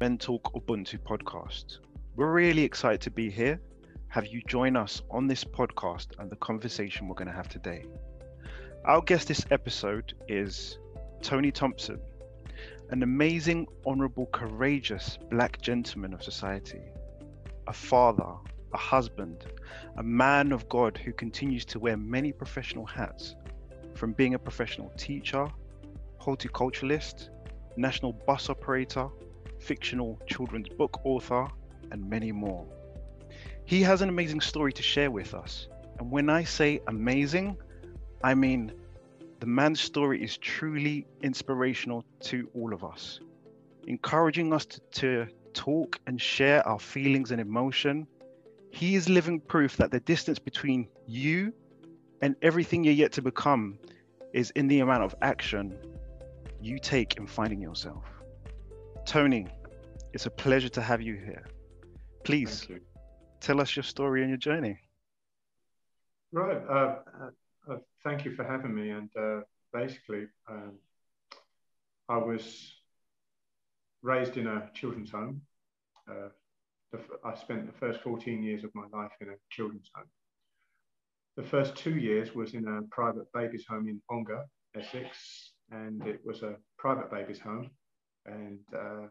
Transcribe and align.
Men 0.00 0.18
Talk 0.18 0.52
Ubuntu 0.54 0.98
podcast. 0.98 1.78
We're 2.16 2.32
really 2.32 2.64
excited 2.64 3.00
to 3.02 3.12
be 3.12 3.30
here, 3.30 3.60
have 4.08 4.26
you 4.26 4.42
join 4.48 4.76
us 4.76 5.02
on 5.08 5.28
this 5.28 5.44
podcast 5.44 6.18
and 6.18 6.28
the 6.28 6.36
conversation 6.36 7.06
we're 7.06 7.14
going 7.14 7.28
to 7.28 7.34
have 7.34 7.48
today. 7.48 7.84
Our 8.84 9.02
guest 9.02 9.28
this 9.28 9.46
episode 9.52 10.14
is 10.26 10.78
Tony 11.22 11.52
Thompson, 11.52 12.00
an 12.90 13.04
amazing, 13.04 13.68
honorable, 13.86 14.26
courageous 14.32 15.16
black 15.30 15.62
gentleman 15.62 16.12
of 16.12 16.24
society, 16.24 16.82
a 17.68 17.72
father, 17.72 18.34
a 18.72 18.78
husband, 18.78 19.44
a 19.96 20.02
man 20.02 20.50
of 20.50 20.68
God 20.68 20.98
who 20.98 21.12
continues 21.12 21.64
to 21.66 21.78
wear 21.78 21.96
many 21.96 22.32
professional 22.32 22.84
hats, 22.84 23.36
from 23.94 24.12
being 24.12 24.34
a 24.34 24.40
professional 24.40 24.90
teacher, 24.96 25.46
horticulturalist, 26.20 27.28
national 27.76 28.12
bus 28.12 28.50
operator, 28.50 29.08
fictional 29.64 30.20
children's 30.26 30.68
book 30.68 31.00
author, 31.04 31.48
and 31.90 32.08
many 32.08 32.32
more. 32.32 32.66
He 33.64 33.82
has 33.82 34.02
an 34.02 34.08
amazing 34.08 34.40
story 34.40 34.72
to 34.74 34.82
share 34.82 35.10
with 35.10 35.32
us. 35.34 35.68
And 35.98 36.10
when 36.10 36.28
I 36.28 36.44
say 36.44 36.80
amazing, 36.86 37.56
I 38.22 38.34
mean 38.34 38.72
the 39.40 39.46
man's 39.46 39.80
story 39.80 40.22
is 40.22 40.36
truly 40.36 41.06
inspirational 41.22 42.04
to 42.20 42.48
all 42.54 42.72
of 42.72 42.84
us, 42.84 43.20
encouraging 43.86 44.52
us 44.52 44.66
to, 44.66 44.80
to 44.92 45.26
talk 45.54 45.98
and 46.06 46.20
share 46.20 46.66
our 46.66 46.78
feelings 46.78 47.30
and 47.30 47.40
emotion. 47.40 48.06
He 48.70 48.96
is 48.96 49.08
living 49.08 49.40
proof 49.40 49.76
that 49.78 49.90
the 49.90 50.00
distance 50.00 50.38
between 50.38 50.88
you 51.06 51.52
and 52.20 52.36
everything 52.42 52.84
you're 52.84 52.94
yet 52.94 53.12
to 53.12 53.22
become 53.22 53.78
is 54.32 54.50
in 54.50 54.68
the 54.68 54.80
amount 54.80 55.04
of 55.04 55.14
action 55.22 55.78
you 56.60 56.78
take 56.78 57.16
in 57.18 57.26
finding 57.26 57.60
yourself. 57.60 58.13
Tony, 59.06 59.46
it's 60.12 60.26
a 60.26 60.30
pleasure 60.30 60.68
to 60.70 60.80
have 60.80 61.02
you 61.02 61.14
here. 61.14 61.44
Please 62.24 62.66
you. 62.68 62.80
tell 63.40 63.60
us 63.60 63.76
your 63.76 63.82
story 63.82 64.22
and 64.22 64.30
your 64.30 64.38
journey. 64.38 64.78
Right. 66.32 66.62
Uh, 66.68 66.96
uh, 67.20 67.30
uh, 67.70 67.76
thank 68.02 68.24
you 68.24 68.34
for 68.34 68.44
having 68.44 68.74
me. 68.74 68.90
And 68.90 69.10
uh, 69.16 69.40
basically, 69.72 70.26
um, 70.48 70.72
I 72.08 72.16
was 72.16 72.74
raised 74.02 74.36
in 74.36 74.46
a 74.46 74.70
children's 74.74 75.10
home. 75.10 75.42
Uh, 76.08 76.28
I 77.24 77.34
spent 77.34 77.66
the 77.66 77.78
first 77.78 78.00
14 78.00 78.42
years 78.42 78.64
of 78.64 78.70
my 78.74 78.84
life 78.92 79.12
in 79.20 79.28
a 79.28 79.34
children's 79.50 79.90
home. 79.94 80.06
The 81.36 81.42
first 81.42 81.74
two 81.76 81.96
years 81.96 82.34
was 82.34 82.54
in 82.54 82.66
a 82.68 82.82
private 82.94 83.26
babies' 83.32 83.64
home 83.68 83.88
in 83.88 84.00
Ongar, 84.08 84.44
Essex, 84.76 85.52
and 85.70 86.06
it 86.06 86.20
was 86.24 86.42
a 86.42 86.54
private 86.78 87.10
babies' 87.10 87.40
home. 87.40 87.70
And 88.26 88.60
uh, 88.76 89.08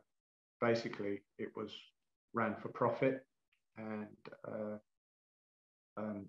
basically 0.62 1.22
it 1.38 1.50
was 1.56 1.72
ran 2.34 2.56
for 2.62 2.70
profit 2.70 3.26
and 3.78 4.08
uh, 4.48 4.78
um, 5.98 6.26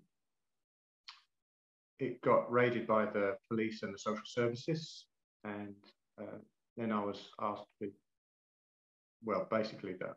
it 1.99 2.21
got 2.21 2.51
raided 2.51 2.85
by 2.85 3.05
the 3.05 3.35
police 3.49 3.81
and 3.83 3.93
the 3.93 3.97
social 3.97 4.25
services 4.25 5.05
and 5.43 5.75
uh, 6.21 6.37
then 6.77 6.91
I 6.91 7.03
was 7.03 7.29
asked 7.41 7.65
to, 7.81 7.89
well 9.23 9.47
basically 9.49 9.93
that 9.99 10.15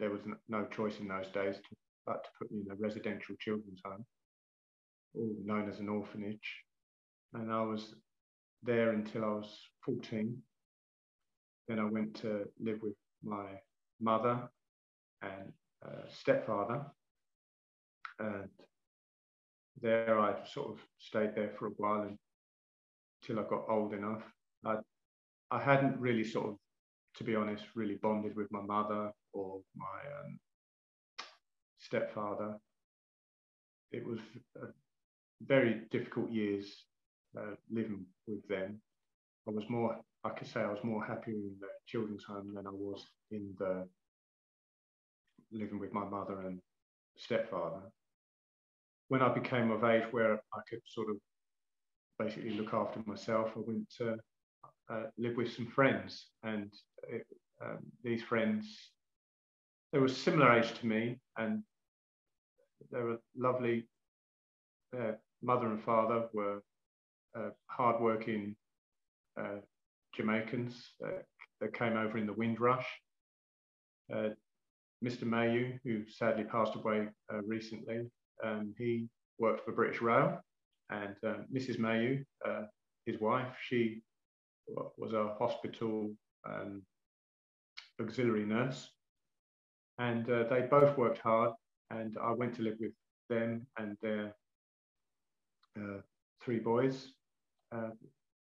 there 0.00 0.10
was 0.10 0.20
no 0.48 0.66
choice 0.66 0.98
in 0.98 1.08
those 1.08 1.28
days 1.28 1.56
to, 1.56 1.76
but 2.06 2.24
to 2.24 2.30
put 2.38 2.50
me 2.50 2.62
in 2.66 2.72
a 2.72 2.76
residential 2.76 3.36
children's 3.38 3.80
home 3.84 4.04
known 5.14 5.68
as 5.68 5.78
an 5.78 5.88
orphanage. 5.88 6.56
And 7.34 7.52
I 7.52 7.62
was 7.62 7.94
there 8.62 8.90
until 8.90 9.24
I 9.24 9.28
was 9.28 9.58
14 9.84 10.36
then 11.68 11.78
I 11.78 11.84
went 11.84 12.14
to 12.22 12.48
live 12.60 12.80
with 12.82 12.94
my 13.22 13.46
mother 14.00 14.48
and 15.22 15.52
uh, 15.84 16.08
stepfather. 16.08 16.84
And 18.18 18.48
there 19.80 20.18
I 20.18 20.34
sort 20.46 20.70
of 20.72 20.80
stayed 20.98 21.34
there 21.34 21.52
for 21.58 21.68
a 21.68 21.70
while 21.76 22.10
until 23.22 23.40
I 23.40 23.48
got 23.48 23.66
old 23.68 23.94
enough. 23.94 24.22
I, 24.64 24.76
I 25.50 25.60
hadn't 25.60 25.98
really 25.98 26.24
sort 26.24 26.48
of, 26.50 26.56
to 27.16 27.24
be 27.24 27.36
honest, 27.36 27.64
really 27.74 27.98
bonded 28.02 28.36
with 28.36 28.50
my 28.50 28.60
mother 28.60 29.12
or 29.32 29.60
my 29.76 29.84
um, 30.20 30.38
stepfather. 31.78 32.58
It 33.90 34.06
was 34.06 34.18
very 35.46 35.82
difficult 35.90 36.30
years 36.30 36.84
uh, 37.36 37.54
living 37.70 38.06
with 38.26 38.46
them. 38.48 38.80
I 39.46 39.50
was 39.50 39.64
more 39.68 40.00
I 40.24 40.30
could 40.30 40.46
say 40.46 40.60
I 40.60 40.70
was 40.70 40.84
more 40.84 41.04
happy 41.04 41.32
in 41.32 41.56
the 41.60 41.68
children's 41.86 42.24
home 42.24 42.54
than 42.54 42.66
I 42.66 42.70
was 42.70 43.04
in 43.30 43.54
the 43.58 43.88
living 45.50 45.78
with 45.78 45.92
my 45.92 46.04
mother 46.04 46.40
and 46.42 46.60
stepfather. 47.16 47.82
When 49.08 49.20
I 49.20 49.28
became 49.28 49.70
of 49.70 49.84
age 49.84 50.04
where 50.12 50.34
I 50.34 50.60
could 50.68 50.80
sort 50.86 51.10
of 51.10 51.16
basically 52.18 52.50
look 52.50 52.72
after 52.72 53.00
myself, 53.04 53.50
I 53.56 53.60
went 53.60 53.88
to 53.98 54.16
uh, 54.88 55.04
live 55.18 55.36
with 55.36 55.52
some 55.52 55.66
friends, 55.66 56.26
and 56.42 56.72
it, 57.08 57.26
um, 57.62 57.78
these 58.02 58.22
friends 58.22 58.92
they 59.92 59.98
were 59.98 60.08
similar 60.08 60.52
age 60.52 60.72
to 60.80 60.86
me, 60.86 61.18
and 61.36 61.62
they 62.90 63.00
were 63.00 63.18
lovely. 63.36 63.86
Their 64.90 65.18
mother 65.42 65.66
and 65.66 65.82
father 65.82 66.28
were 66.32 66.62
uh, 67.36 67.50
hardworking 67.66 68.56
uh, 69.38 69.60
Jamaicans 70.14 70.92
that, 71.00 71.24
that 71.60 71.76
came 71.76 71.96
over 71.96 72.18
in 72.18 72.26
the 72.26 72.32
Windrush. 72.32 72.86
Uh, 74.12 74.30
Mr. 75.04 75.24
Mayu, 75.24 75.78
who 75.84 76.04
sadly 76.08 76.44
passed 76.44 76.76
away 76.76 77.08
uh, 77.32 77.42
recently, 77.42 78.08
um, 78.44 78.74
he 78.78 79.08
worked 79.38 79.64
for 79.64 79.72
British 79.72 80.00
Rail, 80.00 80.38
and 80.90 81.16
Mrs. 81.52 81.76
Um, 81.76 81.84
Mayu, 81.84 82.24
uh, 82.46 82.62
his 83.06 83.20
wife, 83.20 83.48
she 83.66 84.02
was 84.68 85.12
a 85.12 85.34
hospital 85.38 86.12
um, 86.48 86.82
auxiliary 88.00 88.44
nurse, 88.44 88.90
and 89.98 90.28
uh, 90.30 90.44
they 90.44 90.62
both 90.62 90.96
worked 90.96 91.18
hard. 91.18 91.52
And 91.90 92.16
I 92.22 92.32
went 92.32 92.54
to 92.54 92.62
live 92.62 92.76
with 92.80 92.92
them 93.28 93.66
and 93.78 93.98
their 94.00 94.34
uh, 95.78 96.00
three 96.42 96.58
boys. 96.58 97.12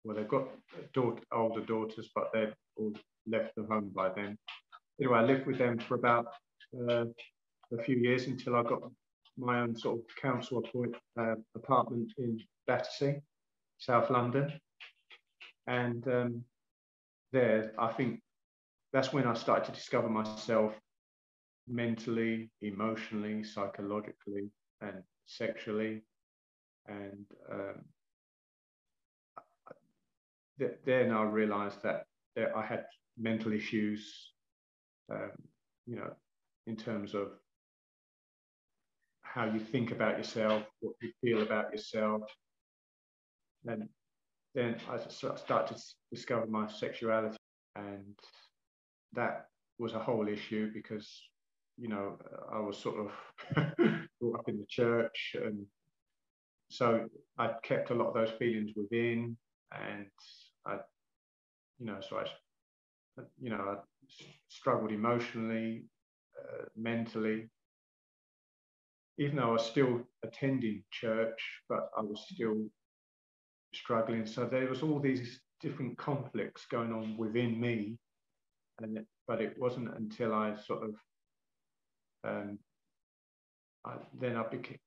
Well, 0.04 0.16
they've 0.16 0.28
got 0.28 0.48
daughter, 0.94 1.22
older 1.32 1.62
daughters, 1.62 2.10
but 2.16 2.32
they've 2.34 2.54
all 2.76 2.94
left 3.28 3.56
the 3.56 3.64
home 3.64 3.92
by 3.94 4.10
then. 4.10 4.38
Anyway, 5.00 5.18
I 5.18 5.24
lived 5.24 5.46
with 5.46 5.58
them 5.58 5.78
for 5.78 5.96
about 5.96 6.28
uh, 6.90 7.06
a 7.72 7.84
few 7.84 7.98
years 7.98 8.28
until 8.28 8.56
I 8.56 8.64
got 8.64 8.82
my 9.38 9.62
own 9.62 9.76
sort 9.76 10.00
of 10.00 10.16
council 10.22 10.60
appoint, 10.60 10.96
uh, 11.20 11.36
apartment 11.56 12.12
in 12.18 12.40
Battersea, 12.68 13.22
South 13.78 14.10
London. 14.10 14.52
And 15.68 16.08
um, 16.08 16.44
there, 17.32 17.74
I 17.78 17.94
think 17.94 18.22
that's 18.94 19.14
when 19.14 19.28
I 19.28 19.34
started 19.34 19.66
to 19.66 19.72
discover 19.72 20.10
myself 20.10 20.74
mentally, 21.68 22.50
emotionally, 22.62 23.44
psychologically, 23.44 24.50
and 24.82 25.04
sexually. 25.26 26.02
And 26.88 27.26
um, 27.52 27.86
then 30.86 31.12
I 31.12 31.24
realized 31.24 31.82
that, 31.84 32.06
that 32.36 32.56
I 32.56 32.66
had 32.66 32.86
mental 33.18 33.54
issues, 33.54 34.32
um, 35.12 35.32
you 35.86 35.96
know, 35.96 36.12
in 36.68 36.76
terms 36.76 37.14
of 37.14 37.30
how 39.22 39.46
you 39.46 39.60
think 39.60 39.92
about 39.92 40.18
yourself, 40.18 40.64
what 40.82 40.96
you 41.02 41.12
feel 41.22 41.42
about 41.42 41.72
yourself. 41.72 42.24
And 43.66 43.88
then 44.54 44.76
I 44.90 44.98
started 45.36 45.78
to 45.78 45.84
discover 46.12 46.46
my 46.48 46.68
sexuality, 46.68 47.38
and 47.76 48.18
that 49.14 49.46
was 49.80 49.94
a 49.94 50.00
whole 50.00 50.28
issue 50.28 50.72
because, 50.74 51.10
you 51.78 51.88
know, 51.88 52.18
I 52.52 52.60
was 52.60 52.78
sort 52.78 52.98
of 53.00 53.12
brought 54.20 54.40
up 54.40 54.50
in 54.50 54.58
the 54.58 54.66
church, 54.68 55.36
and 55.42 55.66
so 56.70 57.08
I 57.38 57.52
kept 57.64 57.92
a 57.92 57.96
lot 57.96 58.08
of 58.08 58.14
those 58.14 58.32
feelings 58.38 58.72
within, 58.76 59.38
and 59.72 60.08
I, 60.66 60.78
you 61.80 61.86
know, 61.86 62.00
so 62.08 62.18
I, 62.18 62.26
you 63.40 63.50
know, 63.50 63.58
I 63.58 63.76
struggled 64.48 64.92
emotionally, 64.92 65.86
uh, 66.40 66.66
mentally. 66.76 67.50
Even 69.18 69.38
though 69.38 69.50
I 69.50 69.52
was 69.54 69.66
still 69.66 70.02
attending 70.24 70.84
church, 70.92 71.40
but 71.70 71.90
I 71.98 72.02
was 72.02 72.26
still 72.32 72.66
struggling. 73.74 74.26
So 74.26 74.46
there 74.46 74.68
was 74.68 74.82
all 74.82 75.00
these 75.00 75.40
different 75.62 75.98
conflicts 75.98 76.66
going 76.66 76.92
on 76.92 77.18
within 77.18 77.60
me, 77.60 77.98
and 78.80 79.00
but 79.28 79.42
it 79.42 79.56
wasn't 79.58 79.96
until 79.96 80.34
I 80.34 80.56
sort 80.56 80.84
of 80.84 80.96
um, 82.24 82.60
I, 83.86 83.96
then 84.20 84.36
I 84.36 84.44
became 84.48 84.80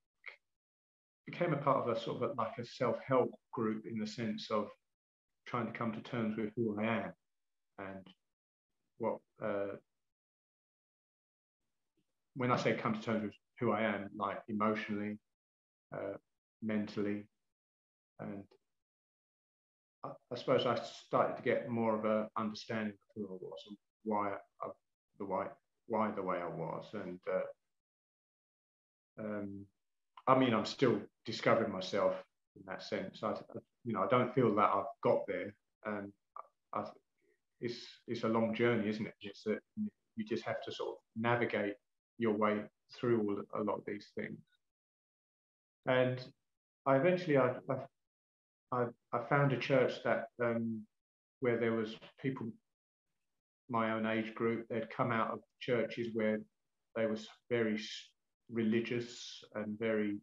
became 1.26 1.54
a 1.54 1.56
part 1.56 1.88
of 1.88 1.96
a 1.96 2.00
sort 2.00 2.22
of 2.22 2.30
a, 2.30 2.34
like 2.34 2.58
a 2.58 2.64
self 2.64 2.96
help 3.06 3.30
group 3.52 3.84
in 3.86 3.98
the 3.98 4.06
sense 4.06 4.50
of 4.50 4.68
trying 5.46 5.66
to 5.66 5.72
come 5.72 5.92
to 5.92 6.00
terms 6.00 6.36
with 6.36 6.50
who 6.56 6.78
I 6.80 6.84
am 6.84 7.12
and 7.78 8.06
what 8.98 9.18
uh, 9.42 9.76
when 12.36 12.50
I 12.50 12.56
say 12.56 12.74
come 12.74 12.94
to 12.94 13.00
terms 13.00 13.22
with 13.22 13.34
who 13.60 13.72
I 13.72 13.82
am, 13.82 14.10
like 14.16 14.38
emotionally, 14.48 15.18
uh, 15.94 16.16
mentally, 16.62 17.26
and 18.18 18.44
I, 20.04 20.10
I, 20.32 20.36
suppose 20.36 20.66
I 20.66 20.78
started 20.82 21.36
to 21.36 21.42
get 21.42 21.68
more 21.68 21.96
of 21.96 22.04
a 22.04 22.28
understanding 22.36 22.94
of 22.94 23.14
who 23.14 23.26
I 23.26 23.38
was 23.40 23.62
and 23.68 23.76
why 24.04 24.32
I, 24.62 24.68
the 25.18 25.24
why 25.24 25.46
why 25.86 26.10
the 26.10 26.22
way 26.22 26.38
I 26.38 26.48
was, 26.48 26.86
and 26.94 27.18
uh, 27.32 29.22
um, 29.22 29.66
I 30.26 30.36
mean 30.38 30.54
I'm 30.54 30.66
still 30.66 31.00
discovering 31.24 31.72
myself 31.72 32.14
in 32.56 32.62
that 32.66 32.82
sense. 32.82 33.22
I, 33.22 33.34
you 33.84 33.92
know 33.92 34.02
I 34.02 34.08
don't 34.08 34.34
feel 34.34 34.54
that 34.54 34.70
I've 34.72 34.84
got 35.02 35.26
there, 35.26 35.54
and 35.84 36.12
I, 36.74 36.84
it's 37.60 37.86
it's 38.06 38.24
a 38.24 38.28
long 38.28 38.54
journey, 38.54 38.88
isn't 38.88 39.06
it? 39.06 39.14
It's 39.20 39.42
that 39.44 39.58
you 40.16 40.24
just 40.24 40.44
have 40.44 40.62
to 40.62 40.72
sort 40.72 40.90
of 40.90 40.96
navigate 41.16 41.74
your 42.18 42.32
way 42.32 42.62
through 42.98 43.20
all, 43.20 43.60
a 43.60 43.64
lot 43.64 43.78
of 43.78 43.84
these 43.86 44.06
things. 44.16 44.38
And 45.86 46.20
I 46.86 46.96
eventually 46.96 47.38
I 47.38 47.52
I, 48.72 48.86
I 49.12 49.18
found 49.28 49.52
a 49.52 49.58
church 49.58 50.02
that 50.04 50.26
um, 50.42 50.82
where 51.40 51.58
there 51.58 51.72
was 51.72 51.96
people 52.20 52.48
my 53.68 53.92
own 53.92 54.06
age 54.06 54.34
group. 54.34 54.66
They'd 54.68 54.90
come 54.90 55.12
out 55.12 55.30
of 55.30 55.40
churches 55.60 56.08
where 56.12 56.38
they 56.96 57.06
was 57.06 57.26
very 57.50 57.80
religious 58.50 59.42
and 59.54 59.78
very 59.78 60.18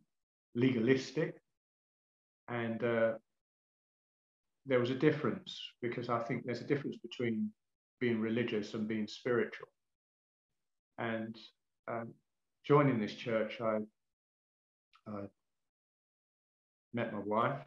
legalistic, 0.56 1.36
and 2.48 2.84
uh, 2.84 3.14
there 4.66 4.80
was 4.80 4.90
a 4.92 4.96
difference 4.96 5.60
because 5.82 6.10
I 6.10 6.20
think 6.20 6.46
there's 6.46 6.62
a 6.62 6.66
difference 6.66 6.98
between 6.98 7.50
being 8.00 8.20
religious 8.20 8.74
and 8.74 8.88
being 8.88 9.08
spiritual. 9.08 9.68
And 10.98 11.36
um, 11.88 12.14
joining 12.66 13.00
this 13.00 13.14
church, 13.14 13.60
I, 13.62 13.80
I 15.08 15.22
met 16.94 17.14
my 17.14 17.20
wife, 17.20 17.60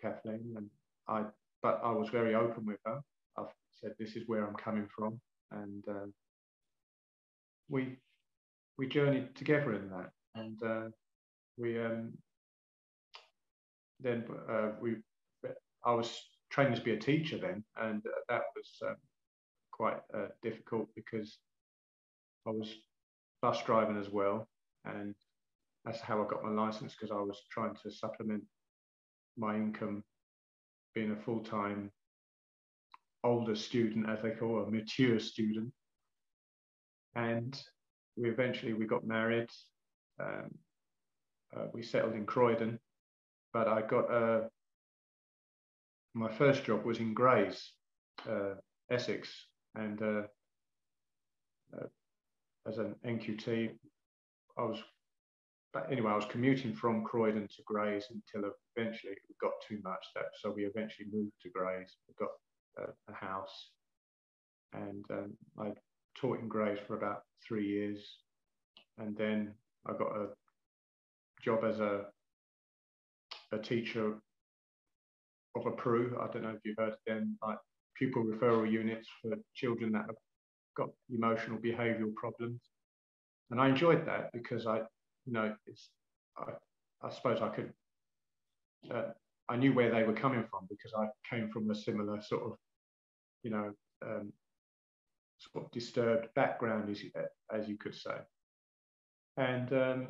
Kathleen, 0.00 0.54
and 0.56 0.68
I, 1.08 1.24
but 1.62 1.80
I 1.84 1.90
was 1.90 2.08
very 2.08 2.34
open 2.34 2.64
with 2.66 2.78
her. 2.86 3.00
I 3.36 3.44
said, 3.80 3.92
"This 3.98 4.16
is 4.16 4.24
where 4.26 4.46
I'm 4.46 4.54
coming 4.54 4.88
from," 4.96 5.20
and 5.50 5.84
uh, 5.88 6.06
we 7.68 7.96
we 8.78 8.88
journeyed 8.88 9.34
together 9.36 9.74
in 9.74 9.90
that, 9.90 10.10
and 10.34 10.62
uh, 10.62 10.88
we 11.56 11.78
um, 11.78 12.12
then 14.00 14.24
uh, 14.50 14.70
we 14.80 14.96
I 15.84 15.94
was 15.94 16.16
training 16.50 16.74
to 16.74 16.82
be 16.82 16.92
a 16.92 16.98
teacher 16.98 17.38
then, 17.38 17.64
and 17.76 18.02
that 18.28 18.42
was 18.56 18.70
um, 18.86 18.96
quite 19.72 19.98
uh, 20.14 20.28
difficult 20.42 20.88
because 20.94 21.38
I 22.46 22.50
was 22.50 22.72
bus 23.40 23.62
driving 23.64 23.98
as 23.98 24.10
well, 24.10 24.48
and 24.84 25.14
that's 25.84 26.00
how 26.00 26.22
I 26.22 26.28
got 26.28 26.44
my 26.44 26.50
license 26.50 26.94
because 26.94 27.10
I 27.10 27.20
was 27.20 27.40
trying 27.50 27.74
to 27.82 27.90
supplement 27.90 28.44
my 29.36 29.56
income 29.56 30.04
being 30.94 31.12
a 31.12 31.16
full 31.16 31.40
time 31.40 31.90
older 33.24 33.54
student, 33.54 34.08
as 34.08 34.20
they 34.22 34.30
call 34.30 34.62
a 34.62 34.70
mature 34.70 35.18
student. 35.18 35.72
And 37.14 37.60
we 38.16 38.30
eventually 38.30 38.72
we 38.72 38.86
got 38.86 39.06
married. 39.06 39.48
Um, 40.20 40.50
uh, 41.56 41.66
we 41.72 41.82
settled 41.82 42.14
in 42.14 42.24
Croydon, 42.24 42.78
but 43.52 43.68
I 43.68 43.82
got 43.82 44.10
a 44.10 44.48
my 46.14 46.30
first 46.30 46.64
job 46.64 46.84
was 46.84 46.98
in 46.98 47.14
Grays, 47.14 47.72
uh, 48.28 48.54
Essex, 48.90 49.28
and 49.74 50.00
uh, 50.02 50.22
uh, 51.76 51.86
as 52.68 52.78
an 52.78 52.94
NQT, 53.06 53.70
I 54.58 54.62
was, 54.62 54.78
but 55.72 55.90
anyway, 55.90 56.12
I 56.12 56.16
was 56.16 56.26
commuting 56.26 56.74
from 56.74 57.04
Croydon 57.04 57.48
to 57.48 57.62
Grays 57.64 58.06
until 58.10 58.50
eventually 58.76 59.12
it 59.12 59.38
got 59.40 59.52
too 59.66 59.78
much. 59.82 60.04
That 60.14 60.26
so 60.40 60.50
we 60.50 60.64
eventually 60.64 61.08
moved 61.10 61.32
to 61.42 61.50
Grays. 61.50 61.96
We 62.06 62.14
got 62.18 62.30
a, 62.78 63.12
a 63.12 63.14
house, 63.14 63.70
and 64.74 65.04
um, 65.10 65.32
I 65.58 65.72
taught 66.14 66.40
in 66.40 66.48
Grays 66.48 66.78
for 66.86 66.96
about 66.96 67.22
three 67.46 67.66
years, 67.66 68.18
and 68.98 69.16
then 69.16 69.54
I 69.86 69.92
got 69.92 70.14
a 70.14 70.28
job 71.42 71.64
as 71.64 71.80
a 71.80 72.04
a 73.52 73.58
teacher 73.58 74.14
of 75.56 75.66
a 75.66 75.70
PRU. 75.70 76.16
I 76.20 76.32
don't 76.32 76.42
know 76.42 76.50
if 76.50 76.60
you've 76.64 76.78
heard 76.78 76.92
of 76.92 76.98
them, 77.06 77.38
like 77.42 77.58
pupil 77.96 78.24
referral 78.24 78.70
units 78.70 79.08
for 79.20 79.36
children 79.54 79.92
that 79.92 80.04
have 80.06 80.16
got 80.76 80.88
emotional 81.10 81.58
behavioural 81.58 82.14
problems. 82.14 82.60
And 83.50 83.60
I 83.60 83.68
enjoyed 83.68 84.06
that 84.06 84.32
because 84.32 84.66
I, 84.66 84.78
you 85.26 85.32
know, 85.32 85.54
it's, 85.66 85.90
I, 86.38 86.52
I 87.06 87.10
suppose 87.10 87.42
I 87.42 87.48
could, 87.48 87.72
uh, 88.90 89.10
I 89.48 89.56
knew 89.56 89.74
where 89.74 89.90
they 89.90 90.04
were 90.04 90.14
coming 90.14 90.44
from 90.50 90.66
because 90.70 90.92
I 90.96 91.06
came 91.28 91.50
from 91.50 91.70
a 91.70 91.74
similar 91.74 92.22
sort 92.22 92.44
of, 92.44 92.52
you 93.42 93.50
know, 93.50 93.72
um, 94.04 94.32
sort 95.38 95.66
of 95.66 95.70
disturbed 95.72 96.28
background, 96.34 96.90
as 96.90 97.02
you, 97.02 97.10
as 97.52 97.68
you 97.68 97.76
could 97.76 97.94
say. 97.94 98.16
And 99.36 99.72
um, 99.72 100.08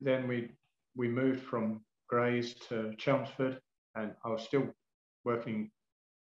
then 0.00 0.28
we 0.28 0.50
we 0.96 1.08
moved 1.08 1.42
from 1.44 1.80
Grays 2.08 2.54
to 2.68 2.92
Chelmsford, 2.98 3.60
and 3.94 4.12
I 4.24 4.28
was 4.28 4.42
still 4.42 4.68
working 5.24 5.70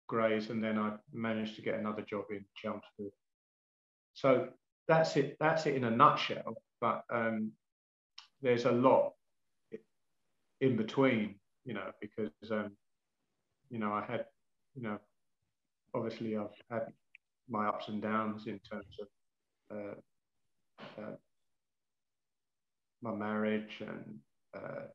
Grays, 0.08 0.50
and 0.50 0.62
then 0.62 0.76
I 0.76 0.94
managed 1.12 1.54
to 1.56 1.62
get 1.62 1.78
another 1.78 2.02
job 2.02 2.24
in 2.30 2.44
Chelmsford. 2.56 3.12
So 4.14 4.48
that's 4.88 5.16
it. 5.16 5.36
That's 5.38 5.66
it 5.66 5.76
in 5.76 5.84
a 5.84 5.90
nutshell. 5.90 6.54
But 6.80 7.04
um, 7.12 7.52
there's 8.42 8.64
a 8.64 8.72
lot 8.72 9.12
in 10.60 10.76
between, 10.76 11.36
you 11.64 11.74
know, 11.74 11.92
because 12.00 12.32
um, 12.50 12.72
you 13.70 13.78
know 13.78 13.92
I 13.92 14.04
had, 14.04 14.24
you 14.74 14.82
know, 14.82 14.98
obviously 15.94 16.36
I've 16.36 16.48
had 16.70 16.86
my 17.48 17.68
ups 17.68 17.86
and 17.88 18.02
downs 18.02 18.46
in 18.46 18.58
terms 18.68 18.96
of 19.00 19.76
uh, 19.76 21.00
uh, 21.00 21.16
my 23.00 23.12
marriage 23.12 23.80
and 23.80 24.18
uh, 24.56 24.86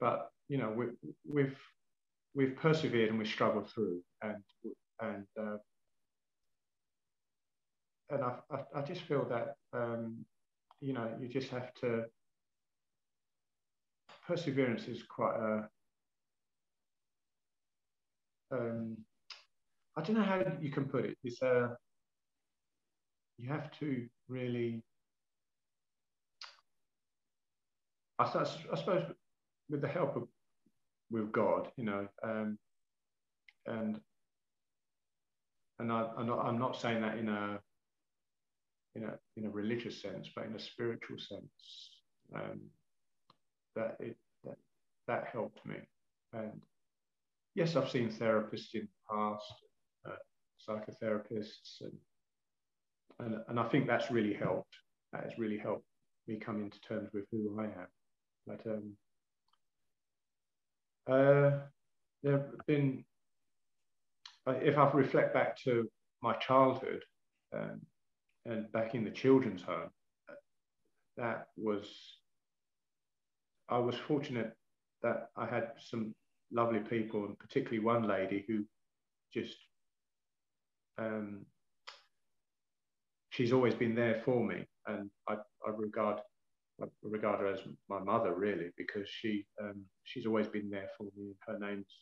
but 0.00 0.30
you 0.48 0.58
know, 0.58 0.70
we, 0.70 0.86
we've 1.28 1.58
we've 2.34 2.56
persevered 2.56 3.08
and 3.08 3.18
we've 3.18 3.28
struggled 3.28 3.70
through, 3.70 4.00
and 4.22 4.36
and 5.00 5.26
uh, 5.40 5.56
and 8.10 8.22
I, 8.22 8.34
I, 8.50 8.78
I 8.78 8.82
just 8.82 9.02
feel 9.02 9.24
that 9.28 9.54
um, 9.72 10.24
you 10.80 10.92
know 10.92 11.08
you 11.20 11.28
just 11.28 11.48
have 11.48 11.72
to 11.80 12.04
perseverance 14.26 14.88
is 14.88 15.02
quite 15.02 15.36
a 15.36 15.68
um, 18.52 18.96
I 19.96 20.02
don't 20.02 20.16
know 20.16 20.22
how 20.22 20.42
you 20.60 20.70
can 20.70 20.84
put 20.84 21.04
it. 21.04 21.16
It's 21.24 21.42
a 21.42 21.76
you 23.38 23.48
have 23.48 23.70
to 23.80 24.06
really. 24.28 24.82
I, 28.18 28.24
I 28.24 28.76
suppose 28.76 29.04
with 29.68 29.80
the 29.80 29.88
help 29.88 30.16
of 30.16 30.28
with 31.10 31.32
God, 31.32 31.68
you 31.76 31.84
know, 31.84 32.08
um, 32.22 32.58
and 33.66 34.00
and 35.78 35.92
I, 35.92 36.08
am 36.18 36.26
not 36.26 36.44
I'm 36.44 36.58
not 36.58 36.80
saying 36.80 37.02
that 37.02 37.18
in 37.18 37.28
a 37.28 37.58
in 38.94 39.04
a 39.04 39.18
in 39.36 39.46
a 39.46 39.50
religious 39.50 40.00
sense, 40.00 40.28
but 40.34 40.46
in 40.46 40.54
a 40.54 40.58
spiritual 40.58 41.18
sense, 41.18 41.90
um, 42.34 42.60
that 43.74 43.96
it 44.00 44.16
that, 44.44 44.56
that 45.06 45.24
helped 45.32 45.64
me. 45.66 45.76
And 46.32 46.62
yes, 47.54 47.76
I've 47.76 47.90
seen 47.90 48.10
therapists 48.10 48.74
in 48.74 48.88
the 48.88 49.14
past, 49.14 49.54
uh, 50.08 50.16
psychotherapists, 50.68 51.80
and, 51.82 51.92
and 53.20 53.36
and 53.48 53.60
I 53.60 53.68
think 53.68 53.86
that's 53.86 54.10
really 54.10 54.34
helped. 54.34 54.74
That 55.12 55.24
has 55.24 55.38
really 55.38 55.58
helped 55.58 55.86
me 56.26 56.36
come 56.36 56.60
into 56.60 56.80
terms 56.80 57.10
with 57.12 57.24
who 57.30 57.56
I 57.60 57.64
am. 57.64 57.86
But 58.46 58.66
um, 58.66 58.96
uh, 61.06 61.50
there 62.22 62.32
have 62.32 62.66
been, 62.66 63.04
if 64.46 64.78
I 64.78 64.90
reflect 64.90 65.34
back 65.34 65.56
to 65.64 65.88
my 66.22 66.34
childhood 66.34 67.02
um, 67.54 67.80
and 68.44 68.70
back 68.72 68.94
in 68.94 69.04
the 69.04 69.10
children's 69.10 69.62
home, 69.62 69.90
that 71.16 71.46
was, 71.56 71.86
I 73.68 73.78
was 73.78 73.94
fortunate 74.08 74.52
that 75.02 75.28
I 75.36 75.46
had 75.46 75.72
some 75.78 76.14
lovely 76.52 76.80
people, 76.80 77.24
and 77.24 77.38
particularly 77.38 77.80
one 77.80 78.06
lady 78.06 78.44
who 78.46 78.64
just, 79.32 79.56
um, 80.98 81.44
she's 83.30 83.52
always 83.52 83.74
been 83.74 83.94
there 83.94 84.22
for 84.24 84.44
me, 84.44 84.64
and 84.86 85.10
I, 85.28 85.34
I 85.34 85.70
regard 85.76 86.20
I 86.80 86.86
regard 87.02 87.40
her 87.40 87.46
as 87.46 87.60
my 87.88 88.00
mother 88.00 88.34
really 88.34 88.70
because 88.76 89.08
she 89.08 89.46
um, 89.62 89.84
she's 90.04 90.26
always 90.26 90.46
been 90.46 90.68
there 90.70 90.88
for 90.96 91.04
me. 91.16 91.34
Her 91.46 91.58
name's 91.58 91.94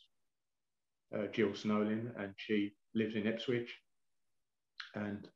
uh, 1.15 1.27
Jill 1.31 1.53
Snowlin 1.53 2.11
and 2.17 2.33
she 2.37 2.73
lives 2.93 3.15
in 3.15 3.27
Ipswich. 3.27 3.73
And 4.95 5.27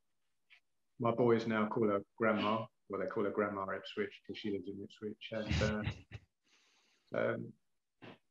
my 0.99 1.11
boys 1.11 1.47
now 1.47 1.67
call 1.67 1.87
her 1.87 2.01
grandma. 2.17 2.65
Well, 2.89 3.01
they 3.01 3.07
call 3.07 3.23
her 3.23 3.31
grandma 3.31 3.65
Ipswich 3.75 4.21
because 4.21 4.39
she 4.39 4.51
lives 4.51 4.67
in 4.67 4.83
Ipswich, 4.83 5.29
and 5.31 5.61
uh, 7.15 7.17
um, 7.19 7.53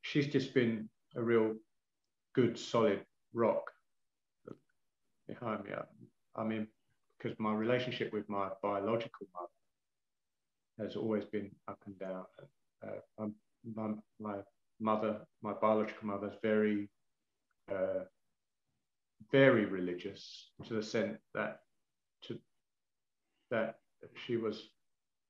she's 0.02 0.26
just 0.26 0.52
been 0.52 0.88
a 1.16 1.22
real 1.22 1.54
good, 2.34 2.58
solid 2.58 3.00
rock 3.32 3.62
behind 5.28 5.64
me. 5.64 5.70
I, 5.72 6.40
I 6.40 6.44
mean, 6.44 6.66
because 7.18 7.38
my 7.38 7.52
relationship 7.52 8.12
with 8.12 8.28
my 8.28 8.48
biological 8.62 9.26
mother 9.34 9.57
has 10.78 10.96
always 10.96 11.24
been 11.24 11.50
up 11.68 11.78
and 11.86 11.98
down. 11.98 12.24
Uh, 12.86 13.26
my, 13.74 13.90
my 14.20 14.36
mother, 14.80 15.20
my 15.42 15.52
biological 15.60 16.06
mother, 16.06 16.28
is 16.28 16.36
very, 16.42 16.88
uh, 17.70 18.04
very 19.32 19.66
religious 19.66 20.50
to 20.66 20.74
the 20.74 20.82
sense 20.82 21.18
that 21.34 21.60
to 22.22 22.38
that 23.50 23.76
she 24.26 24.36
was 24.36 24.70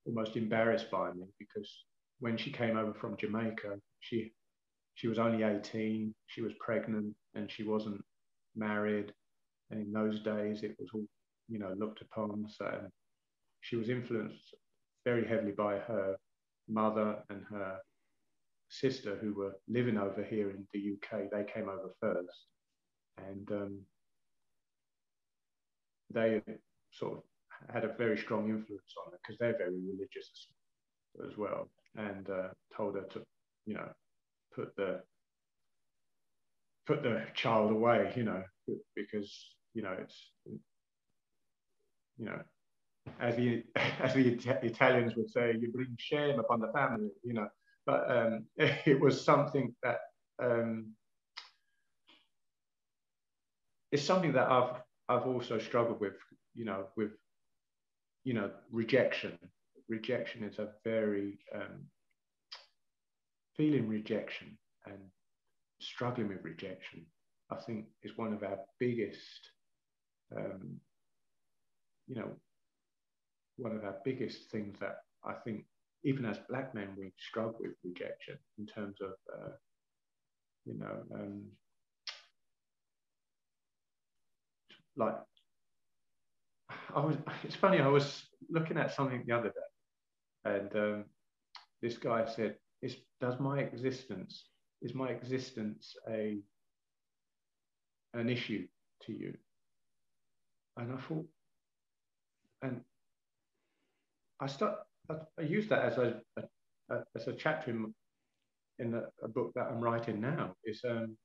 almost 0.06 0.36
embarrassed 0.36 0.90
by 0.90 1.10
me 1.12 1.24
because 1.38 1.84
when 2.20 2.36
she 2.36 2.50
came 2.50 2.76
over 2.76 2.92
from 2.94 3.16
Jamaica, 3.16 3.78
she 4.00 4.32
she 4.94 5.06
was 5.08 5.18
only 5.18 5.44
18, 5.44 6.12
she 6.26 6.42
was 6.42 6.52
pregnant, 6.58 7.14
and 7.34 7.50
she 7.50 7.62
wasn't 7.62 8.02
married. 8.56 9.12
And 9.70 9.80
in 9.80 9.92
those 9.92 10.20
days, 10.20 10.62
it 10.62 10.76
was 10.78 10.88
all 10.92 11.06
you 11.48 11.58
know 11.58 11.74
looked 11.76 12.02
upon. 12.02 12.46
So 12.50 12.80
she 13.60 13.76
was 13.76 13.88
influenced 13.88 14.54
very 15.08 15.26
heavily 15.26 15.52
by 15.52 15.74
her 15.78 16.16
mother 16.68 17.16
and 17.30 17.42
her 17.50 17.78
sister, 18.68 19.16
who 19.22 19.32
were 19.32 19.54
living 19.66 19.96
over 19.96 20.22
here 20.22 20.50
in 20.50 20.66
the 20.74 20.80
UK. 20.92 21.30
They 21.32 21.44
came 21.50 21.68
over 21.68 21.90
first, 21.98 22.38
and 23.16 23.50
um, 23.50 23.80
they 26.12 26.42
sort 26.90 27.12
of 27.16 27.22
had 27.74 27.84
a 27.84 27.94
very 27.96 28.18
strong 28.18 28.50
influence 28.50 28.92
on 28.98 29.12
her 29.12 29.18
because 29.22 29.38
they're 29.38 29.56
very 29.56 29.80
religious 29.92 30.28
as 31.26 31.38
well, 31.38 31.70
and 31.96 32.28
uh, 32.28 32.48
told 32.76 32.94
her 32.96 33.06
to, 33.14 33.22
you 33.64 33.74
know, 33.74 33.88
put 34.54 34.76
the 34.76 35.00
put 36.86 37.02
the 37.02 37.22
child 37.34 37.70
away, 37.70 38.12
you 38.14 38.24
know, 38.24 38.42
because 38.94 39.30
you 39.72 39.82
know 39.82 39.96
it's 40.02 40.18
you 42.18 42.26
know 42.26 42.40
as 43.20 43.36
the 43.36 43.64
as 44.00 44.14
the 44.14 44.38
Italians 44.62 45.14
would 45.16 45.30
say, 45.30 45.54
you 45.60 45.70
bring 45.72 45.96
shame 45.98 46.38
upon 46.38 46.60
the 46.60 46.72
family, 46.72 47.10
you 47.22 47.34
know. 47.34 47.48
But 47.86 48.10
um, 48.10 48.44
it 48.56 49.00
was 49.00 49.24
something 49.24 49.74
that 49.82 49.98
um, 50.42 50.92
it's 53.92 54.04
something 54.04 54.32
that 54.32 54.50
I've 54.50 54.82
I've 55.08 55.26
also 55.26 55.58
struggled 55.58 56.00
with, 56.00 56.14
you 56.54 56.64
know, 56.64 56.86
with 56.96 57.12
you 58.24 58.34
know 58.34 58.50
rejection. 58.70 59.38
Rejection 59.88 60.44
is 60.44 60.58
a 60.58 60.68
very 60.84 61.38
um, 61.54 61.86
feeling 63.56 63.88
rejection 63.88 64.58
and 64.86 64.98
struggling 65.80 66.28
with 66.28 66.44
rejection. 66.44 67.06
I 67.50 67.56
think 67.56 67.86
is 68.02 68.16
one 68.18 68.34
of 68.34 68.42
our 68.42 68.58
biggest, 68.78 69.50
um, 70.36 70.78
you 72.06 72.16
know, 72.16 72.36
one 73.58 73.76
of 73.76 73.84
our 73.84 73.96
biggest 74.04 74.50
things 74.50 74.78
that 74.80 74.98
I 75.24 75.34
think 75.44 75.64
even 76.04 76.24
as 76.24 76.38
black 76.48 76.74
men 76.74 76.88
we 76.96 77.12
struggle 77.18 77.58
with 77.60 77.72
rejection 77.84 78.38
in 78.58 78.66
terms 78.66 78.96
of, 79.02 79.12
uh, 79.34 79.50
you 80.64 80.78
know, 80.78 81.02
um, 81.14 81.42
like 84.96 85.16
I 86.94 87.00
was. 87.00 87.16
It's 87.44 87.56
funny. 87.56 87.80
I 87.80 87.88
was 87.88 88.22
looking 88.50 88.78
at 88.78 88.94
something 88.94 89.22
the 89.26 89.34
other 89.34 89.48
day, 89.50 90.50
and 90.56 90.76
um, 90.76 91.04
this 91.82 91.96
guy 91.98 92.24
said, 92.26 92.56
"Is 92.82 92.96
does 93.20 93.38
my 93.40 93.60
existence 93.60 94.44
is 94.82 94.94
my 94.94 95.08
existence 95.08 95.94
a 96.08 96.38
an 98.14 98.28
issue 98.28 98.66
to 99.02 99.12
you?" 99.12 99.34
And 100.76 100.92
I 100.92 100.96
thought, 100.96 101.26
and 102.62 102.80
I 104.40 104.46
start. 104.46 104.76
I, 105.10 105.14
I 105.38 105.42
use 105.42 105.68
that 105.68 105.84
as 105.84 105.98
a, 105.98 106.20
a, 106.36 106.42
a, 106.94 107.04
as 107.16 107.28
a 107.28 107.32
chapter 107.32 107.70
in 107.70 107.94
in 108.78 108.94
a, 108.94 109.02
a, 109.22 109.28
book 109.28 109.52
that 109.54 109.68
I'm 109.70 109.80
writing 109.80 110.20
now. 110.20 110.54
Is 110.64 110.82
um, 110.88 111.16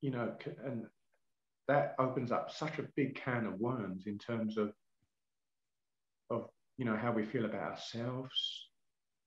you 0.00 0.10
know, 0.10 0.32
and 0.64 0.86
that 1.68 1.94
opens 1.98 2.32
up 2.32 2.50
such 2.50 2.78
a 2.78 2.88
big 2.96 3.14
can 3.14 3.46
of 3.46 3.60
worms 3.60 4.04
in 4.06 4.18
terms 4.18 4.56
of 4.58 4.72
of 6.30 6.48
you 6.76 6.84
know 6.84 6.96
how 6.96 7.12
we 7.12 7.24
feel 7.24 7.44
about 7.44 7.72
ourselves, 7.72 8.68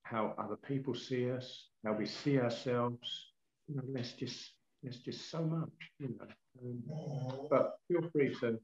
how 0.03 0.35
other 0.37 0.57
people 0.57 0.93
see 0.93 1.31
us, 1.31 1.69
how 1.85 1.93
we 1.93 2.05
see 2.05 2.39
ourselves. 2.39 3.31
You 3.67 3.75
know, 3.75 3.83
there's 3.93 4.13
just 4.13 4.51
there's 4.83 4.99
just 4.99 5.29
so 5.29 5.43
much, 5.43 5.69
you 5.99 6.09
know. 6.09 6.27
Um, 6.61 7.47
but 7.49 7.77
feel 7.87 8.09
free 8.11 8.35
to 8.41 8.59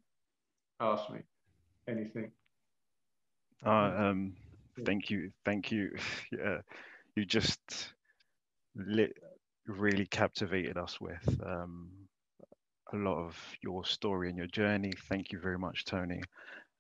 ask 0.80 1.10
me 1.12 1.20
anything. 1.88 2.32
Uh, 3.66 3.70
um, 3.70 4.34
thank 4.86 5.10
you, 5.10 5.32
thank 5.46 5.72
you. 5.72 5.96
yeah, 6.32 6.60
you 7.16 7.26
just 7.26 7.94
lit, 8.76 9.18
really 9.68 10.06
captivated 10.06 10.78
us 10.78 11.00
with 11.00 11.40
um, 11.46 11.90
a 12.94 12.98
lot 12.98 13.18
of 13.18 13.38
your 13.62 13.86
story 13.86 14.30
and 14.30 14.38
your 14.38 14.48
journey. 14.48 14.94
Thank 15.10 15.32
you 15.32 15.40
very 15.40 15.58
much, 15.58 15.86
Tony. 15.86 16.22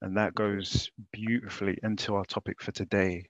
And 0.01 0.17
that 0.17 0.35
goes 0.35 0.91
beautifully 1.11 1.77
into 1.81 2.15
our 2.15 2.25
topic 2.25 2.61
for 2.61 2.71
today. 2.71 3.25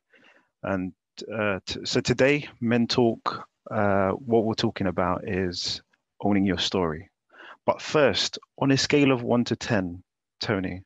And 0.63 0.93
uh, 1.31 1.59
so 1.83 2.01
today, 2.01 2.47
Men 2.59 2.87
Talk, 2.87 3.47
uh, 3.69 4.11
what 4.11 4.45
we're 4.45 4.55
talking 4.55 4.87
about 4.87 5.27
is 5.27 5.81
owning 6.21 6.45
your 6.45 6.57
story. 6.57 7.09
But 7.65 7.81
first, 7.81 8.39
on 8.59 8.71
a 8.71 8.77
scale 8.77 9.11
of 9.11 9.23
one 9.23 9.43
to 9.45 9.55
10, 9.55 10.03
Tony, 10.39 10.81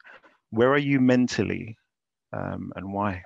where 0.52 0.72
are 0.72 0.78
you 0.78 1.00
mentally 1.00 1.78
um, 2.34 2.72
and 2.76 2.92
why? 2.92 3.24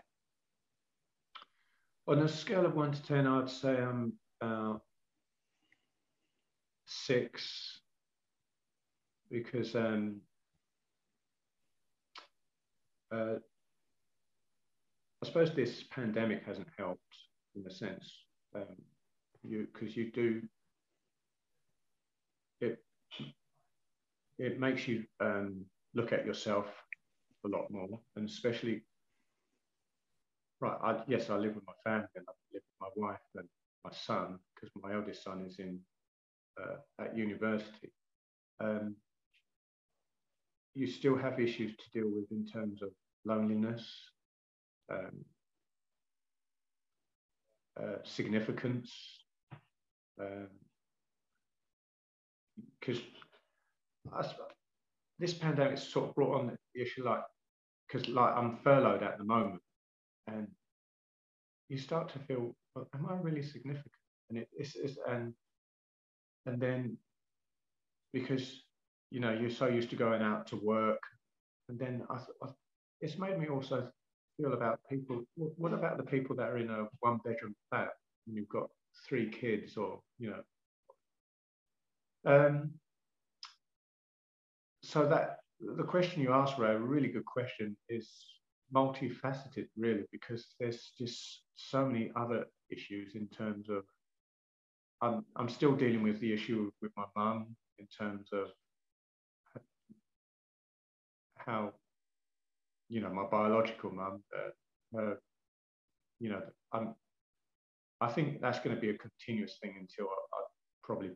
On 2.07 2.19
a 2.19 2.27
scale 2.27 2.65
of 2.65 2.75
one 2.75 2.91
to 2.91 3.03
10, 3.03 3.27
I'd 3.27 3.49
say 3.49 3.77
I'm 3.77 4.13
about 4.41 4.81
six 6.85 7.79
because 9.29 9.75
um, 9.75 10.17
uh, 13.13 13.35
I 15.23 15.25
suppose 15.25 15.53
this 15.53 15.83
pandemic 15.83 16.43
hasn't 16.45 16.67
helped 16.77 17.01
in 17.55 17.65
a 17.65 17.71
sense, 17.71 18.11
um, 18.55 18.75
you 19.43 19.67
because 19.71 19.95
you 19.95 20.11
do 20.11 20.41
it. 22.59 22.79
It 24.39 24.59
makes 24.59 24.87
you 24.87 25.03
um, 25.19 25.65
look 25.93 26.11
at 26.11 26.25
yourself 26.25 26.65
a 27.45 27.47
lot 27.47 27.69
more, 27.69 27.99
and 28.15 28.27
especially 28.27 28.83
right. 30.61 30.77
I, 30.83 31.01
yes, 31.07 31.29
I 31.29 31.35
live 31.37 31.55
with 31.55 31.65
my 31.65 31.73
family, 31.83 32.07
and 32.15 32.25
I 32.27 32.33
live 32.53 32.63
with 32.63 32.79
my 32.79 32.87
wife 32.95 33.19
and 33.35 33.47
my 33.83 33.91
son 33.91 34.39
because 34.55 34.69
my 34.81 34.93
eldest 34.93 35.23
son 35.23 35.43
is 35.45 35.59
in 35.59 35.79
uh, 36.61 36.75
at 37.03 37.17
university. 37.17 37.91
Um, 38.59 38.95
you 40.73 40.87
still 40.87 41.17
have 41.17 41.39
issues 41.39 41.75
to 41.75 41.99
deal 41.99 42.09
with 42.09 42.31
in 42.31 42.45
terms 42.45 42.81
of 42.81 42.89
loneliness, 43.25 43.85
um, 44.91 45.25
uh, 47.79 47.97
significance, 48.03 48.93
because 52.79 53.01
um, 54.13 54.25
this 55.19 55.33
pandemic 55.33 55.77
sort 55.77 56.09
of 56.09 56.15
brought 56.15 56.39
on 56.39 56.47
the 56.47 56.81
issue 56.81 57.03
like 57.03 57.21
because 57.87 58.07
like 58.07 58.33
I'm 58.35 58.57
furloughed 58.63 59.03
at 59.03 59.17
the 59.17 59.23
moment, 59.23 59.61
and 60.33 60.47
you 61.69 61.77
start 61.77 62.11
to 62.13 62.19
feel, 62.19 62.55
well, 62.75 62.87
am 62.93 63.07
I 63.09 63.15
really 63.15 63.43
significant? 63.43 63.93
And 64.29 64.39
it, 64.39 64.47
it's, 64.53 64.75
it's 64.75 64.97
and 65.07 65.33
and 66.45 66.59
then 66.59 66.97
because 68.13 68.63
you 69.11 69.19
know, 69.19 69.33
you're 69.33 69.49
so 69.49 69.67
used 69.67 69.89
to 69.91 69.95
going 69.95 70.21
out 70.21 70.47
to 70.47 70.55
work. 70.55 71.03
And 71.69 71.77
then 71.77 72.01
I, 72.09 72.15
I, 72.15 72.49
it's 73.01 73.19
made 73.19 73.37
me 73.37 73.47
also 73.49 73.89
feel 74.37 74.53
about 74.53 74.79
people. 74.89 75.23
What 75.35 75.73
about 75.73 75.97
the 75.97 76.03
people 76.03 76.35
that 76.37 76.49
are 76.49 76.57
in 76.57 76.69
a 76.69 76.87
one 77.01 77.19
bedroom 77.23 77.53
flat 77.69 77.89
and 78.25 78.35
you've 78.35 78.49
got 78.49 78.69
three 79.07 79.29
kids 79.29 79.77
or, 79.77 79.99
you 80.17 80.31
know? 80.31 80.43
Um, 82.25 82.71
so 84.81 85.05
that 85.07 85.39
the 85.59 85.83
question 85.83 86.21
you 86.21 86.31
asked, 86.31 86.57
Ray, 86.57 86.71
a 86.71 86.77
really 86.77 87.09
good 87.09 87.25
question, 87.25 87.75
is 87.89 88.09
multifaceted, 88.73 89.67
really, 89.77 90.03
because 90.11 90.47
there's 90.59 90.91
just 90.97 91.41
so 91.55 91.85
many 91.85 92.11
other 92.15 92.45
issues 92.69 93.15
in 93.15 93.27
terms 93.27 93.69
of. 93.69 93.83
I'm, 95.03 95.25
I'm 95.35 95.49
still 95.49 95.75
dealing 95.75 96.03
with 96.03 96.19
the 96.19 96.31
issue 96.31 96.71
with 96.79 96.91
my 96.95 97.05
mum 97.15 97.55
in 97.79 97.87
terms 97.97 98.29
of 98.31 98.49
how 101.37 101.73
you 102.91 102.99
know, 102.99 103.09
my 103.09 103.23
biological 103.23 103.89
mum. 103.89 104.21
Uh, 104.37 105.15
you 106.19 106.29
know, 106.29 106.41
I'm. 106.73 106.93
I 108.01 108.11
think 108.11 108.41
that's 108.41 108.59
going 108.59 108.75
to 108.75 108.81
be 108.81 108.89
a 108.89 108.97
continuous 108.97 109.57
thing 109.61 109.75
until 109.79 110.07
I, 110.07 110.37
I 110.37 110.41
probably 110.83 111.11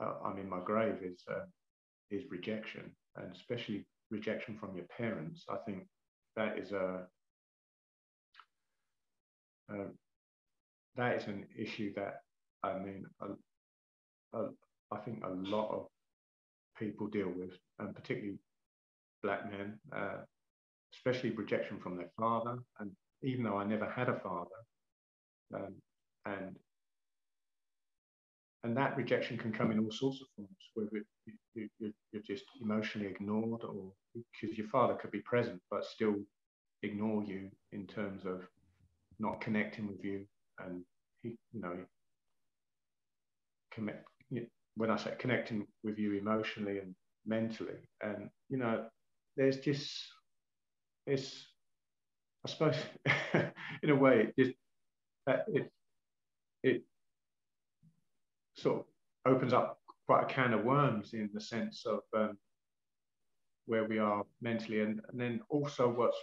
uh, 0.00 0.12
I'm 0.24 0.36
in 0.36 0.48
my 0.48 0.60
grave. 0.62 0.96
Is 1.02 1.24
uh, 1.30 1.46
is 2.10 2.24
rejection, 2.30 2.90
and 3.16 3.34
especially 3.34 3.86
rejection 4.10 4.56
from 4.58 4.74
your 4.76 4.86
parents. 4.86 5.44
I 5.48 5.56
think 5.66 5.86
that 6.36 6.58
is 6.58 6.72
a 6.72 7.06
that 10.96 11.16
is 11.16 11.26
an 11.26 11.46
issue 11.56 11.92
that 11.94 12.22
I 12.62 12.78
mean, 12.78 13.06
I 14.32 14.96
think 15.04 15.22
a 15.24 15.30
lot 15.30 15.70
of 15.70 15.86
people 16.78 17.06
deal 17.06 17.28
with, 17.28 17.52
and 17.78 17.94
particularly 17.94 18.38
black 19.22 19.50
men, 19.50 19.78
uh, 19.94 20.22
especially 20.94 21.30
rejection 21.30 21.78
from 21.78 21.96
their 21.96 22.10
father. 22.18 22.58
And 22.80 22.90
even 23.22 23.44
though 23.44 23.56
I 23.56 23.64
never 23.64 23.88
had 23.88 24.08
a 24.08 24.18
father, 24.20 24.50
um, 25.54 25.74
and 26.24 26.56
and 28.64 28.76
that 28.76 28.96
rejection 28.96 29.38
can 29.38 29.52
come 29.52 29.70
in 29.70 29.78
all 29.78 29.90
sorts 29.90 30.20
of 30.20 30.26
forms, 30.36 30.50
whether 30.74 30.90
you, 31.54 31.68
you, 31.78 31.92
you're 32.12 32.22
just 32.22 32.44
emotionally 32.60 33.08
ignored, 33.08 33.62
or 33.62 33.92
because 34.14 34.58
your 34.58 34.68
father 34.68 34.94
could 34.94 35.10
be 35.10 35.20
present 35.20 35.60
but 35.70 35.84
still 35.84 36.16
ignore 36.82 37.22
you 37.22 37.50
in 37.72 37.86
terms 37.86 38.24
of 38.24 38.42
not 39.18 39.40
connecting 39.40 39.86
with 39.86 40.04
you, 40.04 40.24
and 40.64 40.82
he, 41.22 41.36
you 41.52 41.60
know, 41.60 41.76
when 44.76 44.90
I 44.90 44.96
say 44.96 45.12
connecting 45.18 45.66
with 45.84 45.98
you 45.98 46.14
emotionally 46.14 46.78
and 46.78 46.94
mentally, 47.26 47.76
and 48.02 48.28
you 48.48 48.56
know, 48.56 48.86
there's 49.36 49.58
just 49.58 49.90
it's, 51.06 51.46
I 52.46 52.50
suppose, 52.50 52.76
in 53.82 53.90
a 53.90 53.96
way, 53.96 54.32
it 54.36 54.54
uh, 55.28 55.38
it 55.48 55.70
it 56.62 56.82
sort 58.58 58.80
of 58.80 59.32
opens 59.32 59.52
up 59.52 59.78
quite 60.06 60.22
a 60.22 60.26
can 60.26 60.52
of 60.52 60.64
worms 60.64 61.12
in 61.12 61.30
the 61.32 61.40
sense 61.40 61.84
of 61.86 62.00
um, 62.16 62.38
where 63.66 63.84
we 63.84 63.98
are 63.98 64.24
mentally, 64.40 64.80
and, 64.80 65.00
and 65.10 65.20
then 65.20 65.40
also 65.50 65.88
what's 65.88 66.16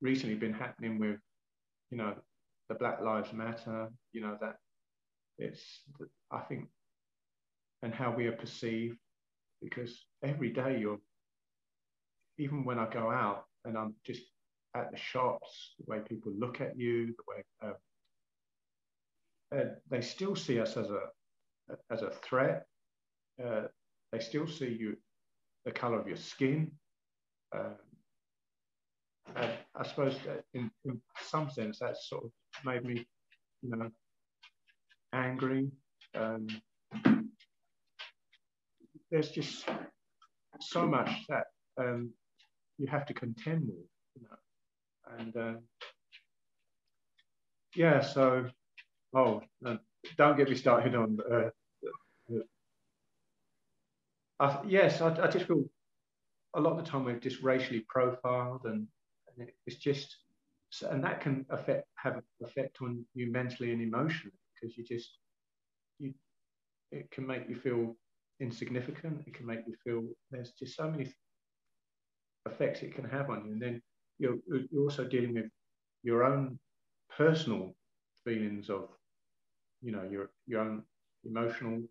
recently 0.00 0.34
been 0.34 0.54
happening 0.54 0.98
with, 0.98 1.18
you 1.90 1.98
know, 1.98 2.14
the 2.68 2.74
Black 2.74 3.00
Lives 3.02 3.32
Matter, 3.32 3.88
you 4.12 4.22
know, 4.22 4.38
that 4.40 4.56
it's, 5.38 5.82
I 6.30 6.40
think, 6.40 6.68
and 7.82 7.94
how 7.94 8.14
we 8.14 8.26
are 8.26 8.32
perceived, 8.32 8.96
because 9.62 10.06
every 10.22 10.50
day 10.50 10.78
you're, 10.80 10.98
even 12.38 12.64
when 12.64 12.78
I 12.78 12.86
go 12.90 13.10
out 13.10 13.44
and 13.64 13.76
I'm 13.76 13.94
just 14.06 14.22
at 14.74 14.90
the 14.90 14.96
shops, 14.96 15.74
the 15.78 15.84
way 15.90 15.98
people 16.08 16.32
look 16.38 16.60
at 16.60 16.78
you, 16.78 17.06
the 17.06 17.24
way 17.28 17.42
uh, 17.62 19.56
uh, 19.56 19.64
they 19.90 20.00
still 20.00 20.36
see 20.36 20.60
us 20.60 20.76
as 20.76 20.90
a 20.90 21.08
as 21.90 22.02
a 22.02 22.10
threat. 22.10 22.66
Uh, 23.42 23.62
they 24.12 24.18
still 24.18 24.46
see 24.46 24.76
you, 24.78 24.96
the 25.64 25.70
color 25.70 26.00
of 26.00 26.06
your 26.06 26.16
skin. 26.16 26.72
Um, 27.54 27.76
and 29.36 29.52
I 29.76 29.86
suppose 29.86 30.16
that 30.26 30.44
in, 30.54 30.70
in 30.84 31.00
some 31.22 31.50
sense 31.50 31.78
that's 31.78 32.08
sort 32.08 32.24
of 32.24 32.30
made 32.64 32.84
me, 32.84 33.06
you 33.62 33.70
know, 33.76 33.90
angry. 35.12 35.70
Um, 36.14 36.46
there's 39.10 39.30
just 39.30 39.68
so 40.60 40.86
much 40.86 41.10
that 41.28 41.46
um, 41.78 42.10
you 42.78 42.86
have 42.88 43.06
to 43.06 43.14
contend 43.14 43.66
with, 43.66 43.86
you 44.16 44.22
know. 44.22 45.18
And 45.18 45.36
uh, 45.36 45.60
yeah, 47.74 48.00
so 48.00 48.46
oh, 49.14 49.42
don't 50.16 50.36
get 50.36 50.48
me 50.48 50.56
started 50.56 50.94
on. 50.94 51.18
Uh, 51.30 51.50
uh, 54.40 54.60
yes, 54.66 55.00
I, 55.00 55.14
I, 55.22 55.28
just 55.28 55.46
feel 55.46 55.64
a 56.54 56.60
lot 56.60 56.78
of 56.78 56.84
the 56.84 56.90
time 56.90 57.04
we're 57.04 57.18
just 57.18 57.42
racially 57.42 57.84
profiled, 57.88 58.62
and, 58.64 58.86
and 59.36 59.48
it's 59.66 59.76
just, 59.76 60.16
and 60.90 61.04
that 61.04 61.20
can 61.20 61.46
affect 61.50 61.86
have 61.96 62.16
an 62.16 62.22
effect 62.42 62.78
on 62.80 63.04
you 63.14 63.30
mentally 63.30 63.72
and 63.72 63.82
emotionally 63.82 64.36
because 64.54 64.76
you 64.78 64.84
just 64.84 65.18
you 65.98 66.14
it 66.92 67.10
can 67.10 67.26
make 67.26 67.48
you 67.48 67.56
feel 67.56 67.96
insignificant. 68.40 69.22
It 69.26 69.34
can 69.34 69.46
make 69.46 69.60
you 69.66 69.74
feel 69.84 70.04
there's 70.30 70.52
just 70.52 70.76
so 70.76 70.90
many 70.90 71.12
effects 72.46 72.82
it 72.82 72.94
can 72.94 73.04
have 73.04 73.30
on 73.30 73.44
you. 73.44 73.52
And 73.52 73.62
then 73.62 73.82
you're, 74.18 74.38
you're 74.48 74.82
also 74.82 75.04
dealing 75.04 75.34
with 75.34 75.46
your 76.02 76.24
own 76.24 76.58
personal 77.16 77.74
feelings 78.24 78.70
of, 78.70 78.88
you 79.82 79.92
know, 79.92 80.02
your, 80.10 80.30
your 80.46 80.62
own 80.62 80.82
emotional 81.24 81.82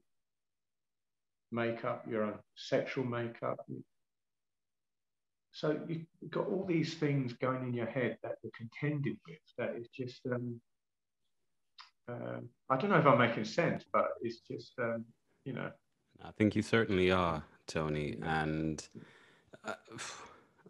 makeup, 1.51 2.05
your 2.09 2.23
own 2.23 2.39
sexual 2.55 3.03
makeup. 3.03 3.59
So 5.51 5.79
you've 5.87 6.05
got 6.29 6.47
all 6.47 6.65
these 6.65 6.93
things 6.93 7.33
going 7.33 7.63
in 7.63 7.73
your 7.73 7.87
head 7.87 8.17
that 8.23 8.35
you're 8.43 8.51
contending 8.55 9.17
with 9.27 9.39
that 9.57 9.75
is 9.75 9.87
just, 9.89 10.21
um, 10.31 10.61
uh, 12.07 12.39
I 12.69 12.77
don't 12.77 12.89
know 12.89 12.99
if 12.99 13.05
I'm 13.05 13.17
making 13.17 13.45
sense, 13.45 13.83
but 13.91 14.09
it's 14.21 14.39
just, 14.39 14.73
um, 14.79 15.05
you 15.45 15.53
know, 15.53 15.71
I 16.23 16.31
think 16.31 16.55
you 16.55 16.61
certainly 16.61 17.11
are, 17.11 17.43
Tony. 17.67 18.17
And 18.21 18.85
uh, 19.65 19.73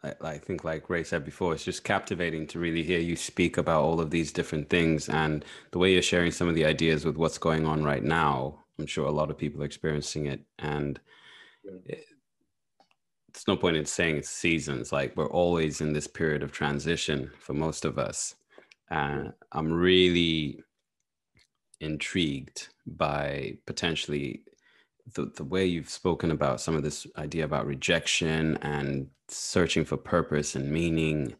I, 0.03 0.13
I, 0.21 0.37
think, 0.37 0.63
like 0.63 0.89
Ray 0.89 1.03
said 1.03 1.25
before, 1.25 1.53
it's 1.53 1.63
just 1.63 1.83
captivating 1.83 2.47
to 2.47 2.59
really 2.59 2.83
hear 2.83 2.99
you 2.99 3.15
speak 3.15 3.57
about 3.57 3.83
all 3.83 3.99
of 3.99 4.11
these 4.11 4.31
different 4.31 4.69
things 4.69 5.09
and 5.09 5.43
the 5.71 5.79
way 5.79 5.93
you're 5.93 6.01
sharing 6.01 6.31
some 6.31 6.47
of 6.47 6.55
the 6.55 6.65
ideas 6.65 7.05
with 7.05 7.17
what's 7.17 7.37
going 7.37 7.65
on 7.65 7.83
right 7.83 8.03
now. 8.03 8.59
I'm 8.79 8.87
sure 8.87 9.05
a 9.05 9.11
lot 9.11 9.29
of 9.29 9.37
people 9.37 9.61
are 9.61 9.65
experiencing 9.65 10.27
it. 10.27 10.41
And 10.57 10.99
it, 11.85 12.05
it's 13.27 13.47
no 13.47 13.55
point 13.55 13.77
in 13.77 13.85
saying 13.85 14.17
it's 14.17 14.29
seasons. 14.29 14.91
Like 14.91 15.15
we're 15.15 15.29
always 15.29 15.81
in 15.81 15.93
this 15.93 16.07
period 16.07 16.43
of 16.43 16.51
transition 16.51 17.31
for 17.39 17.53
most 17.53 17.85
of 17.85 17.99
us. 17.99 18.35
And 18.89 19.33
I'm 19.51 19.71
really 19.71 20.63
intrigued 21.79 22.69
by 22.85 23.57
potentially 23.65 24.43
the, 25.13 25.31
the 25.35 25.43
way 25.43 25.65
you've 25.65 25.89
spoken 25.89 26.31
about 26.31 26.61
some 26.61 26.75
of 26.75 26.83
this 26.83 27.07
idea 27.17 27.45
about 27.45 27.65
rejection 27.65 28.57
and 28.61 29.07
searching 29.27 29.85
for 29.85 29.97
purpose 29.97 30.55
and 30.55 30.71
meaning 30.71 31.35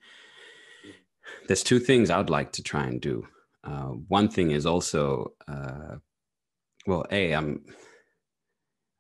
there's 1.48 1.64
two 1.64 1.80
things 1.80 2.10
i'd 2.10 2.30
like 2.30 2.52
to 2.52 2.64
try 2.64 2.86
and 2.86 3.02
do 3.02 3.28
uh, 3.64 3.90
one 4.08 4.30
thing 4.30 4.52
is 4.52 4.66
also 4.66 5.34
uh, 5.48 5.96
well 6.88 7.06
a 7.12 7.34
i'm 7.34 7.64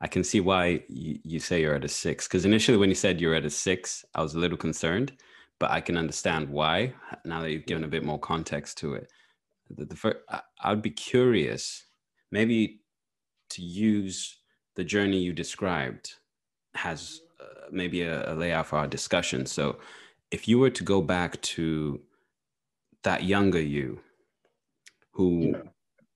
i 0.01 0.07
can 0.07 0.23
see 0.23 0.39
why 0.39 0.83
you, 0.87 1.19
you 1.23 1.39
say 1.39 1.61
you're 1.61 1.75
at 1.75 1.85
a 1.85 1.89
six 1.89 2.27
because 2.27 2.45
initially 2.45 2.77
when 2.77 2.89
you 2.89 2.95
said 2.95 3.19
you're 3.19 3.35
at 3.35 3.45
a 3.45 3.49
six 3.49 4.05
i 4.15 4.21
was 4.21 4.35
a 4.35 4.39
little 4.39 4.57
concerned 4.57 5.13
but 5.59 5.71
i 5.71 5.81
can 5.81 5.97
understand 5.97 6.47
why 6.49 6.93
now 7.25 7.41
that 7.41 7.51
you've 7.51 7.65
given 7.65 7.83
a 7.83 7.87
bit 7.87 8.03
more 8.03 8.19
context 8.19 8.77
to 8.77 8.93
it 8.93 9.11
the, 9.69 9.85
the 9.85 9.95
first, 9.95 10.17
I, 10.29 10.41
i'd 10.63 10.81
be 10.81 10.91
curious 10.91 11.85
maybe 12.31 12.81
to 13.49 13.61
use 13.61 14.37
the 14.75 14.83
journey 14.83 15.19
you 15.19 15.33
described 15.33 16.13
has 16.75 17.21
uh, 17.39 17.67
maybe 17.71 18.03
a, 18.03 18.31
a 18.31 18.35
layout 18.35 18.67
for 18.67 18.77
our 18.77 18.87
discussion. 18.87 19.45
So, 19.45 19.77
if 20.31 20.47
you 20.47 20.59
were 20.59 20.69
to 20.69 20.83
go 20.83 21.01
back 21.01 21.41
to 21.41 21.99
that 23.03 23.23
younger 23.23 23.59
you 23.59 23.99
who 25.11 25.51
yeah. 25.51 25.61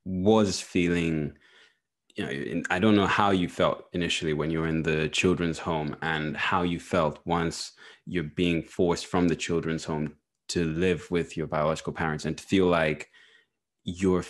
was 0.06 0.62
feeling, 0.62 1.38
you 2.16 2.26
know, 2.26 2.62
I 2.70 2.80
don't 2.80 2.96
know 2.96 3.08
how 3.08 3.32
you 3.32 3.50
felt 3.50 3.86
initially 3.94 4.34
when 4.34 4.52
you 4.52 4.60
were 4.60 4.68
in 4.68 4.84
the 4.84 5.10
children's 5.10 5.60
home 5.60 5.96
and 6.02 6.38
how 6.38 6.62
you 6.62 6.80
felt 6.80 7.20
once 7.26 7.72
you're 8.06 8.24
being 8.24 8.62
forced 8.62 9.08
from 9.08 9.28
the 9.28 9.36
children's 9.36 9.86
home 9.86 10.16
to 10.50 10.66
live 10.66 11.10
with 11.10 11.36
your 11.36 11.48
biological 11.48 11.94
parents 11.94 12.26
and 12.26 12.38
to 12.38 12.44
feel 12.44 12.68
like 12.68 13.10
you're 13.84 14.24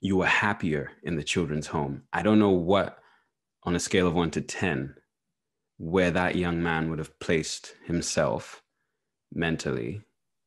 you 0.00 0.16
were 0.16 0.26
happier 0.26 0.92
in 1.02 1.16
the 1.16 1.24
children's 1.24 1.66
home. 1.66 2.02
I 2.12 2.22
don't 2.22 2.38
know 2.38 2.50
what 2.50 2.98
on 3.64 3.74
a 3.74 3.80
scale 3.80 4.06
of 4.06 4.14
one 4.14 4.30
to 4.30 4.40
10, 4.40 4.94
where 5.78 6.12
that 6.12 6.36
young 6.36 6.62
man 6.62 6.88
would 6.88 7.00
have 7.00 7.18
placed 7.18 7.74
himself 7.84 8.62
mentally. 9.32 10.02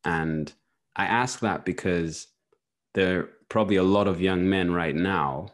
And 0.05 0.51
I 0.95 1.05
ask 1.05 1.41
that 1.41 1.65
because 1.65 2.27
there 2.93 3.19
are 3.19 3.29
probably 3.49 3.75
a 3.75 3.83
lot 3.83 4.07
of 4.07 4.21
young 4.21 4.49
men 4.49 4.71
right 4.71 4.95
now 4.95 5.49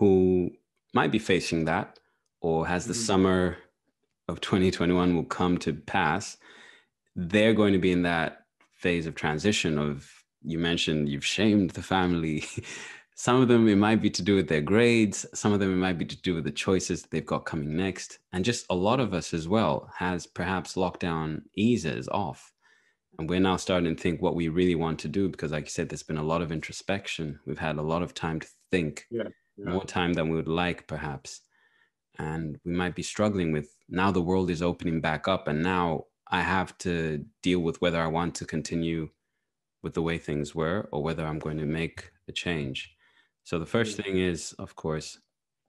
who 0.00 0.50
might 0.94 1.12
be 1.12 1.18
facing 1.18 1.66
that, 1.66 1.98
or 2.40 2.66
has 2.66 2.86
the 2.86 2.94
mm-hmm. 2.94 3.02
summer 3.02 3.58
of 4.28 4.40
2021 4.40 5.14
will 5.14 5.24
come 5.24 5.58
to 5.58 5.74
pass, 5.74 6.38
they're 7.14 7.52
going 7.52 7.74
to 7.74 7.78
be 7.78 7.92
in 7.92 8.02
that 8.02 8.46
phase 8.72 9.06
of 9.06 9.14
transition 9.14 9.78
of 9.78 10.10
you 10.42 10.58
mentioned 10.58 11.10
you've 11.10 11.24
shamed 11.24 11.70
the 11.70 11.82
family. 11.82 12.44
Some 13.14 13.42
of 13.42 13.48
them 13.48 13.68
it 13.68 13.76
might 13.76 14.00
be 14.00 14.08
to 14.08 14.22
do 14.22 14.34
with 14.36 14.48
their 14.48 14.62
grades. 14.62 15.26
Some 15.34 15.52
of 15.52 15.60
them 15.60 15.70
it 15.70 15.76
might 15.76 15.98
be 15.98 16.06
to 16.06 16.16
do 16.22 16.34
with 16.34 16.44
the 16.44 16.50
choices 16.50 17.02
they've 17.02 17.26
got 17.26 17.44
coming 17.44 17.76
next. 17.76 18.20
And 18.32 18.42
just 18.42 18.64
a 18.70 18.74
lot 18.74 19.00
of 19.00 19.12
us 19.12 19.34
as 19.34 19.46
well 19.46 19.90
has 19.94 20.26
perhaps 20.26 20.76
lockdown 20.76 21.42
eases 21.54 22.08
off. 22.08 22.54
And 23.18 23.28
we're 23.28 23.38
now 23.38 23.58
starting 23.58 23.94
to 23.94 24.02
think 24.02 24.22
what 24.22 24.34
we 24.34 24.48
really 24.48 24.76
want 24.76 24.98
to 25.00 25.08
do 25.08 25.28
because 25.28 25.52
like 25.52 25.64
you 25.64 25.70
said 25.70 25.90
there's 25.90 26.02
been 26.02 26.16
a 26.16 26.22
lot 26.22 26.40
of 26.40 26.50
introspection. 26.50 27.38
We've 27.44 27.58
had 27.58 27.76
a 27.76 27.82
lot 27.82 28.02
of 28.02 28.14
time 28.14 28.40
to 28.40 28.48
think 28.70 29.04
yeah, 29.10 29.24
yeah. 29.64 29.72
more 29.72 29.84
time 29.84 30.12
than 30.12 30.28
we 30.28 30.36
would 30.36 30.48
like 30.48 30.86
perhaps. 30.86 31.42
And 32.18 32.58
we 32.64 32.72
might 32.72 32.94
be 32.94 33.02
struggling 33.02 33.52
with 33.52 33.74
now 33.88 34.10
the 34.10 34.22
world 34.22 34.50
is 34.50 34.62
opening 34.62 35.00
back 35.00 35.26
up 35.28 35.48
and 35.48 35.62
now 35.62 36.04
i 36.28 36.40
have 36.40 36.76
to 36.78 37.24
deal 37.42 37.60
with 37.60 37.80
whether 37.80 38.00
i 38.00 38.06
want 38.06 38.34
to 38.36 38.44
continue 38.44 39.08
with 39.82 39.94
the 39.94 40.02
way 40.02 40.16
things 40.16 40.54
were 40.54 40.88
or 40.92 41.02
whether 41.02 41.26
i'm 41.26 41.38
going 41.38 41.58
to 41.58 41.66
make 41.66 42.10
a 42.28 42.32
change. 42.32 42.94
So 43.42 43.58
the 43.58 43.66
first 43.66 43.98
mm. 43.98 44.04
thing 44.04 44.18
is 44.18 44.52
of 44.58 44.76
course 44.76 45.18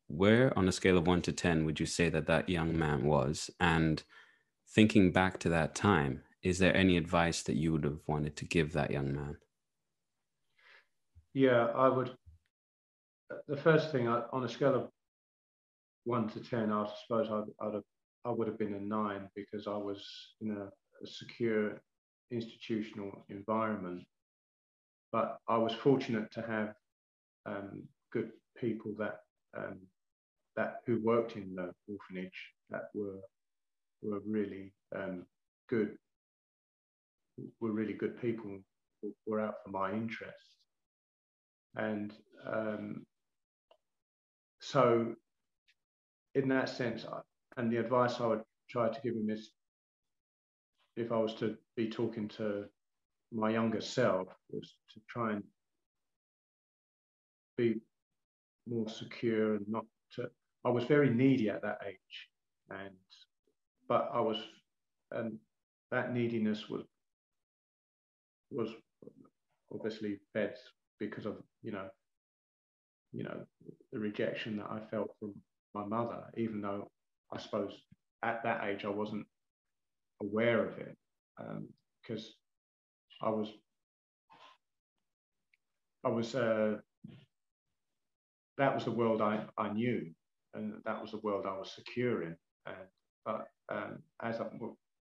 where 0.07 0.57
on 0.59 0.67
a 0.67 0.73
scale 0.73 0.97
of 0.97 1.07
1 1.07 1.21
to 1.23 1.31
10 1.31 1.65
would 1.65 1.79
you 1.79 1.85
say 1.85 2.09
that 2.09 2.27
that 2.27 2.49
young 2.49 2.77
man 2.77 3.05
was? 3.05 3.49
And 3.59 4.03
thinking 4.67 5.11
back 5.11 5.39
to 5.39 5.49
that 5.49 5.75
time 5.75 6.23
is 6.43 6.59
there 6.59 6.75
any 6.75 6.97
advice 6.97 7.43
that 7.43 7.55
you 7.55 7.71
would 7.71 7.83
have 7.83 7.99
wanted 8.07 8.35
to 8.35 8.45
give 8.45 8.73
that 8.73 8.91
young 8.91 9.13
man? 9.13 9.37
Yeah 11.33 11.67
i 11.75 11.87
would 11.87 12.11
the 13.47 13.57
first 13.57 13.91
thing 13.91 14.07
on 14.07 14.43
a 14.43 14.49
scale 14.49 14.75
of 14.75 14.89
one 16.05 16.27
to 16.29 16.39
ten, 16.39 16.71
I 16.71 16.87
suppose 17.03 17.27
I'd, 17.29 17.65
I'd 17.65 17.73
have, 17.75 17.83
I 18.25 18.31
would 18.31 18.47
have 18.47 18.57
been 18.57 18.73
a 18.73 18.79
nine 18.79 19.29
because 19.35 19.67
I 19.67 19.77
was 19.77 20.03
in 20.41 20.51
a, 20.51 20.65
a 21.03 21.07
secure 21.07 21.81
institutional 22.31 23.25
environment. 23.29 24.03
But 25.11 25.37
I 25.47 25.57
was 25.57 25.73
fortunate 25.73 26.31
to 26.31 26.41
have 26.41 26.73
um, 27.45 27.83
good 28.11 28.31
people 28.57 28.93
that 28.99 29.19
um, 29.57 29.79
that 30.55 30.77
who 30.85 31.01
worked 31.03 31.35
in 31.35 31.55
the 31.55 31.71
orphanage 31.87 32.49
that 32.69 32.83
were 32.93 33.19
were 34.01 34.21
really 34.25 34.73
um, 34.95 35.25
good 35.69 35.97
were 37.59 37.71
really 37.71 37.93
good 37.93 38.19
people 38.21 38.59
were 39.25 39.41
out 39.41 39.55
for 39.63 39.71
my 39.71 39.91
interest 39.91 40.57
and 41.75 42.13
um, 42.45 43.05
so 44.61 45.15
in 46.35 46.47
that 46.49 46.69
sense, 46.69 47.05
and 47.57 47.71
the 47.71 47.77
advice 47.77 48.21
I 48.21 48.27
would 48.27 48.43
try 48.69 48.89
to 48.89 49.01
give 49.01 49.15
him 49.15 49.29
is 49.29 49.51
if 50.95 51.11
I 51.11 51.17
was 51.17 51.33
to 51.35 51.57
be 51.75 51.89
talking 51.89 52.27
to 52.29 52.65
my 53.33 53.49
younger 53.49 53.81
self, 53.81 54.27
was 54.49 54.75
to 54.93 54.99
try 55.09 55.33
and 55.33 55.43
be 57.57 57.81
more 58.69 58.87
secure 58.87 59.55
and 59.55 59.67
not 59.67 59.85
to. 60.15 60.29
I 60.63 60.69
was 60.69 60.83
very 60.85 61.09
needy 61.09 61.49
at 61.49 61.63
that 61.63 61.79
age, 61.85 62.29
and 62.69 62.95
but 63.87 64.09
I 64.13 64.19
was, 64.19 64.37
and 65.11 65.37
that 65.89 66.13
neediness 66.13 66.69
was 66.69 66.83
was 68.51 68.69
obviously 69.73 70.19
fed 70.33 70.55
because 70.99 71.25
of 71.25 71.37
you 71.63 71.71
know 71.71 71.87
you 73.11 73.23
know 73.23 73.45
the 73.91 73.99
rejection 73.99 74.57
that 74.57 74.67
I 74.69 74.79
felt 74.89 75.15
from 75.19 75.33
my 75.73 75.85
mother, 75.85 76.23
even 76.37 76.61
though 76.61 76.89
I 77.31 77.39
suppose 77.39 77.73
at 78.23 78.43
that 78.43 78.63
age 78.65 78.85
I 78.85 78.89
wasn't 78.89 79.25
aware 80.21 80.65
of 80.65 80.77
it 80.77 80.97
because 82.03 82.25
um, 83.21 83.27
I 83.27 83.29
was 83.29 83.49
I 86.05 86.09
was 86.09 86.35
uh, 86.35 86.77
that 88.57 88.75
was 88.75 88.85
the 88.85 88.91
world 88.91 89.21
I, 89.21 89.45
I 89.57 89.71
knew 89.71 90.11
and 90.53 90.73
that 90.85 91.01
was 91.01 91.11
the 91.11 91.17
world 91.19 91.45
I 91.45 91.57
was 91.57 91.71
secure 91.71 92.23
in. 92.23 92.35
And, 92.65 92.75
but 93.25 93.47
um, 93.71 93.99
as 94.23 94.39
I, 94.39 94.45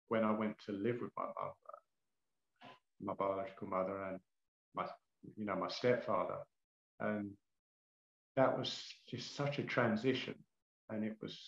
when 0.08 0.24
I 0.24 0.32
went 0.32 0.56
to 0.66 0.72
live 0.72 0.98
with 1.00 1.10
my 1.16 1.24
mother, 1.24 2.72
my 3.02 3.14
biological 3.14 3.68
mother 3.68 4.02
and 4.04 4.20
my 4.74 4.86
you 5.36 5.44
know 5.44 5.56
my 5.56 5.68
stepfather, 5.68 6.38
um, 7.02 7.30
that 8.36 8.56
was 8.58 8.84
just 9.08 9.34
such 9.36 9.58
a 9.58 9.62
transition 9.62 10.34
and 10.90 11.04
it 11.04 11.16
was 11.20 11.38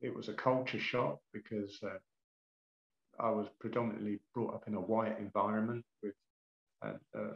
it 0.00 0.14
was 0.14 0.28
a 0.28 0.34
culture 0.34 0.80
shock 0.80 1.18
because 1.32 1.78
uh, 1.82 1.98
I 3.18 3.30
was 3.30 3.48
predominantly 3.60 4.18
brought 4.34 4.54
up 4.54 4.64
in 4.66 4.74
a 4.74 4.80
white 4.80 5.18
environment 5.18 5.84
with 6.02 6.14
uh, 6.84 6.92
uh, 7.16 7.34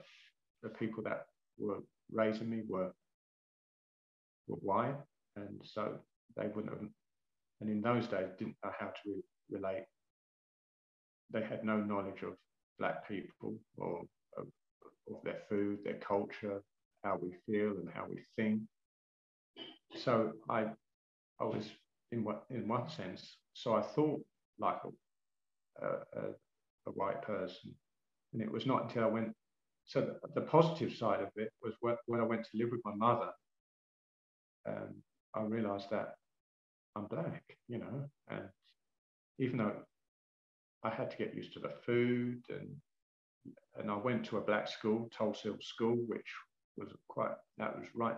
the 0.62 0.70
people 0.70 1.02
that 1.04 1.26
were 1.59 1.80
raising 2.11 2.48
me 2.48 2.62
were 2.66 2.92
were 4.48 4.57
white, 4.57 4.96
and 5.37 5.61
so 5.64 5.98
they 6.37 6.46
wouldn't 6.48 6.72
have. 6.72 6.88
And 7.61 7.70
in 7.70 7.80
those 7.80 8.07
days, 8.07 8.28
didn't 8.38 8.57
know 8.64 8.72
how 8.78 8.87
to 8.87 9.00
re- 9.07 9.22
relate. 9.50 9.85
They 11.30 11.42
had 11.42 11.64
no 11.64 11.78
knowledge 11.78 12.22
of 12.22 12.35
black 12.78 13.07
people 13.09 13.54
or 13.76 14.02
of, 14.37 14.46
of 15.09 15.22
their 15.24 15.40
food, 15.48 15.78
their 15.85 15.98
culture, 15.98 16.62
how 17.02 17.18
we 17.20 17.30
feel, 17.46 17.72
and 17.72 17.88
how 17.92 18.07
we 18.09 18.20
think. 18.37 18.61
So 19.96 20.33
I 20.48 20.66
I 21.40 21.44
was 21.44 21.70
in 22.12 22.24
what 22.24 22.44
in 22.50 22.68
one 22.68 22.88
sense. 22.88 23.37
So 23.54 23.74
I 23.74 23.83
thought 23.83 24.20
like 24.59 24.78
a, 25.83 25.87
a, 25.87 26.22
a 26.87 26.90
white 26.90 27.22
person, 27.22 27.74
and 28.33 28.42
it 28.42 28.50
was 28.50 28.66
not 28.66 28.85
until 28.85 29.04
I 29.04 29.07
went. 29.07 29.33
So 29.87 30.00
the, 30.00 30.40
the 30.40 30.46
positive 30.46 30.94
side 30.94 31.20
of 31.20 31.28
it 31.37 31.50
was 31.62 31.74
when 32.07 32.20
I 32.20 32.24
went 32.24 32.44
to 32.44 32.59
live 32.59 32.70
with 32.70 32.80
my 32.85 32.94
mother. 32.94 33.30
Um, 34.66 35.02
I 35.35 35.42
realised 35.42 35.90
that 35.90 36.14
I'm 36.96 37.07
black, 37.07 37.42
you 37.68 37.78
know, 37.78 38.09
and 38.28 38.44
even 39.38 39.59
though 39.59 39.74
I 40.83 40.90
had 40.90 41.11
to 41.11 41.16
get 41.16 41.35
used 41.35 41.52
to 41.54 41.61
the 41.61 41.72
food 41.85 42.42
and 42.48 42.68
and 43.76 43.90
I 43.90 43.96
went 43.96 44.24
to 44.26 44.38
a 44.38 44.40
black 44.40 44.68
school, 44.68 45.11
Hill 45.18 45.59
School, 45.61 45.98
which 46.07 46.33
was 46.76 46.88
quite 47.09 47.33
that 47.59 47.76
was 47.78 47.88
right, 47.94 48.16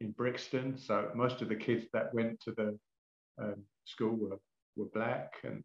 in 0.00 0.10
Brixton. 0.12 0.78
So 0.78 1.10
most 1.14 1.42
of 1.42 1.48
the 1.48 1.56
kids 1.56 1.86
that 1.92 2.12
went 2.14 2.40
to 2.40 2.52
the 2.52 2.78
um, 3.42 3.62
school 3.84 4.16
were, 4.16 4.38
were 4.76 4.90
black. 4.92 5.34
And 5.42 5.62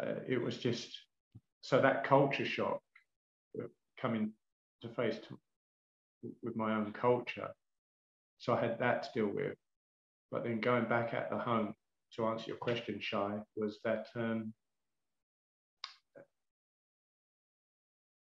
uh, 0.00 0.20
it 0.28 0.42
was 0.42 0.58
just, 0.58 0.88
so 1.60 1.80
that 1.80 2.04
culture 2.04 2.46
shock 2.46 2.80
coming 4.00 4.32
to 4.82 4.88
face 4.88 5.16
to, 5.28 5.38
with 6.42 6.56
my 6.56 6.74
own 6.74 6.92
culture. 6.92 7.48
So 8.38 8.52
I 8.52 8.60
had 8.60 8.78
that 8.78 9.04
to 9.04 9.08
deal 9.14 9.32
with. 9.34 9.54
But 10.30 10.44
then 10.44 10.60
going 10.60 10.86
back 10.86 11.14
at 11.14 11.30
the 11.30 11.38
home 11.38 11.74
to 12.14 12.26
answer 12.26 12.44
your 12.48 12.56
question, 12.56 12.98
Shai, 13.00 13.38
was 13.56 13.78
that 13.84 14.06
um, 14.16 14.52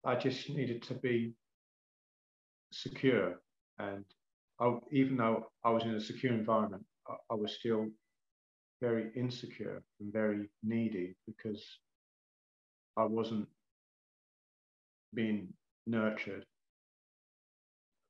I 0.05 0.15
just 0.15 0.49
needed 0.49 0.81
to 0.83 0.93
be 0.93 1.33
secure 2.71 3.39
and 3.79 4.05
I, 4.59 4.77
even 4.91 5.17
though 5.17 5.45
I 5.63 5.69
was 5.69 5.83
in 5.83 5.95
a 5.95 6.01
secure 6.01 6.33
environment, 6.33 6.83
I, 7.07 7.13
I 7.31 7.33
was 7.35 7.53
still 7.53 7.87
very 8.81 9.11
insecure 9.15 9.81
and 9.99 10.11
very 10.11 10.49
needy 10.63 11.15
because 11.25 11.63
I 12.97 13.03
wasn't 13.03 13.47
being 15.13 15.53
nurtured 15.87 16.45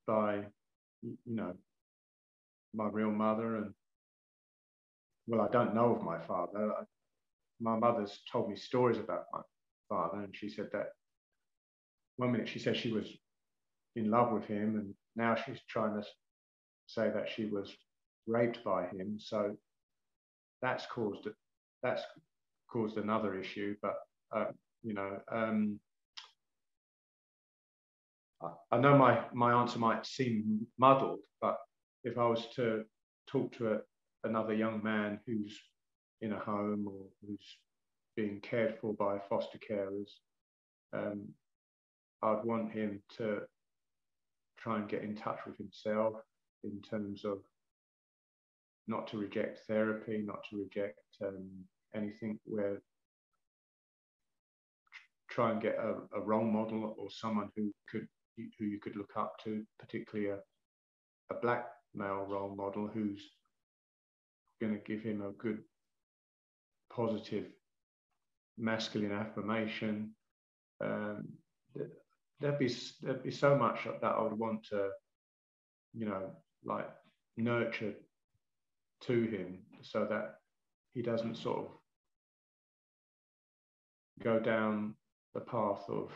by, 0.08 0.46
you 1.04 1.18
know, 1.28 1.54
my 2.74 2.88
real 2.88 3.12
mother. 3.12 3.58
And 3.58 3.74
well, 5.28 5.42
I 5.42 5.52
don't 5.52 5.76
know 5.76 5.96
of 5.96 6.02
my 6.02 6.20
father. 6.20 6.72
My 7.62 7.78
mother's 7.78 8.22
told 8.32 8.50
me 8.50 8.56
stories 8.56 8.98
about 8.98 9.26
my 9.34 9.42
father, 9.88 10.22
and 10.22 10.36
she 10.36 10.50
said 10.50 10.70
that 10.72 10.88
one 12.18 12.32
minute 12.32 12.50
she 12.50 12.60
said 12.60 12.76
she 12.76 12.92
was 12.92 13.08
in 14.00 14.10
love 14.10 14.32
with 14.32 14.46
him, 14.46 14.76
and 14.76 14.94
now 15.16 15.36
she's 15.36 15.60
trying 15.68 16.00
to 16.00 16.08
say 16.88 17.10
that 17.10 17.30
she 17.30 17.46
was 17.46 17.76
raped 18.28 18.64
by 18.64 18.88
him. 18.88 19.18
So 19.20 19.56
that's 20.62 20.86
caused 20.88 21.28
that's 21.84 22.02
caused 22.72 22.98
another 22.98 23.40
issue. 23.40 23.76
But 23.82 23.96
uh, 24.36 24.46
you 24.84 24.94
know, 24.94 25.20
um, 25.32 25.80
I, 28.72 28.78
know 28.78 28.98
my 28.98 29.24
my 29.34 29.54
answer 29.54 29.80
might 29.80 30.06
seem 30.06 30.66
muddled, 30.78 31.20
but 31.42 31.58
if 32.04 32.18
I 32.18 32.26
was 32.26 32.48
to 32.56 32.86
talk 33.28 33.52
to 33.58 33.74
a, 33.74 33.78
another 34.24 34.54
young 34.54 34.82
man 34.84 35.20
who's 35.26 35.60
in 36.22 36.34
a 36.34 36.40
home 36.40 36.88
or 36.88 37.06
who's 37.22 37.58
being 38.16 38.40
cared 38.42 38.78
for 38.80 38.94
by 38.94 39.20
foster 39.30 39.60
carers, 39.60 40.10
um, 40.94 41.28
I'd 42.22 42.44
want 42.44 42.72
him 42.72 43.02
to 43.18 43.42
try 44.60 44.78
and 44.78 44.90
get 44.90 45.04
in 45.04 45.16
touch 45.16 45.40
with 45.46 45.58
himself 45.58 46.16
in 46.64 46.82
terms 46.82 47.26
of 47.26 47.40
not 48.88 49.08
to 49.08 49.18
reject 49.18 49.60
therapy, 49.68 50.24
not 50.26 50.40
to 50.50 50.58
reject 50.58 51.00
um, 51.26 51.48
anything 51.96 52.40
where 52.46 52.82
try 55.30 55.52
and 55.52 55.62
get 55.62 55.76
a, 55.76 55.96
a, 56.18 56.22
role 56.22 56.44
model 56.44 56.96
or 56.98 57.10
someone 57.12 57.50
who 57.56 57.72
could 57.88 58.08
who 58.58 58.66
you 58.66 58.80
could 58.80 58.96
look 58.96 59.12
up 59.16 59.34
to, 59.44 59.64
particularly 59.80 60.32
a, 60.32 60.40
a 61.34 61.40
black 61.40 61.68
male 61.94 62.26
role 62.28 62.56
model 62.56 62.88
who's 62.88 63.22
going 64.62 64.74
to 64.74 64.80
give 64.80 65.02
him 65.02 65.22
a 65.22 65.32
good, 65.32 65.60
positive, 66.94 67.46
masculine 68.58 69.12
affirmation. 69.12 70.12
Um, 70.82 71.28
there'd 72.40 72.60
be 72.60 72.74
there'd 73.02 73.24
be 73.24 73.32
so 73.32 73.56
much 73.56 73.86
that 73.86 74.12
I 74.12 74.22
would 74.22 74.38
want 74.38 74.64
to, 74.70 74.90
you 75.94 76.06
know, 76.06 76.32
like 76.64 76.90
nurture 77.38 77.94
to 79.02 79.24
him 79.24 79.60
so 79.82 80.06
that 80.10 80.36
he 80.94 81.02
doesn't 81.02 81.36
sort 81.36 81.60
of 81.60 81.68
go 84.22 84.40
down 84.40 84.96
the 85.34 85.40
path 85.40 85.84
of 85.90 86.12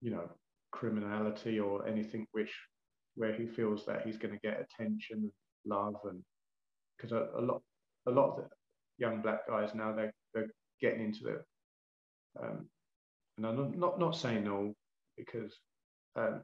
you 0.00 0.10
know 0.10 0.28
criminality 0.72 1.58
or 1.58 1.86
anything 1.86 2.26
which 2.32 2.52
where 3.14 3.32
he 3.32 3.46
feels 3.46 3.86
that 3.86 4.02
he's 4.04 4.16
going 4.18 4.34
to 4.34 4.40
get 4.40 4.60
attention 4.60 5.18
and 5.18 5.32
love 5.64 5.94
and 6.04 6.22
because 6.96 7.12
a, 7.12 7.28
a, 7.38 7.40
lot 7.40 7.62
a 8.06 8.10
lot 8.10 8.30
of 8.30 8.36
the 8.36 8.48
young 8.98 9.22
black 9.22 9.46
guys 9.46 9.70
now 9.74 9.94
they 9.94 10.10
they're 10.34 10.50
getting 10.80 11.04
into 11.04 11.28
it 11.28 11.42
um, 12.42 12.66
and 13.36 13.46
I'm 13.46 13.78
not 13.78 13.98
not 13.98 14.16
saying 14.16 14.48
all 14.48 14.74
because 15.16 15.52
um, 16.16 16.42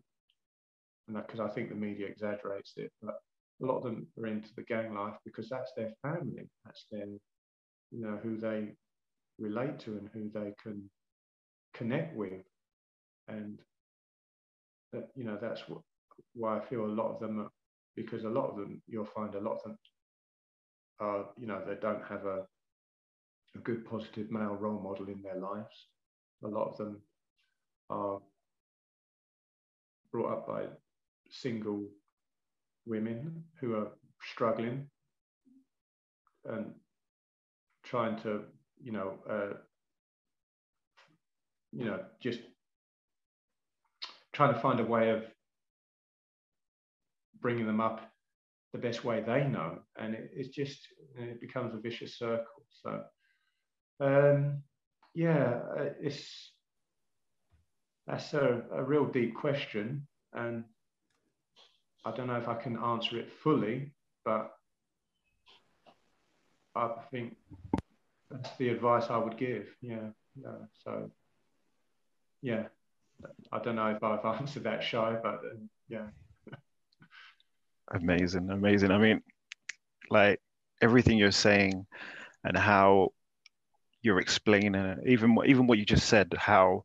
because 1.12 1.40
I 1.40 1.48
think 1.48 1.68
the 1.70 1.74
media 1.74 2.06
exaggerates 2.06 2.74
it, 2.76 2.92
but 3.02 3.14
a 3.62 3.66
lot 3.66 3.78
of 3.78 3.84
them 3.84 4.06
are 4.18 4.26
into 4.26 4.50
the 4.54 4.62
gang 4.62 4.94
life 4.94 5.14
because 5.24 5.48
that's 5.48 5.72
their 5.76 5.92
family, 6.02 6.48
that's 6.64 6.84
their, 6.90 7.06
you 7.06 8.00
know, 8.00 8.18
who 8.22 8.38
they 8.38 8.74
relate 9.38 9.78
to 9.80 9.92
and 9.92 10.08
who 10.12 10.30
they 10.32 10.52
can 10.62 10.88
connect 11.74 12.16
with, 12.16 12.44
and 13.28 13.58
that 14.92 15.08
you 15.16 15.24
know 15.24 15.38
that's 15.40 15.68
what 15.68 15.80
why 16.34 16.58
I 16.58 16.64
feel 16.66 16.84
a 16.84 16.86
lot 16.86 17.12
of 17.14 17.20
them 17.20 17.40
are, 17.40 17.50
because 17.96 18.24
a 18.24 18.28
lot 18.30 18.50
of 18.50 18.56
them 18.56 18.82
you'll 18.86 19.08
find 19.14 19.34
a 19.34 19.40
lot 19.40 19.56
of 19.56 19.62
them 19.64 19.78
are 21.00 21.26
you 21.38 21.46
know 21.46 21.62
they 21.66 21.76
don't 21.80 22.04
have 22.04 22.24
a 22.26 22.44
a 23.56 23.58
good 23.60 23.84
positive 23.88 24.30
male 24.30 24.56
role 24.60 24.80
model 24.80 25.08
in 25.08 25.22
their 25.22 25.36
lives. 25.36 25.88
A 26.44 26.48
lot 26.48 26.68
of 26.68 26.76
them 26.76 27.02
are 27.90 28.20
brought 30.12 30.32
up 30.32 30.46
by 30.46 30.64
single 31.30 31.86
women 32.86 33.44
who 33.60 33.74
are 33.74 33.88
struggling 34.22 34.88
and 36.44 36.72
trying 37.84 38.20
to, 38.22 38.42
you 38.82 38.92
know, 38.92 39.14
uh, 39.28 39.54
you 41.72 41.84
know, 41.84 42.00
just 42.20 42.40
trying 44.32 44.54
to 44.54 44.60
find 44.60 44.80
a 44.80 44.84
way 44.84 45.10
of 45.10 45.24
bringing 47.40 47.66
them 47.66 47.80
up 47.80 48.10
the 48.72 48.78
best 48.78 49.04
way 49.04 49.20
they 49.20 49.44
know, 49.44 49.78
and 49.96 50.14
it, 50.14 50.30
it's 50.34 50.48
just 50.50 50.86
it 51.16 51.40
becomes 51.40 51.74
a 51.74 51.78
vicious 51.78 52.18
circle. 52.18 52.64
So, 52.82 53.02
um, 54.00 54.62
yeah, 55.18 55.58
uh, 55.76 55.88
it's 56.00 56.52
that's 58.06 58.34
a, 58.34 58.62
a 58.72 58.84
real 58.84 59.04
deep 59.04 59.34
question, 59.34 60.06
and 60.32 60.62
I 62.04 62.12
don't 62.12 62.28
know 62.28 62.36
if 62.36 62.46
I 62.46 62.54
can 62.54 62.78
answer 62.78 63.18
it 63.18 63.32
fully, 63.42 63.90
but 64.24 64.52
I 66.76 66.90
think 67.10 67.34
that's 68.30 68.56
the 68.58 68.68
advice 68.68 69.06
I 69.10 69.16
would 69.16 69.36
give. 69.36 69.66
Yeah. 69.80 70.10
yeah. 70.40 70.52
So, 70.84 71.10
yeah, 72.40 72.66
I 73.50 73.58
don't 73.58 73.74
know 73.74 73.88
if 73.88 74.04
I've 74.04 74.24
answered 74.40 74.62
that 74.64 74.84
Shai, 74.84 75.16
but 75.20 75.34
uh, 75.34 75.58
yeah. 75.88 76.06
amazing, 77.92 78.50
amazing. 78.50 78.92
I 78.92 78.98
mean, 78.98 79.20
like 80.10 80.40
everything 80.80 81.18
you're 81.18 81.32
saying 81.32 81.84
and 82.44 82.56
how 82.56 83.08
you're 84.02 84.20
explaining 84.20 84.74
it, 84.74 84.98
even 85.06 85.36
even 85.46 85.66
what 85.66 85.78
you 85.78 85.84
just 85.84 86.06
said, 86.06 86.34
how 86.38 86.84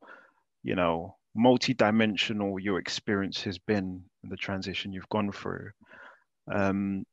you 0.64 0.76
know 0.76 1.16
multi-dimensional 1.36 2.60
your 2.60 2.80
experience 2.80 3.42
has 3.42 3.58
been 3.58 4.04
and 4.22 4.32
the 4.32 4.38
transition 4.38 4.94
you've 4.94 5.10
gone 5.10 5.32
through 5.32 5.72
um, 6.52 7.06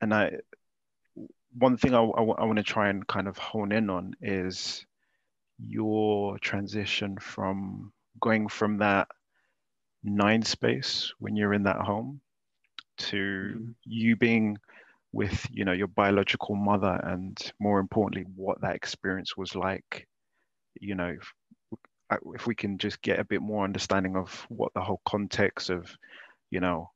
and 0.00 0.12
i 0.14 0.30
one 1.56 1.76
thing 1.76 1.94
I, 1.94 2.00
I, 2.00 2.22
I 2.22 2.44
want 2.44 2.56
to 2.58 2.62
try 2.62 2.88
and 2.88 3.06
kind 3.06 3.26
of 3.26 3.38
hone 3.38 3.72
in 3.72 3.90
on 3.90 4.14
is 4.20 4.84
your 5.58 6.38
transition 6.38 7.18
from 7.18 7.92
going 8.20 8.48
from 8.48 8.78
that 8.78 9.08
nine 10.04 10.42
space 10.42 11.12
when 11.18 11.36
you're 11.36 11.54
in 11.54 11.64
that 11.64 11.80
home 11.80 12.20
to 12.98 13.16
mm-hmm. 13.16 13.70
you 13.84 14.14
being 14.14 14.58
with 15.12 15.46
you 15.50 15.64
know 15.64 15.72
your 15.72 15.86
biological 15.86 16.54
mother 16.54 17.00
and 17.04 17.52
more 17.58 17.80
importantly 17.80 18.26
what 18.36 18.60
that 18.60 18.74
experience 18.74 19.36
was 19.36 19.54
like 19.54 20.06
you 20.80 20.94
know 20.94 21.16
uh, 22.10 22.16
if 22.34 22.46
we 22.46 22.54
can 22.54 22.78
just 22.78 23.00
get 23.02 23.18
a 23.18 23.24
bit 23.24 23.42
more 23.42 23.64
understanding 23.64 24.16
of 24.16 24.46
what 24.48 24.72
the 24.74 24.80
whole 24.80 25.00
context 25.04 25.70
of, 25.70 25.94
you 26.50 26.60
know, 26.60 26.90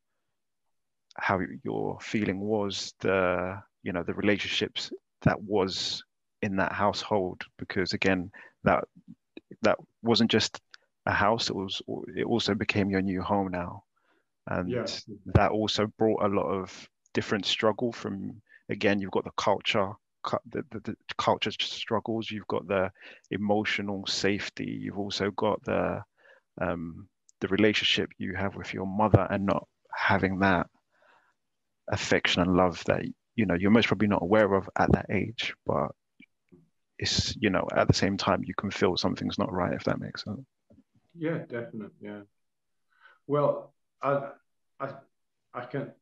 how 1.17 1.41
your 1.63 1.99
feeling 2.01 2.41
was, 2.41 2.95
the 3.01 3.61
you 3.83 3.93
know 3.93 4.03
the 4.03 4.15
relationships 4.15 4.91
that 5.23 5.41
was 5.43 6.03
in 6.41 6.57
that 6.57 6.73
household, 6.73 7.43
because 7.59 7.93
again, 7.93 8.31
that 8.65 8.85
that 9.61 9.77
wasn't 10.03 10.31
just 10.31 10.61
a 11.05 11.13
house; 11.13 11.51
it 11.51 11.57
was 11.57 11.83
it 12.17 12.25
also 12.25 12.55
became 12.55 12.89
your 12.89 13.03
new 13.03 13.21
home 13.21 13.51
now, 13.51 13.85
and 14.47 14.71
yeah. 14.71 14.87
that 15.27 15.51
also 15.51 15.87
brought 15.99 16.23
a 16.23 16.29
lot 16.29 16.47
of 16.47 16.89
different 17.15 17.47
struggle 17.47 17.93
from 17.93 18.41
again 18.69 19.01
you've 19.01 19.11
got 19.11 19.25
the 19.25 19.31
culture 19.37 19.93
the, 20.51 20.65
the, 20.71 20.81
the 20.81 20.97
culture 21.19 21.51
struggles 21.51 22.31
you've 22.31 22.47
got 22.47 22.67
the 22.69 22.91
emotional 23.31 24.07
safety 24.07 24.79
you've 24.81 24.99
also 24.99 25.31
got 25.33 25.63
the 25.65 26.01
um, 26.61 27.09
the 27.41 27.49
relationship 27.49 28.11
you 28.19 28.35
have 28.35 28.55
with 28.55 28.73
your 28.73 28.87
mother 28.87 29.27
and 29.31 29.45
not 29.45 29.67
having 29.95 30.39
that 30.39 30.69
affection 31.91 32.43
and 32.43 32.55
love 32.55 32.83
that 32.87 33.03
you 33.35 33.47
know 33.47 33.55
you're 33.55 33.71
most 33.71 33.89
probably 33.89 34.09
not 34.09 34.23
aware 34.23 34.55
of 34.55 34.69
at 34.79 34.93
that 34.93 35.07
age 35.11 35.55
but 35.67 35.89
it's 36.99 37.35
you 37.37 37.51
know 37.51 37.67
at 37.75 37.89
the 37.89 37.95
same 37.95 38.17
time 38.17 38.43
you 38.45 38.55
can 38.55 38.71
feel 38.71 38.97
something's 38.97 39.39
not 39.39 39.53
right 39.53 39.73
if 39.73 39.85
that 39.85 40.01
makes 40.01 40.23
sense. 40.23 40.41
Yeah 41.15 41.39
definitely 41.39 41.89
yeah. 42.01 42.21
Well 43.27 43.75
i 44.01 44.31
i 44.79 44.89
i 45.53 45.65
can 45.65 45.93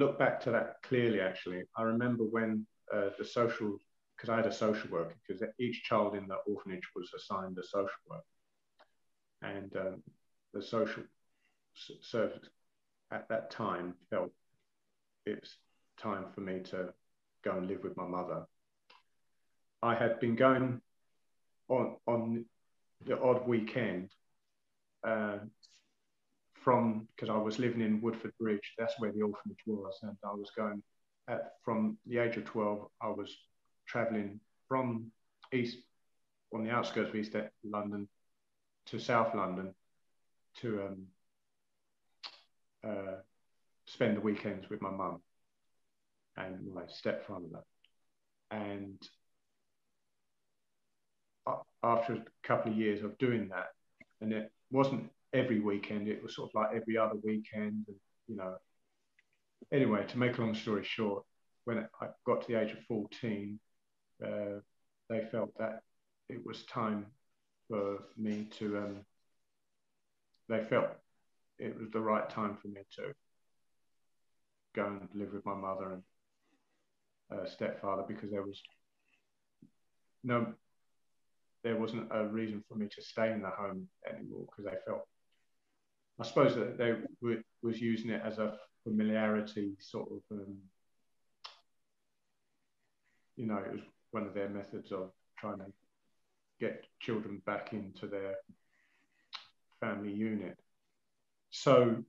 look 0.00 0.18
back 0.18 0.40
to 0.40 0.50
that 0.50 0.76
clearly 0.82 1.20
actually 1.20 1.62
i 1.78 1.82
remember 1.82 2.24
when 2.24 2.66
uh, 2.92 3.10
the 3.18 3.24
social, 3.24 3.78
because 4.16 4.28
I 4.30 4.36
had 4.36 4.46
a 4.46 4.52
social 4.52 4.90
worker, 4.90 5.14
because 5.26 5.42
each 5.58 5.82
child 5.84 6.14
in 6.14 6.26
the 6.26 6.36
orphanage 6.46 6.88
was 6.94 7.10
assigned 7.16 7.56
a 7.58 7.62
social 7.62 7.88
worker. 8.08 8.22
And 9.42 9.76
um, 9.76 10.02
the 10.52 10.62
social 10.62 11.02
service 12.00 12.48
at 13.10 13.28
that 13.28 13.50
time 13.50 13.94
felt 14.10 14.30
it's 15.26 15.56
time 15.98 16.26
for 16.34 16.40
me 16.40 16.60
to 16.60 16.92
go 17.44 17.56
and 17.56 17.66
live 17.66 17.82
with 17.82 17.96
my 17.96 18.06
mother. 18.06 18.44
I 19.82 19.94
had 19.94 20.20
been 20.20 20.36
going 20.36 20.80
on 21.68 21.96
on 22.06 22.44
the 23.06 23.20
odd 23.20 23.46
weekend 23.46 24.10
uh, 25.06 25.38
from 26.64 27.06
because 27.14 27.28
I 27.28 27.36
was 27.36 27.58
living 27.58 27.82
in 27.82 28.00
Woodford 28.00 28.32
Bridge. 28.40 28.72
That's 28.78 28.94
where 28.98 29.12
the 29.12 29.22
orphanage 29.22 29.58
was, 29.66 29.98
and 30.02 30.16
I 30.24 30.32
was 30.32 30.50
going 30.56 30.82
at, 31.28 31.52
from 31.64 31.98
the 32.06 32.18
age 32.18 32.36
of 32.36 32.44
12, 32.44 32.86
I 33.00 33.08
was 33.08 33.34
traveling 33.86 34.40
from 34.68 35.10
East, 35.52 35.78
on 36.52 36.64
the 36.64 36.70
outskirts 36.70 37.10
of 37.10 37.16
East 37.16 37.34
London 37.64 38.08
to 38.86 38.98
South 38.98 39.34
London 39.34 39.74
to 40.60 40.82
um, 40.82 41.06
uh, 42.86 43.16
spend 43.86 44.16
the 44.16 44.20
weekends 44.20 44.68
with 44.68 44.80
my 44.80 44.90
mum 44.90 45.20
and 46.36 46.72
my 46.72 46.82
stepfather. 46.88 47.62
And 48.50 48.98
after 51.82 52.14
a 52.14 52.24
couple 52.42 52.72
of 52.72 52.78
years 52.78 53.02
of 53.02 53.18
doing 53.18 53.48
that, 53.48 53.68
and 54.20 54.32
it 54.32 54.50
wasn't 54.70 55.10
every 55.34 55.60
weekend, 55.60 56.08
it 56.08 56.22
was 56.22 56.36
sort 56.36 56.50
of 56.50 56.54
like 56.54 56.76
every 56.76 56.96
other 56.96 57.16
weekend, 57.22 57.84
and, 57.88 57.96
you 58.28 58.36
know, 58.36 58.54
anyway, 59.72 60.04
to 60.08 60.18
make 60.18 60.38
a 60.38 60.40
long 60.40 60.54
story 60.54 60.84
short, 60.84 61.24
when 61.64 61.86
I 62.00 62.06
got 62.26 62.42
to 62.42 62.48
the 62.48 62.60
age 62.60 62.72
of 62.72 62.78
14, 62.84 63.58
uh, 64.24 64.60
they 65.10 65.24
felt 65.30 65.50
that 65.58 65.80
it 66.28 66.44
was 66.44 66.64
time 66.64 67.06
for 67.68 67.98
me 68.16 68.48
to, 68.58 68.78
um, 68.78 68.96
they 70.48 70.62
felt 70.62 70.88
it 71.58 71.78
was 71.78 71.90
the 71.92 72.00
right 72.00 72.28
time 72.28 72.56
for 72.60 72.68
me 72.68 72.82
to 72.96 73.12
go 74.74 74.86
and 74.86 75.08
live 75.14 75.32
with 75.32 75.44
my 75.46 75.54
mother 75.54 75.92
and 75.92 76.02
uh, 77.32 77.46
stepfather 77.46 78.02
because 78.06 78.30
there 78.30 78.42
was 78.42 78.60
no 80.22 80.52
there 81.62 81.76
wasn't 81.76 82.06
a 82.10 82.26
reason 82.26 82.62
for 82.68 82.74
me 82.74 82.86
to 82.94 83.02
stay 83.02 83.32
in 83.32 83.40
the 83.40 83.48
home 83.48 83.88
anymore 84.06 84.44
because 84.44 84.66
they 84.66 84.76
felt, 84.86 85.08
I 86.20 86.24
suppose 86.24 86.54
that 86.54 86.78
they 86.78 86.94
were, 87.20 87.42
was 87.62 87.80
using 87.80 88.10
it 88.10 88.22
as 88.24 88.38
a 88.38 88.56
familiarity 88.84 89.76
sort 89.80 90.08
of, 90.12 90.38
um, 90.38 90.56
you 93.36 93.46
know, 93.46 93.58
it 93.58 93.72
was 93.72 93.80
one 94.12 94.26
of 94.26 94.34
their 94.34 94.48
methods 94.48 94.92
of 94.92 95.10
trying 95.36 95.58
to 95.58 95.72
get 96.60 96.84
children 97.00 97.42
back 97.46 97.72
into 97.72 98.06
their 98.06 98.36
family 99.80 100.12
unit. 100.12 100.56
So, 101.50 102.04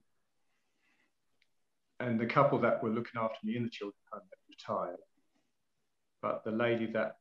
and 1.98 2.20
the 2.20 2.26
couple 2.26 2.58
that 2.60 2.82
were 2.82 2.90
looking 2.90 3.20
after 3.20 3.38
me 3.42 3.56
in 3.56 3.64
the 3.64 3.70
children's 3.70 3.96
home 4.12 4.22
retired, 4.48 5.00
but 6.22 6.44
the 6.44 6.50
lady 6.52 6.86
that 6.92 7.16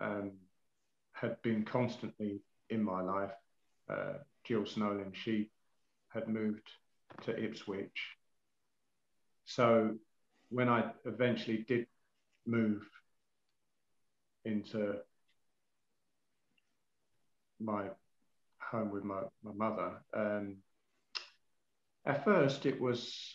um, 0.00 0.32
had 1.12 1.40
been 1.42 1.64
constantly 1.64 2.40
in 2.70 2.82
my 2.82 3.00
life, 3.02 3.32
uh, 3.88 4.14
Jill 4.44 4.64
Snowlin, 4.66 5.12
she 5.12 5.50
had 6.14 6.28
moved 6.28 6.70
to 7.22 7.36
Ipswich. 7.36 8.16
So 9.44 9.96
when 10.48 10.68
I 10.68 10.92
eventually 11.04 11.64
did 11.68 11.86
move 12.46 12.82
into 14.44 14.96
my 17.60 17.84
home 18.58 18.90
with 18.90 19.04
my, 19.04 19.22
my 19.42 19.52
mother, 19.54 20.02
um, 20.14 20.56
at 22.06 22.24
first 22.24 22.66
it 22.66 22.80
was 22.80 23.34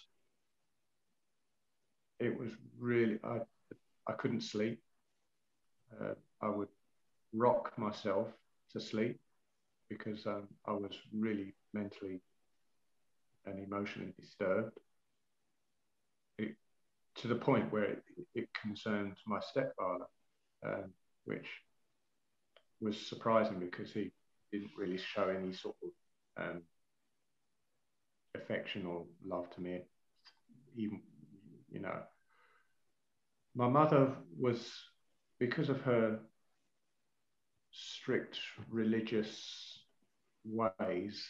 it 2.19 2.37
was 2.37 2.51
really 2.79 3.19
I 3.23 3.39
I 4.07 4.13
couldn't 4.13 4.41
sleep. 4.41 4.81
Uh, 5.99 6.13
I 6.41 6.49
would 6.49 6.67
rock 7.33 7.73
myself 7.77 8.27
to 8.71 8.79
sleep 8.79 9.19
because 9.89 10.25
um, 10.27 10.47
I 10.67 10.71
was 10.71 10.91
really 11.13 11.55
mentally 11.73 12.21
and 13.49 13.63
emotionally 13.63 14.13
disturbed. 14.19 14.77
It, 16.37 16.55
to 17.15 17.27
the 17.27 17.35
point 17.35 17.71
where 17.71 17.83
it, 17.83 18.03
it 18.35 18.49
concerned 18.61 19.15
my 19.27 19.39
stepfather, 19.39 20.05
um, 20.65 20.93
which 21.25 21.47
was 22.81 22.97
surprising 22.97 23.59
because 23.59 23.91
he 23.91 24.11
didn't 24.51 24.71
really 24.77 24.97
show 24.97 25.27
any 25.27 25.53
sort 25.53 25.75
of 25.83 26.43
um, 26.43 26.61
affection 28.35 28.85
or 28.85 29.05
love 29.25 29.49
to 29.55 29.61
me. 29.61 29.81
Even, 30.75 31.01
you 31.71 31.79
know, 31.81 31.99
my 33.55 33.67
mother 33.67 34.15
was, 34.37 34.71
because 35.39 35.69
of 35.69 35.81
her 35.81 36.19
strict 37.71 38.37
religious 38.69 39.79
ways, 40.45 41.25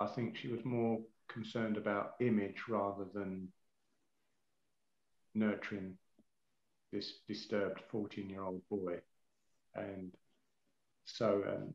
I 0.00 0.06
think 0.06 0.36
she 0.36 0.48
was 0.48 0.64
more 0.64 1.00
concerned 1.28 1.76
about 1.76 2.14
image 2.20 2.62
rather 2.68 3.04
than 3.14 3.48
nurturing 5.34 5.96
this 6.92 7.14
disturbed 7.28 7.80
14 7.90 8.28
year 8.30 8.42
old 8.42 8.62
boy. 8.70 9.00
And 9.74 10.12
so 11.04 11.42
um, 11.46 11.74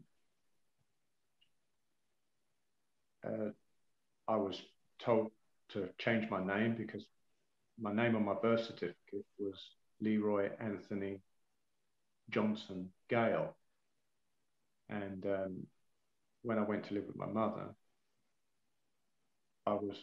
uh, 3.25 3.51
I 4.27 4.35
was 4.35 4.61
told 4.99 5.31
to 5.69 5.89
change 5.97 6.29
my 6.29 6.43
name 6.43 6.75
because 6.75 7.03
my 7.79 7.93
name 7.93 8.15
on 8.15 8.25
my 8.25 8.35
birth 8.41 8.65
certificate 8.65 9.25
was 9.39 9.55
Leroy 9.99 10.49
Anthony 10.59 11.21
Johnson 12.29 12.89
Gale. 13.09 13.55
And 14.89 15.25
um, 15.25 15.67
when 16.41 16.57
I 16.57 16.63
went 16.63 16.85
to 16.85 16.93
live 16.93 17.05
with 17.07 17.15
my 17.15 17.27
mother, 17.27 17.75
I 19.65 19.73
was 19.73 19.97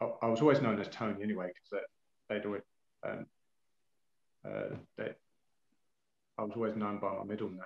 I, 0.00 0.26
I 0.26 0.28
was 0.28 0.40
always 0.40 0.60
known 0.60 0.80
as 0.80 0.88
Tony 0.88 1.22
anyway 1.22 1.48
because 1.48 1.84
they, 2.28 2.36
would 2.36 2.46
always 2.46 2.62
um, 3.06 3.26
uh, 4.44 4.76
they, 4.96 5.10
I 6.38 6.42
was 6.42 6.52
always 6.56 6.76
known 6.76 6.98
by 6.98 7.16
my 7.16 7.24
middle 7.24 7.48
name, 7.48 7.60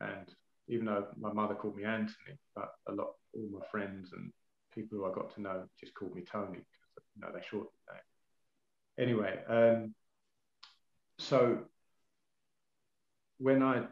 and 0.00 0.26
even 0.68 0.86
though 0.86 1.06
my 1.18 1.32
mother 1.32 1.54
called 1.54 1.76
me 1.76 1.84
Anthony, 1.84 2.38
but 2.54 2.70
a 2.88 2.92
lot 2.92 3.14
all 3.34 3.48
my 3.52 3.66
friends 3.70 4.10
and 4.12 4.32
people 4.74 4.98
who 4.98 5.06
I 5.06 5.14
got 5.14 5.34
to 5.34 5.42
know 5.42 5.64
just 5.78 5.94
called 5.94 6.14
me 6.14 6.22
Tony 6.22 6.58
because 6.58 7.08
you 7.14 7.20
know 7.20 7.28
they 7.32 7.44
shortened 7.48 7.70
name. 7.88 9.08
Anyway, 9.08 9.38
um, 9.48 9.94
so 11.18 11.58
when 13.38 13.62
I 13.62 13.84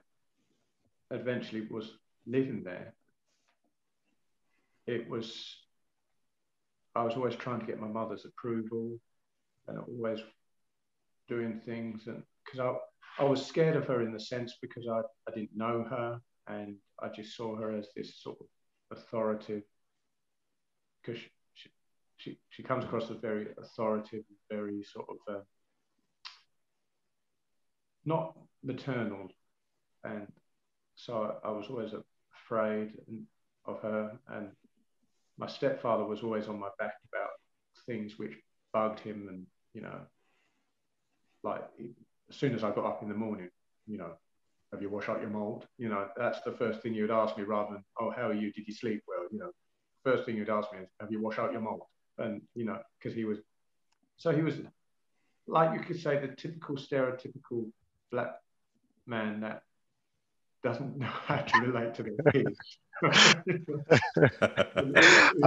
eventually 1.10 1.66
was 1.70 1.92
living 2.26 2.62
there, 2.64 2.94
it 4.88 5.08
was 5.08 5.54
I 6.94 7.04
was 7.04 7.14
always 7.14 7.36
trying 7.36 7.60
to 7.60 7.66
get 7.66 7.78
my 7.78 7.86
mother's 7.86 8.24
approval 8.24 8.98
and 9.68 9.78
always 9.78 10.18
doing 11.28 11.60
things 11.64 12.06
and 12.06 12.22
because 12.44 12.58
I, 12.58 13.22
I 13.22 13.26
was 13.26 13.44
scared 13.44 13.76
of 13.76 13.86
her 13.86 14.00
in 14.02 14.12
the 14.12 14.18
sense 14.18 14.56
because 14.62 14.88
I, 14.88 15.00
I 15.28 15.34
didn't 15.34 15.54
know 15.54 15.84
her 15.88 16.18
and 16.48 16.76
I 17.00 17.08
just 17.08 17.36
saw 17.36 17.54
her 17.56 17.76
as 17.76 17.88
this 17.94 18.20
sort 18.22 18.38
of 18.40 18.96
authoritative 18.96 19.62
because 21.02 21.20
she, 21.20 21.28
she, 21.54 21.70
she, 22.16 22.38
she 22.48 22.62
comes 22.62 22.84
across 22.84 23.10
as 23.10 23.18
very 23.18 23.48
authoritative, 23.62 24.24
very 24.50 24.82
sort 24.82 25.06
of 25.10 25.34
uh, 25.34 25.40
not 28.06 28.34
maternal 28.64 29.28
and 30.04 30.26
so 30.96 31.38
I, 31.44 31.48
I 31.48 31.50
was 31.52 31.66
always 31.68 31.92
afraid 32.46 32.92
of 33.66 33.80
her. 33.82 34.18
And 34.28 34.48
my 35.38 35.46
stepfather 35.46 36.04
was 36.04 36.22
always 36.22 36.48
on 36.48 36.58
my 36.58 36.68
back 36.78 36.94
about 37.12 37.30
things 37.86 38.18
which 38.18 38.34
bugged 38.72 39.00
him. 39.00 39.28
And, 39.28 39.46
you 39.72 39.82
know, 39.82 40.00
like 41.42 41.62
as 42.28 42.36
soon 42.36 42.54
as 42.54 42.64
I 42.64 42.70
got 42.70 42.84
up 42.84 43.02
in 43.02 43.08
the 43.08 43.14
morning, 43.14 43.48
you 43.86 43.98
know, 43.98 44.12
have 44.72 44.82
you 44.82 44.90
washed 44.90 45.08
out 45.08 45.20
your 45.20 45.30
mold? 45.30 45.66
You 45.78 45.88
know, 45.88 46.08
that's 46.16 46.40
the 46.42 46.52
first 46.52 46.82
thing 46.82 46.92
you 46.92 47.02
would 47.02 47.10
ask 47.10 47.38
me 47.38 47.44
rather 47.44 47.74
than, 47.74 47.84
oh, 48.00 48.10
how 48.10 48.28
are 48.28 48.34
you? 48.34 48.52
Did 48.52 48.66
you 48.66 48.74
sleep 48.74 49.02
well? 49.06 49.26
You 49.30 49.38
know, 49.38 49.50
first 50.04 50.24
thing 50.24 50.36
you'd 50.36 50.50
ask 50.50 50.72
me 50.72 50.80
is, 50.80 50.88
have 51.00 51.10
you 51.10 51.22
washed 51.22 51.38
out 51.38 51.52
your 51.52 51.62
mold? 51.62 51.82
And, 52.18 52.42
you 52.54 52.64
know, 52.64 52.78
because 52.98 53.16
he 53.16 53.24
was, 53.24 53.38
so 54.16 54.32
he 54.32 54.42
was 54.42 54.56
like 55.46 55.72
you 55.72 55.80
could 55.80 56.00
say 56.00 56.20
the 56.20 56.34
typical 56.34 56.76
stereotypical 56.76 57.70
black 58.10 58.34
man 59.06 59.40
that 59.40 59.62
doesn't 60.62 60.96
know 60.98 61.06
how 61.26 61.36
to 61.36 61.60
relate 61.60 61.94
to 61.94 62.02
their 62.02 62.32
kids. 62.32 62.58
I 63.04 63.10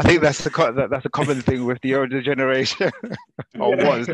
think 0.03 0.21
that's 0.21 0.43
the 0.43 0.87
that's 0.89 1.05
a 1.05 1.09
common 1.09 1.41
thing 1.41 1.65
with 1.65 1.81
the 1.81 1.95
older 1.95 2.21
generation, 2.21 2.91
or 3.59 3.75
yeah. 3.75 3.89
was. 3.89 4.07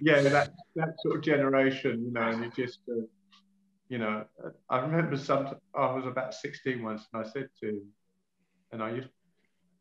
yeah, 0.00 0.22
that 0.22 0.50
that 0.74 0.94
sort 1.02 1.16
of 1.16 1.22
generation, 1.22 2.04
you 2.04 2.10
know, 2.10 2.22
and 2.22 2.44
it 2.44 2.52
just, 2.54 2.80
uh, 2.90 3.02
you 3.88 3.98
know, 3.98 4.24
I 4.68 4.78
remember 4.78 5.16
some. 5.16 5.54
I 5.72 5.92
was 5.92 6.04
about 6.04 6.34
sixteen 6.34 6.82
once, 6.82 7.06
and 7.12 7.24
I 7.24 7.28
said 7.28 7.48
to 7.60 7.68
him, 7.68 7.82
and 8.72 8.82
I 8.82 8.90
used, 8.90 9.08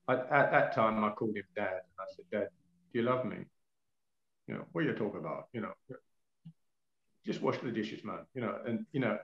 I, 0.07 0.13
at 0.17 0.51
that 0.51 0.75
time, 0.75 1.03
I 1.03 1.09
called 1.09 1.35
him 1.35 1.43
Dad, 1.55 1.65
and 1.67 1.99
I 1.99 2.05
said, 2.15 2.25
Dad, 2.31 2.49
do 2.93 2.99
you 2.99 3.05
love 3.05 3.25
me? 3.25 3.37
You 4.47 4.53
know, 4.53 4.65
what 4.71 4.83
are 4.83 4.87
you 4.87 4.93
talking 4.93 5.19
about? 5.19 5.47
You 5.51 5.61
know, 5.61 5.73
just 7.25 7.41
wash 7.41 7.57
the 7.57 7.71
dishes, 7.71 8.03
man. 8.03 8.19
You 8.35 8.41
know, 8.41 8.59
and 8.67 8.85
you 8.91 8.99
know, 8.99 9.17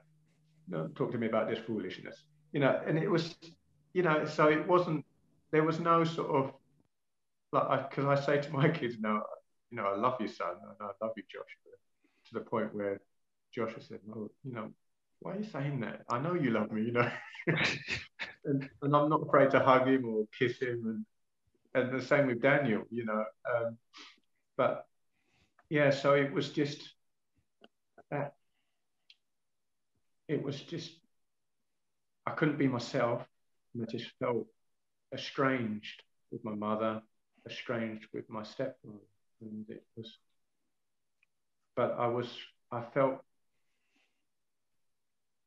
talk 0.94 1.12
to 1.12 1.18
me 1.18 1.26
about 1.26 1.48
this 1.48 1.58
foolishness. 1.58 2.24
You 2.52 2.60
know, 2.60 2.80
and 2.86 2.98
it 2.98 3.10
was, 3.10 3.36
you 3.92 4.02
know, 4.02 4.24
so 4.24 4.48
it 4.48 4.66
wasn't, 4.66 5.04
there 5.50 5.64
was 5.64 5.80
no 5.80 6.04
sort 6.04 6.30
of, 6.30 6.52
like, 7.52 7.90
because 7.90 8.04
I, 8.04 8.12
I, 8.12 8.24
say 8.24 8.40
to 8.42 8.52
my 8.52 8.68
kids 8.80 8.96
now, 9.00 9.22
you 9.70 9.76
know, 9.76 9.86
I 9.86 9.96
love 9.96 10.16
you, 10.20 10.28
son, 10.28 10.54
and 10.62 10.76
I 10.80 11.04
love 11.04 11.12
you, 11.16 11.22
Josh, 11.30 11.74
to 12.28 12.34
the 12.34 12.40
point 12.40 12.74
where 12.74 13.00
Joshua 13.54 13.82
said, 13.82 14.00
well, 14.06 14.30
you 14.44 14.52
know, 14.52 14.70
why 15.20 15.32
are 15.32 15.38
you 15.38 15.44
saying 15.44 15.80
that? 15.80 16.02
I 16.08 16.18
know 16.20 16.34
you 16.34 16.50
love 16.50 16.70
me, 16.70 16.82
you 16.82 16.92
know. 16.92 17.10
and, 18.44 18.68
and, 18.82 18.96
I'm 18.96 19.08
not 19.08 19.26
afraid 19.26 19.50
to 19.50 19.60
hug 19.60 19.88
him 19.88 20.04
or 20.06 20.24
kiss 20.38 20.58
him. 20.58 21.04
And, 21.74 21.82
and 21.90 21.98
the 22.00 22.04
same 22.04 22.28
with 22.28 22.40
Daniel, 22.40 22.84
you 22.90 23.04
know. 23.04 23.24
Um, 23.52 23.76
but 24.56 24.86
yeah, 25.70 25.90
so 25.90 26.14
it 26.14 26.32
was 26.32 26.50
just 26.50 26.94
that 28.10 28.34
it 30.28 30.42
was 30.42 30.60
just 30.60 30.92
I 32.26 32.32
couldn't 32.32 32.58
be 32.58 32.68
myself, 32.68 33.26
and 33.72 33.82
I 33.82 33.90
just 33.90 34.10
felt 34.18 34.46
estranged 35.14 36.02
with 36.30 36.44
my 36.44 36.54
mother, 36.54 37.00
estranged 37.48 38.06
with 38.12 38.28
my 38.28 38.42
stepmother, 38.42 38.98
and 39.40 39.64
it 39.70 39.82
was. 39.96 40.18
But 41.74 41.96
I 41.98 42.06
was, 42.08 42.28
I 42.70 42.82
felt. 42.92 43.20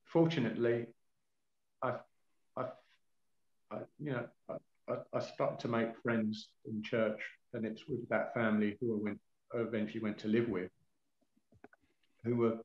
Fortunately, 0.06 0.88
I, 1.84 1.96
I, 2.58 2.66
I 3.72 3.78
you 4.00 4.14
know, 4.14 4.26
I, 4.90 4.96
I 5.14 5.20
started 5.20 5.60
to 5.60 5.68
make 5.68 5.90
friends 6.02 6.50
in 6.66 6.82
church, 6.82 7.22
and 7.54 7.64
it's 7.64 7.88
with 7.88 8.10
that 8.10 8.34
family 8.34 8.78
who 8.82 8.98
I 8.98 9.04
went 9.04 9.20
eventually 9.54 10.02
went 10.02 10.18
to 10.20 10.28
live 10.28 10.50
with, 10.50 10.72
who 12.24 12.38
were 12.38 12.58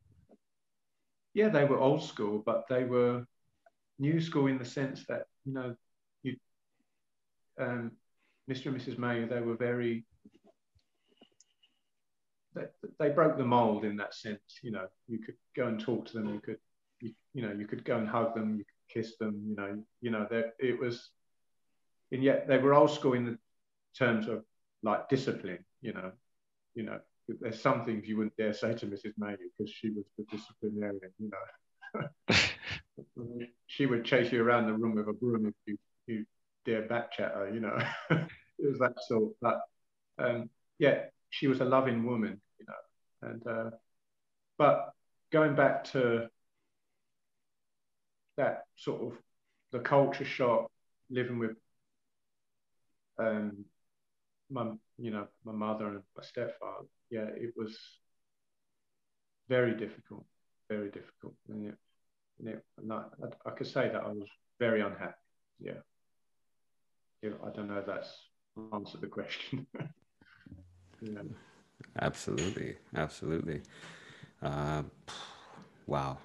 yeah, 1.37 1.51
they 1.51 1.67
were 1.67 1.79
old 1.79 2.03
school, 2.03 2.43
but 2.47 2.65
they 2.67 2.85
were 2.85 3.27
new 3.99 4.23
school 4.23 4.47
in 4.47 4.57
the 4.57 4.65
sense 4.65 5.05
that 5.07 5.27
you 5.45 5.53
know, 5.53 5.77
you, 6.23 6.35
um, 7.61 7.93
Mr. 8.51 8.67
and 8.67 8.81
Mrs. 8.81 8.97
May, 8.97 9.27
they 9.27 9.41
were 9.41 9.55
very. 9.55 10.07
They, 12.55 12.63
they 12.99 13.11
broke 13.11 13.37
the 13.37 13.45
mold 13.45 13.85
in 13.85 13.97
that 13.97 14.15
sense. 14.15 14.41
You 14.63 14.71
know, 14.71 14.87
you 15.09 15.19
could 15.19 15.35
go 15.55 15.67
and 15.67 15.79
talk 15.79 16.07
to 16.07 16.15
them. 16.15 16.33
You 16.33 16.41
could, 16.41 16.57
you, 17.03 17.13
you 17.35 17.43
know, 17.43 17.53
you 17.53 17.67
could 17.67 17.85
go 17.85 17.99
and 17.99 18.09
hug 18.09 18.35
them. 18.35 18.57
You 18.57 18.65
could 18.65 19.03
kiss 19.03 19.19
them. 19.19 19.45
You 19.47 19.57
know, 19.57 19.83
you 20.01 20.11
know, 20.11 20.27
it 20.59 20.81
was, 20.81 21.11
and 22.13 22.23
yet 22.23 22.49
they 22.49 22.57
were 22.57 22.73
old 22.73 22.93
school 22.93 23.13
in 23.13 23.27
the 23.27 23.39
terms 23.95 24.27
of 24.27 24.43
like 24.83 25.11
discipline. 25.11 25.67
You 25.83 25.93
know, 25.93 26.13
you 26.75 26.85
know, 26.85 27.01
there's 27.29 27.61
some 27.61 27.85
things 27.85 28.07
you 28.07 28.17
wouldn't 28.17 28.37
dare 28.37 28.53
say 28.53 28.75
to 28.75 28.87
Mrs. 28.87 29.15
May 29.19 29.35
because 29.37 29.73
she 29.73 29.91
was 29.91 30.05
the 30.17 30.25
disciplinarian. 30.31 31.13
You 31.19 31.31
know, 32.29 32.37
she 33.67 33.87
would 33.87 34.05
chase 34.05 34.33
you 34.33 34.43
around 34.43 34.67
the 34.67 34.75
room 34.75 34.95
with 34.95 35.09
a 35.09 35.13
broom 35.13 35.47
if 35.47 35.55
you, 35.67 35.77
you 36.07 36.25
dare 36.65 36.83
back 36.83 37.13
chat 37.13 37.33
her. 37.35 37.51
You 37.53 37.61
know, 37.61 37.79
it 38.11 38.29
was 38.59 38.79
that 38.79 38.95
sort. 39.07 39.33
But 39.41 39.61
um, 40.19 40.51
yeah, 40.79 41.05
she 41.31 41.49
was 41.49 41.61
a 41.61 41.65
loving 41.65 42.05
woman. 42.05 42.41
You 42.59 42.67
know, 42.69 43.31
and 43.31 43.47
uh, 43.47 43.71
but 44.59 44.93
going 45.33 45.57
back 45.57 45.85
to 45.93 46.29
that 48.37 48.65
sort 48.77 49.03
of 49.03 49.19
the 49.73 49.81
culture 49.81 50.25
shock, 50.25 50.71
living 51.11 51.39
with 51.39 51.57
um, 53.19 53.65
my 54.51 54.71
you 54.99 55.11
know 55.11 55.27
my 55.45 55.53
mother 55.53 55.87
and 55.87 56.03
my 56.17 56.23
stepfather 56.23 56.87
yeah 57.11 57.27
it 57.37 57.53
was 57.57 57.77
very 59.49 59.75
difficult 59.75 60.25
very 60.69 60.91
difficult. 60.91 61.35
And, 61.49 61.67
it, 61.67 61.75
and, 62.39 62.49
it, 62.49 62.65
and 62.79 62.93
I, 62.93 63.03
I, 63.47 63.51
could 63.51 63.67
say 63.67 63.89
that 63.89 64.03
I 64.03 64.09
was 64.09 64.29
very 64.59 64.81
unhappy 64.81 65.15
yeah, 65.61 65.73
yeah 67.23 67.31
I 67.45 67.51
don't 67.51 67.69
know 67.69 67.79
if 67.79 67.87
that's 67.87 68.13
answered 68.73 69.01
the 69.01 69.09
question. 69.09 69.67
Yeah. 71.03 71.21
absolutely 72.01 72.77
absolutely. 72.95 73.61
Uh, 74.43 74.83
wow. 75.87 76.17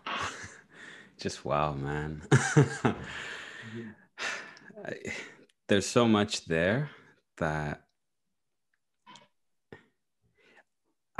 Just 1.18 1.44
wow 1.44 1.74
man. 1.74 2.22
There's 5.68 5.86
so 5.86 6.08
much 6.08 6.46
there 6.46 6.90
that 7.36 7.84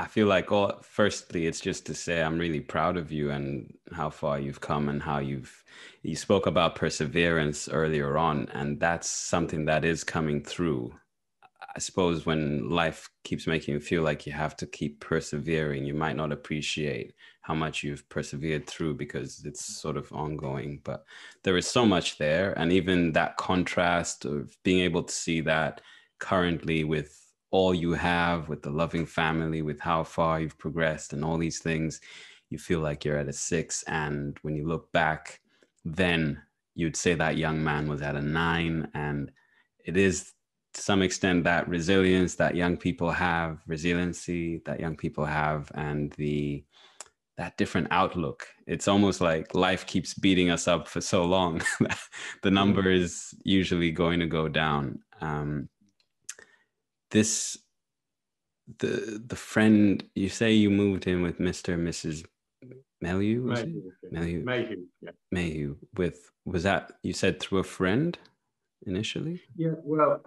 I 0.02 0.06
feel 0.06 0.26
like, 0.26 0.50
oh, 0.50 0.80
firstly, 0.82 1.46
it's 1.46 1.60
just 1.60 1.86
to 1.86 1.94
say 1.94 2.20
I'm 2.20 2.36
really 2.36 2.58
proud 2.58 2.96
of 2.96 3.12
you 3.12 3.30
and 3.30 3.72
how 3.92 4.10
far 4.10 4.40
you've 4.40 4.60
come 4.60 4.88
and 4.88 5.00
how 5.00 5.20
you've. 5.20 5.62
You 6.02 6.16
spoke 6.16 6.46
about 6.46 6.74
perseverance 6.74 7.68
earlier 7.68 8.18
on, 8.18 8.48
and 8.52 8.80
that's 8.80 9.08
something 9.08 9.64
that 9.66 9.84
is 9.84 10.02
coming 10.02 10.42
through. 10.42 10.92
I 11.76 11.78
suppose 11.78 12.26
when 12.26 12.68
life 12.68 13.08
keeps 13.22 13.46
making 13.46 13.74
you 13.74 13.80
feel 13.80 14.02
like 14.02 14.26
you 14.26 14.32
have 14.32 14.56
to 14.56 14.66
keep 14.66 14.98
persevering, 14.98 15.84
you 15.84 15.94
might 15.94 16.16
not 16.16 16.32
appreciate 16.32 17.14
how 17.42 17.54
much 17.54 17.84
you've 17.84 18.08
persevered 18.08 18.66
through 18.66 18.94
because 18.94 19.44
it's 19.44 19.64
sort 19.64 19.96
of 19.96 20.12
ongoing. 20.12 20.80
But 20.82 21.04
there 21.44 21.56
is 21.56 21.68
so 21.68 21.86
much 21.86 22.18
there. 22.18 22.58
And 22.58 22.72
even 22.72 23.12
that 23.12 23.36
contrast 23.36 24.24
of 24.24 24.56
being 24.64 24.80
able 24.80 25.04
to 25.04 25.14
see 25.14 25.40
that 25.42 25.80
currently 26.18 26.82
with 26.82 27.21
all 27.52 27.74
you 27.74 27.92
have 27.92 28.48
with 28.48 28.62
the 28.62 28.70
loving 28.70 29.06
family, 29.06 29.62
with 29.62 29.78
how 29.78 30.02
far 30.02 30.40
you've 30.40 30.58
progressed 30.58 31.12
and 31.12 31.24
all 31.24 31.38
these 31.38 31.60
things, 31.60 32.00
you 32.50 32.58
feel 32.58 32.80
like 32.80 33.04
you're 33.04 33.18
at 33.18 33.28
a 33.28 33.32
six. 33.32 33.84
And 33.86 34.36
when 34.42 34.56
you 34.56 34.66
look 34.66 34.90
back, 34.90 35.40
then 35.84 36.42
you'd 36.74 36.96
say 36.96 37.14
that 37.14 37.36
young 37.36 37.62
man 37.62 37.88
was 37.88 38.02
at 38.02 38.16
a 38.16 38.22
nine. 38.22 38.88
And 38.94 39.30
it 39.84 39.96
is 39.96 40.32
to 40.72 40.80
some 40.80 41.02
extent 41.02 41.44
that 41.44 41.68
resilience 41.68 42.34
that 42.36 42.56
young 42.56 42.78
people 42.78 43.10
have, 43.10 43.60
resiliency 43.66 44.62
that 44.64 44.80
young 44.80 44.96
people 44.96 45.26
have, 45.26 45.70
and 45.74 46.12
the 46.12 46.64
that 47.36 47.56
different 47.56 47.88
outlook. 47.90 48.46
It's 48.66 48.88
almost 48.88 49.20
like 49.20 49.54
life 49.54 49.86
keeps 49.86 50.14
beating 50.14 50.50
us 50.50 50.68
up 50.68 50.86
for 50.86 51.00
so 51.00 51.24
long. 51.24 51.62
the 52.42 52.50
number 52.50 52.90
is 52.90 53.34
usually 53.42 53.90
going 53.90 54.20
to 54.20 54.26
go 54.26 54.48
down. 54.48 55.00
Um, 55.20 55.68
this 57.12 57.58
the 58.78 59.22
the 59.26 59.36
friend 59.36 60.04
you 60.14 60.28
say 60.28 60.52
you 60.52 60.70
moved 60.70 61.06
in 61.06 61.22
with 61.22 61.38
Mr. 61.38 61.74
and 61.74 61.86
Mrs. 61.86 62.24
Mayhew, 63.00 63.42
Mayhew, 63.42 63.92
Mayhew, 64.10 64.44
Mayhew, 64.44 64.86
yeah. 65.00 65.10
Mayhew. 65.30 65.76
With 65.96 66.30
was 66.44 66.62
that 66.64 66.92
you 67.02 67.12
said 67.12 67.40
through 67.40 67.58
a 67.58 67.64
friend 67.64 68.18
initially? 68.86 69.40
Yeah, 69.56 69.74
well, 69.82 70.22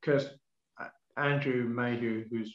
because 0.00 0.30
uh, 0.80 0.88
Andrew 1.16 1.64
Mayhew, 1.64 2.24
who's 2.30 2.54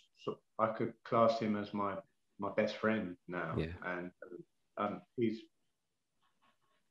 I 0.60 0.68
could 0.68 0.94
class 1.06 1.40
him 1.40 1.56
as 1.56 1.74
my 1.74 1.96
my 2.40 2.50
best 2.56 2.76
friend 2.78 3.16
now, 3.28 3.56
yeah. 3.58 3.68
and 3.86 4.12
um, 4.78 5.02
he's 5.18 5.42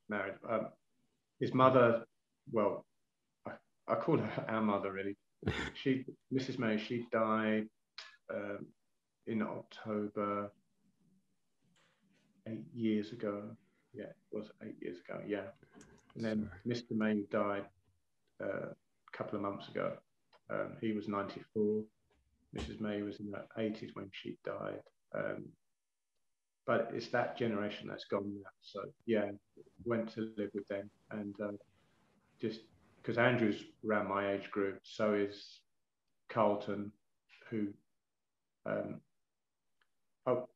married. 0.09 0.33
Um, 0.49 0.69
his 1.39 1.53
mother, 1.53 2.05
well, 2.51 2.85
I, 3.47 3.51
I 3.87 3.95
call 3.95 4.17
her 4.17 4.45
our 4.47 4.61
mother 4.61 4.91
really 4.91 5.17
she, 5.73 6.05
Mrs. 6.33 6.59
May, 6.59 6.77
she 6.77 7.05
died 7.11 7.67
um, 8.33 8.65
in 9.27 9.41
October 9.41 10.51
eight 12.47 12.65
years 12.73 13.11
ago. 13.11 13.43
Yeah, 13.93 14.05
it 14.05 14.15
was 14.31 14.51
eight 14.63 14.77
years 14.81 14.97
ago. 15.07 15.21
Yeah. 15.27 15.47
And 16.15 16.23
then 16.23 16.49
Mr. 16.67 16.91
May 16.91 17.23
died 17.31 17.65
uh, 18.41 18.69
a 18.69 19.17
couple 19.17 19.35
of 19.35 19.41
months 19.41 19.67
ago. 19.69 19.93
Um, 20.49 20.73
he 20.81 20.91
was 20.91 21.07
94. 21.07 21.83
Mrs. 22.55 22.81
May 22.81 23.01
was 23.01 23.19
in 23.19 23.31
her 23.31 23.45
80s 23.57 23.91
when 23.93 24.09
she 24.11 24.37
died. 24.45 24.81
Um, 25.15 25.45
but 26.65 26.91
it's 26.93 27.07
that 27.07 27.37
generation 27.37 27.87
that's 27.87 28.05
gone 28.05 28.33
now. 28.43 28.49
So 28.61 28.81
yeah, 29.05 29.31
went 29.85 30.13
to 30.13 30.31
live 30.37 30.51
with 30.53 30.67
them 30.67 30.89
and 31.11 31.33
uh, 31.41 31.51
just 32.39 32.61
because 33.01 33.17
Andrew's 33.17 33.63
around 33.87 34.07
my 34.07 34.31
age 34.31 34.49
group, 34.51 34.79
so 34.83 35.13
is 35.13 35.61
Carlton, 36.29 36.91
who. 37.49 37.67
Um, 38.65 39.01
oh, 40.27 40.47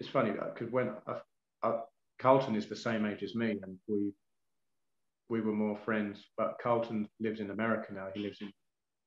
it's 0.00 0.08
funny 0.08 0.32
because 0.32 0.72
when 0.72 0.94
I, 1.06 1.18
I, 1.62 1.80
Carlton 2.18 2.56
is 2.56 2.66
the 2.66 2.76
same 2.76 3.06
age 3.06 3.22
as 3.22 3.34
me, 3.34 3.58
and 3.62 3.78
we 3.86 4.12
we 5.28 5.40
were 5.40 5.52
more 5.52 5.78
friends. 5.84 6.24
But 6.36 6.56
Carlton 6.62 7.08
lives 7.20 7.40
in 7.40 7.50
America 7.50 7.92
now. 7.92 8.08
He 8.14 8.20
lives 8.20 8.38
in 8.40 8.52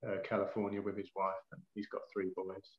uh, 0.08 0.18
California 0.24 0.82
with 0.82 0.98
his 0.98 1.10
wife, 1.16 1.34
and 1.52 1.62
he's 1.74 1.88
got 1.88 2.02
three 2.14 2.30
boys. 2.36 2.70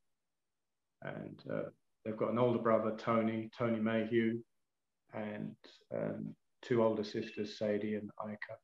And 1.02 1.42
uh, 1.52 1.68
they've 2.04 2.16
got 2.16 2.32
an 2.32 2.38
older 2.38 2.58
brother, 2.58 2.96
Tony, 2.98 3.50
Tony 3.56 3.80
Mayhew, 3.80 4.40
and 5.12 5.54
um, 5.94 6.34
two 6.62 6.82
older 6.82 7.04
sisters, 7.04 7.58
Sadie 7.58 7.96
and 7.96 8.10
Ika 8.24 8.56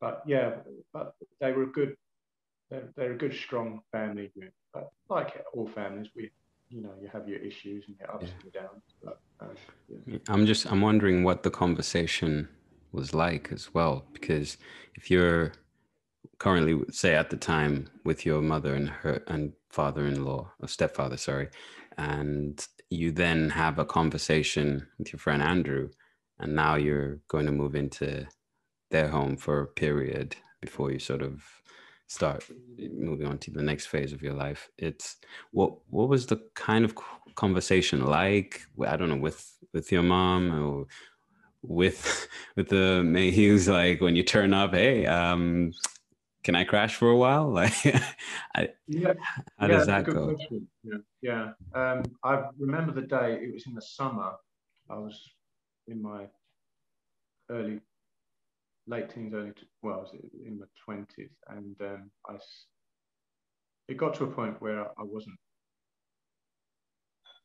but 0.00 0.22
yeah, 0.26 0.56
but 0.92 1.14
they 1.40 1.52
were 1.52 1.64
a 1.64 1.72
good, 1.72 1.96
they're, 2.70 2.88
they're 2.96 3.12
a 3.12 3.18
good, 3.18 3.34
strong 3.34 3.80
family 3.92 4.30
group. 4.36 4.52
But 4.72 4.90
like 5.08 5.44
all 5.54 5.68
families, 5.68 6.08
we, 6.14 6.30
you 6.68 6.82
know, 6.82 6.92
you 7.00 7.08
have 7.12 7.28
your 7.28 7.38
issues 7.38 7.84
and 7.88 7.96
your 7.98 8.14
ups 8.14 8.26
yeah. 8.26 8.42
and 8.42 8.52
downs. 8.52 8.82
But, 9.02 9.20
uh, 9.40 9.46
yeah. 10.06 10.18
I'm 10.28 10.46
just, 10.46 10.70
I'm 10.70 10.80
wondering 10.80 11.24
what 11.24 11.42
the 11.42 11.50
conversation 11.50 12.48
was 12.92 13.14
like 13.14 13.50
as 13.52 13.72
well, 13.74 14.04
because 14.12 14.58
if 14.94 15.10
you're 15.10 15.52
currently, 16.38 16.84
say 16.90 17.14
at 17.14 17.30
the 17.30 17.36
time, 17.36 17.88
with 18.04 18.24
your 18.24 18.42
mother 18.42 18.74
and 18.74 18.88
her 18.88 19.22
and 19.26 19.52
father-in-law 19.70 20.52
or 20.60 20.68
stepfather, 20.68 21.16
sorry, 21.16 21.48
and 21.96 22.66
you 22.90 23.12
then 23.12 23.50
have 23.50 23.78
a 23.78 23.84
conversation 23.84 24.86
with 24.98 25.12
your 25.12 25.20
friend 25.20 25.42
Andrew, 25.42 25.90
and 26.38 26.54
now 26.54 26.76
you're 26.76 27.18
going 27.28 27.46
to 27.46 27.52
move 27.52 27.74
into 27.74 28.26
their 28.90 29.08
home 29.08 29.36
for 29.36 29.60
a 29.60 29.66
period 29.66 30.36
before 30.60 30.90
you 30.90 30.98
sort 30.98 31.22
of 31.22 31.42
start 32.06 32.44
moving 32.78 33.26
on 33.26 33.38
to 33.38 33.50
the 33.50 33.62
next 33.62 33.86
phase 33.86 34.12
of 34.12 34.22
your 34.22 34.34
life. 34.34 34.70
It's 34.78 35.16
what 35.52 35.74
what 35.90 36.08
was 36.08 36.26
the 36.26 36.40
kind 36.54 36.84
of 36.84 36.94
conversation 37.34 38.04
like? 38.04 38.62
I 38.86 38.96
don't 38.96 39.10
know 39.10 39.16
with 39.16 39.54
with 39.72 39.92
your 39.92 40.02
mom 40.02 40.52
or 40.52 40.86
with 41.62 42.28
with 42.56 42.68
the 42.68 43.02
Mayhews 43.04 43.70
like 43.70 44.00
when 44.00 44.16
you 44.16 44.22
turn 44.22 44.54
up 44.54 44.72
hey 44.72 45.06
um 45.06 45.72
can 46.44 46.54
i 46.54 46.64
crash 46.64 46.94
for 46.94 47.10
a 47.10 47.16
while? 47.16 47.50
Like 47.52 47.74
I, 48.54 48.68
yeah. 48.86 49.12
how 49.58 49.66
yeah, 49.66 49.76
does 49.76 49.86
that 49.86 50.04
go? 50.04 50.34
question. 50.34 50.66
yeah 50.84 50.98
yeah. 51.20 51.52
Um 51.74 52.02
i 52.24 52.44
remember 52.58 52.92
the 52.92 53.06
day 53.06 53.38
it 53.42 53.52
was 53.52 53.66
in 53.66 53.74
the 53.74 53.82
summer. 53.82 54.32
I 54.88 54.96
was 54.96 55.20
in 55.88 56.00
my 56.00 56.26
early 57.50 57.80
late 58.88 59.10
teens, 59.10 59.34
early 59.34 59.52
well, 59.82 59.96
I 59.96 59.98
was 59.98 60.14
in 60.44 60.58
my 60.58 60.66
twenties, 60.84 61.30
and 61.48 61.76
um, 61.82 62.10
I 62.28 62.34
it 63.88 63.96
got 63.96 64.14
to 64.14 64.24
a 64.24 64.30
point 64.30 64.60
where 64.60 64.82
I 64.82 65.02
wasn't. 65.02 65.38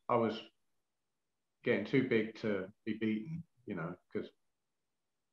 I 0.08 0.16
was 0.16 0.38
getting 1.64 1.84
too 1.84 2.08
big 2.08 2.38
to 2.40 2.66
be 2.84 2.96
beaten, 3.00 3.42
you 3.66 3.74
know, 3.74 3.94
because 4.12 4.28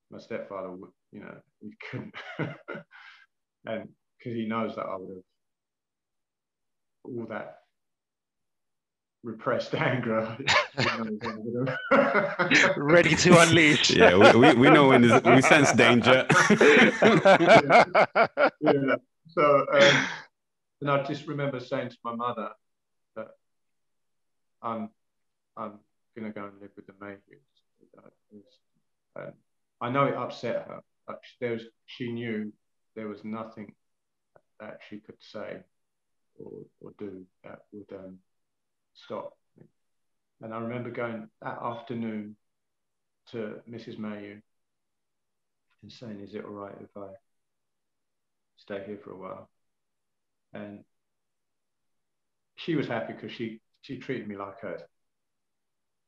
my 0.10 0.20
stepfather 0.20 0.72
you 1.12 1.20
know, 1.22 1.36
he 1.62 1.72
couldn't, 1.92 2.16
and 3.66 3.90
because 4.18 4.36
he 4.38 4.46
knows 4.46 4.76
that 4.76 4.86
I 4.86 4.96
would 4.98 5.10
have 5.10 5.24
all 7.04 7.26
that 7.30 7.61
repressed 9.24 9.76
anger 9.76 10.36
ready 12.78 13.16
to 13.16 13.40
unleash 13.40 13.92
yeah 13.92 14.16
we, 14.16 14.40
we, 14.40 14.54
we 14.56 14.70
know 14.70 14.88
when 14.88 15.04
we 15.04 15.42
sense 15.42 15.72
danger 15.74 16.26
yeah. 16.50 16.92
yeah. 18.62 18.96
so 19.28 19.66
um, 19.74 20.06
and 20.82 20.90
i 20.90 21.04
just 21.04 21.28
remember 21.28 21.60
saying 21.60 21.90
to 21.90 21.98
my 22.04 22.16
mother 22.16 22.50
that 23.16 23.28
i'm 24.64 24.90
i'm 25.56 25.74
going 26.18 26.32
to 26.32 26.38
go 26.38 26.48
and 26.48 26.60
live 26.60 26.72
with 26.76 26.88
the 26.88 26.94
Mayhews 26.94 27.20
and 29.18 29.34
i 29.82 29.90
know 29.90 30.06
it 30.06 30.16
upset 30.16 30.66
her 30.68 30.82
but 31.06 31.22
there 31.40 31.52
was 31.52 31.64
she 31.86 32.12
knew 32.12 32.52
there 32.96 33.08
was 33.08 33.24
nothing 33.24 33.74
that 34.60 34.80
she 34.90 34.98
could 34.98 35.16
say 35.20 35.58
or, 36.40 36.52
or 36.80 36.92
do 36.98 37.24
that 37.44 37.60
would 37.72 37.96
um, 37.96 38.18
stop. 38.94 39.34
And 40.42 40.54
I 40.54 40.60
remember 40.60 40.90
going 40.90 41.30
that 41.42 41.58
afternoon 41.62 42.36
to 43.32 43.60
Mrs. 43.70 43.98
Mayhew 44.00 44.40
and 45.82 45.92
saying, 45.92 46.20
Is 46.22 46.34
it 46.34 46.46
all 46.46 46.52
right 46.52 46.76
if 46.82 46.90
I 46.98 47.10
stay 48.58 48.84
here 48.86 49.00
for 49.04 49.12
a 49.12 49.18
while? 49.18 49.50
And 50.54 50.84
she 52.56 52.76
was 52.76 52.88
happy 52.88 53.14
because 53.14 53.32
she, 53.32 53.62
she 53.82 53.98
treated 53.98 54.28
me 54.28 54.36
like 54.36 54.60
her, 54.62 54.82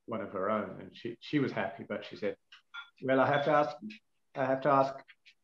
one 0.07 0.21
of 0.21 0.31
her 0.31 0.49
own. 0.49 0.77
And 0.79 0.89
she, 0.93 1.17
she 1.19 1.39
was 1.39 1.51
happy, 1.51 1.85
but 1.87 2.03
she 2.09 2.15
said, 2.15 2.35
Well, 3.03 3.19
I 3.19 3.27
have 3.27 3.45
to 3.45 3.51
ask, 3.51 3.75
I 4.35 4.45
have 4.45 4.61
to 4.61 4.69
ask, 4.69 4.93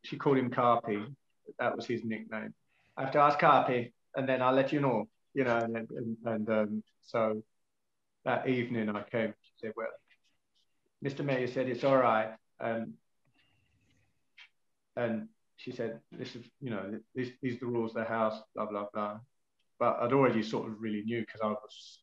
she 0.03 0.17
called 0.17 0.37
him 0.37 0.49
Carpy. 0.49 1.05
That 1.59 1.75
was 1.75 1.85
his 1.85 2.03
nickname. 2.03 2.53
I 2.97 3.03
have 3.03 3.11
to 3.11 3.19
ask 3.19 3.39
Carpy 3.39 3.91
and 4.15 4.27
then 4.27 4.41
I'll 4.41 4.53
let 4.53 4.71
you 4.71 4.81
know, 4.81 5.07
you 5.33 5.43
know, 5.43 5.57
and, 5.57 5.75
and, 5.75 6.17
and 6.25 6.49
um, 6.49 6.83
so 7.01 7.43
that 8.25 8.47
evening 8.47 8.89
I 8.89 9.03
came, 9.03 9.33
she 9.41 9.51
said, 9.61 9.73
well, 9.75 9.87
Mr. 11.03 11.23
Mayhew 11.23 11.47
said 11.47 11.67
it's 11.67 11.83
all 11.83 11.97
right. 11.97 12.33
Um, 12.59 12.93
and 14.95 15.27
she 15.55 15.71
said, 15.71 15.99
this 16.11 16.35
is, 16.35 16.45
you 16.59 16.69
know, 16.71 16.99
this, 17.15 17.29
these 17.41 17.55
are 17.55 17.59
the 17.59 17.65
rules 17.67 17.91
of 17.91 18.03
the 18.03 18.09
house, 18.09 18.41
blah, 18.55 18.65
blah, 18.65 18.87
blah. 18.93 19.19
But 19.79 19.99
I'd 20.01 20.13
already 20.13 20.43
sort 20.43 20.67
of 20.67 20.81
really 20.81 21.03
knew 21.03 21.21
because 21.21 21.41
I 21.41 21.47
was 21.47 21.99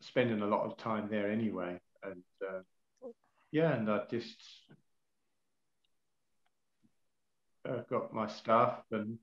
spending 0.00 0.42
a 0.42 0.46
lot 0.46 0.66
of 0.66 0.76
time 0.76 1.08
there 1.10 1.30
anyway. 1.30 1.78
And 2.02 2.22
uh, 2.46 2.60
yeah, 3.50 3.74
and 3.74 3.90
I 3.90 4.02
just 4.10 4.36
uh, 7.68 7.82
got 7.88 8.12
my 8.12 8.26
stuff 8.26 8.80
and 8.90 9.18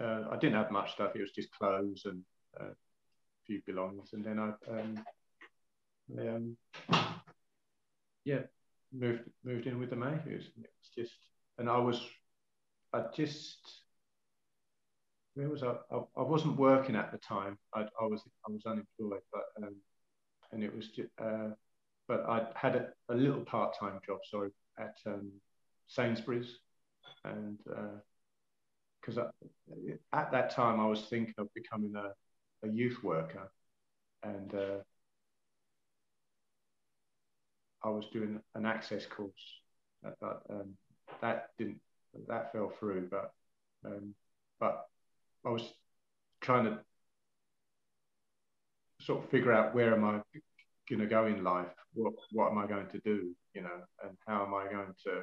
uh, 0.00 0.24
I 0.30 0.36
didn't 0.36 0.56
have 0.56 0.70
much 0.70 0.92
stuff. 0.92 1.12
It 1.14 1.20
was 1.20 1.32
just 1.32 1.50
clothes 1.52 2.02
and 2.04 2.22
uh, 2.60 2.64
a 2.64 3.44
few 3.46 3.60
belongings. 3.66 4.10
And 4.12 4.24
then 4.24 4.38
I, 4.38 4.52
um, 4.70 5.04
um, 6.18 6.56
yeah, 8.24 8.40
moved 8.92 9.22
moved 9.44 9.66
in 9.66 9.78
with 9.78 9.90
the 9.90 9.96
Mayhews. 9.96 10.44
It 10.46 10.70
was 10.80 10.90
just, 10.94 11.14
and 11.58 11.68
I 11.68 11.78
was, 11.78 12.00
I 12.92 13.04
just, 13.14 13.58
where 15.34 15.48
was 15.48 15.62
I? 15.62 15.74
I, 15.90 16.00
I 16.16 16.22
wasn't 16.22 16.56
working 16.56 16.96
at 16.96 17.12
the 17.12 17.18
time. 17.18 17.58
I, 17.74 17.82
I 18.00 18.04
was 18.04 18.22
I 18.46 18.52
was 18.52 18.66
unemployed, 18.66 19.22
but 19.32 19.44
um, 19.62 19.76
and 20.52 20.62
it 20.62 20.74
was 20.74 20.88
just, 20.88 21.08
uh, 21.20 21.50
but 22.06 22.24
I 22.28 22.46
had 22.54 22.76
a, 22.76 22.88
a 23.12 23.14
little 23.14 23.42
part 23.42 23.76
time 23.78 24.00
job. 24.06 24.18
Sorry, 24.30 24.50
at 24.78 24.96
um, 25.06 25.30
Sainsbury's, 25.86 26.58
and 27.24 27.58
uh, 27.70 28.00
because 29.08 29.24
at 30.12 30.32
that 30.32 30.50
time 30.50 30.80
I 30.80 30.86
was 30.86 31.02
thinking 31.02 31.34
of 31.38 31.52
becoming 31.54 31.94
a, 31.96 32.66
a 32.66 32.70
youth 32.70 33.02
worker, 33.02 33.50
and 34.22 34.54
uh, 34.54 34.78
I 37.82 37.88
was 37.88 38.06
doing 38.12 38.40
an 38.54 38.66
access 38.66 39.06
course, 39.06 39.32
but 40.02 40.42
um, 40.50 40.74
that 41.22 41.50
didn't 41.56 41.80
that 42.28 42.52
fell 42.52 42.70
through. 42.78 43.08
But 43.10 43.32
um, 43.86 44.14
but 44.60 44.86
I 45.46 45.50
was 45.50 45.62
trying 46.40 46.64
to 46.64 46.78
sort 49.00 49.24
of 49.24 49.30
figure 49.30 49.52
out 49.52 49.74
where 49.74 49.94
am 49.94 50.04
I 50.04 50.20
going 50.88 51.00
to 51.00 51.06
go 51.06 51.26
in 51.26 51.42
life? 51.42 51.68
What 51.94 52.12
what 52.32 52.50
am 52.50 52.58
I 52.58 52.66
going 52.66 52.88
to 52.88 52.98
do? 52.98 53.34
You 53.54 53.62
know, 53.62 53.80
and 54.04 54.16
how 54.26 54.44
am 54.44 54.52
I 54.54 54.70
going 54.70 54.92
to? 55.04 55.22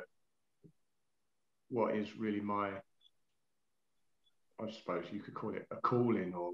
What 1.70 1.96
is 1.96 2.16
really 2.18 2.42
my 2.42 2.72
I 4.62 4.72
suppose 4.72 5.06
you 5.12 5.20
could 5.20 5.34
call 5.34 5.54
it 5.54 5.68
a 5.72 5.76
calling 5.76 6.34
or 6.34 6.52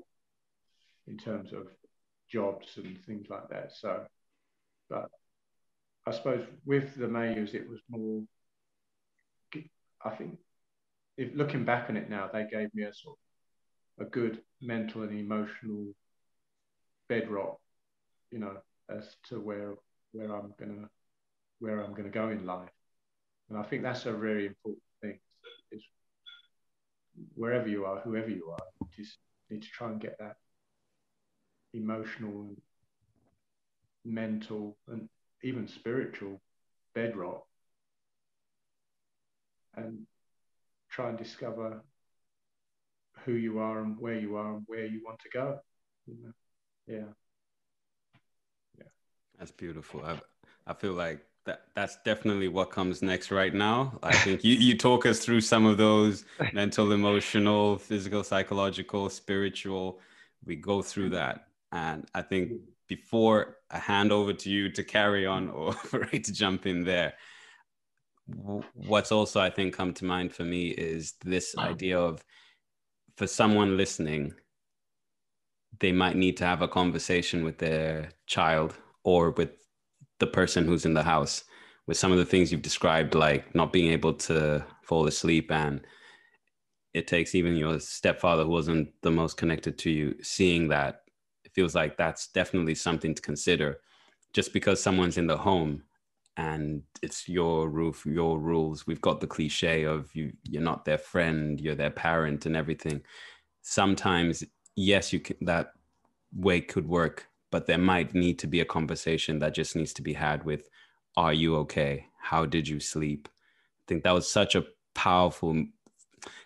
in 1.07 1.17
terms 1.17 1.53
of 1.53 1.67
jobs 2.29 2.77
and 2.77 2.97
things 3.05 3.27
like 3.29 3.49
that. 3.49 3.71
So, 3.73 4.05
but 4.89 5.09
I 6.07 6.11
suppose 6.11 6.45
with 6.65 6.95
the 6.95 7.07
Mayhews, 7.07 7.53
it 7.53 7.69
was 7.69 7.79
more, 7.89 8.23
I 10.03 10.09
think, 10.11 10.37
if 11.17 11.35
looking 11.35 11.65
back 11.65 11.89
on 11.89 11.97
it 11.97 12.09
now, 12.09 12.29
they 12.31 12.47
gave 12.51 12.73
me 12.73 12.83
a 12.83 12.93
sort 12.93 13.17
of 13.99 14.07
a 14.07 14.09
good 14.09 14.41
mental 14.61 15.03
and 15.03 15.17
emotional 15.17 15.93
bedrock, 17.07 17.59
you 18.31 18.39
know, 18.39 18.57
as 18.89 19.15
to 19.29 19.39
where 19.39 19.75
where 20.13 20.33
I'm 20.33 20.53
gonna 20.59 20.89
where 21.59 21.83
I'm 21.83 21.93
gonna 21.93 22.09
go 22.09 22.29
in 22.29 22.45
life. 22.45 22.69
And 23.49 23.59
I 23.59 23.63
think 23.63 23.83
that's 23.83 24.05
a 24.05 24.13
very 24.13 24.47
important 24.47 24.81
wherever 27.35 27.67
you 27.67 27.85
are, 27.85 27.99
whoever 27.99 28.29
you 28.29 28.49
are, 28.51 28.87
just 28.95 29.17
need 29.49 29.61
to 29.61 29.69
try 29.69 29.89
and 29.89 30.01
get 30.01 30.17
that 30.19 30.35
emotional 31.73 32.55
mental 34.03 34.77
and 34.87 35.07
even 35.43 35.67
spiritual 35.67 36.41
bedrock 36.93 37.43
and 39.75 40.05
try 40.89 41.09
and 41.09 41.17
discover 41.17 41.81
who 43.25 43.33
you 43.33 43.59
are 43.59 43.81
and 43.83 43.97
where 43.99 44.19
you 44.19 44.35
are 44.35 44.55
and 44.55 44.63
where 44.67 44.85
you 44.85 45.01
want 45.05 45.19
to 45.19 45.29
go. 45.29 45.59
You 46.07 46.15
know? 46.23 46.31
Yeah. 46.87 47.13
Yeah. 48.77 48.87
That's 49.37 49.51
beautiful. 49.51 50.03
I, 50.03 50.19
I 50.67 50.73
feel 50.73 50.93
like 50.93 51.23
that 51.45 51.63
that's 51.75 51.97
definitely 52.05 52.47
what 52.47 52.71
comes 52.71 53.01
next 53.01 53.31
right 53.31 53.53
now. 53.53 53.97
I 54.03 54.15
think 54.15 54.43
you, 54.43 54.55
you 54.55 54.77
talk 54.77 55.05
us 55.05 55.19
through 55.19 55.41
some 55.41 55.65
of 55.65 55.77
those 55.77 56.25
mental, 56.53 56.91
emotional, 56.91 57.77
physical, 57.77 58.23
psychological, 58.23 59.09
spiritual. 59.09 59.99
We 60.45 60.55
go 60.55 60.81
through 60.81 61.11
that. 61.11 61.47
And 61.71 62.07
I 62.13 62.21
think 62.21 62.53
before 62.87 63.57
I 63.71 63.79
hand 63.79 64.11
over 64.11 64.33
to 64.33 64.49
you 64.49 64.69
to 64.71 64.83
carry 64.83 65.25
on 65.25 65.49
or 65.49 65.73
for 65.89 66.07
Ray 66.11 66.19
to 66.19 66.33
jump 66.33 66.65
in 66.65 66.83
there, 66.83 67.13
what's 68.73 69.11
also 69.11 69.41
I 69.41 69.49
think 69.49 69.73
come 69.73 69.93
to 69.95 70.05
mind 70.05 70.33
for 70.33 70.43
me 70.43 70.69
is 70.69 71.13
this 71.23 71.55
idea 71.57 71.99
of 71.99 72.23
for 73.17 73.27
someone 73.27 73.77
listening, 73.77 74.33
they 75.79 75.91
might 75.91 76.15
need 76.15 76.37
to 76.37 76.45
have 76.45 76.61
a 76.61 76.67
conversation 76.67 77.43
with 77.43 77.57
their 77.57 78.09
child 78.27 78.75
or 79.03 79.31
with 79.31 79.51
the 80.21 80.27
person 80.27 80.65
who's 80.65 80.85
in 80.85 80.93
the 80.93 81.03
house 81.03 81.43
with 81.87 81.97
some 81.97 82.13
of 82.13 82.17
the 82.17 82.25
things 82.25 82.51
you've 82.51 82.61
described, 82.61 83.15
like 83.15 83.53
not 83.53 83.73
being 83.73 83.91
able 83.91 84.13
to 84.13 84.63
fall 84.83 85.07
asleep. 85.07 85.51
And 85.51 85.81
it 86.93 87.07
takes 87.07 87.35
even 87.35 87.57
your 87.57 87.79
stepfather, 87.79 88.43
who 88.43 88.51
wasn't 88.51 88.89
the 89.01 89.11
most 89.11 89.35
connected 89.35 89.77
to 89.79 89.89
you, 89.89 90.15
seeing 90.21 90.69
that. 90.69 91.01
It 91.43 91.51
feels 91.53 91.75
like 91.75 91.97
that's 91.97 92.27
definitely 92.27 92.75
something 92.75 93.13
to 93.15 93.21
consider. 93.21 93.79
Just 94.31 94.53
because 94.53 94.81
someone's 94.81 95.17
in 95.17 95.27
the 95.27 95.37
home 95.37 95.83
and 96.37 96.83
it's 97.01 97.27
your 97.27 97.69
roof, 97.69 98.05
your 98.05 98.39
rules, 98.39 98.87
we've 98.87 99.01
got 99.01 99.19
the 99.19 99.27
cliche 99.27 99.83
of 99.83 100.09
you, 100.15 100.31
you're 100.43 100.61
not 100.61 100.85
their 100.85 100.97
friend, 100.97 101.59
you're 101.59 101.75
their 101.75 101.91
parent 101.91 102.45
and 102.45 102.55
everything. 102.55 103.01
Sometimes, 103.63 104.43
yes, 104.75 105.11
you 105.11 105.19
can, 105.19 105.35
that 105.41 105.73
way 106.33 106.61
could 106.61 106.87
work 106.87 107.27
but 107.51 107.67
there 107.67 107.77
might 107.77 108.13
need 108.13 108.39
to 108.39 108.47
be 108.47 108.61
a 108.61 108.65
conversation 108.65 109.39
that 109.39 109.53
just 109.53 109.75
needs 109.75 109.93
to 109.93 110.01
be 110.01 110.13
had 110.13 110.43
with 110.43 110.69
are 111.17 111.33
you 111.33 111.57
okay? 111.57 112.05
How 112.21 112.45
did 112.45 112.67
you 112.67 112.79
sleep? 112.79 113.27
I 113.27 113.83
think 113.87 114.03
that 114.03 114.13
was 114.13 114.31
such 114.31 114.55
a 114.55 114.65
powerful 114.95 115.65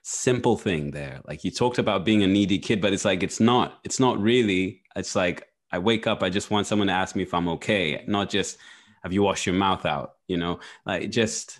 simple 0.01 0.57
thing 0.57 0.91
there. 0.91 1.21
Like 1.27 1.43
you 1.43 1.51
talked 1.51 1.77
about 1.77 2.05
being 2.05 2.23
a 2.23 2.27
needy 2.27 2.59
kid 2.59 2.81
but 2.81 2.93
it's 2.93 3.05
like 3.05 3.23
it's 3.23 3.39
not 3.39 3.79
it's 3.83 3.99
not 3.99 4.19
really 4.19 4.81
it's 4.95 5.15
like 5.15 5.47
i 5.71 5.77
wake 5.79 6.07
up 6.07 6.23
i 6.23 6.29
just 6.29 6.51
want 6.51 6.67
someone 6.67 6.87
to 6.87 6.93
ask 6.93 7.15
me 7.15 7.23
if 7.23 7.33
i'm 7.33 7.49
okay 7.49 8.01
not 8.07 8.29
just 8.29 8.57
have 9.05 9.13
you 9.13 9.21
washed 9.21 9.45
your 9.45 9.53
mouth 9.53 9.85
out? 9.85 10.15
You 10.27 10.37
know? 10.37 10.59
Like 10.83 11.11
just 11.11 11.59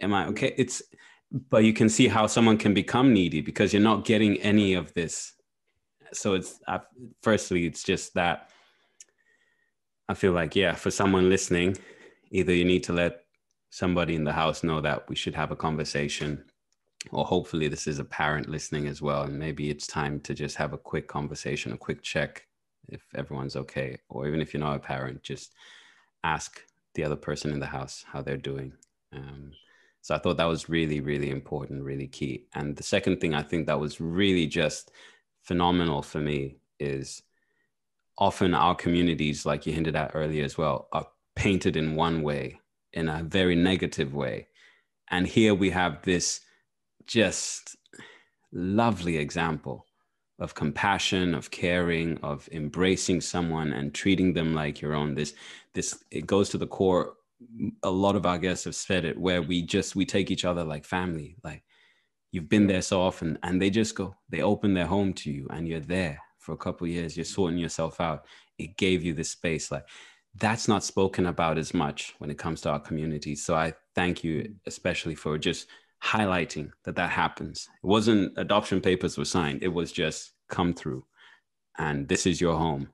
am 0.00 0.14
i 0.14 0.26
okay? 0.28 0.54
It's 0.56 0.80
but 1.48 1.64
you 1.64 1.72
can 1.72 1.88
see 1.88 2.06
how 2.06 2.28
someone 2.28 2.56
can 2.56 2.72
become 2.72 3.12
needy 3.12 3.40
because 3.40 3.72
you're 3.72 3.82
not 3.82 4.04
getting 4.04 4.36
any 4.38 4.74
of 4.74 4.94
this. 4.94 5.32
So 6.12 6.34
it's 6.34 6.60
uh, 6.68 6.78
firstly 7.20 7.66
it's 7.66 7.82
just 7.82 8.14
that 8.14 8.50
I 10.08 10.14
feel 10.14 10.32
like, 10.32 10.56
yeah, 10.56 10.74
for 10.74 10.90
someone 10.90 11.28
listening, 11.28 11.78
either 12.30 12.52
you 12.52 12.64
need 12.64 12.84
to 12.84 12.92
let 12.92 13.24
somebody 13.70 14.14
in 14.14 14.24
the 14.24 14.32
house 14.32 14.62
know 14.62 14.80
that 14.80 15.08
we 15.08 15.16
should 15.16 15.34
have 15.34 15.50
a 15.50 15.56
conversation 15.56 16.44
or 17.10 17.24
hopefully 17.24 17.68
this 17.68 17.86
is 17.86 17.98
a 17.98 18.04
parent 18.04 18.48
listening 18.48 18.86
as 18.86 19.02
well 19.02 19.22
and 19.22 19.38
maybe 19.38 19.70
it's 19.70 19.86
time 19.86 20.20
to 20.20 20.34
just 20.34 20.56
have 20.56 20.72
a 20.72 20.78
quick 20.78 21.08
conversation 21.08 21.72
a 21.72 21.76
quick 21.76 22.02
check 22.02 22.46
if 22.88 23.02
everyone's 23.14 23.56
okay 23.56 23.98
or 24.08 24.28
even 24.28 24.40
if 24.40 24.52
you're 24.52 24.60
not 24.60 24.76
a 24.76 24.78
parent 24.78 25.22
just 25.22 25.54
ask 26.22 26.60
the 26.94 27.02
other 27.02 27.16
person 27.16 27.50
in 27.50 27.60
the 27.60 27.66
house 27.66 28.04
how 28.06 28.20
they're 28.20 28.36
doing. 28.36 28.72
Um, 29.12 29.52
so 30.02 30.14
i 30.14 30.18
thought 30.18 30.36
that 30.36 30.44
was 30.44 30.68
really 30.68 31.00
really 31.00 31.30
important 31.30 31.82
really 31.82 32.08
key. 32.08 32.46
And 32.54 32.76
the 32.76 32.82
second 32.82 33.20
thing 33.20 33.34
i 33.34 33.42
think 33.42 33.66
that 33.66 33.80
was 33.80 34.00
really 34.00 34.46
just 34.46 34.90
phenomenal 35.42 36.02
for 36.02 36.18
me 36.18 36.56
is 36.78 37.22
often 38.18 38.54
our 38.54 38.74
communities 38.74 39.46
like 39.46 39.66
you 39.66 39.72
hinted 39.72 39.96
at 39.96 40.12
earlier 40.14 40.44
as 40.44 40.58
well 40.58 40.88
are 40.92 41.06
painted 41.34 41.76
in 41.76 41.96
one 41.96 42.22
way 42.22 42.60
in 42.92 43.08
a 43.08 43.22
very 43.22 43.54
negative 43.54 44.14
way. 44.14 44.48
And 45.10 45.26
here 45.26 45.54
we 45.54 45.70
have 45.70 46.02
this 46.02 46.40
just 47.06 47.76
lovely 48.52 49.16
example 49.16 49.86
of 50.38 50.54
compassion 50.54 51.34
of 51.34 51.50
caring 51.50 52.18
of 52.22 52.48
embracing 52.52 53.20
someone 53.20 53.72
and 53.72 53.94
treating 53.94 54.32
them 54.32 54.54
like 54.54 54.80
your 54.80 54.94
own. 54.94 55.14
This 55.14 55.34
this 55.74 56.02
it 56.10 56.26
goes 56.26 56.48
to 56.50 56.58
the 56.58 56.66
core. 56.66 57.14
A 57.82 57.90
lot 57.90 58.16
of 58.16 58.26
our 58.26 58.38
guests 58.38 58.64
have 58.64 58.74
said 58.74 59.04
it 59.04 59.18
where 59.18 59.42
we 59.42 59.62
just 59.62 59.96
we 59.96 60.04
take 60.04 60.30
each 60.30 60.44
other 60.44 60.64
like 60.64 60.84
family 60.84 61.36
like 61.42 61.62
you've 62.30 62.48
been 62.48 62.66
there 62.66 62.82
so 62.82 63.00
often 63.00 63.38
and 63.42 63.60
they 63.60 63.70
just 63.70 63.94
go 63.94 64.14
they 64.28 64.42
open 64.42 64.74
their 64.74 64.86
home 64.86 65.12
to 65.12 65.30
you 65.30 65.46
and 65.50 65.68
you're 65.68 65.80
there 65.80 66.20
for 66.42 66.52
a 66.52 66.58
couple 66.58 66.86
years 66.86 67.16
you're 67.16 67.24
sorting 67.24 67.58
yourself 67.58 68.00
out 68.00 68.26
it 68.58 68.76
gave 68.76 69.02
you 69.02 69.14
this 69.14 69.30
space 69.30 69.70
like 69.70 69.86
that's 70.36 70.66
not 70.66 70.82
spoken 70.82 71.26
about 71.26 71.58
as 71.58 71.74
much 71.74 72.14
when 72.18 72.30
it 72.30 72.38
comes 72.38 72.60
to 72.60 72.70
our 72.70 72.80
community 72.80 73.34
so 73.34 73.54
i 73.54 73.72
thank 73.94 74.22
you 74.24 74.54
especially 74.66 75.14
for 75.14 75.38
just 75.38 75.66
highlighting 76.02 76.70
that 76.84 76.96
that 76.96 77.10
happens. 77.10 77.68
It 77.82 77.86
wasn't 77.86 78.36
adoption 78.36 78.80
papers 78.80 79.16
were 79.16 79.24
signed. 79.24 79.62
It 79.62 79.68
was 79.68 79.92
just 79.92 80.32
come 80.48 80.74
through 80.74 81.04
and 81.78 82.08
this 82.08 82.26
is 82.26 82.40
your 82.40 82.56
home. 82.56 82.88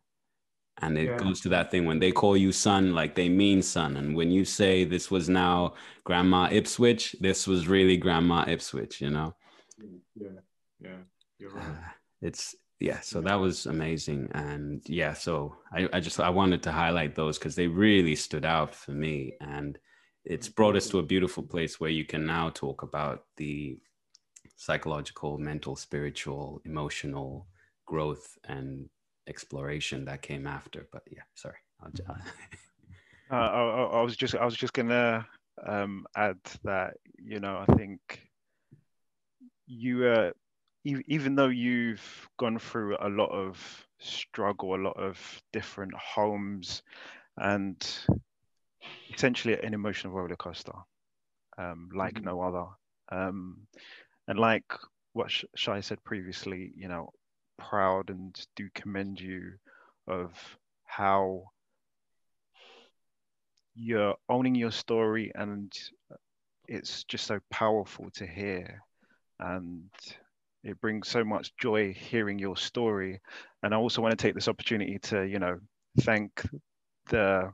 And 0.81 0.97
it 0.97 1.07
yeah. 1.07 1.17
goes 1.17 1.41
to 1.41 1.49
that 1.49 1.73
thing 1.73 1.87
when 1.87 1.99
they 1.99 2.13
call 2.13 2.37
you 2.37 2.53
son, 2.53 2.95
like 2.95 3.17
they 3.17 3.29
mean 3.29 3.63
son. 3.63 3.97
And 3.97 4.15
when 4.15 4.31
you 4.31 4.45
say 4.45 4.85
this 4.85 5.11
was 5.11 5.29
now 5.29 5.75
grandma 6.05 6.49
Ipswich, 6.53 7.17
this 7.21 7.49
was 7.49 7.67
really 7.67 7.97
grandma 7.97 8.45
Ipswich, 8.47 9.01
you 9.01 9.11
know? 9.11 9.35
Yeah. 10.15 10.29
Yeah. 10.81 10.91
You're 11.41 11.51
right. 11.51 11.67
Uh, 11.67 11.91
it's, 12.23 12.55
yeah. 12.81 13.01
So 13.01 13.21
that 13.23 13.35
was 13.35 13.67
amazing. 13.67 14.29
And 14.33 14.83
yeah, 14.87 15.13
so 15.13 15.57
I, 15.73 15.89
I 15.93 16.01
just, 16.01 16.21
I 16.21 16.31
wanted 16.31 16.63
to 16.65 16.73
highlight 16.73 17.15
those 17.15 17.39
because 17.39 17.55
they 17.55 17.67
really 17.67 18.15
stood 18.15 18.45
out 18.45 18.75
for 18.75 18.93
me. 18.93 19.35
And 19.41 19.79
it's 20.25 20.49
brought 20.49 20.77
us 20.77 20.89
to 20.91 20.99
a 20.99 21.03
beautiful 21.03 21.43
place 21.43 21.81
where 21.81 21.91
you 21.91 22.05
can 22.05 22.25
now 22.25 22.51
talk 22.51 22.83
about 22.83 23.25
the 23.37 23.79
psychological, 24.57 25.39
mental, 25.39 25.77
spiritual, 25.77 26.61
emotional 26.65 27.47
growth 27.87 28.39
and 28.45 28.89
exploration 29.27 30.05
that 30.05 30.23
came 30.23 30.47
after. 30.47 30.87
But 30.93 31.03
yeah, 31.11 31.23
sorry. 31.35 31.57
uh, 33.31 33.35
I, 33.35 33.83
I, 33.99 34.03
was 34.03 34.17
just 34.17 34.35
I 34.35 34.45
was 34.45 34.57
just 34.57 34.73
gonna 34.73 35.27
um, 35.67 36.07
add 36.17 36.39
that 36.65 36.95
you 37.17 37.39
know 37.41 37.65
I 37.67 37.73
think 37.75 38.01
you 39.67 40.05
uh, 40.07 40.31
e- 40.31 40.33
even 40.85 41.35
though 41.35 41.49
you've 41.49 42.29
gone 42.39 42.59
through 42.59 42.97
a 43.01 43.09
lot 43.09 43.31
of 43.31 43.87
struggle, 43.99 44.75
a 44.75 44.77
lot 44.77 44.97
of 44.97 45.19
different 45.53 45.93
homes, 45.95 46.83
and 47.37 47.87
essentially 49.15 49.59
an 49.61 49.75
emotional 49.75 50.13
roller 50.13 50.37
coaster, 50.37 50.73
um, 51.59 51.89
like 51.95 52.15
mm-hmm. 52.15 52.27
no 52.27 52.41
other. 52.41 52.67
Um, 53.11 53.67
and 54.27 54.39
like 54.39 54.73
what 55.13 55.33
Shai 55.55 55.81
said 55.81 56.03
previously, 56.05 56.73
you 56.77 56.89
know, 56.89 57.11
proud 57.59 58.11
and 58.11 58.39
do 58.57 58.69
commend 58.75 59.21
you 59.21 59.53
of 60.07 60.33
how 60.85 61.45
you're 63.75 64.17
owning 64.29 64.55
your 64.55 64.71
story 64.71 65.31
and 65.35 65.73
it's 66.67 67.05
just 67.05 67.27
so 67.27 67.41
powerful 67.51 68.11
to 68.11 68.27
hear 68.27 68.83
and 69.41 69.91
it 70.65 70.81
brings 70.81 71.09
so 71.09 71.25
much 71.25 71.57
joy 71.57 71.93
hearing 71.93 72.39
your 72.39 72.57
story. 72.57 73.21
And 73.63 73.75
i 73.75 73.77
also 73.77 74.03
want 74.03 74.17
to 74.17 74.23
take 74.23 74.35
this 74.35 74.49
opportunity 74.49 74.99
to 75.01 75.23
you 75.25 75.39
know 75.39 75.59
thank 76.01 76.43
the 77.11 77.53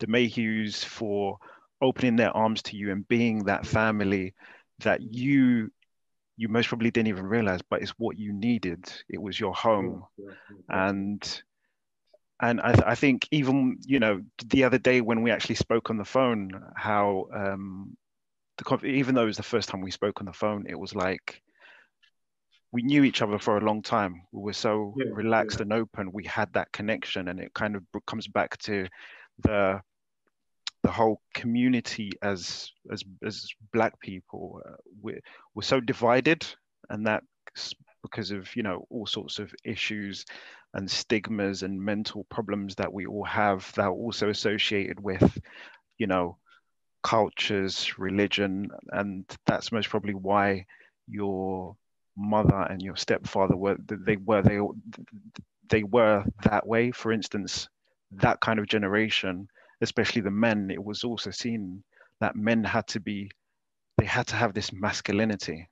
the 0.00 0.06
Mayhews 0.06 0.84
for 0.84 1.38
opening 1.80 2.16
their 2.16 2.36
arms 2.36 2.62
to 2.62 2.76
you 2.76 2.90
and 2.90 3.06
being 3.06 3.44
that 3.44 3.66
family 3.66 4.34
that 4.80 5.00
you 5.00 5.70
you 6.36 6.48
most 6.48 6.68
probably 6.68 6.90
didn't 6.90 7.08
even 7.08 7.26
realize 7.26 7.60
but 7.68 7.82
it's 7.82 7.92
what 7.98 8.18
you 8.18 8.32
needed. 8.32 8.84
It 9.08 9.20
was 9.20 9.38
your 9.38 9.54
home. 9.54 10.04
and 10.68 11.42
and 12.40 12.60
I, 12.60 12.72
th- 12.72 12.84
I 12.86 12.94
think 12.96 13.28
even 13.30 13.78
you 13.86 14.00
know 14.00 14.22
the 14.46 14.64
other 14.64 14.78
day 14.78 15.00
when 15.00 15.22
we 15.22 15.30
actually 15.30 15.54
spoke 15.56 15.90
on 15.90 15.96
the 15.98 16.04
phone 16.04 16.50
how 16.74 17.26
um 17.32 17.96
the 18.58 18.86
even 18.86 19.14
though 19.14 19.22
it 19.22 19.26
was 19.26 19.36
the 19.36 19.42
first 19.42 19.68
time 19.68 19.80
we 19.80 19.90
spoke 19.90 20.20
on 20.20 20.26
the 20.26 20.32
phone 20.32 20.66
it 20.68 20.78
was 20.78 20.94
like 20.94 21.42
we 22.72 22.82
knew 22.82 23.04
each 23.04 23.20
other 23.20 23.38
for 23.38 23.58
a 23.58 23.64
long 23.64 23.82
time. 23.82 24.22
We 24.32 24.42
were 24.42 24.52
so 24.54 24.94
yeah, 24.96 25.12
relaxed 25.12 25.58
yeah. 25.58 25.64
and 25.64 25.72
open. 25.74 26.10
We 26.12 26.24
had 26.24 26.52
that 26.54 26.72
connection 26.72 27.28
and 27.28 27.38
it 27.38 27.52
kind 27.54 27.76
of 27.76 27.84
comes 28.06 28.26
back 28.26 28.56
to 28.58 28.86
the 29.44 29.80
the 30.82 30.90
whole 30.90 31.20
community 31.32 32.10
as 32.22 32.70
as 32.90 33.04
as 33.24 33.46
black 33.72 34.00
people. 34.00 34.60
Uh, 34.66 34.76
we're, 35.00 35.20
we're 35.54 35.62
so 35.62 35.80
divided 35.80 36.44
and 36.88 37.06
that 37.06 37.22
because 38.02 38.30
of 38.30 38.54
you 38.56 38.62
know 38.62 38.86
all 38.90 39.06
sorts 39.06 39.38
of 39.38 39.54
issues 39.64 40.24
and 40.74 40.90
stigmas 40.90 41.62
and 41.62 41.80
mental 41.80 42.24
problems 42.30 42.74
that 42.76 42.92
we 42.92 43.04
all 43.06 43.24
have 43.24 43.70
that 43.74 43.82
are 43.82 43.92
also 43.92 44.30
associated 44.30 44.98
with 44.98 45.38
you 45.98 46.06
know 46.06 46.38
cultures 47.02 47.98
religion 47.98 48.70
and 48.90 49.24
that's 49.44 49.72
most 49.72 49.88
probably 49.88 50.14
why 50.14 50.64
your 51.08 51.76
mother 52.16 52.66
and 52.70 52.82
your 52.82 52.96
stepfather 52.96 53.56
were 53.56 53.76
they 53.86 54.16
were 54.16 54.42
they 54.42 54.60
they 55.68 55.82
were 55.82 56.24
that 56.44 56.66
way. 56.66 56.90
For 56.90 57.12
instance 57.12 57.68
that 58.12 58.40
kind 58.40 58.58
of 58.58 58.66
generation 58.66 59.48
especially 59.82 60.22
the 60.22 60.30
men, 60.30 60.70
it 60.70 60.82
was 60.82 61.04
also 61.04 61.30
seen 61.30 61.82
that 62.20 62.36
men 62.36 62.64
had 62.64 62.86
to 62.86 63.00
be, 63.00 63.30
they 63.98 64.06
had 64.06 64.26
to 64.28 64.36
have 64.36 64.54
this 64.54 64.72
masculinity. 64.72 65.68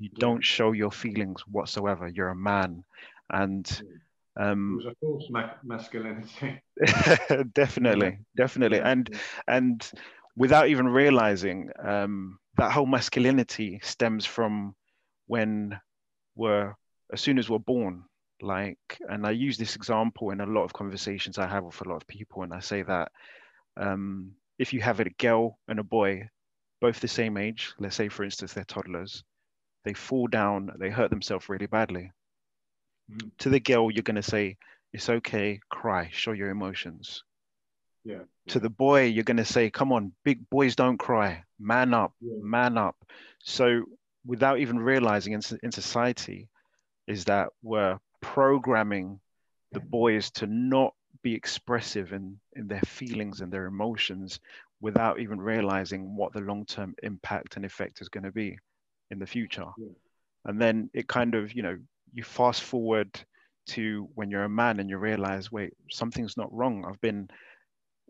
You 0.00 0.08
don't 0.18 0.44
show 0.44 0.72
your 0.72 0.90
feelings 0.90 1.42
whatsoever. 1.42 2.08
You're 2.08 2.30
a 2.30 2.34
man, 2.34 2.82
and 3.30 3.82
um, 4.36 4.80
it 4.80 4.86
was 4.86 4.94
a 4.94 4.96
false 5.00 5.24
ma- 5.30 5.52
masculinity. 5.62 6.60
definitely, 7.52 8.18
definitely, 8.36 8.80
and 8.80 9.08
and 9.46 9.88
without 10.34 10.68
even 10.68 10.88
realizing 10.88 11.70
um, 11.84 12.38
that 12.56 12.72
whole 12.72 12.86
masculinity 12.86 13.78
stems 13.84 14.26
from 14.26 14.74
when 15.32 15.52
we're 16.34 16.74
as 17.12 17.20
soon 17.20 17.38
as 17.38 17.48
we're 17.48 17.70
born 17.74 17.94
like 18.40 18.98
and 19.08 19.26
i 19.26 19.30
use 19.46 19.56
this 19.56 19.76
example 19.76 20.30
in 20.30 20.40
a 20.40 20.52
lot 20.56 20.64
of 20.64 20.72
conversations 20.72 21.38
i 21.38 21.46
have 21.46 21.64
with 21.64 21.80
a 21.84 21.88
lot 21.88 22.00
of 22.00 22.06
people 22.06 22.42
and 22.42 22.52
i 22.52 22.60
say 22.60 22.82
that 22.82 23.10
um, 23.76 24.32
if 24.58 24.72
you 24.72 24.80
have 24.80 25.00
a 25.00 25.10
girl 25.10 25.58
and 25.68 25.78
a 25.78 25.82
boy, 25.82 26.28
both 26.80 27.00
the 27.00 27.08
same 27.08 27.36
age, 27.36 27.72
let's 27.78 27.96
say 27.96 28.08
for 28.08 28.24
instance 28.24 28.52
they're 28.52 28.64
toddlers, 28.64 29.24
they 29.84 29.94
fall 29.94 30.26
down, 30.26 30.70
they 30.78 30.90
hurt 30.90 31.10
themselves 31.10 31.48
really 31.48 31.66
badly. 31.66 32.12
Mm. 33.10 33.30
To 33.38 33.48
the 33.48 33.60
girl, 33.60 33.90
you're 33.90 34.02
going 34.02 34.16
to 34.16 34.22
say, 34.22 34.56
it's 34.92 35.08
okay, 35.08 35.60
cry, 35.70 36.10
show 36.12 36.32
your 36.32 36.50
emotions. 36.50 37.24
Yeah, 38.04 38.18
yeah. 38.46 38.52
To 38.52 38.60
the 38.60 38.70
boy, 38.70 39.04
you're 39.06 39.24
going 39.24 39.36
to 39.38 39.44
say, 39.44 39.70
come 39.70 39.92
on, 39.92 40.12
big 40.24 40.48
boys 40.50 40.76
don't 40.76 40.98
cry, 40.98 41.44
man 41.58 41.94
up, 41.94 42.12
yeah. 42.20 42.34
man 42.42 42.76
up. 42.76 42.96
So 43.42 43.84
without 44.24 44.58
even 44.58 44.78
realizing 44.78 45.32
in, 45.32 45.42
in 45.62 45.72
society 45.72 46.48
is 47.06 47.24
that 47.24 47.48
we're 47.62 47.98
programming 48.20 49.20
the 49.72 49.80
boys 49.80 50.30
to 50.30 50.46
not 50.46 50.94
be 51.22 51.34
expressive 51.34 52.12
in, 52.12 52.38
in 52.56 52.68
their 52.68 52.80
feelings 52.80 53.40
and 53.40 53.52
their 53.52 53.66
emotions 53.66 54.40
without 54.80 55.20
even 55.20 55.40
realizing 55.40 56.16
what 56.16 56.32
the 56.32 56.40
long-term 56.40 56.94
impact 57.02 57.56
and 57.56 57.64
effect 57.64 58.00
is 58.00 58.08
going 58.08 58.24
to 58.24 58.32
be 58.32 58.58
in 59.10 59.18
the 59.18 59.26
future 59.26 59.66
yeah. 59.78 59.86
and 60.46 60.60
then 60.60 60.90
it 60.92 61.06
kind 61.06 61.34
of 61.34 61.52
you 61.52 61.62
know 61.62 61.78
you 62.12 62.22
fast 62.22 62.62
forward 62.62 63.08
to 63.66 64.08
when 64.14 64.30
you're 64.30 64.44
a 64.44 64.48
man 64.48 64.80
and 64.80 64.90
you 64.90 64.98
realize 64.98 65.52
wait 65.52 65.72
something's 65.90 66.36
not 66.36 66.52
wrong 66.52 66.84
i've 66.88 67.00
been 67.00 67.28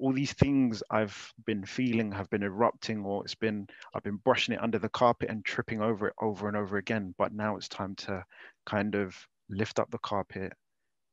all 0.03 0.13
these 0.13 0.33
things 0.33 0.83
i've 0.91 1.33
been 1.47 1.65
feeling 1.65 2.11
have 2.13 2.29
been 2.29 2.43
erupting 2.43 3.05
or 3.05 3.23
it's 3.25 3.35
been 3.37 3.67
i've 3.95 4.03
been 4.03 4.17
brushing 4.17 4.55
it 4.55 4.63
under 4.63 4.79
the 4.79 4.89
carpet 4.89 5.31
and 5.31 5.45
tripping 5.45 5.81
over 5.81 6.09
it 6.09 6.15
over 6.21 6.49
and 6.49 6.57
over 6.57 6.77
again. 6.77 7.15
But 7.17 7.33
now 7.33 7.57
it's 7.57 7.69
time 7.69 7.95
to 8.07 8.25
kind 8.67 8.95
of 8.95 9.17
lift 9.49 9.79
up 9.79 9.91
the 9.91 9.99
carpet 9.99 10.53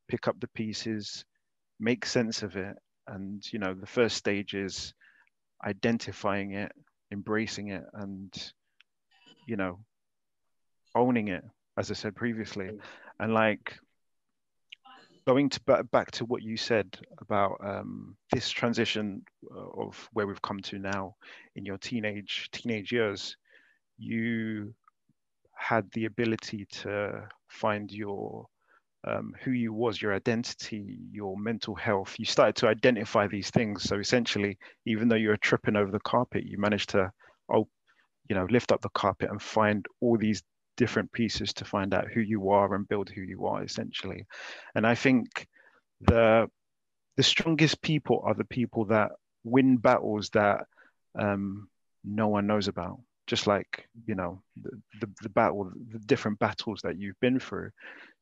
pick 0.07 0.27
up 0.27 0.39
the 0.39 0.47
pieces 0.49 1.23
make 1.79 2.05
sense 2.05 2.43
of 2.43 2.55
it. 2.55 2.75
And 3.07 3.43
you 3.51 3.59
know 3.59 3.73
the 3.73 3.87
first 3.87 4.17
stage 4.17 4.53
is 4.53 4.93
identifying 5.65 6.53
it, 6.53 6.71
embracing 7.11 7.69
it, 7.69 7.83
and 7.93 8.31
you 9.47 9.55
know, 9.55 9.79
owning 10.95 11.29
it, 11.29 11.43
as 11.77 11.89
I 11.89 11.95
said 11.95 12.15
previously, 12.15 12.65
mm. 12.65 12.79
and 13.19 13.33
like 13.33 13.79
going 15.29 15.49
to 15.49 15.61
back, 15.61 15.91
back 15.91 16.09
to 16.09 16.25
what 16.25 16.41
you 16.41 16.57
said 16.57 16.97
about 17.19 17.55
um, 17.63 18.15
this 18.31 18.49
transition 18.49 19.21
uh, 19.55 19.81
of 19.83 20.09
where 20.13 20.25
we've 20.25 20.41
come 20.41 20.59
to 20.59 20.79
now 20.79 21.13
in 21.55 21.65
your 21.65 21.77
teenage 21.77 22.49
teenage 22.51 22.91
years 22.91 23.37
you 23.99 24.73
had 25.55 25.85
the 25.91 26.05
ability 26.05 26.65
to 26.71 27.27
find 27.47 27.91
your 27.91 28.47
um, 29.07 29.35
who 29.43 29.51
you 29.51 29.71
was, 29.71 30.01
your 30.01 30.13
identity, 30.15 30.97
your 31.11 31.37
mental 31.37 31.75
health. 31.75 32.15
You 32.17 32.25
started 32.25 32.55
to 32.57 32.67
identify 32.67 33.27
these 33.27 33.49
things. 33.49 33.83
So 33.83 33.99
essentially, 33.99 34.57
even 34.85 35.07
though 35.07 35.15
you 35.15 35.29
were 35.29 35.37
tripping 35.37 35.75
over 35.75 35.91
the 35.91 35.99
carpet, 35.99 36.43
you 36.45 36.57
managed 36.57 36.89
to, 36.89 37.11
oh, 37.53 37.67
you 38.29 38.35
know, 38.35 38.47
lift 38.49 38.71
up 38.71 38.81
the 38.81 38.89
carpet 38.89 39.29
and 39.29 39.41
find 39.41 39.85
all 40.01 40.17
these 40.17 40.43
different 40.79 41.11
pieces 41.11 41.51
to 41.53 41.65
find 41.65 41.93
out 41.93 42.07
who 42.07 42.21
you 42.21 42.51
are 42.51 42.73
and 42.73 42.87
build 42.87 43.09
who 43.09 43.21
you 43.21 43.45
are, 43.45 43.61
essentially. 43.61 44.25
And 44.75 44.87
I 44.87 44.95
think 44.95 45.45
the 45.99 46.49
the 47.17 47.23
strongest 47.23 47.81
people 47.81 48.21
are 48.23 48.33
the 48.33 48.45
people 48.45 48.85
that 48.85 49.11
win 49.43 49.75
battles 49.75 50.29
that 50.29 50.67
um, 51.19 51.67
no 52.05 52.29
one 52.29 52.47
knows 52.47 52.69
about 52.69 52.97
just 53.27 53.45
like 53.45 53.89
you 54.07 54.15
know 54.15 54.41
the, 54.63 54.71
the, 55.01 55.09
the 55.23 55.29
battle 55.29 55.69
the 55.91 55.99
different 55.99 56.39
battles 56.39 56.79
that 56.81 56.97
you've 56.97 57.19
been 57.19 57.39
through 57.39 57.69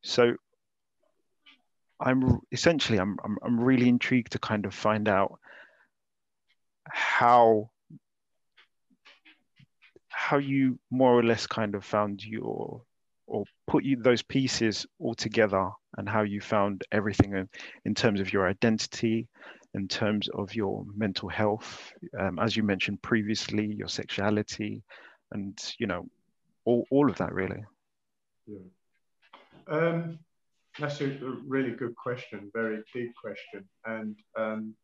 so 0.02 0.34
i'm 2.00 2.40
essentially 2.52 2.98
I'm, 2.98 3.16
I'm 3.24 3.38
i'm 3.42 3.58
really 3.58 3.88
intrigued 3.88 4.32
to 4.32 4.38
kind 4.38 4.66
of 4.66 4.74
find 4.74 5.08
out 5.08 5.38
how 6.90 7.70
how 10.28 10.36
you 10.36 10.78
more 10.90 11.18
or 11.18 11.22
less 11.22 11.46
kind 11.46 11.74
of 11.74 11.82
found 11.84 12.22
your 12.22 12.82
or 13.26 13.44
put 13.66 13.82
you 13.84 13.96
those 13.96 14.22
pieces 14.22 14.86
all 14.98 15.14
together 15.14 15.70
and 15.96 16.08
how 16.08 16.22
you 16.22 16.40
found 16.40 16.82
everything 16.92 17.32
in, 17.34 17.48
in 17.84 17.94
terms 17.94 18.20
of 18.20 18.32
your 18.32 18.46
identity 18.46 19.28
in 19.74 19.88
terms 19.88 20.28
of 20.34 20.54
your 20.54 20.84
mental 20.96 21.28
health, 21.28 21.92
um, 22.18 22.38
as 22.38 22.56
you 22.56 22.62
mentioned 22.62 23.00
previously, 23.02 23.66
your 23.66 23.88
sexuality, 23.88 24.82
and 25.32 25.74
you 25.78 25.86
know, 25.86 26.06
all, 26.64 26.86
all 26.90 27.10
of 27.10 27.16
that 27.18 27.32
really. 27.32 27.62
Yeah. 28.46 28.58
Um, 29.68 30.18
that's 30.78 31.00
a 31.00 31.08
really 31.46 31.72
good 31.72 31.94
question, 31.96 32.50
very 32.54 32.82
deep 32.94 33.12
question. 33.20 33.68
And 33.84 34.16
um, 34.36 34.74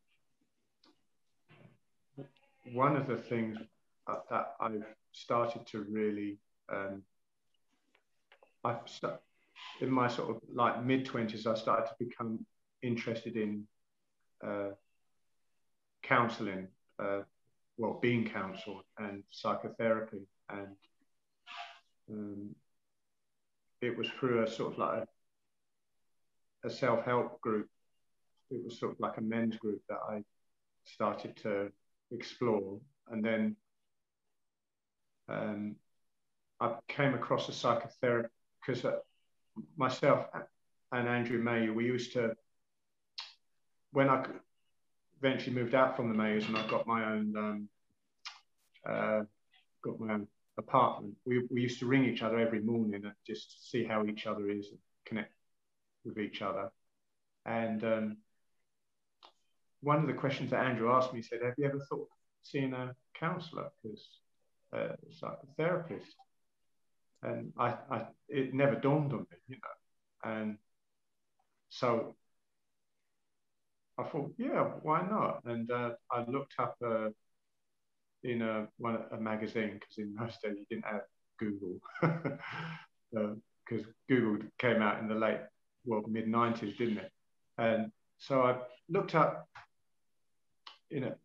one 2.73 2.95
of 2.95 3.07
the 3.07 3.17
things 3.17 3.57
that 4.29 4.55
I've 4.59 4.85
started 5.15 5.65
to 5.67 5.85
really, 5.89 6.37
um, 6.71 7.01
I've 8.63 8.81
st- 8.85 9.13
in 9.81 9.89
my 9.89 10.07
sort 10.07 10.29
of 10.29 10.41
like 10.53 10.83
mid 10.83 11.05
20s, 11.05 11.47
I 11.47 11.55
started 11.55 11.87
to 11.87 12.05
become 12.05 12.45
interested 12.81 13.37
in 13.37 13.65
uh, 14.45 14.71
counseling, 16.03 16.67
uh, 16.99 17.21
well, 17.77 17.99
being 18.01 18.25
counseled 18.25 18.83
and 18.97 19.23
psychotherapy. 19.29 20.27
And 20.49 20.75
um, 22.09 22.49
it 23.81 23.97
was 23.97 24.07
through 24.19 24.43
a 24.43 24.49
sort 24.49 24.73
of 24.73 24.79
like 24.79 25.03
a, 26.63 26.67
a 26.67 26.69
self 26.69 27.05
help 27.05 27.39
group. 27.41 27.69
It 28.51 28.63
was 28.63 28.79
sort 28.79 28.93
of 28.93 28.99
like 28.99 29.17
a 29.17 29.21
men's 29.21 29.55
group 29.57 29.81
that 29.89 29.99
I 30.09 30.23
started 30.83 31.35
to 31.37 31.71
explore. 32.11 32.79
And 33.09 33.23
then 33.23 33.55
um, 35.29 35.75
I 36.59 36.75
came 36.87 37.13
across 37.13 37.49
a 37.49 37.51
psychotherapist 37.51 38.29
because 38.65 38.85
uh, 38.85 38.97
myself 39.77 40.27
and 40.91 41.07
Andrew 41.07 41.41
Mayhew, 41.41 41.73
we 41.73 41.85
used 41.85 42.13
to, 42.13 42.35
when 43.91 44.09
I 44.09 44.25
eventually 45.21 45.55
moved 45.55 45.75
out 45.75 45.95
from 45.95 46.09
the 46.09 46.17
Mayhews 46.17 46.47
and 46.47 46.57
I 46.57 46.67
got 46.67 46.87
my 46.87 47.05
own 47.05 47.35
um, 47.37 47.69
uh, 48.87 49.23
got 49.83 49.99
my 49.99 50.13
own 50.13 50.27
apartment, 50.57 51.15
we, 51.25 51.43
we 51.49 51.61
used 51.61 51.79
to 51.79 51.85
ring 51.85 52.05
each 52.05 52.21
other 52.21 52.39
every 52.39 52.61
morning 52.61 53.03
and 53.03 53.13
just 53.25 53.71
see 53.71 53.83
how 53.83 54.05
each 54.05 54.27
other 54.27 54.49
is 54.49 54.69
and 54.69 54.79
connect 55.05 55.33
with 56.03 56.17
each 56.19 56.41
other. 56.41 56.71
And 57.45 57.83
um, 57.83 58.17
one 59.81 59.99
of 59.99 60.07
the 60.07 60.13
questions 60.13 60.51
that 60.51 60.65
Andrew 60.65 60.91
asked 60.91 61.13
me 61.13 61.21
said, 61.21 61.39
"Have 61.43 61.55
you 61.57 61.65
ever 61.65 61.79
thought 61.89 62.01
of 62.01 62.07
seeing 62.43 62.73
a 62.73 62.95
counsellor 63.19 63.69
because 63.81 64.07
uh, 64.75 64.95
a 65.23 65.55
therapist?" 65.57 66.15
And 67.23 67.53
I, 67.57 67.75
I, 67.89 68.05
it 68.29 68.53
never 68.53 68.75
dawned 68.75 69.13
on 69.13 69.19
me, 69.19 69.37
you 69.47 69.55
know. 69.55 70.31
And 70.31 70.57
so 71.69 72.15
I 73.97 74.03
thought, 74.03 74.33
yeah, 74.37 74.63
why 74.81 75.01
not? 75.01 75.41
And 75.45 75.69
uh, 75.71 75.91
I 76.11 76.25
looked 76.29 76.53
up 76.59 76.75
uh, 76.85 77.09
in 78.23 78.41
a, 78.41 78.67
one, 78.77 78.99
a 79.11 79.17
magazine 79.17 79.73
because 79.73 79.97
in 79.97 80.15
those 80.15 80.37
days 80.43 80.57
you 80.57 80.65
didn't 80.69 80.85
have 80.85 81.01
Google 81.39 81.79
because 82.01 82.39
uh, 83.17 83.91
Google 84.09 84.47
came 84.59 84.81
out 84.81 84.99
in 84.99 85.07
the 85.07 85.15
late, 85.15 85.39
well, 85.85 86.03
mid 86.07 86.27
90s, 86.27 86.77
didn't 86.77 86.97
it? 86.97 87.11
And 87.57 87.91
so 88.17 88.41
I 88.41 88.57
looked 88.89 89.15
up 89.15 89.47
in 90.91 91.03
a, 91.03 91.15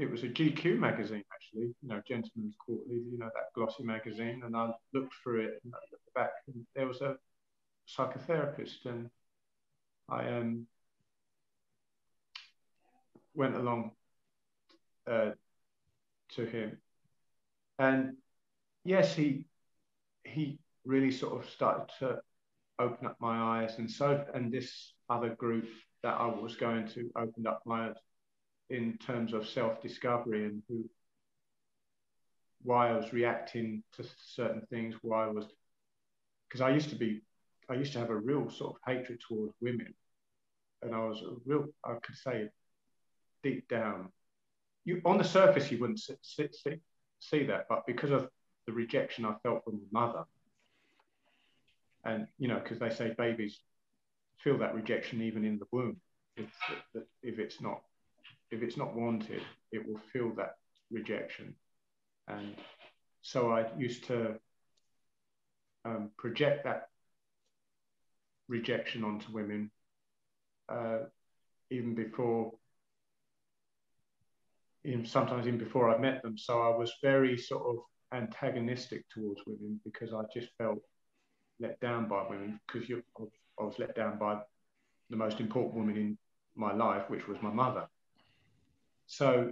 it 0.00 0.10
was 0.10 0.22
a 0.22 0.28
GQ 0.28 0.78
magazine 0.78 1.22
actually, 1.32 1.74
you 1.82 1.88
know, 1.88 2.00
Gentleman's 2.08 2.54
Quarterly, 2.58 3.02
you 3.10 3.18
know, 3.18 3.28
that 3.34 3.52
glossy 3.54 3.82
magazine. 3.82 4.42
And 4.44 4.56
I 4.56 4.70
looked 4.94 5.14
through 5.22 5.40
it 5.42 5.60
and 5.62 5.74
I 5.74 5.78
looked 5.92 6.14
back 6.14 6.30
and 6.46 6.64
there 6.74 6.86
was 6.86 7.02
a 7.02 7.16
psychotherapist 7.86 8.86
and 8.86 9.10
I 10.08 10.26
um, 10.28 10.66
went 13.34 13.56
along 13.56 13.92
uh, 15.10 15.32
to 16.30 16.46
him. 16.46 16.78
And 17.78 18.16
yes, 18.84 19.14
he 19.14 19.46
he 20.24 20.58
really 20.84 21.10
sort 21.10 21.42
of 21.42 21.50
started 21.50 21.92
to 21.98 22.20
open 22.78 23.06
up 23.06 23.16
my 23.20 23.62
eyes, 23.62 23.78
and 23.78 23.90
so 23.90 24.24
and 24.34 24.52
this 24.52 24.92
other 25.08 25.30
group 25.30 25.66
that 26.02 26.14
I 26.20 26.26
was 26.26 26.56
going 26.56 26.88
to 26.88 27.10
opened 27.16 27.46
up 27.46 27.62
my 27.64 27.88
eyes 27.88 27.96
in 28.70 28.96
terms 28.98 29.32
of 29.32 29.48
self-discovery 29.48 30.44
and 30.44 30.62
who 30.68 30.88
why 32.62 32.90
I 32.90 32.96
was 32.96 33.12
reacting 33.12 33.82
to 33.96 34.04
certain 34.18 34.62
things, 34.70 34.94
why 35.02 35.24
I 35.24 35.28
was 35.28 35.46
because 36.48 36.60
I 36.60 36.70
used 36.70 36.90
to 36.90 36.96
be 36.96 37.20
I 37.68 37.74
used 37.74 37.92
to 37.92 37.98
have 37.98 38.10
a 38.10 38.16
real 38.16 38.50
sort 38.50 38.76
of 38.76 38.80
hatred 38.86 39.20
towards 39.26 39.54
women, 39.60 39.94
and 40.82 40.94
I 40.94 41.04
was 41.04 41.22
a 41.22 41.34
real 41.44 41.66
I 41.84 41.94
could 42.02 42.16
say 42.16 42.48
deep 43.42 43.68
down 43.68 44.10
you 44.84 45.00
on 45.04 45.18
the 45.18 45.24
surface 45.24 45.70
you 45.70 45.78
wouldn't 45.78 46.00
see, 46.00 46.14
see, 46.22 46.48
see 47.20 47.44
that, 47.46 47.66
but 47.68 47.86
because 47.86 48.10
of 48.10 48.28
the 48.66 48.72
rejection 48.72 49.24
I 49.24 49.34
felt 49.42 49.64
from 49.64 49.80
my 49.90 50.06
mother, 50.06 50.24
and 52.04 52.26
you 52.38 52.48
know, 52.48 52.58
because 52.58 52.78
they 52.78 52.90
say 52.90 53.14
babies 53.16 53.58
feel 54.42 54.58
that 54.58 54.74
rejection 54.74 55.20
even 55.22 55.44
in 55.44 55.58
the 55.58 55.66
womb. 55.70 56.00
If, 56.36 56.48
if 57.22 57.38
it's 57.38 57.60
not 57.60 57.82
if 58.50 58.62
it's 58.62 58.76
not 58.76 58.94
wanted, 58.94 59.42
it 59.72 59.86
will 59.86 60.00
feel 60.12 60.32
that 60.36 60.54
rejection. 60.90 61.54
And 62.28 62.54
so 63.22 63.50
I 63.50 63.66
used 63.76 64.04
to 64.06 64.36
um, 65.84 66.10
project 66.16 66.64
that 66.64 66.88
rejection 68.48 69.04
onto 69.04 69.32
women 69.32 69.70
uh, 70.68 70.98
even 71.70 71.94
before 71.94 72.52
in, 74.84 75.04
sometimes 75.04 75.46
even 75.46 75.58
before 75.58 75.94
I 75.94 75.98
met 75.98 76.22
them. 76.22 76.36
So 76.38 76.60
I 76.60 76.76
was 76.76 76.92
very 77.02 77.36
sort 77.36 77.62
of 77.66 77.76
antagonistic 78.12 79.04
towards 79.08 79.40
women 79.46 79.80
because 79.84 80.12
I 80.12 80.22
just 80.32 80.48
felt 80.58 80.78
let 81.60 81.78
down 81.80 82.08
by 82.08 82.24
women 82.28 82.58
because 82.66 82.88
I 83.58 83.62
was 83.62 83.78
let 83.78 83.94
down 83.94 84.18
by 84.18 84.40
the 85.10 85.16
most 85.16 85.40
important 85.40 85.74
woman 85.74 85.96
in 85.96 86.18
my 86.56 86.72
life, 86.72 87.08
which 87.08 87.28
was 87.28 87.36
my 87.42 87.50
mother. 87.50 87.86
So 89.10 89.50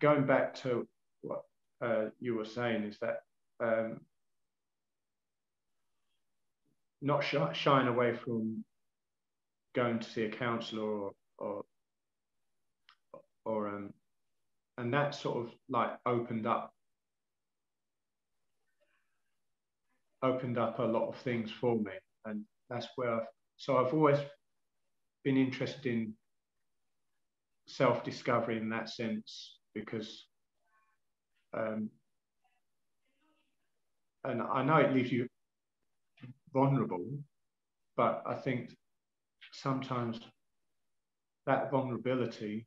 going 0.00 0.24
back 0.24 0.54
to 0.62 0.88
what 1.20 1.42
uh, 1.82 2.06
you 2.20 2.36
were 2.36 2.46
saying 2.46 2.84
is 2.84 2.96
that 3.02 3.18
um, 3.60 4.00
not 7.02 7.22
shy, 7.22 7.52
shying 7.52 7.86
away 7.86 8.16
from 8.16 8.64
going 9.74 9.98
to 9.98 10.08
see 10.08 10.24
a 10.24 10.30
counsellor 10.30 10.82
or 10.82 11.12
or, 11.36 11.64
or 13.44 13.68
um, 13.68 13.92
and 14.78 14.94
that 14.94 15.14
sort 15.14 15.36
of 15.36 15.52
like 15.68 15.90
opened 16.06 16.46
up 16.46 16.72
opened 20.22 20.56
up 20.56 20.78
a 20.78 20.82
lot 20.82 21.08
of 21.08 21.16
things 21.16 21.50
for 21.50 21.76
me. 21.76 21.92
And 22.24 22.42
that's 22.70 22.88
where 22.96 23.16
I've, 23.16 23.26
so 23.58 23.76
I've 23.76 23.92
always 23.92 24.18
been 25.24 25.36
interested 25.36 25.84
in 25.84 26.14
self-discovery 27.68 28.58
in 28.58 28.68
that 28.70 28.88
sense 28.88 29.58
because 29.74 30.26
um, 31.56 31.90
and 34.24 34.42
I 34.42 34.62
know 34.62 34.76
it 34.76 34.92
leaves 34.92 35.12
you 35.12 35.26
vulnerable, 36.52 37.06
but 37.96 38.22
I 38.26 38.34
think 38.34 38.70
sometimes 39.52 40.20
that 41.46 41.70
vulnerability, 41.70 42.66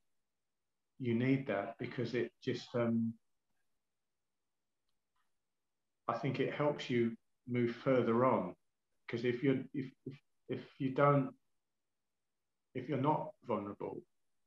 you 0.99 1.13
need 1.13 1.47
that 1.47 1.75
because 1.79 2.15
it 2.15 2.31
just, 2.43 2.67
um, 2.75 3.13
I 6.07 6.13
think 6.13 6.39
it 6.39 6.53
helps 6.53 6.89
you 6.89 7.11
move 7.47 7.75
further 7.83 8.25
on. 8.25 8.55
Because 9.05 9.25
if 9.25 9.43
you 9.43 9.65
if, 9.73 9.91
if 10.05 10.13
if 10.49 10.59
you 10.79 10.91
don't, 10.91 11.29
if 12.75 12.87
you're 12.87 12.97
not 12.97 13.31
vulnerable, 13.45 14.01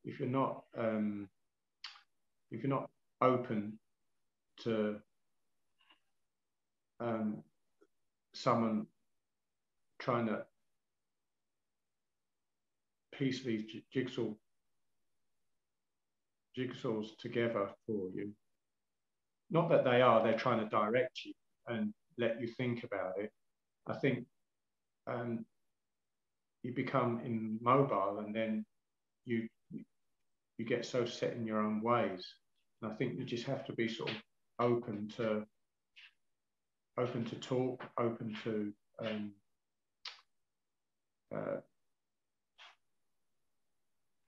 if 0.05 0.21
you're 0.21 0.29
not 0.29 0.65
um, 0.77 1.29
if 2.51 2.63
you're 2.63 2.71
not 2.71 2.89
open 3.21 3.79
to 4.63 4.97
um, 7.01 7.43
someone 8.35 8.87
trying 9.99 10.27
to 10.27 10.45
piece 13.13 13.43
these 13.43 13.65
jigsaw 13.93 14.31
jigsaws 16.57 17.17
together 17.19 17.69
for 17.87 18.11
you. 18.15 18.31
Not 19.51 19.69
that 19.71 19.85
they 19.85 20.01
are, 20.01 20.23
they're 20.23 20.39
trying 20.39 20.61
to 20.61 20.69
direct 20.69 21.25
you 21.25 21.33
and 21.67 21.93
let 22.19 22.41
you 22.41 22.47
think 22.47 22.85
about 22.85 23.19
it. 23.19 23.31
I 23.87 23.95
think 23.95 24.25
um, 25.07 25.45
you 26.63 26.73
become 26.73 27.21
immobile 27.25 28.23
and 28.25 28.35
then 28.35 28.65
you 29.25 29.49
you 30.59 30.65
get 30.65 30.85
so 30.85 31.05
set 31.05 31.35
in 31.35 31.47
your 31.47 31.59
own 31.59 31.83
ways. 31.83 32.25
And 32.81 32.93
I 32.93 32.95
think 32.95 33.19
you 33.19 33.25
just 33.25 33.47
have 33.47 33.65
to 33.67 33.73
be 33.73 33.89
sort 33.89 34.11
of 34.11 34.17
open 34.61 35.09
to 35.17 35.45
open 36.99 37.25
to 37.25 37.37
talk, 37.37 37.83
open 37.99 38.37
to 38.45 38.73
um, 39.05 39.33
uh, 41.35 41.57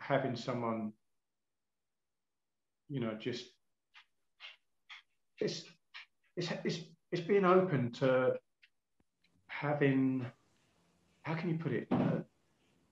having 0.00 0.34
someone, 0.34 0.92
you 2.88 3.00
know, 3.00 3.14
just 3.20 3.46
it's 5.38 5.64
it's 6.36 6.48
it's 6.64 6.80
it's 7.12 7.22
being 7.22 7.44
open 7.44 7.92
to 7.92 8.34
having 9.48 10.26
how 11.22 11.34
can 11.34 11.48
you 11.50 11.58
put 11.58 11.72
it 11.72 11.86
uh, 11.90 12.18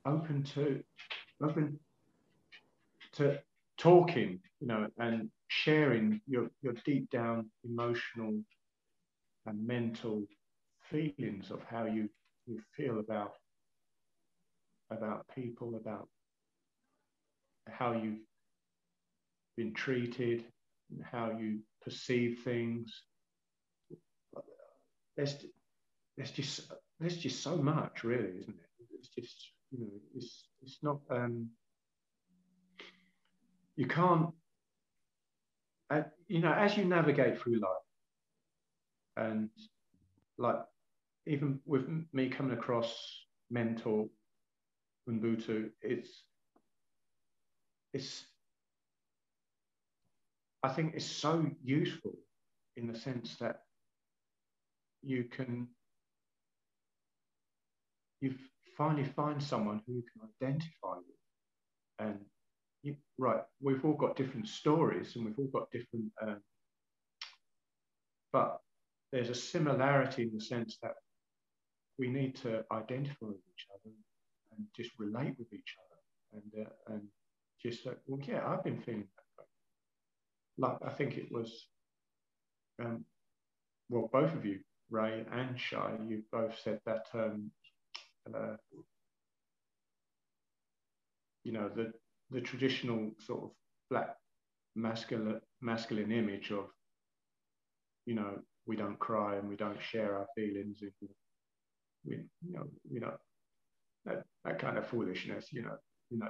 open 0.06 0.42
to 0.42 0.82
open 1.42 1.78
to 3.14 3.38
talking 3.78 4.38
you 4.60 4.66
know 4.66 4.86
and 4.98 5.30
sharing 5.48 6.20
your 6.26 6.48
your 6.62 6.74
deep 6.84 7.08
down 7.10 7.50
emotional 7.64 8.38
and 9.46 9.66
mental 9.66 10.22
feelings 10.90 11.50
of 11.50 11.60
how 11.64 11.84
you 11.84 12.08
you 12.46 12.60
feel 12.76 12.98
about 12.98 13.32
about 14.90 15.26
people 15.34 15.74
about 15.76 16.08
how 17.68 17.92
you've 17.92 18.20
been 19.56 19.72
treated 19.72 20.44
how 21.10 21.30
you 21.38 21.58
perceive 21.82 22.40
things 22.44 23.02
there's 25.16 25.36
there's 26.16 26.30
just 26.30 26.72
there's 27.00 27.16
just 27.16 27.42
so 27.42 27.56
much, 27.56 28.04
really, 28.04 28.38
isn't 28.38 28.54
it? 28.54 28.86
It's 28.98 29.08
just 29.08 29.50
you 29.70 29.80
know, 29.80 29.90
it's 30.16 30.44
it's 30.62 30.78
not 30.82 31.00
um, 31.10 31.48
you 33.76 33.86
can't 33.86 34.28
uh, 35.90 36.02
you 36.28 36.40
know 36.40 36.52
as 36.52 36.76
you 36.76 36.84
navigate 36.84 37.40
through 37.40 37.60
life 37.60 37.86
and 39.16 39.50
like 40.38 40.60
even 41.26 41.60
with 41.64 41.86
me 42.12 42.28
coming 42.28 42.56
across 42.56 43.24
mentor 43.50 44.06
Ubuntu, 45.08 45.70
it's 45.82 46.24
it's 47.92 48.24
I 50.62 50.70
think 50.70 50.94
it's 50.94 51.04
so 51.04 51.46
useful 51.62 52.14
in 52.76 52.86
the 52.90 52.98
sense 52.98 53.36
that 53.36 53.60
you 55.02 55.24
can 55.24 55.68
you 58.20 58.34
finally 58.76 59.04
find 59.04 59.42
someone 59.42 59.82
who 59.86 59.92
you 59.94 60.02
can 60.12 60.28
identify 60.40 60.94
with 60.96 61.18
and 61.98 62.18
right. 63.18 63.42
We've 63.60 63.84
all 63.84 63.94
got 63.94 64.16
different 64.16 64.48
stories 64.48 65.16
and 65.16 65.24
we've 65.24 65.38
all 65.38 65.50
got 65.60 65.70
different 65.70 66.12
um, 66.22 66.40
but 68.32 68.58
there's 69.12 69.30
a 69.30 69.34
similarity 69.34 70.24
in 70.24 70.32
the 70.34 70.40
sense 70.40 70.78
that 70.82 70.94
we 71.98 72.08
need 72.08 72.34
to 72.36 72.64
identify 72.72 73.26
with 73.26 73.36
each 73.36 73.66
other 73.72 73.94
and 74.56 74.66
just 74.76 74.90
relate 74.98 75.34
with 75.38 75.52
each 75.52 75.76
other 75.78 76.42
and 76.56 76.66
uh, 76.66 76.94
and 76.94 77.02
just 77.62 77.86
like 77.86 77.98
well 78.06 78.20
yeah 78.26 78.42
i've 78.46 78.64
been 78.64 78.80
feeling 78.80 79.06
that 79.16 79.42
way. 79.42 80.68
Like 80.68 80.78
i 80.84 80.92
think 80.92 81.16
it 81.16 81.30
was 81.30 81.68
um, 82.84 83.04
well 83.88 84.10
both 84.12 84.34
of 84.34 84.44
you 84.44 84.58
Ray 84.90 85.24
and 85.32 85.58
Shai, 85.58 85.92
you 86.06 86.22
both 86.30 86.54
said 86.62 86.78
that 86.86 87.06
um, 87.14 87.50
uh, 88.34 88.56
you 91.42 91.52
know 91.52 91.68
the 91.74 91.92
the 92.34 92.40
traditional 92.40 93.10
sort 93.20 93.44
of 93.44 93.50
black 93.90 94.16
masculine 94.76 95.40
masculine 95.60 96.12
image 96.12 96.50
of 96.50 96.66
you 98.06 98.14
know 98.14 98.32
we 98.66 98.76
don't 98.76 98.98
cry 98.98 99.36
and 99.36 99.48
we 99.48 99.56
don't 99.56 99.80
share 99.80 100.18
our 100.18 100.26
feelings 100.36 100.78
and 100.82 100.92
we 101.00 102.16
you 102.16 102.52
know 102.52 102.64
you 102.90 103.00
know 103.00 103.14
that, 104.04 104.24
that 104.44 104.58
kind 104.58 104.76
of 104.76 104.86
foolishness 104.86 105.52
you 105.52 105.62
know 105.62 105.76
you 106.10 106.18
know 106.18 106.28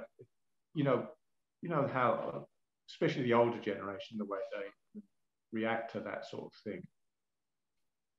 you 0.75 0.85
know 0.85 1.07
you 1.63 1.69
know 1.69 1.89
how 1.93 2.47
especially 2.91 3.23
the 3.23 3.33
older 3.33 3.59
generation 3.59 4.19
the 4.19 4.25
way 4.25 4.39
they 4.53 5.01
react 5.55 5.93
to 5.93 6.01
that 6.01 6.27
sort 6.27 6.47
of 6.47 6.53
thing. 6.65 6.83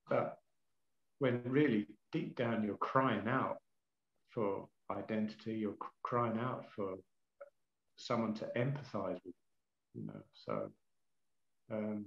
But 0.09 0.37
when 1.19 1.41
really 1.45 1.87
deep 2.11 2.35
down 2.35 2.63
you're 2.63 2.77
crying 2.77 3.27
out 3.27 3.57
for 4.29 4.67
identity, 4.91 5.53
you're 5.53 5.77
crying 6.03 6.39
out 6.39 6.65
for 6.75 6.95
someone 7.95 8.33
to 8.35 8.47
empathize 8.57 9.19
with, 9.25 9.35
you 9.93 10.05
know. 10.05 10.21
So, 10.33 10.71
um, 11.71 12.05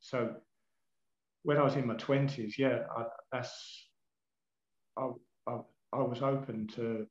so 0.00 0.34
when 1.42 1.56
I 1.58 1.62
was 1.62 1.76
in 1.76 1.86
my 1.86 1.94
twenties, 1.94 2.58
yeah, 2.58 2.80
I, 2.96 3.04
that's 3.32 3.88
I, 4.98 5.10
I, 5.46 5.58
I 5.92 6.02
was 6.02 6.22
open 6.22 6.66
to, 6.76 7.06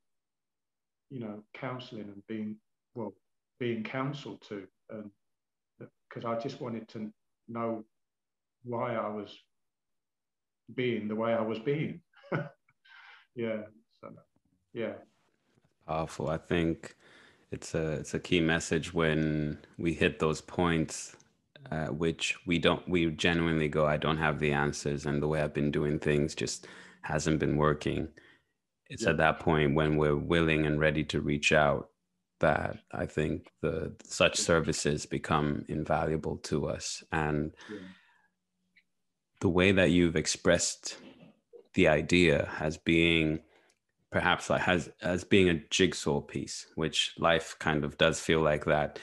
you 1.09 1.19
know, 1.19 1.43
counselling 1.53 2.03
and 2.03 2.23
being 2.27 2.57
well, 2.95 3.13
being 3.59 3.83
counselled 3.83 4.41
to, 4.49 4.63
and 4.89 5.09
because 6.09 6.25
I 6.25 6.39
just 6.39 6.61
wanted 6.61 6.87
to 6.89 7.11
know 7.47 7.83
why 8.63 8.95
I 8.95 9.09
was 9.09 9.37
being 10.73 11.07
the 11.07 11.15
way 11.15 11.33
I 11.33 11.41
was 11.41 11.59
being. 11.59 12.01
yeah. 13.35 13.61
So, 14.01 14.09
yeah. 14.73 14.93
Powerful. 15.87 16.29
I 16.29 16.37
think 16.37 16.95
it's 17.51 17.73
a 17.73 17.93
it's 17.93 18.13
a 18.13 18.19
key 18.19 18.39
message 18.39 18.93
when 18.93 19.57
we 19.77 19.93
hit 19.93 20.19
those 20.19 20.41
points 20.41 21.15
uh, 21.71 21.87
which 21.87 22.35
we 22.45 22.59
don't 22.59 22.87
we 22.87 23.09
genuinely 23.11 23.67
go 23.67 23.85
i 23.85 23.97
don't 23.97 24.17
have 24.17 24.39
the 24.39 24.51
answers 24.51 25.05
and 25.05 25.21
the 25.21 25.27
way 25.27 25.41
i've 25.41 25.53
been 25.53 25.71
doing 25.71 25.99
things 25.99 26.35
just 26.35 26.67
hasn't 27.05 27.39
been 27.39 27.55
working. 27.55 28.09
It's 28.89 29.03
yeah. 29.03 29.11
at 29.11 29.17
that 29.17 29.39
point 29.39 29.75
when 29.75 29.97
we're 29.97 30.17
willing 30.17 30.65
and 30.65 30.79
ready 30.79 31.03
to 31.05 31.21
reach 31.21 31.51
out 31.51 31.89
that 32.41 32.79
i 32.91 33.05
think 33.05 33.49
the 33.61 33.95
such 34.03 34.35
services 34.37 35.05
become 35.05 35.63
invaluable 35.69 36.37
to 36.37 36.67
us. 36.67 37.03
And 37.11 37.53
yeah. 37.71 37.77
the 39.39 39.49
way 39.49 39.71
that 39.71 39.91
you've 39.91 40.17
expressed 40.17 40.97
the 41.75 41.87
idea 41.87 42.49
as 42.59 42.77
being 42.77 43.39
perhaps 44.15 44.49
like 44.49 44.65
as 44.65 44.89
as 45.01 45.25
being 45.25 45.49
a 45.49 45.61
jigsaw 45.69 46.21
piece 46.21 46.67
which 46.75 47.13
life 47.17 47.53
kind 47.59 47.83
of 47.83 47.97
does 47.97 48.17
feel 48.21 48.41
like 48.41 48.63
that. 48.65 48.97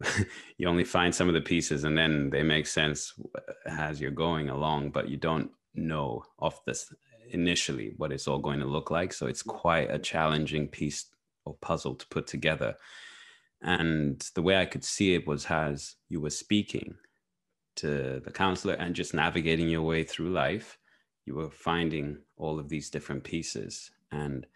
You 0.56 0.68
only 0.68 0.84
find 0.84 1.14
some 1.14 1.28
of 1.28 1.34
the 1.34 1.50
pieces 1.52 1.84
and 1.84 1.96
then 1.96 2.30
they 2.30 2.42
make 2.42 2.66
sense 2.66 3.12
uh, 3.36 3.52
as 3.68 4.00
you're 4.00 4.22
going 4.26 4.48
along 4.48 4.90
but 4.90 5.08
you 5.10 5.18
don't 5.18 5.50
know 5.74 6.24
off 6.38 6.64
this 6.64 6.92
initially 7.30 7.92
what 7.98 8.10
it's 8.10 8.26
all 8.26 8.38
going 8.38 8.60
to 8.60 8.74
look 8.74 8.90
like. 8.90 9.12
So 9.12 9.26
it's 9.26 9.42
quite 9.42 9.90
a 9.90 9.98
challenging 9.98 10.66
piece 10.66 11.04
or 11.44 11.54
puzzle 11.60 11.94
to 11.96 12.06
put 12.08 12.26
together. 12.26 12.74
And 13.60 14.18
the 14.34 14.42
way 14.42 14.56
i 14.56 14.64
could 14.64 14.84
see 14.84 15.14
it 15.14 15.26
was 15.26 15.44
as 15.44 15.96
you 16.08 16.22
were 16.22 16.42
speaking 16.44 16.94
to 17.76 18.22
the 18.24 18.32
counselor 18.32 18.74
and 18.74 18.94
just 18.94 19.12
navigating 19.12 19.68
your 19.68 19.82
way 19.82 20.04
through 20.04 20.30
life, 20.30 20.78
you 21.26 21.34
were 21.34 21.50
finding 21.50 22.18
all 22.38 22.58
of 22.58 22.70
these 22.70 22.88
different 22.88 23.24
pieces. 23.24 23.90
And 24.10 24.46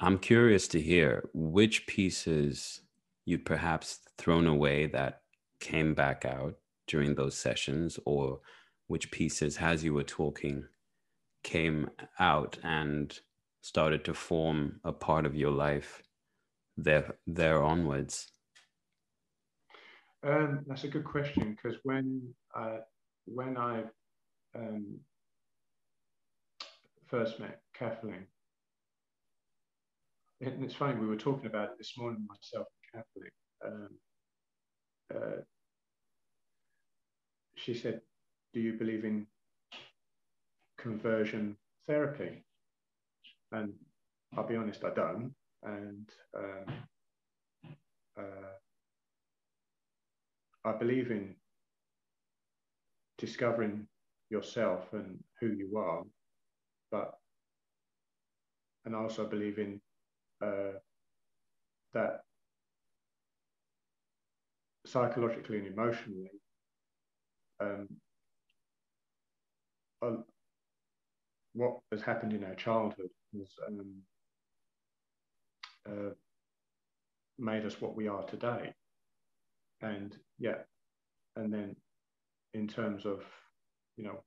I'm 0.00 0.18
curious 0.18 0.68
to 0.68 0.80
hear 0.80 1.28
which 1.32 1.86
pieces 1.86 2.80
you'd 3.24 3.44
perhaps 3.44 4.00
thrown 4.18 4.46
away 4.46 4.86
that 4.86 5.22
came 5.60 5.94
back 5.94 6.24
out 6.24 6.56
during 6.86 7.14
those 7.14 7.36
sessions, 7.36 7.98
or 8.04 8.40
which 8.88 9.10
pieces, 9.10 9.58
as 9.58 9.84
you 9.84 9.94
were 9.94 10.02
talking, 10.02 10.64
came 11.44 11.88
out 12.18 12.58
and 12.62 13.20
started 13.60 14.04
to 14.04 14.14
form 14.14 14.80
a 14.84 14.92
part 14.92 15.24
of 15.24 15.36
your 15.36 15.52
life 15.52 16.02
there 16.76 17.14
there 17.26 17.62
onwards? 17.62 18.32
Um, 20.24 20.60
that's 20.66 20.84
a 20.84 20.88
good 20.88 21.04
question 21.04 21.56
because 21.56 21.78
when 21.82 22.34
I 22.54 22.78
when 23.24 23.56
I 23.56 23.84
um, 24.54 24.98
first 27.08 27.40
met 27.40 27.60
Kathleen, 27.74 28.26
and 30.42 30.64
it's 30.64 30.74
funny 30.74 30.98
we 30.98 31.06
were 31.06 31.16
talking 31.16 31.46
about 31.46 31.70
it 31.70 31.78
this 31.78 31.96
morning 31.96 32.26
myself 32.28 32.66
and 32.92 33.04
Kathleen. 33.14 33.30
Um, 33.64 33.88
uh, 35.14 35.40
she 37.54 37.74
said, 37.74 38.00
"Do 38.52 38.60
you 38.60 38.72
believe 38.72 39.04
in 39.04 39.26
conversion 40.78 41.56
therapy?" 41.86 42.44
And 43.52 43.72
I'll 44.36 44.46
be 44.46 44.56
honest, 44.56 44.84
I 44.84 44.90
don't. 44.94 45.32
And 45.62 46.08
um, 46.36 46.64
uh, 48.18 48.52
I 50.64 50.72
believe 50.72 51.12
in 51.12 51.36
discovering 53.18 53.86
yourself 54.28 54.92
and 54.92 55.22
who 55.40 55.48
you 55.48 55.78
are, 55.78 56.02
but 56.90 57.14
and 58.84 58.96
I 58.96 58.98
also 58.98 59.24
believe 59.24 59.58
in 59.58 59.80
uh, 60.42 60.78
that 61.94 62.20
psychologically 64.86 65.58
and 65.58 65.66
emotionally, 65.66 66.30
um, 67.60 67.88
uh, 70.04 70.16
what 71.54 71.78
has 71.92 72.02
happened 72.02 72.32
in 72.32 72.44
our 72.44 72.54
childhood 72.54 73.10
has 73.38 73.48
um, 73.68 73.94
uh, 75.88 76.10
made 77.38 77.64
us 77.64 77.80
what 77.80 77.94
we 77.94 78.08
are 78.08 78.24
today. 78.24 78.72
And 79.80 80.16
yeah, 80.38 80.58
and 81.36 81.52
then 81.52 81.76
in 82.54 82.68
terms 82.68 83.06
of, 83.06 83.22
you 83.96 84.04
know, 84.04 84.22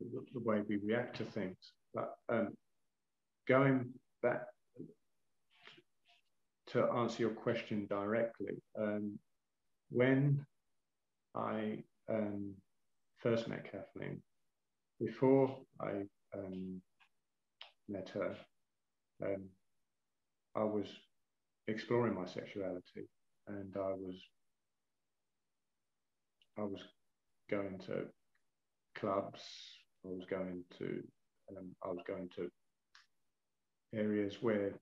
the, 0.00 0.24
the 0.32 0.40
way 0.40 0.62
we 0.68 0.76
react 0.76 1.16
to 1.18 1.24
things, 1.24 1.56
but 1.94 2.14
um, 2.28 2.54
going 3.48 3.90
back 4.22 4.42
to 6.72 6.84
answer 6.92 7.22
your 7.22 7.30
question 7.30 7.86
directly, 7.88 8.62
um, 8.78 9.18
when 9.90 10.44
I 11.34 11.82
um, 12.08 12.54
first 13.18 13.48
met 13.48 13.70
Kathleen, 13.70 14.22
before 15.00 15.58
I 15.80 16.02
um, 16.34 16.80
met 17.88 18.08
her, 18.10 18.36
um, 19.24 19.44
I 20.54 20.64
was 20.64 20.86
exploring 21.66 22.14
my 22.14 22.26
sexuality, 22.26 23.08
and 23.48 23.74
I 23.76 23.92
was 23.92 24.16
I 26.58 26.62
was 26.62 26.80
going 27.50 27.78
to 27.86 28.06
clubs. 28.96 29.40
I 30.04 30.08
was 30.08 30.24
going 30.28 30.64
to 30.78 31.02
um, 31.56 31.74
I 31.84 31.88
was 31.88 32.02
going 32.06 32.28
to 32.36 32.48
areas 33.92 34.36
where 34.40 34.72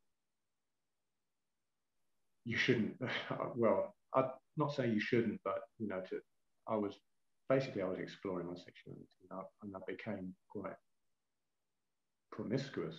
you 2.48 2.56
shouldn't. 2.56 2.94
well, 3.56 3.94
I'd 4.14 4.30
not 4.56 4.74
say 4.74 4.88
you 4.88 5.00
shouldn't, 5.00 5.38
but 5.44 5.58
you 5.78 5.86
know, 5.86 6.00
to 6.08 6.20
I 6.66 6.76
was 6.76 6.94
basically 7.48 7.82
I 7.82 7.88
was 7.88 7.98
exploring 7.98 8.46
my 8.46 8.54
sexuality, 8.54 9.06
and 9.30 9.38
I, 9.38 9.42
and 9.62 9.76
I 9.76 9.80
became 9.86 10.34
quite 10.48 10.78
promiscuous 12.32 12.96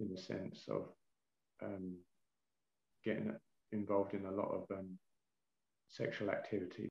in 0.00 0.10
the 0.10 0.20
sense 0.20 0.64
of 0.68 0.86
um, 1.62 1.94
getting 3.04 3.32
involved 3.70 4.14
in 4.14 4.26
a 4.26 4.30
lot 4.30 4.48
of 4.48 4.64
um, 4.76 4.98
sexual 5.88 6.30
activity. 6.30 6.88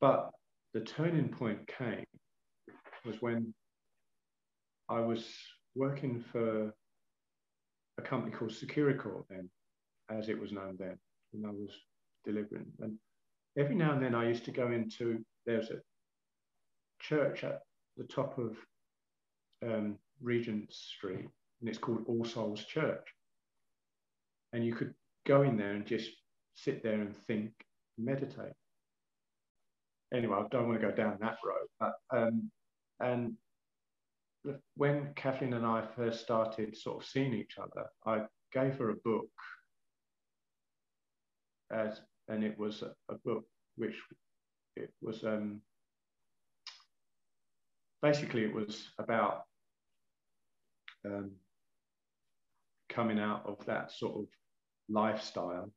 But 0.00 0.30
the 0.74 0.80
turning 0.80 1.28
point 1.28 1.68
came 1.68 2.04
was 3.04 3.16
when 3.20 3.54
I 4.88 4.98
was 4.98 5.24
working 5.76 6.24
for 6.32 6.74
a 7.98 8.02
company 8.02 8.32
called 8.32 8.50
Securicor 8.50 9.22
then, 9.28 9.48
as 10.10 10.28
it 10.28 10.40
was 10.40 10.52
known 10.52 10.76
then, 10.78 10.98
and 11.32 11.46
I 11.46 11.50
was 11.50 11.70
delivering. 12.24 12.66
And 12.80 12.96
every 13.56 13.74
now 13.74 13.92
and 13.92 14.02
then 14.02 14.14
I 14.14 14.28
used 14.28 14.44
to 14.46 14.50
go 14.50 14.70
into, 14.70 15.24
there's 15.46 15.70
a 15.70 15.80
church 17.00 17.44
at 17.44 17.60
the 17.96 18.04
top 18.04 18.38
of 18.38 18.56
um, 19.66 19.96
Regent 20.20 20.72
Street, 20.72 21.28
and 21.60 21.68
it's 21.68 21.78
called 21.78 22.04
All 22.06 22.24
Souls 22.24 22.64
Church. 22.64 23.06
And 24.52 24.64
you 24.64 24.74
could 24.74 24.94
go 25.26 25.42
in 25.42 25.56
there 25.56 25.72
and 25.72 25.86
just 25.86 26.10
sit 26.54 26.82
there 26.82 27.00
and 27.00 27.16
think, 27.26 27.52
meditate. 27.98 28.52
Anyway, 30.12 30.36
I 30.36 30.46
don't 30.50 30.68
want 30.68 30.80
to 30.80 30.86
go 30.86 30.94
down 30.94 31.18
that 31.20 31.36
road. 31.44 31.68
But, 31.78 31.92
um, 32.10 32.50
and 32.98 33.34
when 34.76 35.12
Kathleen 35.14 35.52
and 35.52 35.66
I 35.66 35.84
first 35.94 36.20
started 36.20 36.76
sort 36.76 37.02
of 37.02 37.08
seeing 37.08 37.34
each 37.34 37.56
other, 37.58 37.86
I 38.04 38.24
gave 38.52 38.76
her 38.78 38.90
a 38.90 38.96
book, 39.04 39.28
and 41.70 42.44
it 42.44 42.58
was 42.58 42.82
a, 42.82 42.92
a 43.12 43.16
book 43.24 43.44
which 43.76 43.94
it 44.76 44.90
was 45.00 45.24
um, 45.24 45.60
basically 48.02 48.44
it 48.44 48.54
was 48.54 48.88
about 48.98 49.44
um, 51.04 51.32
coming 52.88 53.18
out 53.18 53.44
of 53.46 53.64
that 53.66 53.92
sort 53.92 54.16
of 54.16 54.26
lifestyle 54.88 55.70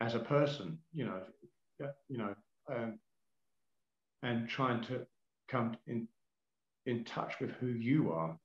as 0.00 0.14
a 0.14 0.20
person, 0.20 0.78
you 0.92 1.04
know, 1.04 1.20
you 2.08 2.18
know, 2.18 2.34
um, 2.70 2.98
and 4.22 4.48
trying 4.48 4.82
to 4.84 5.06
come 5.48 5.76
in 5.86 6.08
in 6.86 7.04
touch 7.04 7.34
with 7.40 7.50
who 7.52 7.68
you 7.68 8.12
are 8.12 8.36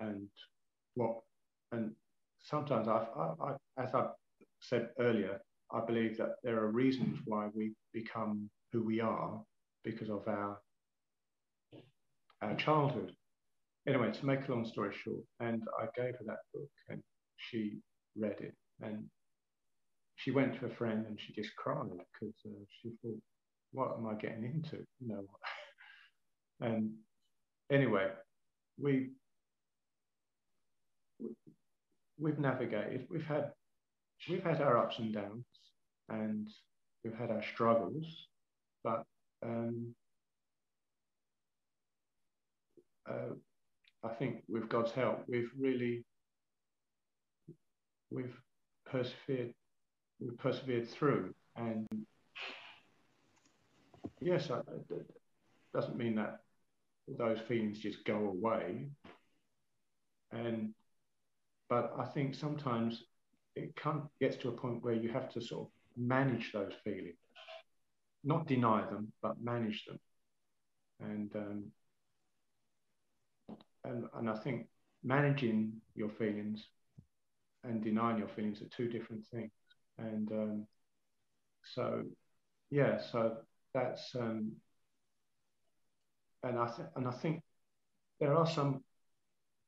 and 0.00 0.28
what 0.94 1.16
and 1.72 1.92
sometimes 2.42 2.88
I, 2.88 3.06
I, 3.16 3.32
I 3.42 3.82
as 3.82 3.94
I 3.94 4.06
said 4.60 4.90
earlier, 4.98 5.40
I 5.72 5.80
believe 5.84 6.16
that 6.18 6.36
there 6.42 6.58
are 6.62 6.70
reasons 6.70 7.18
why 7.24 7.48
we 7.54 7.72
become 7.92 8.48
who 8.72 8.84
we 8.84 9.00
are 9.00 9.40
because 9.84 10.10
of 10.10 10.26
our 10.28 10.58
our 12.42 12.54
childhood 12.56 13.12
anyway, 13.86 14.12
to 14.12 14.26
make 14.26 14.46
a 14.46 14.50
long 14.50 14.66
story 14.66 14.94
short, 15.04 15.22
and 15.40 15.62
I 15.80 15.86
gave 15.96 16.14
her 16.14 16.24
that 16.26 16.38
book 16.52 16.68
and 16.88 17.02
she 17.36 17.78
read 18.18 18.36
it 18.40 18.54
and 18.80 19.04
she 20.16 20.30
went 20.30 20.58
to 20.58 20.66
a 20.66 20.74
friend 20.76 21.04
and 21.06 21.18
she 21.20 21.32
just 21.34 21.54
cried 21.56 21.88
because 21.90 22.34
uh, 22.46 22.64
she 22.82 22.90
thought, 23.02 23.20
what 23.72 23.96
am 23.98 24.06
I 24.06 24.14
getting 24.14 24.44
into? 24.44 24.84
You 25.00 25.08
know, 25.08 25.24
and 26.60 26.92
anyway, 27.70 28.08
we, 28.80 29.10
we 31.20 31.28
we've 32.18 32.38
navigated. 32.38 33.06
We've 33.10 33.26
had 33.26 33.52
we've 34.28 34.42
had 34.42 34.60
our 34.60 34.78
ups 34.78 34.98
and 34.98 35.12
downs, 35.12 35.44
and 36.08 36.48
we've 37.04 37.18
had 37.18 37.30
our 37.30 37.42
struggles, 37.54 38.28
but 38.82 39.04
um, 39.44 39.94
uh, 43.08 43.34
I 44.04 44.08
think 44.14 44.42
with 44.48 44.68
God's 44.68 44.92
help, 44.92 45.24
we've 45.26 45.50
really 45.58 46.04
we've 48.10 48.36
persevered 48.84 49.52
we've 50.20 50.38
persevered 50.38 50.88
through. 50.88 51.34
And 51.56 51.86
yes 54.20 54.50
it 54.50 55.06
doesn't 55.74 55.96
mean 55.96 56.16
that 56.16 56.40
those 57.08 57.38
feelings 57.48 57.78
just 57.78 58.04
go 58.04 58.16
away. 58.16 58.86
And 60.32 60.72
but 61.68 61.94
I 61.98 62.04
think 62.06 62.34
sometimes 62.34 63.02
it 63.56 63.74
can, 63.76 64.02
gets 64.20 64.36
to 64.36 64.48
a 64.48 64.52
point 64.52 64.82
where 64.82 64.94
you 64.94 65.08
have 65.08 65.28
to 65.30 65.40
sort 65.40 65.62
of 65.62 65.68
manage 65.96 66.52
those 66.52 66.72
feelings 66.84 67.16
not 68.24 68.46
deny 68.46 68.82
them 68.90 69.12
but 69.22 69.40
manage 69.42 69.84
them 69.86 69.98
and 71.00 71.34
um, 71.36 71.64
and, 73.84 74.04
and 74.14 74.28
I 74.28 74.34
think 74.34 74.66
managing 75.04 75.72
your 75.94 76.08
feelings 76.08 76.66
and 77.64 77.82
denying 77.82 78.18
your 78.18 78.28
feelings 78.28 78.60
are 78.60 78.68
two 78.76 78.88
different 78.88 79.24
things. 79.26 79.50
And 79.98 80.30
um, 80.32 80.66
so, 81.74 82.02
yeah, 82.70 83.00
so 83.00 83.38
that's 83.72 84.14
um, 84.14 84.52
and 86.42 86.58
I 86.58 86.66
th- 86.66 86.88
and 86.96 87.08
I 87.08 87.12
think 87.12 87.42
there 88.20 88.36
are 88.36 88.46
some, 88.46 88.82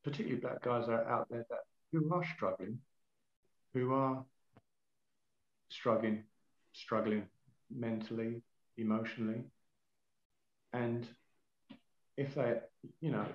particularly 0.04 0.40
black 0.40 0.62
guys 0.62 0.86
that 0.86 0.92
are 0.92 1.08
out 1.08 1.28
there 1.30 1.46
that 1.48 1.60
who 1.92 2.12
are 2.12 2.24
struggling, 2.36 2.78
who 3.74 3.92
are 3.92 4.24
struggling, 5.68 6.24
struggling 6.72 7.24
mentally, 7.70 8.42
emotionally, 8.76 9.42
and 10.72 11.06
if 12.16 12.34
they, 12.34 12.56
you 13.00 13.10
know, 13.10 13.26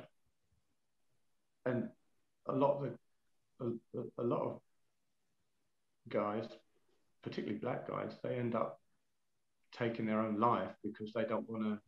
and 1.65 1.89
a 2.47 2.51
lot 2.51 2.83
of 2.83 2.91
the, 3.59 3.79
a, 3.97 4.21
a 4.21 4.25
lot 4.25 4.41
of 4.41 4.59
guys, 6.09 6.45
particularly 7.23 7.59
black 7.59 7.87
guys, 7.87 8.11
they 8.23 8.35
end 8.35 8.55
up 8.55 8.79
taking 9.71 10.05
their 10.05 10.19
own 10.19 10.39
life 10.39 10.71
because 10.83 11.13
they 11.13 11.23
don't 11.23 11.49
want 11.49 11.63
to 11.63 11.79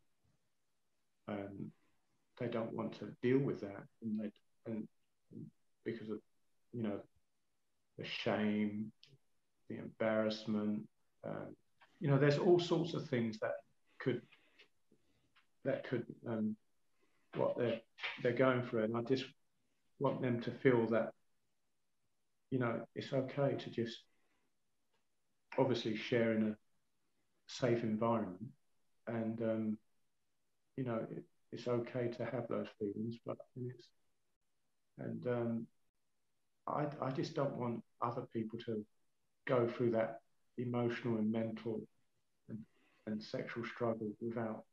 um, 1.27 1.71
they 2.39 2.47
don't 2.47 2.73
want 2.73 2.93
to 2.99 3.07
deal 3.21 3.39
with 3.39 3.61
that. 3.61 3.83
And 4.01 4.19
they 4.19 4.31
and 4.65 4.87
because 5.83 6.09
of 6.09 6.19
you 6.73 6.83
know 6.83 6.99
the 7.97 8.05
shame 8.05 8.91
the 9.69 9.77
embarrassment 9.77 10.87
um, 11.25 11.55
you 11.99 12.07
know 12.09 12.17
there's 12.17 12.37
all 12.37 12.59
sorts 12.59 12.93
of 12.93 13.07
things 13.09 13.39
that 13.39 13.53
could 13.99 14.21
that 15.63 15.87
could 15.87 16.05
um, 16.27 16.55
what 17.35 17.57
they're 17.57 17.81
they're 18.23 18.33
going 18.33 18.63
through. 18.63 18.83
And 18.83 18.95
i 18.95 19.01
just 19.01 19.25
want 19.99 20.21
them 20.21 20.41
to 20.41 20.51
feel 20.51 20.87
that 20.87 21.11
you 22.51 22.59
know 22.59 22.81
it's 22.95 23.13
okay 23.13 23.55
to 23.55 23.69
just 23.69 23.99
obviously 25.57 25.95
share 25.95 26.33
in 26.33 26.49
a 26.49 26.55
safe 27.47 27.83
environment. 27.83 28.45
And 29.07 29.41
um, 29.41 29.77
you 30.77 30.83
know 30.83 31.05
it, 31.09 31.23
it's 31.51 31.67
okay 31.67 32.09
to 32.17 32.25
have 32.25 32.47
those 32.49 32.67
feelings 32.79 33.15
but 33.25 33.37
it's 33.55 33.87
and 34.97 35.27
um, 35.27 35.67
I, 36.67 36.85
I 37.01 37.11
just 37.11 37.35
don't 37.35 37.55
want 37.57 37.83
other 38.01 38.23
people 38.33 38.59
to 38.65 38.85
go 39.47 39.67
through 39.67 39.91
that 39.91 40.19
emotional 40.57 41.17
and 41.17 41.31
mental 41.31 41.81
and, 42.49 42.59
and 43.07 43.21
sexual 43.21 43.65
struggle 43.65 44.09
without 44.21 44.63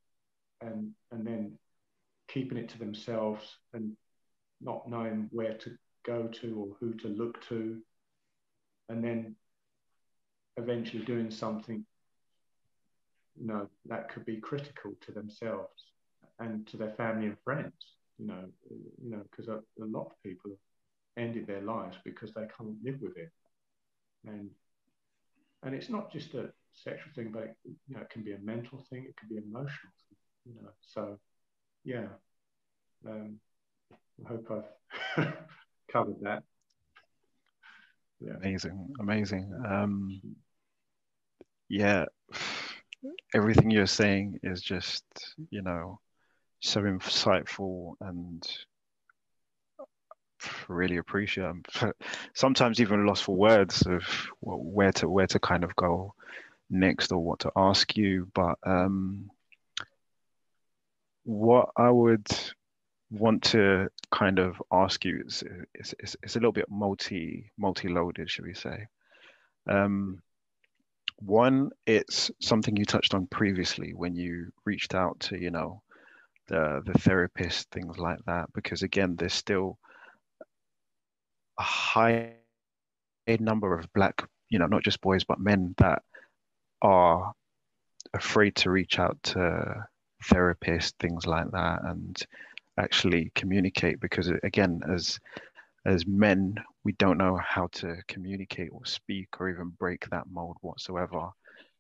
and 0.61 0.93
and 1.11 1.27
then 1.27 1.59
keeping 2.29 2.57
it 2.59 2.69
to 2.71 2.79
themselves 2.79 3.57
and 3.75 3.97
not 4.61 4.89
knowing 4.89 5.29
where 5.33 5.55
to 5.55 5.77
go 6.05 6.29
to 6.29 6.59
or 6.59 6.77
who 6.81 6.95
to 6.95 7.09
look 7.09 7.43
to. 7.49 7.79
And 8.89 9.05
then 9.05 9.37
eventually 10.57 11.05
doing 11.05 11.31
something 11.31 11.85
you 13.39 13.47
know 13.47 13.69
that 13.87 14.11
could 14.11 14.25
be 14.25 14.37
critical 14.37 14.93
to 15.01 15.13
themselves 15.13 15.85
and 16.39 16.67
to 16.67 16.77
their 16.77 16.93
family 16.93 17.27
and 17.27 17.37
friends 17.45 17.73
you 18.19 18.27
know 18.27 18.45
you 19.03 19.11
know 19.11 19.23
because 19.31 19.49
a, 19.49 19.59
a 19.83 19.87
lot 19.87 20.07
of 20.07 20.23
people 20.23 20.51
ended 21.17 21.47
their 21.47 21.63
lives 21.63 21.97
because 22.05 22.33
they 22.33 22.47
can't 22.57 22.77
live 22.83 23.01
with 23.01 23.17
it. 23.17 23.31
And 24.27 24.51
and 25.63 25.75
it's 25.75 25.89
not 25.89 26.13
just 26.13 26.35
a 26.35 26.51
sexual 26.75 27.13
thing 27.15 27.31
but 27.33 27.43
it, 27.45 27.57
you 27.65 27.95
know 27.95 28.01
it 28.01 28.11
can 28.11 28.23
be 28.23 28.33
a 28.33 28.39
mental 28.39 28.85
thing 28.89 29.05
it 29.09 29.17
can 29.17 29.29
be 29.29 29.37
emotional 29.37 29.93
thing, 30.09 30.19
you 30.47 30.55
know. 30.63 30.71
So 30.81 31.19
yeah. 31.85 32.07
Um, 33.07 33.41
i 34.25 34.29
hope 34.29 34.65
i've 35.17 35.27
covered 35.93 36.21
that. 36.23 36.43
Yeah. 38.21 38.35
amazing 38.37 38.95
amazing. 39.01 39.53
Um, 39.69 40.21
yeah 41.69 42.05
everything 43.35 43.71
you're 43.71 43.87
saying 43.87 44.39
is 44.43 44.61
just 44.63 45.05
you 45.51 45.63
know 45.63 46.01
so 46.61 46.81
insightful 46.83 47.95
and 48.01 48.47
really 50.69 50.97
appreciate 50.97 51.45
them. 51.45 51.63
sometimes 52.35 52.81
even 52.81 53.07
lost 53.07 53.25
for 53.25 53.37
words 53.37 53.83
of 53.87 54.03
where 54.41 54.93
to 54.93 55.09
where 55.09 55.27
to 55.27 55.39
kind 55.39 55.65
of 55.65 55.75
go 55.77 56.15
next 56.71 57.13
or 57.13 57.19
what 57.19 57.41
to 57.41 57.53
ask 57.55 57.97
you 57.97 58.29
but 58.35 58.57
um, 58.65 59.31
what 61.25 61.69
i 61.77 61.91
would 61.91 62.27
want 63.11 63.43
to 63.43 63.89
kind 64.11 64.39
of 64.39 64.61
ask 64.73 65.05
you 65.05 65.23
is, 65.27 65.45
is, 65.75 65.95
is, 66.01 66.17
is 66.23 66.37
a 66.37 66.39
little 66.39 66.53
bit 66.53 66.71
multi 66.71 67.51
multi-loaded 67.59 68.31
should 68.31 68.47
we 68.47 68.55
say 68.55 68.87
um, 69.69 70.21
one 71.19 71.71
it's 71.87 72.31
something 72.41 72.77
you 72.77 72.85
touched 72.85 73.15
on 73.15 73.27
previously 73.27 73.93
when 73.95 74.17
you 74.17 74.51
reached 74.65 74.95
out 74.95 75.21
to 75.21 75.39
you 75.39 75.51
know 75.51 75.83
the 76.49 76.83
the 76.87 76.99
therapist 77.01 77.71
things 77.71 77.99
like 77.99 78.19
that 78.27 78.53
because 78.55 78.83
again 78.83 79.15
there's 79.17 79.35
still 79.35 79.79
a 81.59 81.63
high 81.63 82.33
number 83.39 83.79
of 83.79 83.91
black 83.93 84.23
you 84.51 84.59
know 84.59 84.67
not 84.67 84.83
just 84.83 85.01
boys 85.01 85.25
but 85.25 85.41
men 85.41 85.75
that 85.79 86.03
are 86.83 87.33
afraid 88.15 88.55
to 88.55 88.71
reach 88.71 88.99
out 88.99 89.17
to 89.23 89.87
therapists 90.25 90.93
things 90.99 91.27
like 91.27 91.51
that 91.53 91.81
and 91.85 92.27
actually 92.79 93.31
communicate 93.35 94.01
because 94.01 94.31
again 94.43 94.81
as 94.93 95.19
as 95.87 96.07
men 96.07 96.55
we 96.85 96.93
don't 96.93 97.19
know 97.19 97.37
how 97.37 97.69
to 97.73 97.97
communicate 98.09 98.71
or 98.73 98.85
speak 98.85 99.29
or 99.41 99.49
even 99.49 99.73
break 99.79 100.09
that 100.11 100.25
mold 100.31 100.57
whatsoever. 100.61 101.29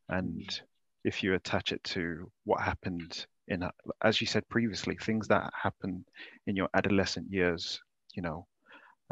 And 0.08 0.60
if 1.04 1.22
you 1.22 1.34
attach 1.34 1.72
it 1.72 1.82
to 1.84 2.30
what 2.44 2.60
happened 2.60 3.26
in 3.48 3.68
as 4.02 4.20
you 4.20 4.26
said 4.26 4.48
previously 4.48 4.96
things 4.96 5.26
that 5.28 5.52
happen 5.60 6.04
in 6.46 6.54
your 6.54 6.68
adolescent 6.74 7.28
years 7.28 7.80
you 8.14 8.22
know 8.22 8.46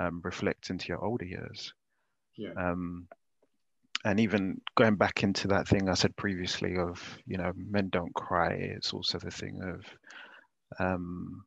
um, 0.01 0.21
reflect 0.25 0.71
into 0.71 0.89
your 0.89 1.05
older 1.05 1.25
years 1.25 1.73
yeah. 2.37 2.53
um, 2.57 3.07
and 4.05 4.19
even 4.19 4.61
going 4.77 4.97
back 4.97 5.23
into 5.23 5.49
that 5.49 5.69
thing 5.69 5.89
i 5.89 5.95
said 5.95 6.17
previously 6.17 6.77
of 6.77 7.19
you 7.27 7.37
know 7.37 7.53
men 7.57 7.89
don't 7.91 8.15
cry 8.15 8.51
it's 8.51 8.93
also 8.93 9.19
the 9.19 9.31
thing 9.31 9.61
of 9.63 9.85
um, 10.79 11.45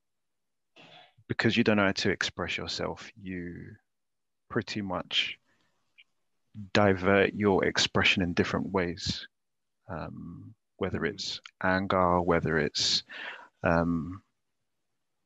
because 1.27 1.57
you 1.57 1.63
don't 1.63 1.77
know 1.77 1.85
how 1.85 1.91
to 1.91 2.11
express 2.11 2.57
yourself 2.57 3.11
you 3.21 3.55
pretty 4.49 4.81
much 4.81 5.37
divert 6.73 7.33
your 7.33 7.65
expression 7.65 8.21
in 8.21 8.33
different 8.33 8.71
ways 8.71 9.27
um, 9.89 10.53
whether 10.77 11.05
it's 11.05 11.39
anger, 11.61 12.21
whether 12.21 12.57
it's 12.57 13.03
um, 13.63 14.21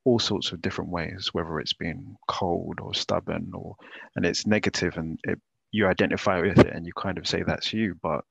all 0.08 0.20
sorts 0.20 0.54
of 0.54 0.62
different 0.62 0.90
ways, 0.90 1.32
whether 1.34 1.60
it's 1.60 1.74
being 1.74 2.16
cold 2.30 2.80
or 2.82 2.94
stubborn 2.94 3.52
or 3.54 3.76
and 4.16 4.26
it's 4.26 4.48
negative 4.48 4.96
and 4.96 5.20
it, 5.26 5.38
you 5.72 5.86
identify 5.86 6.40
with 6.40 6.60
it 6.60 6.74
and 6.74 6.86
you 6.86 6.94
kind 6.94 7.18
of 7.18 7.28
say 7.28 7.44
that's 7.44 7.74
you. 7.74 7.94
But 8.02 8.24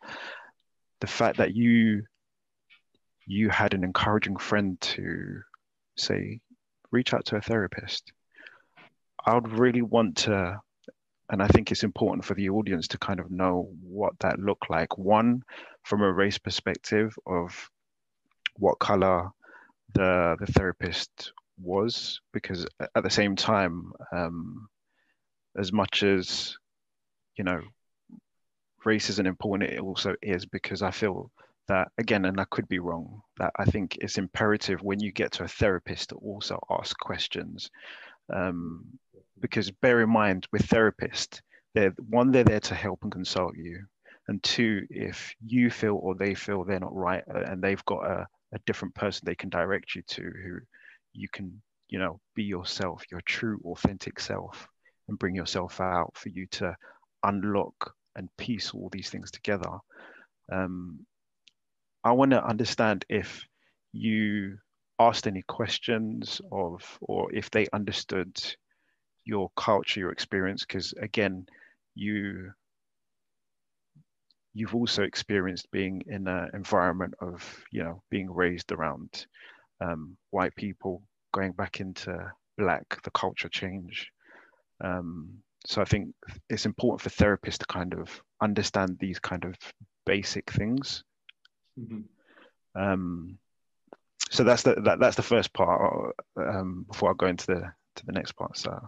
the 1.03 1.07
fact 1.07 1.37
that 1.37 1.55
you 1.55 2.03
you 3.27 3.51
had 3.51 3.75
an 3.75 3.85
encouraging 3.85 4.39
friend 4.39 4.81
to 4.81 5.43
say, 5.99 6.41
reach 6.93 7.13
out 7.13 7.27
to 7.27 7.37
a 7.37 7.43
therapist. 7.43 8.11
I 9.27 9.35
would 9.35 9.59
really 9.59 9.83
want 9.83 10.17
to 10.25 10.59
and 11.29 11.43
I 11.43 11.49
think 11.49 11.71
it's 11.71 11.85
important 11.85 12.25
for 12.25 12.33
the 12.33 12.49
audience 12.49 12.89
to 12.89 12.99
kind 12.99 13.21
of 13.21 13.31
know 13.31 13.69
what 13.83 14.19
that 14.21 14.39
looked 14.39 14.71
like. 14.71 14.97
One, 14.97 15.43
from 15.83 16.01
a 16.01 16.11
race 16.11 16.39
perspective 16.39 17.15
of 17.27 17.69
what 18.55 18.79
color 18.79 19.29
the 19.93 20.37
the 20.41 20.47
therapist 20.47 21.33
was, 21.61 22.21
because 22.33 22.67
at 22.95 23.03
the 23.03 23.11
same 23.11 23.37
time, 23.37 23.93
um, 24.13 24.69
as 25.57 25.73
much 25.73 26.03
as 26.03 26.57
you 27.37 27.45
know, 27.45 27.61
race 28.85 29.11
isn't 29.11 29.27
important, 29.27 29.71
it 29.71 29.81
also 29.81 30.15
is 30.23 30.47
because 30.47 30.83
I 30.83 30.91
feel 30.91 31.31
that 31.69 31.89
again, 31.99 32.25
and 32.25 32.41
I 32.41 32.45
could 32.51 32.69
be 32.69 32.79
wrong, 32.79 33.23
that 33.39 33.53
I 33.57 33.65
think 33.65 33.99
it's 34.01 34.19
imperative 34.19 34.83
when 34.83 35.01
you 35.01 35.13
get 35.13 35.33
to 35.33 35.45
a 35.45 35.49
therapist 35.49 36.11
to 36.11 36.17
also 36.17 36.61
ask 36.71 36.97
questions. 36.99 37.71
Um, 38.33 38.99
because 39.41 39.71
bear 39.71 40.03
in 40.03 40.11
mind 40.11 40.47
with 40.53 40.67
therapists 40.67 41.41
they're 41.75 41.95
one 42.09 42.31
they're 42.33 42.45
there 42.45 42.61
to 42.61 42.75
help 42.75 43.01
and 43.03 43.13
consult 43.13 43.55
you 43.57 43.85
and 44.29 44.43
two 44.43 44.87
if 44.91 45.35
you 45.45 45.71
feel 45.71 45.97
or 46.03 46.15
they 46.15 46.35
feel 46.35 46.65
they're 46.65 46.81
not 46.81 46.95
right 46.95 47.23
uh, 47.33 47.43
and 47.47 47.63
they've 47.63 47.85
got 47.85 48.05
a, 48.05 48.27
a 48.55 48.59
different 48.67 48.95
person 48.95 49.25
they 49.25 49.35
can 49.35 49.51
direct 49.51 49.95
you 49.95 50.03
to 50.07 50.23
who 50.23 50.59
you 51.17 51.29
can 51.33 51.61
you 51.89 51.99
know 51.99 52.21
be 52.35 52.43
yourself 52.45 53.05
your 53.11 53.21
true 53.23 53.61
authentic 53.65 54.21
self 54.21 54.69
and 55.09 55.19
bring 55.19 55.35
yourself 55.35 55.81
out 55.81 56.13
for 56.15 56.29
you 56.29 56.47
to 56.47 56.77
unlock 57.25 57.95
and 58.17 58.29
piece 58.37 58.73
all 58.73 58.89
these 58.91 59.11
things 59.11 59.31
together. 59.31 59.79
Um, 60.51 61.07
i 62.05 62.13
want 62.13 62.31
to 62.31 62.45
understand 62.45 63.05
if 63.09 63.45
you 63.93 64.59
asked 64.99 65.27
any 65.27 65.43
questions 65.43 66.41
of 66.53 66.99
or 67.01 67.33
if 67.35 67.51
they 67.51 67.67
understood 67.73 68.39
your 69.25 69.51
culture, 69.57 70.01
your 70.01 70.13
experience, 70.13 70.65
because 70.65 70.95
again, 71.03 71.47
you 71.95 72.53
you've 74.55 74.75
also 74.75 75.03
experienced 75.03 75.71
being 75.71 76.03
in 76.07 76.27
an 76.29 76.49
environment 76.55 77.13
of 77.21 77.65
you 77.71 77.83
know 77.83 78.03
being 78.09 78.31
raised 78.33 78.73
around 78.73 79.27
um, 79.81 80.17
white 80.31 80.55
people, 80.57 81.03
going 81.33 81.53
back 81.53 81.81
into 81.81 82.33
black, 82.59 83.03
the 83.03 83.11
culture 83.11 83.49
change. 83.49 84.11
Um, 84.83 85.39
so 85.67 85.83
I 85.83 85.85
think 85.85 86.15
it's 86.49 86.67
important 86.67 87.01
for 87.01 87.11
therapists 87.11 87.59
to 87.59 87.67
kind 87.67 87.95
of 87.95 88.23
understand 88.41 88.99
these 89.01 89.19
kind 89.19 89.45
of 89.45 89.57
basic 90.05 90.51
things. 90.51 91.03
Mm-hmm. 91.79 92.81
Um, 92.81 93.39
so 94.31 94.45
that's 94.45 94.63
the 94.63 94.75
that, 94.75 94.99
that's 94.99 95.17
the 95.17 95.23
first 95.23 95.53
part 95.53 96.15
um, 96.37 96.85
before 96.89 97.11
I 97.11 97.15
go 97.17 97.27
into 97.27 97.47
the 97.47 97.73
to 97.97 98.07
the 98.07 98.13
next 98.13 98.33
part. 98.33 98.57
So, 98.57 98.79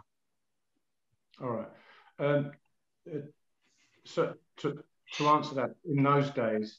all 1.43 1.51
right. 1.51 1.69
Um, 2.19 2.53
so 4.05 4.35
to 4.59 4.85
to 5.15 5.29
answer 5.29 5.55
that, 5.57 5.71
in 5.85 6.03
those 6.03 6.31
days, 6.31 6.79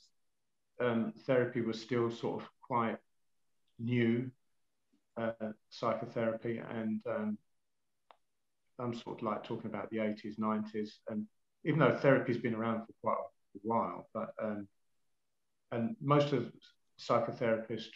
um, 0.80 1.14
therapy 1.26 1.62
was 1.62 1.82
still 1.82 2.12
sort 2.12 2.42
of 2.42 2.50
quite 2.62 2.98
new, 3.80 4.30
uh, 5.18 5.32
psychotherapy, 5.70 6.62
and 6.70 7.02
um, 7.08 7.38
I'm 8.80 8.94
sort 8.94 9.20
of 9.20 9.24
like 9.24 9.44
talking 9.44 9.70
about 9.70 9.90
the 9.90 9.98
80s, 9.98 10.40
90s, 10.40 10.90
and 11.10 11.26
even 11.66 11.80
though 11.80 11.98
therapy's 11.98 12.38
been 12.38 12.56
around 12.56 12.86
for 12.86 12.94
quite 13.02 13.18
a 13.56 13.60
while, 13.64 14.08
but 14.14 14.30
um, 14.42 14.68
and 15.72 15.96
most 16.02 16.34
of 16.34 16.52
psychotherapists 17.00 17.88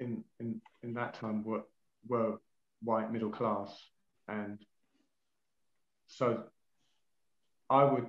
in 0.00 0.24
in 0.40 0.60
in 0.82 0.94
that 0.94 1.14
time 1.14 1.44
were 1.44 1.62
were 2.08 2.38
white 2.82 3.12
middle 3.12 3.30
class, 3.30 3.72
and 4.28 4.58
so 6.06 6.44
I 7.70 7.84
would 7.84 8.08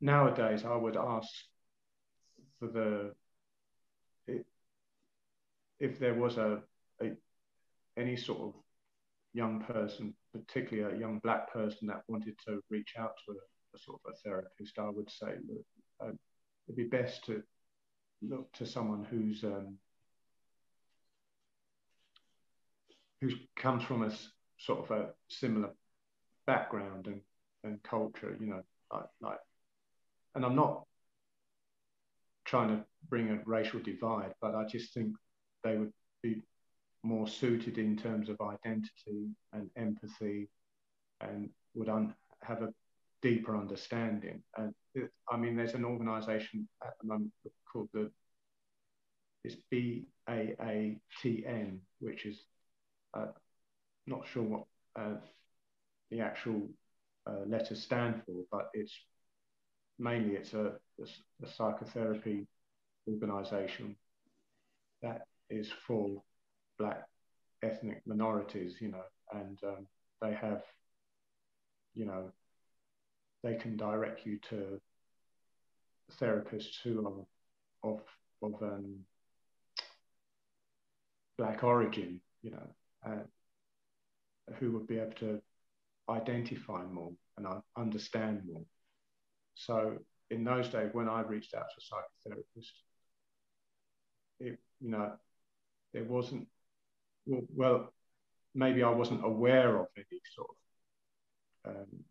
nowadays 0.00 0.64
I 0.64 0.76
would 0.76 0.96
ask 0.96 1.28
for 2.58 2.68
the 2.68 3.14
if 5.80 5.98
there 5.98 6.14
was 6.14 6.36
a, 6.36 6.60
a 7.02 7.12
any 7.96 8.16
sort 8.16 8.40
of 8.40 8.54
young 9.32 9.62
person, 9.62 10.14
particularly 10.32 10.96
a 10.96 10.98
young 10.98 11.18
black 11.18 11.52
person 11.52 11.88
that 11.88 12.02
wanted 12.08 12.34
to 12.46 12.60
reach 12.70 12.94
out 12.98 13.12
to 13.26 13.32
a, 13.32 13.76
a 13.76 13.78
sort 13.78 14.00
of 14.04 14.12
a 14.12 14.16
therapist, 14.16 14.78
I 14.78 14.88
would 14.88 15.10
say 15.10 15.34
uh, 16.02 16.12
it'd 16.66 16.76
be 16.76 16.84
best 16.84 17.24
to 17.26 17.42
look 18.22 18.52
to 18.54 18.66
someone 18.66 19.04
who's 19.04 19.44
um, 19.44 19.78
who 23.20 23.30
comes 23.56 23.82
from 23.82 24.02
a 24.02 24.12
sort 24.58 24.84
of 24.84 24.90
a 24.90 25.08
similar 25.28 25.70
background 26.46 27.06
and, 27.06 27.20
and 27.64 27.82
culture, 27.82 28.36
you 28.40 28.46
know, 28.46 28.62
like, 28.92 29.04
like, 29.20 29.38
and 30.34 30.44
I'm 30.44 30.54
not 30.54 30.84
trying 32.44 32.68
to 32.68 32.84
bring 33.08 33.30
a 33.30 33.40
racial 33.44 33.80
divide, 33.80 34.32
but 34.40 34.54
I 34.54 34.64
just 34.64 34.94
think 34.94 35.14
they 35.66 35.76
would 35.76 35.92
be 36.22 36.42
more 37.02 37.28
suited 37.28 37.78
in 37.78 37.96
terms 37.96 38.28
of 38.28 38.40
identity 38.40 39.30
and 39.52 39.70
empathy 39.76 40.48
and 41.20 41.50
would 41.74 41.88
have 42.42 42.62
a 42.62 42.72
deeper 43.22 43.56
understanding. 43.56 44.42
And 44.56 44.74
it, 44.94 45.10
I 45.30 45.36
mean, 45.36 45.56
there's 45.56 45.74
an 45.74 45.84
organization 45.84 46.68
at 46.82 46.94
the 47.00 47.08
moment 47.08 47.32
called 47.70 47.88
the 47.92 48.10
it's 49.44 49.56
BAATN, 49.72 51.78
which 52.00 52.26
is 52.26 52.40
uh, 53.14 53.26
not 54.06 54.26
sure 54.26 54.42
what 54.42 54.64
uh, 54.96 55.14
the 56.10 56.20
actual 56.20 56.68
uh, 57.28 57.44
letters 57.46 57.82
stand 57.82 58.22
for, 58.24 58.42
but 58.50 58.70
it's 58.74 58.92
mainly 59.98 60.34
it's 60.34 60.54
a, 60.54 60.72
a, 61.00 61.44
a 61.44 61.48
psychotherapy 61.48 62.46
organization 63.08 63.96
that 65.02 65.26
is 65.50 65.70
for 65.86 66.22
black 66.78 67.04
ethnic 67.62 68.02
minorities, 68.06 68.76
you 68.80 68.88
know, 68.88 69.04
and 69.32 69.58
um, 69.64 69.86
they 70.20 70.32
have, 70.34 70.62
you 71.94 72.06
know, 72.06 72.32
they 73.42 73.54
can 73.54 73.76
direct 73.76 74.26
you 74.26 74.38
to 74.50 74.80
therapists 76.20 76.80
who 76.82 77.06
are 77.06 77.90
of 77.90 78.00
of 78.42 78.62
um, 78.62 78.96
black 81.38 81.64
origin, 81.64 82.20
you 82.42 82.50
know, 82.50 83.20
who 84.58 84.72
would 84.72 84.86
be 84.86 84.98
able 84.98 85.12
to 85.12 85.40
identify 86.08 86.84
more 86.84 87.12
and 87.36 87.46
understand 87.76 88.42
more. 88.46 88.64
So 89.54 89.98
in 90.30 90.44
those 90.44 90.68
days, 90.68 90.90
when 90.92 91.08
I 91.08 91.20
reached 91.20 91.54
out 91.54 91.66
to 91.70 91.76
a 91.78 92.34
psychotherapist, 92.34 92.70
it, 94.40 94.58
you 94.80 94.90
know, 94.90 95.12
there 95.96 96.04
wasn't, 96.04 96.46
well, 97.24 97.46
well, 97.54 97.92
maybe 98.54 98.82
I 98.82 98.90
wasn't 98.90 99.24
aware 99.24 99.80
of 99.80 99.86
any 99.96 100.20
sort 100.34 100.50
of 101.64 101.70
um, 101.70 102.04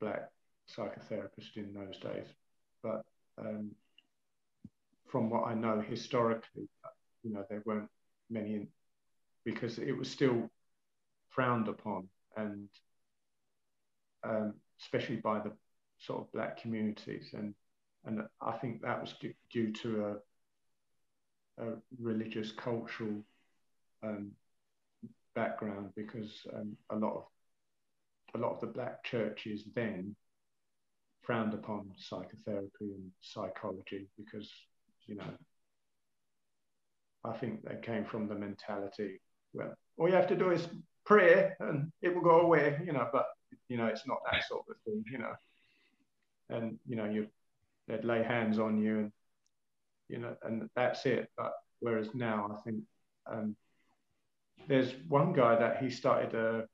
black 0.00 0.30
psychotherapist 0.74 1.56
in 1.56 1.74
those 1.74 1.98
days, 1.98 2.28
but 2.82 3.02
um, 3.38 3.72
from 5.06 5.28
what 5.28 5.46
I 5.46 5.52
know 5.52 5.82
historically, 5.86 6.66
you 7.22 7.34
know, 7.34 7.44
there 7.50 7.62
weren't 7.66 7.90
many 8.30 8.54
in, 8.54 8.68
because 9.44 9.78
it 9.78 9.92
was 9.92 10.10
still 10.10 10.48
frowned 11.28 11.68
upon 11.68 12.08
and 12.38 12.68
um, 14.24 14.54
especially 14.80 15.16
by 15.16 15.40
the 15.40 15.52
sort 15.98 16.20
of 16.20 16.32
black 16.32 16.62
communities. 16.62 17.34
And 17.34 17.54
and 18.06 18.22
I 18.40 18.52
think 18.52 18.80
that 18.80 18.98
was 18.98 19.12
due, 19.20 19.34
due 19.52 19.72
to 19.82 20.16
religious 22.00 22.52
cultural 22.52 23.22
um, 24.02 24.32
background 25.34 25.90
because 25.96 26.46
um, 26.54 26.76
a 26.90 26.96
lot 26.96 27.14
of 27.14 27.24
a 28.34 28.38
lot 28.38 28.52
of 28.52 28.60
the 28.60 28.66
black 28.66 29.02
churches 29.04 29.64
then 29.74 30.14
frowned 31.22 31.52
upon 31.52 31.90
psychotherapy 31.98 32.70
and 32.80 33.10
psychology 33.20 34.06
because 34.16 34.48
you 35.06 35.16
know 35.16 35.24
I 37.24 37.32
think 37.32 37.62
they 37.62 37.76
came 37.82 38.04
from 38.04 38.28
the 38.28 38.34
mentality, 38.34 39.20
well, 39.52 39.74
all 39.98 40.08
you 40.08 40.14
have 40.14 40.28
to 40.28 40.36
do 40.36 40.50
is 40.50 40.68
pray 41.04 41.52
and 41.60 41.92
it 42.02 42.14
will 42.14 42.22
go 42.22 42.40
away, 42.40 42.80
you 42.84 42.92
know, 42.92 43.08
but, 43.12 43.26
you 43.68 43.76
know, 43.76 43.86
it's 43.86 44.06
not 44.06 44.18
that 44.30 44.44
sort 44.48 44.64
of 44.70 44.76
thing, 44.84 45.04
you 45.10 45.18
know. 45.18 45.34
And, 46.48 46.78
you 46.86 46.96
know, 46.96 47.04
you, 47.04 47.26
they'd 47.88 48.04
lay 48.04 48.22
hands 48.22 48.58
on 48.58 48.78
you 48.78 48.98
and, 48.98 49.12
you 50.10 50.18
know, 50.18 50.34
and 50.42 50.68
that's 50.74 51.06
it. 51.06 51.30
But 51.36 51.52
whereas 51.80 52.08
now 52.14 52.58
I 52.58 52.62
think 52.62 52.82
um, 53.30 53.56
there's 54.68 54.92
one 55.08 55.32
guy 55.32 55.56
that 55.56 55.82
he 55.82 55.90
started 55.90 56.34
a, 56.34 56.64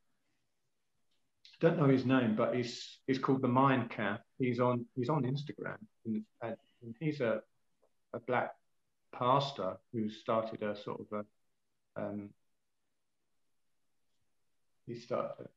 don't 1.60 1.78
know 1.78 1.88
his 1.88 2.04
name, 2.04 2.34
but 2.36 2.54
he's 2.54 2.98
he's 3.06 3.18
called 3.18 3.42
the 3.42 3.48
Mind 3.48 3.90
Camp. 3.90 4.20
He's 4.38 4.60
on 4.60 4.86
he's 4.94 5.08
on 5.08 5.22
Instagram, 5.22 5.76
and, 6.04 6.24
and 6.42 6.56
he's 7.00 7.20
a 7.20 7.40
a 8.12 8.20
black 8.20 8.52
pastor 9.12 9.76
who 9.92 10.08
started 10.10 10.62
a 10.62 10.76
sort 10.76 11.00
of 11.00 11.24
a 11.96 12.00
um, 12.00 12.30
he 14.86 14.94
started 14.94 15.48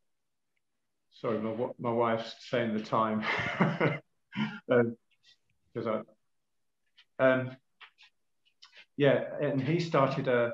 sorry 1.12 1.40
my, 1.40 1.54
my 1.80 1.92
wife's 1.92 2.34
saying 2.50 2.74
the 2.74 2.84
time 2.84 3.20
because 4.68 5.88
um, 5.88 6.06
I 7.20 7.24
um, 7.32 7.52
yeah 9.00 9.18
and 9.42 9.62
he 9.62 9.80
started 9.80 10.28
a 10.28 10.54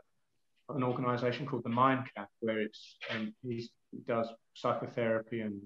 an 0.69 0.83
organization 0.83 1.45
called 1.45 1.63
the 1.63 1.69
Mind 1.83 2.03
Camp 2.15 2.29
where 2.39 2.59
it's 2.59 2.97
um, 3.11 3.33
he 3.43 3.69
does 4.07 4.27
psychotherapy 4.53 5.41
and 5.41 5.61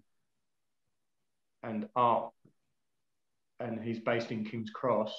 and 1.64 1.88
art 1.95 2.31
and 3.60 3.81
he's 3.81 3.99
based 3.99 4.31
in 4.31 4.45
King's 4.45 4.72
Cross 4.72 5.14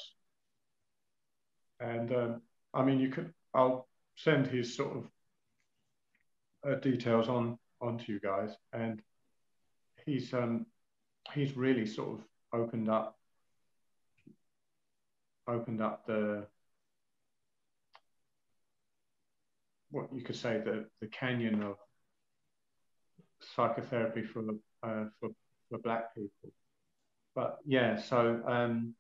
and 1.81 2.13
um, 2.13 2.43
I 2.75 2.85
mean, 2.85 3.01
you 3.01 3.09
could, 3.09 3.33
I'll 3.55 3.89
send 4.17 4.47
his 4.47 4.77
sort 4.77 4.99
of 4.99 5.11
uh, 6.71 6.75
details 6.77 7.29
on 7.29 7.59
onto 7.81 8.13
you 8.13 8.21
guys. 8.21 8.55
And 8.73 9.01
he's, 10.05 10.33
um, 10.35 10.67
he's 11.33 11.57
really 11.57 11.87
sort 11.87 12.19
of 12.19 12.25
opened 12.53 12.89
up, 12.89 13.19
opened 15.49 15.81
up 15.81 16.07
the, 16.07 16.47
what 19.91 20.13
you 20.13 20.23
could 20.23 20.37
say, 20.37 20.59
the, 20.59 20.87
the 21.01 21.07
canyon 21.09 21.63
of 21.63 21.77
psychotherapy 23.57 24.23
for, 24.23 24.43
uh, 24.83 25.05
for, 25.19 25.31
for 25.69 25.79
black 25.79 26.15
people. 26.15 26.53
But 27.35 27.59
yeah, 27.65 27.97
so 28.01 28.43
um, 28.47 28.95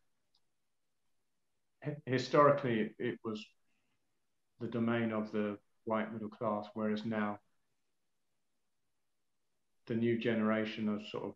historically 2.07 2.91
it 2.99 3.19
was 3.25 3.45
the 4.61 4.69
domain 4.69 5.12
of 5.12 5.33
the 5.33 5.59
white 5.85 6.12
middle 6.12 6.29
class, 6.29 6.67
whereas 6.75 7.05
now 7.05 7.39
the 9.87 9.95
new 9.95 10.19
generation 10.19 10.89
of 10.89 11.07
sort 11.09 11.25
of 11.25 11.35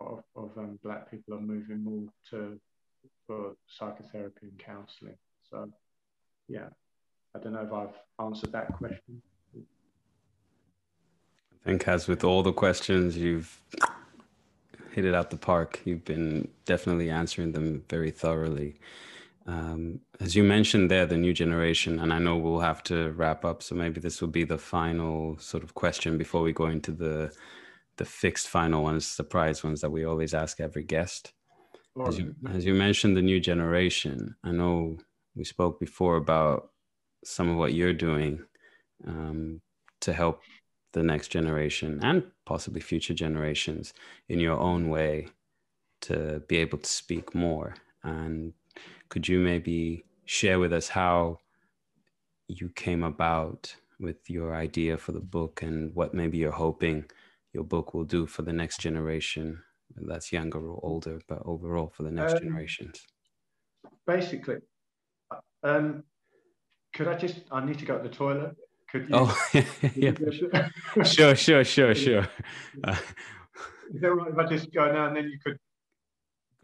of, 0.00 0.22
of 0.36 0.56
um, 0.56 0.78
black 0.82 1.10
people 1.10 1.34
are 1.34 1.40
moving 1.40 1.82
more 1.82 2.08
to 2.30 2.60
for 3.26 3.54
psychotherapy 3.66 4.46
and 4.46 4.58
counselling. 4.58 5.16
So, 5.50 5.68
yeah, 6.48 6.68
I 7.38 7.40
don't 7.40 7.52
know 7.52 7.62
if 7.62 7.72
I've 7.72 8.26
answered 8.26 8.52
that 8.52 8.72
question. 8.72 9.22
I 9.54 9.60
think, 11.64 11.86
as 11.86 12.08
with 12.08 12.24
all 12.24 12.42
the 12.42 12.52
questions, 12.52 13.16
you've 13.16 13.60
hit 14.92 15.04
it 15.04 15.14
out 15.14 15.30
the 15.30 15.36
park. 15.36 15.80
You've 15.84 16.04
been 16.04 16.48
definitely 16.64 17.10
answering 17.10 17.52
them 17.52 17.84
very 17.88 18.10
thoroughly. 18.10 18.80
Um, 19.46 20.00
as 20.18 20.34
you 20.34 20.42
mentioned 20.42 20.90
there, 20.90 21.06
the 21.06 21.16
new 21.16 21.32
generation, 21.32 22.00
and 22.00 22.12
I 22.12 22.18
know 22.18 22.36
we'll 22.36 22.60
have 22.60 22.82
to 22.84 23.12
wrap 23.12 23.44
up, 23.44 23.62
so 23.62 23.76
maybe 23.76 24.00
this 24.00 24.20
will 24.20 24.28
be 24.28 24.44
the 24.44 24.58
final 24.58 25.38
sort 25.38 25.62
of 25.62 25.74
question 25.74 26.18
before 26.18 26.42
we 26.42 26.52
go 26.52 26.66
into 26.66 26.90
the 26.90 27.32
the 27.98 28.04
fixed 28.04 28.48
final 28.48 28.82
ones, 28.82 29.06
surprise 29.06 29.62
ones 29.62 29.80
that 29.80 29.90
we 29.90 30.04
always 30.04 30.34
ask 30.34 30.60
every 30.60 30.84
guest. 30.84 31.32
As 32.06 32.16
you, 32.16 32.32
as 32.48 32.64
you 32.64 32.74
mentioned, 32.74 33.16
the 33.16 33.22
new 33.22 33.40
generation. 33.40 34.36
I 34.44 34.52
know 34.52 34.98
we 35.34 35.42
spoke 35.42 35.80
before 35.80 36.16
about 36.16 36.70
some 37.24 37.48
of 37.48 37.56
what 37.56 37.74
you're 37.74 37.92
doing 37.92 38.44
um, 39.06 39.60
to 40.00 40.12
help 40.12 40.40
the 40.92 41.02
next 41.02 41.28
generation 41.28 42.00
and 42.02 42.24
possibly 42.46 42.80
future 42.80 43.14
generations 43.14 43.92
in 44.28 44.38
your 44.38 44.58
own 44.58 44.88
way 44.88 45.28
to 46.00 46.42
be 46.48 46.56
able 46.56 46.78
to 46.78 46.88
speak 46.88 47.34
more. 47.34 47.74
And 48.02 48.52
could 49.08 49.28
you 49.28 49.40
maybe 49.40 50.04
share 50.24 50.58
with 50.58 50.72
us 50.72 50.88
how 50.88 51.38
you 52.46 52.70
came 52.70 53.02
about 53.02 53.74
with 54.00 54.30
your 54.30 54.54
idea 54.54 54.96
for 54.96 55.12
the 55.12 55.20
book 55.20 55.62
and 55.62 55.94
what 55.94 56.14
maybe 56.14 56.38
you're 56.38 56.52
hoping 56.52 57.04
your 57.52 57.64
book 57.64 57.94
will 57.94 58.04
do 58.04 58.26
for 58.26 58.42
the 58.42 58.52
next 58.52 58.80
generation 58.80 59.60
that's 60.06 60.32
younger 60.32 60.58
or 60.58 60.78
older 60.82 61.20
but 61.28 61.42
overall 61.44 61.88
for 61.88 62.04
the 62.04 62.10
next 62.10 62.34
um, 62.34 62.38
generations? 62.40 63.06
basically 64.06 64.56
um, 65.62 66.04
could 66.94 67.08
i 67.08 67.14
just 67.14 67.40
i 67.50 67.64
need 67.64 67.78
to 67.78 67.84
go 67.84 67.96
to 67.96 68.08
the 68.08 68.14
toilet 68.14 68.56
could 68.90 69.08
you 69.08 69.14
oh 69.14 69.36
yeah 69.94 70.12
sure 71.04 71.34
sure 71.34 71.64
sure 71.64 71.94
sure 71.94 72.28
uh, 72.84 72.96
is 73.94 74.00
that 74.00 74.12
right 74.12 74.32
if 74.32 74.38
i 74.38 74.46
just 74.46 74.72
go 74.72 74.90
now 74.90 75.06
and 75.06 75.16
then 75.16 75.24
you 75.24 75.38
could 75.44 75.58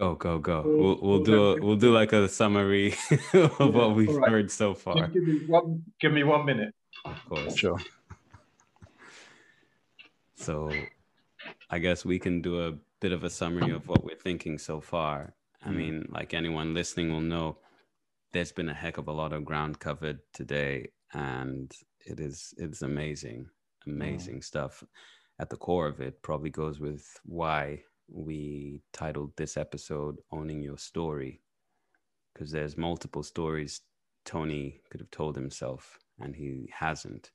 Go, 0.00 0.16
go, 0.16 0.38
go. 0.40 0.62
We'll, 0.66 0.98
we'll 1.00 1.22
do 1.22 1.44
a, 1.44 1.60
we'll 1.60 1.76
do 1.76 1.92
like 1.94 2.12
a 2.12 2.28
summary 2.28 2.96
of 3.12 3.32
yeah, 3.32 3.66
what 3.66 3.94
we've 3.94 4.12
right. 4.12 4.28
heard 4.28 4.50
so 4.50 4.74
far. 4.74 4.96
Just 4.96 5.12
give 5.12 5.22
me 5.22 5.46
one 5.46 5.84
give 6.00 6.12
me 6.12 6.24
one 6.24 6.44
minute. 6.44 6.74
Of 7.04 7.24
course. 7.28 7.56
Sure. 7.56 7.78
So 10.34 10.72
I 11.70 11.78
guess 11.78 12.04
we 12.04 12.18
can 12.18 12.42
do 12.42 12.66
a 12.66 12.72
bit 13.00 13.12
of 13.12 13.22
a 13.22 13.30
summary 13.30 13.70
of 13.70 13.86
what 13.88 14.04
we're 14.04 14.16
thinking 14.16 14.58
so 14.58 14.80
far. 14.80 15.34
I 15.64 15.68
mm. 15.68 15.76
mean, 15.76 16.08
like 16.10 16.34
anyone 16.34 16.74
listening 16.74 17.12
will 17.12 17.20
know, 17.20 17.58
there's 18.34 18.52
been 18.52 18.68
a 18.68 18.74
heck 18.74 18.98
of 18.98 19.08
a 19.08 19.12
lot 19.12 19.32
of 19.32 19.44
ground 19.44 19.78
covered 19.78 20.18
today, 20.34 20.90
and 21.14 21.72
it 22.04 22.18
is 22.18 22.52
it's 22.58 22.82
amazing, 22.82 23.46
amazing 23.86 24.40
mm. 24.40 24.44
stuff. 24.44 24.82
At 25.38 25.50
the 25.50 25.56
core 25.56 25.86
of 25.86 26.00
it, 26.00 26.20
probably 26.20 26.50
goes 26.50 26.80
with 26.80 27.06
why 27.24 27.82
we 28.08 28.82
titled 28.92 29.32
this 29.36 29.56
episode 29.56 30.16
Owning 30.32 30.62
Your 30.62 30.78
Story 30.78 31.40
because 32.34 32.50
there's 32.50 32.76
multiple 32.76 33.22
stories 33.22 33.82
Tony 34.24 34.80
could 34.90 35.00
have 35.00 35.10
told 35.10 35.36
himself 35.36 35.98
and 36.18 36.34
he 36.34 36.68
hasn't. 36.76 37.30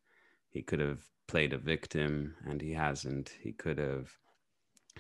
He 0.50 0.62
could 0.62 0.80
have 0.80 1.04
played 1.28 1.54
a 1.54 1.58
victim 1.58 2.36
and 2.46 2.62
he 2.62 2.74
hasn't. 2.74 3.32
He 3.42 3.54
could 3.54 3.78
have 3.78 4.10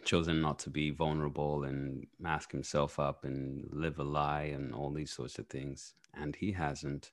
chosen 0.03 0.41
not 0.41 0.59
to 0.59 0.69
be 0.69 0.89
vulnerable 0.91 1.63
and 1.63 2.07
mask 2.19 2.51
himself 2.51 2.99
up 2.99 3.23
and 3.23 3.67
live 3.71 3.99
a 3.99 4.03
lie 4.03 4.51
and 4.53 4.73
all 4.73 4.91
these 4.91 5.11
sorts 5.11 5.39
of 5.39 5.47
things 5.47 5.93
and 6.13 6.35
he 6.35 6.51
hasn't. 6.51 7.11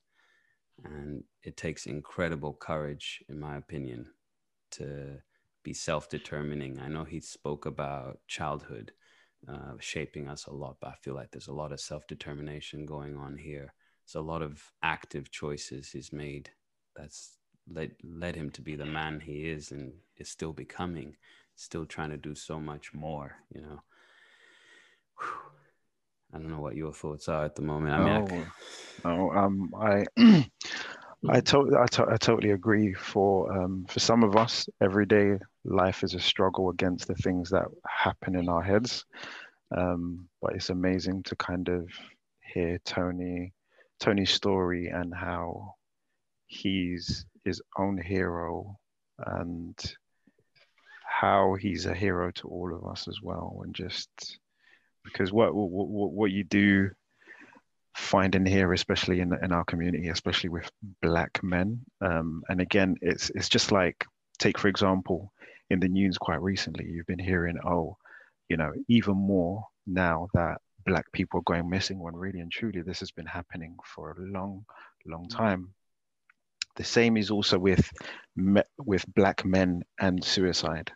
And 0.84 1.24
it 1.42 1.56
takes 1.56 1.86
incredible 1.86 2.52
courage, 2.52 3.24
in 3.28 3.40
my 3.40 3.56
opinion, 3.56 4.08
to 4.72 5.18
be 5.62 5.72
self-determining. 5.72 6.78
I 6.80 6.88
know 6.88 7.04
he 7.04 7.20
spoke 7.20 7.66
about 7.66 8.20
childhood 8.28 8.92
uh, 9.48 9.74
shaping 9.80 10.28
us 10.28 10.46
a 10.46 10.52
lot, 10.52 10.76
but 10.80 10.88
I 10.88 10.94
feel 11.02 11.14
like 11.14 11.30
there's 11.30 11.48
a 11.48 11.52
lot 11.52 11.72
of 11.72 11.80
self-determination 11.80 12.84
going 12.84 13.16
on 13.16 13.38
here. 13.38 13.72
There's 14.04 14.22
a 14.22 14.26
lot 14.26 14.42
of 14.42 14.62
active 14.82 15.30
choices 15.30 15.90
he's 15.90 16.12
made 16.12 16.50
that's 16.94 17.38
led 17.68 17.92
led 18.04 18.36
him 18.36 18.50
to 18.50 18.62
be 18.62 18.76
the 18.76 18.86
man 18.86 19.18
he 19.18 19.48
is 19.48 19.72
and 19.72 19.92
is 20.18 20.28
still 20.28 20.52
becoming, 20.52 21.16
still 21.56 21.84
trying 21.86 22.10
to 22.10 22.16
do 22.16 22.34
so 22.34 22.60
much 22.60 22.94
more. 22.94 23.36
You 23.54 23.62
know. 23.62 23.82
Whew. 25.18 25.28
I 26.34 26.38
don't 26.38 26.50
know 26.50 26.60
what 26.60 26.76
your 26.76 26.92
thoughts 26.92 27.28
are 27.28 27.44
at 27.44 27.54
the 27.54 27.62
moment. 27.62 27.94
I 27.94 28.20
mean, 28.20 28.46
I, 29.04 29.44
um, 29.44 29.72
I 29.74 30.04
I, 31.28 31.40
to- 31.40 31.78
I, 31.80 31.86
to- 31.86 32.08
I 32.10 32.16
totally 32.16 32.50
agree. 32.50 32.92
For 32.92 33.52
um, 33.52 33.86
for 33.88 34.00
some 34.00 34.22
of 34.22 34.36
us, 34.36 34.68
everyday 34.80 35.38
life 35.64 36.02
is 36.04 36.14
a 36.14 36.20
struggle 36.20 36.70
against 36.70 37.08
the 37.08 37.14
things 37.14 37.50
that 37.50 37.64
happen 37.88 38.36
in 38.36 38.48
our 38.48 38.62
heads. 38.62 39.04
Um, 39.76 40.28
but 40.42 40.54
it's 40.54 40.70
amazing 40.70 41.22
to 41.24 41.36
kind 41.36 41.68
of 41.68 41.88
hear 42.52 42.78
Tony 42.84 43.52
Tony's 43.98 44.30
story 44.30 44.88
and 44.88 45.14
how 45.14 45.74
he's 46.46 47.24
his 47.44 47.62
own 47.78 47.98
hero 47.98 48.76
and 49.26 49.76
how 51.20 51.54
he's 51.54 51.86
a 51.86 51.94
hero 51.94 52.30
to 52.30 52.46
all 52.46 52.74
of 52.74 52.86
us 52.86 53.08
as 53.08 53.22
well. 53.22 53.62
And 53.64 53.74
just 53.74 54.10
because 55.02 55.32
what 55.32 55.54
what, 55.54 56.12
what 56.12 56.30
you 56.30 56.44
do 56.44 56.90
find 57.94 58.34
in 58.34 58.44
here, 58.44 58.72
especially 58.74 59.20
in 59.20 59.32
in 59.42 59.50
our 59.50 59.64
community, 59.64 60.08
especially 60.08 60.50
with 60.50 60.70
black 61.00 61.42
men. 61.42 61.80
Um, 62.02 62.42
and 62.50 62.60
again, 62.60 62.96
it's 63.00 63.30
it's 63.30 63.48
just 63.48 63.72
like 63.72 64.04
take 64.38 64.58
for 64.58 64.68
example, 64.68 65.32
in 65.70 65.80
the 65.80 65.88
news 65.88 66.18
quite 66.18 66.42
recently, 66.42 66.84
you've 66.84 67.06
been 67.06 67.18
hearing, 67.18 67.56
oh, 67.64 67.96
you 68.50 68.58
know, 68.58 68.72
even 68.88 69.16
more 69.16 69.64
now 69.86 70.28
that 70.34 70.58
black 70.84 71.10
people 71.12 71.40
are 71.40 71.50
going 71.50 71.70
missing 71.70 71.98
when 71.98 72.14
really 72.14 72.40
and 72.40 72.52
truly 72.52 72.82
this 72.82 73.00
has 73.00 73.10
been 73.10 73.26
happening 73.26 73.74
for 73.94 74.10
a 74.10 74.20
long, 74.20 74.66
long 75.06 75.24
mm. 75.24 75.36
time. 75.36 75.72
The 76.76 76.84
same 76.84 77.16
is 77.16 77.30
also 77.30 77.58
with 77.58 77.90
with 78.76 79.14
black 79.14 79.46
men 79.46 79.82
and 79.98 80.22
suicide. 80.22 80.92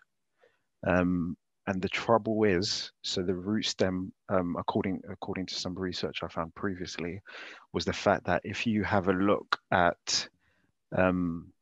Um, 0.87 1.37
and 1.67 1.81
the 1.81 1.89
trouble 1.89 2.45
is, 2.45 2.91
so 3.03 3.23
the 3.23 3.35
root 3.35 3.65
stem, 3.65 4.13
um, 4.29 4.57
according 4.59 5.03
according 5.09 5.47
to 5.47 5.55
some 5.55 5.79
research 5.79 6.21
I 6.23 6.29
found 6.29 6.55
previously, 6.55 7.21
was 7.73 7.85
the 7.85 7.93
fact 7.93 8.25
that 8.27 8.43
if 8.45 8.67
you 8.67 8.83
have 8.83 9.09
a 9.09 9.13
look 9.13 9.59
at 9.71 10.29
um, 10.97 11.53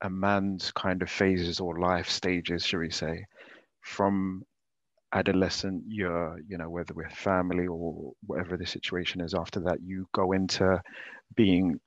a 0.00 0.10
man's 0.10 0.72
kind 0.72 1.02
of 1.02 1.10
phases 1.10 1.60
or 1.60 1.78
life 1.78 2.08
stages, 2.08 2.64
shall 2.64 2.80
we 2.80 2.90
say, 2.90 3.26
from 3.80 4.44
adolescent, 5.12 5.84
you're, 5.86 6.40
you 6.48 6.58
know, 6.58 6.70
whether 6.70 6.94
with 6.94 7.12
family 7.12 7.66
or 7.66 8.12
whatever 8.26 8.56
the 8.56 8.66
situation 8.66 9.20
is 9.20 9.34
after 9.34 9.60
that, 9.60 9.80
you 9.82 10.08
go 10.12 10.32
into 10.32 10.80
being 11.36 11.78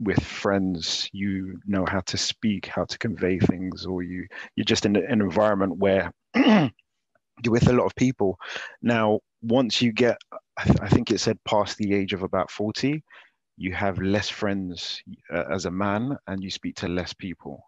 with 0.00 0.22
friends 0.22 1.08
you 1.12 1.58
know 1.66 1.84
how 1.86 2.00
to 2.00 2.16
speak 2.16 2.66
how 2.66 2.84
to 2.84 2.98
convey 2.98 3.38
things 3.38 3.86
or 3.86 4.02
you 4.02 4.26
you're 4.56 4.64
just 4.64 4.86
in 4.86 4.96
an 4.96 5.20
environment 5.20 5.78
where 5.78 6.12
you're 7.42 7.52
with 7.52 7.68
a 7.68 7.72
lot 7.72 7.86
of 7.86 7.94
people. 7.96 8.38
Now 8.82 9.20
once 9.42 9.82
you 9.82 9.92
get 9.92 10.18
I, 10.56 10.64
th- 10.64 10.80
I, 10.80 10.88
think 10.88 11.10
it 11.10 11.18
said 11.18 11.38
past 11.44 11.76
the 11.78 11.94
age 11.94 12.12
of 12.12 12.22
about 12.22 12.50
40 12.50 13.02
you 13.56 13.72
have 13.72 13.98
less 13.98 14.28
friends 14.28 15.00
uh, 15.32 15.44
as 15.50 15.66
a 15.66 15.70
man 15.70 16.16
and 16.26 16.42
you 16.42 16.50
speak 16.50 16.76
to 16.76 16.88
less 16.88 17.12
people. 17.12 17.62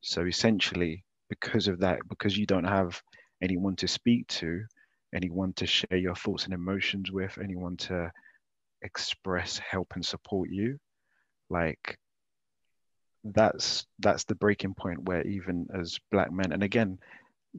So 0.00 0.26
essentially 0.26 1.04
because 1.28 1.68
of 1.68 1.80
that 1.80 2.00
because 2.08 2.36
you 2.36 2.46
don't 2.46 2.64
have 2.64 3.00
anyone 3.42 3.76
to 3.76 3.88
speak 3.88 4.26
to 4.28 4.62
anyone 5.14 5.52
to 5.54 5.66
share 5.66 5.98
your 5.98 6.14
thoughts 6.14 6.44
and 6.44 6.54
emotions 6.54 7.10
with 7.10 7.38
anyone 7.42 7.76
to 7.76 8.10
express 8.82 9.58
help 9.58 9.92
and 9.94 10.04
support 10.04 10.50
you 10.50 10.78
like 11.50 11.98
that's 13.24 13.86
that's 14.00 14.24
the 14.24 14.34
breaking 14.34 14.74
point 14.74 15.02
where 15.04 15.22
even 15.22 15.66
as 15.74 15.98
black 16.10 16.30
men 16.30 16.52
and 16.52 16.62
again 16.62 16.98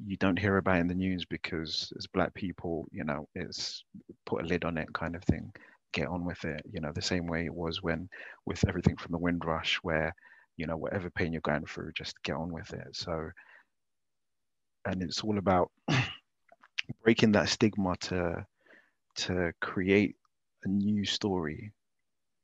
you 0.06 0.18
don't 0.18 0.38
hear 0.38 0.58
about 0.58 0.80
in 0.80 0.88
the 0.88 0.94
news 0.94 1.26
because 1.26 1.92
as 1.98 2.08
black 2.08 2.34
people 2.34 2.88
you 2.92 3.04
know 3.04 3.28
it's 3.36 3.84
put 4.26 4.44
a 4.44 4.48
lid 4.48 4.66
on 4.66 4.78
it 4.78 4.92
kind 4.94 5.16
of 5.16 5.24
thing. 5.24 5.52
Get 5.94 6.08
on 6.08 6.26
with 6.26 6.44
it. 6.44 6.62
You 6.70 6.82
know 6.82 6.92
the 6.92 7.02
same 7.02 7.28
way 7.28 7.46
it 7.46 7.54
was 7.54 7.82
when 7.82 8.10
with 8.46 8.68
everything 8.68 8.98
from 8.98 9.14
the 9.14 9.18
windrush 9.18 9.78
where 9.78 10.14
you 10.58 10.68
know 10.68 10.78
whatever 10.78 11.10
pain 11.10 11.32
you're 11.32 11.42
going 11.42 11.66
through 11.66 11.94
just 11.94 12.22
get 12.24 12.36
on 12.36 12.52
with 12.52 12.74
it. 12.74 12.88
So 12.94 13.30
and 14.86 15.02
it's 15.02 15.24
all 15.24 15.38
about 15.38 15.72
breaking 17.04 17.32
that 17.34 17.50
stigma 17.50 17.96
to 18.02 18.46
to 19.16 19.54
create 19.62 20.18
a 20.66 20.68
new 20.68 21.06
story 21.06 21.72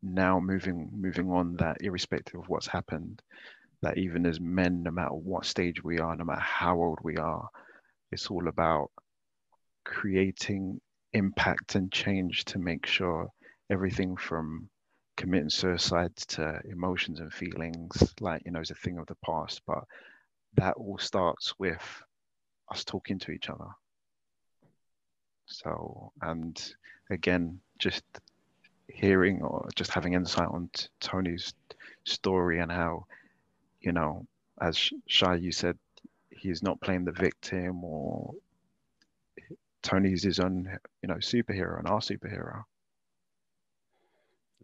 now 0.03 0.40
moving 0.40 0.90
moving 0.94 1.30
on 1.32 1.56
that 1.57 1.78
irrespective 1.82 2.40
of 2.40 2.49
what's 2.49 2.68
happened 2.68 3.22
that 3.82 3.98
even 3.98 4.26
as 4.26 4.40
men 4.40 4.84
no 4.84 4.91
matter 4.91 5.14
what 5.14 5.45
stage 5.45 5.84
we 5.84 5.99
are 5.99 6.15
no 6.15 6.23
matter 6.23 6.41
how 6.41 6.76
old 6.76 6.99
we 7.03 7.18
are 7.18 7.48
it's 8.11 8.28
all 8.28 8.48
about 8.48 8.90
creating 9.86 10.80
impact 11.14 11.76
and 11.76 11.91
change 11.91 12.45
to 12.45 12.60
make 12.60 12.86
sure 12.86 13.28
everything 13.69 14.15
from 14.15 14.69
committing 15.18 15.49
suicide 15.49 16.15
to 16.15 16.60
emotions 16.69 17.19
and 17.19 17.34
feelings 17.34 18.14
like 18.19 18.41
you 18.45 18.52
know 18.52 18.60
is 18.60 18.72
a 18.72 18.76
thing 18.76 18.98
of 18.98 19.06
the 19.07 19.18
past 19.23 19.61
but 19.68 19.84
that 20.56 20.76
all 20.76 20.98
starts 20.98 21.53
with 21.60 22.03
us 22.72 22.84
talking 22.84 23.19
to 23.19 23.32
each 23.32 23.49
other. 23.49 23.68
So 25.45 26.11
and 26.22 26.61
again 27.10 27.60
just 27.78 28.03
hearing 28.94 29.42
or 29.42 29.68
just 29.76 29.92
having 29.92 30.14
insight 30.14 30.48
on 30.48 30.70
t- 30.74 30.88
Tony's 31.00 31.54
story 32.04 32.60
and 32.60 32.72
how, 32.72 33.06
you 33.80 33.92
know, 33.92 34.26
as 34.62 34.92
Shai 35.08 35.36
you 35.36 35.52
said, 35.52 35.78
he's 36.30 36.64
not 36.64 36.82
playing 36.82 37.06
the 37.06 37.12
victim 37.12 37.84
or 37.84 38.34
Tony's 39.82 40.24
his 40.24 40.40
own, 40.40 40.78
you 41.02 41.08
know, 41.08 41.16
superhero 41.16 41.80
and 41.80 41.88
our 41.88 42.00
superhero. 42.00 42.64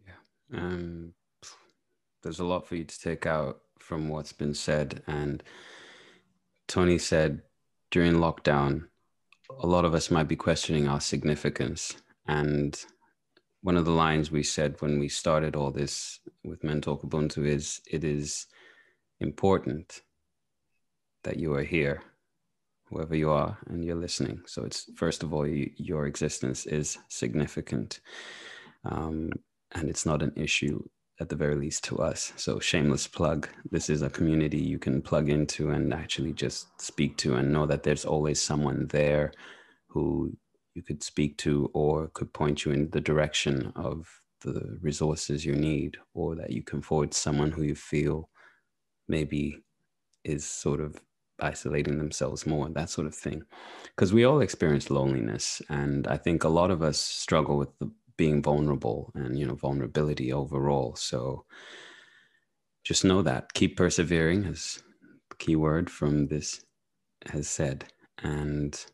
Yeah. 0.06 0.58
Um, 0.58 1.14
there's 2.22 2.40
a 2.40 2.44
lot 2.44 2.66
for 2.66 2.76
you 2.76 2.84
to 2.84 3.00
take 3.00 3.26
out 3.26 3.60
from 3.78 4.08
what's 4.08 4.32
been 4.32 4.54
said. 4.54 5.02
And 5.06 5.42
Tony 6.66 6.98
said 6.98 7.42
during 7.90 8.14
lockdown, 8.14 8.84
a 9.62 9.66
lot 9.66 9.84
of 9.84 9.94
us 9.94 10.10
might 10.10 10.28
be 10.28 10.36
questioning 10.36 10.88
our 10.88 11.00
significance. 11.00 11.96
And 12.26 12.78
one 13.62 13.76
of 13.76 13.84
the 13.84 13.90
lines 13.90 14.30
we 14.30 14.42
said 14.42 14.76
when 14.80 14.98
we 14.98 15.08
started 15.08 15.56
all 15.56 15.70
this 15.70 16.20
with 16.44 16.64
Men 16.64 16.80
Talk 16.80 17.02
Ubuntu 17.02 17.46
is 17.46 17.80
it 17.90 18.04
is 18.04 18.46
important 19.20 20.02
that 21.24 21.38
you 21.38 21.52
are 21.54 21.64
here, 21.64 22.02
whoever 22.84 23.16
you 23.16 23.30
are, 23.30 23.58
and 23.66 23.84
you're 23.84 23.96
listening. 23.96 24.40
So 24.46 24.64
it's 24.64 24.90
first 24.96 25.22
of 25.22 25.34
all, 25.34 25.46
you, 25.46 25.70
your 25.76 26.06
existence 26.06 26.66
is 26.66 26.98
significant. 27.08 28.00
Um, 28.84 29.30
and 29.72 29.88
it's 29.88 30.06
not 30.06 30.22
an 30.22 30.32
issue 30.36 30.82
at 31.20 31.28
the 31.28 31.36
very 31.36 31.56
least 31.56 31.84
to 31.84 31.98
us. 31.98 32.32
So, 32.36 32.60
shameless 32.60 33.06
plug. 33.06 33.48
This 33.70 33.90
is 33.90 34.02
a 34.02 34.10
community 34.10 34.58
you 34.58 34.78
can 34.78 35.02
plug 35.02 35.28
into 35.28 35.70
and 35.70 35.92
actually 35.92 36.32
just 36.32 36.80
speak 36.80 37.16
to 37.18 37.34
and 37.34 37.52
know 37.52 37.66
that 37.66 37.82
there's 37.82 38.04
always 38.04 38.40
someone 38.40 38.86
there 38.86 39.32
who 39.88 40.36
you 40.78 40.82
could 40.84 41.02
speak 41.02 41.36
to 41.38 41.70
or 41.74 42.08
could 42.14 42.32
point 42.32 42.64
you 42.64 42.70
in 42.70 42.88
the 42.90 43.00
direction 43.00 43.72
of 43.74 44.22
the 44.42 44.78
resources 44.80 45.44
you 45.44 45.56
need, 45.56 45.96
or 46.14 46.36
that 46.36 46.50
you 46.50 46.62
can 46.62 46.80
forward 46.80 47.12
someone 47.12 47.50
who 47.50 47.64
you 47.64 47.74
feel 47.74 48.30
maybe 49.08 49.64
is 50.22 50.44
sort 50.44 50.80
of 50.80 51.00
isolating 51.40 51.98
themselves 51.98 52.46
more, 52.46 52.68
that 52.68 52.90
sort 52.90 53.08
of 53.08 53.14
thing. 53.14 53.42
Because 53.86 54.12
we 54.12 54.24
all 54.24 54.40
experience 54.40 54.90
loneliness. 54.90 55.60
And 55.68 56.06
I 56.06 56.16
think 56.16 56.44
a 56.44 56.48
lot 56.48 56.70
of 56.70 56.82
us 56.82 57.00
struggle 57.00 57.58
with 57.58 57.76
the 57.80 57.90
being 58.18 58.42
vulnerable 58.42 59.10
and 59.14 59.38
you 59.38 59.46
know 59.46 59.54
vulnerability 59.54 60.30
overall 60.30 60.94
so 60.96 61.44
just 62.84 63.04
know 63.04 63.22
that 63.22 63.54
keep 63.54 63.76
persevering 63.76 64.44
as 64.44 64.82
the 65.30 65.36
key 65.36 65.56
word 65.56 65.88
from 65.88 66.26
this 66.26 66.64
has 67.26 67.48
said 67.48 67.86
and 68.22 68.86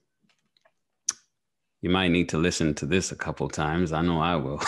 you 1.84 1.90
might 1.90 2.08
need 2.08 2.30
to 2.30 2.38
listen 2.38 2.72
to 2.72 2.86
this 2.86 3.12
a 3.12 3.16
couple 3.16 3.46
times. 3.46 3.92
I 3.92 4.00
know 4.00 4.18
i 4.18 4.36
will. 4.36 4.58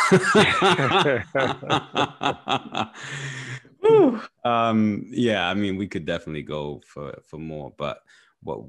Um, 4.45 5.07
yeah 5.11 5.49
i 5.49 5.55
mean 5.55 5.77
we 5.77 5.87
could 5.87 6.07
definitely 6.07 6.43
go 6.43 6.83
for 6.85 7.21
for 7.25 7.39
more 7.39 7.73
but 7.79 8.01
what 8.43 8.61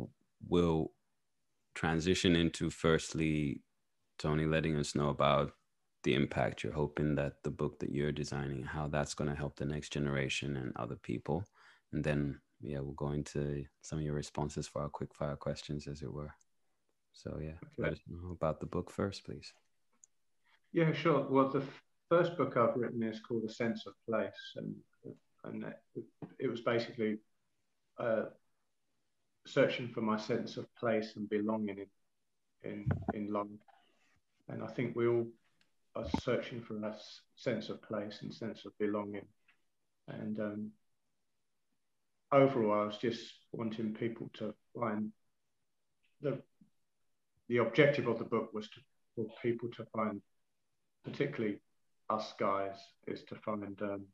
will 0.47 0.91
transition 1.73 2.35
into 2.35 2.69
firstly 2.69 3.61
tony 4.19 4.45
letting 4.45 4.77
us 4.77 4.93
know 4.93 5.09
about 5.09 5.53
the 6.03 6.13
impact 6.13 6.63
you're 6.63 6.73
hoping 6.73 7.15
that 7.15 7.41
the 7.43 7.49
book 7.49 7.79
that 7.79 7.91
you're 7.91 8.11
designing 8.11 8.63
how 8.63 8.87
that's 8.87 9.15
going 9.15 9.29
to 9.29 9.35
help 9.35 9.55
the 9.55 9.65
next 9.65 9.89
generation 9.89 10.57
and 10.57 10.71
other 10.75 10.95
people. 10.95 11.43
And 11.91 12.03
then 12.03 12.39
yeah 12.61 12.79
we'll 12.79 12.93
go 12.93 13.11
into 13.11 13.65
some 13.81 13.99
of 13.99 14.05
your 14.05 14.13
responses 14.13 14.67
for 14.67 14.83
our 14.83 14.89
quick 14.89 15.15
fire 15.15 15.35
questions 15.35 15.87
as 15.87 16.03
it 16.03 16.13
were 16.13 16.33
so 17.23 17.37
yeah 17.41 17.49
okay. 17.49 17.79
let 17.79 17.93
us 17.93 17.99
know 18.07 18.31
about 18.31 18.59
the 18.59 18.65
book 18.65 18.91
first 18.91 19.25
please 19.25 19.53
yeah 20.71 20.91
sure 20.93 21.25
well 21.29 21.49
the 21.49 21.63
first 22.09 22.37
book 22.37 22.55
i've 22.57 22.75
written 22.75 23.03
is 23.03 23.19
called 23.19 23.43
a 23.43 23.51
sense 23.51 23.85
of 23.85 23.93
place 24.07 24.53
and 24.55 24.75
and 25.43 25.63
it, 25.95 26.03
it 26.39 26.47
was 26.47 26.61
basically 26.61 27.17
uh, 27.99 28.23
searching 29.45 29.87
for 29.87 30.01
my 30.01 30.17
sense 30.17 30.57
of 30.57 30.65
place 30.75 31.13
and 31.15 31.29
belonging 31.29 31.77
in 31.79 32.71
in 32.71 32.85
in 33.13 33.31
life 33.31 33.47
and 34.49 34.63
i 34.63 34.67
think 34.67 34.95
we 34.95 35.07
all 35.07 35.27
are 35.97 36.09
searching 36.09 36.61
for 36.61 36.75
a 36.77 36.95
sense 37.35 37.69
of 37.69 37.81
place 37.81 38.19
and 38.21 38.33
sense 38.33 38.65
of 38.65 38.77
belonging. 38.77 39.25
And 40.07 40.39
um, 40.39 40.71
overall, 42.31 42.81
I 42.81 42.85
was 42.85 42.97
just 42.97 43.21
wanting 43.51 43.93
people 43.93 44.29
to 44.35 44.53
find 44.79 45.11
the 46.21 46.41
the 47.49 47.57
objective 47.57 48.07
of 48.07 48.19
the 48.19 48.25
book 48.25 48.53
was 48.53 48.67
to, 48.69 48.79
for 49.15 49.25
people 49.41 49.69
to 49.69 49.85
find, 49.95 50.21
particularly 51.03 51.59
us 52.09 52.33
guys, 52.39 52.75
is 53.07 53.23
to 53.23 53.35
find 53.35 53.79
um, 53.81 54.05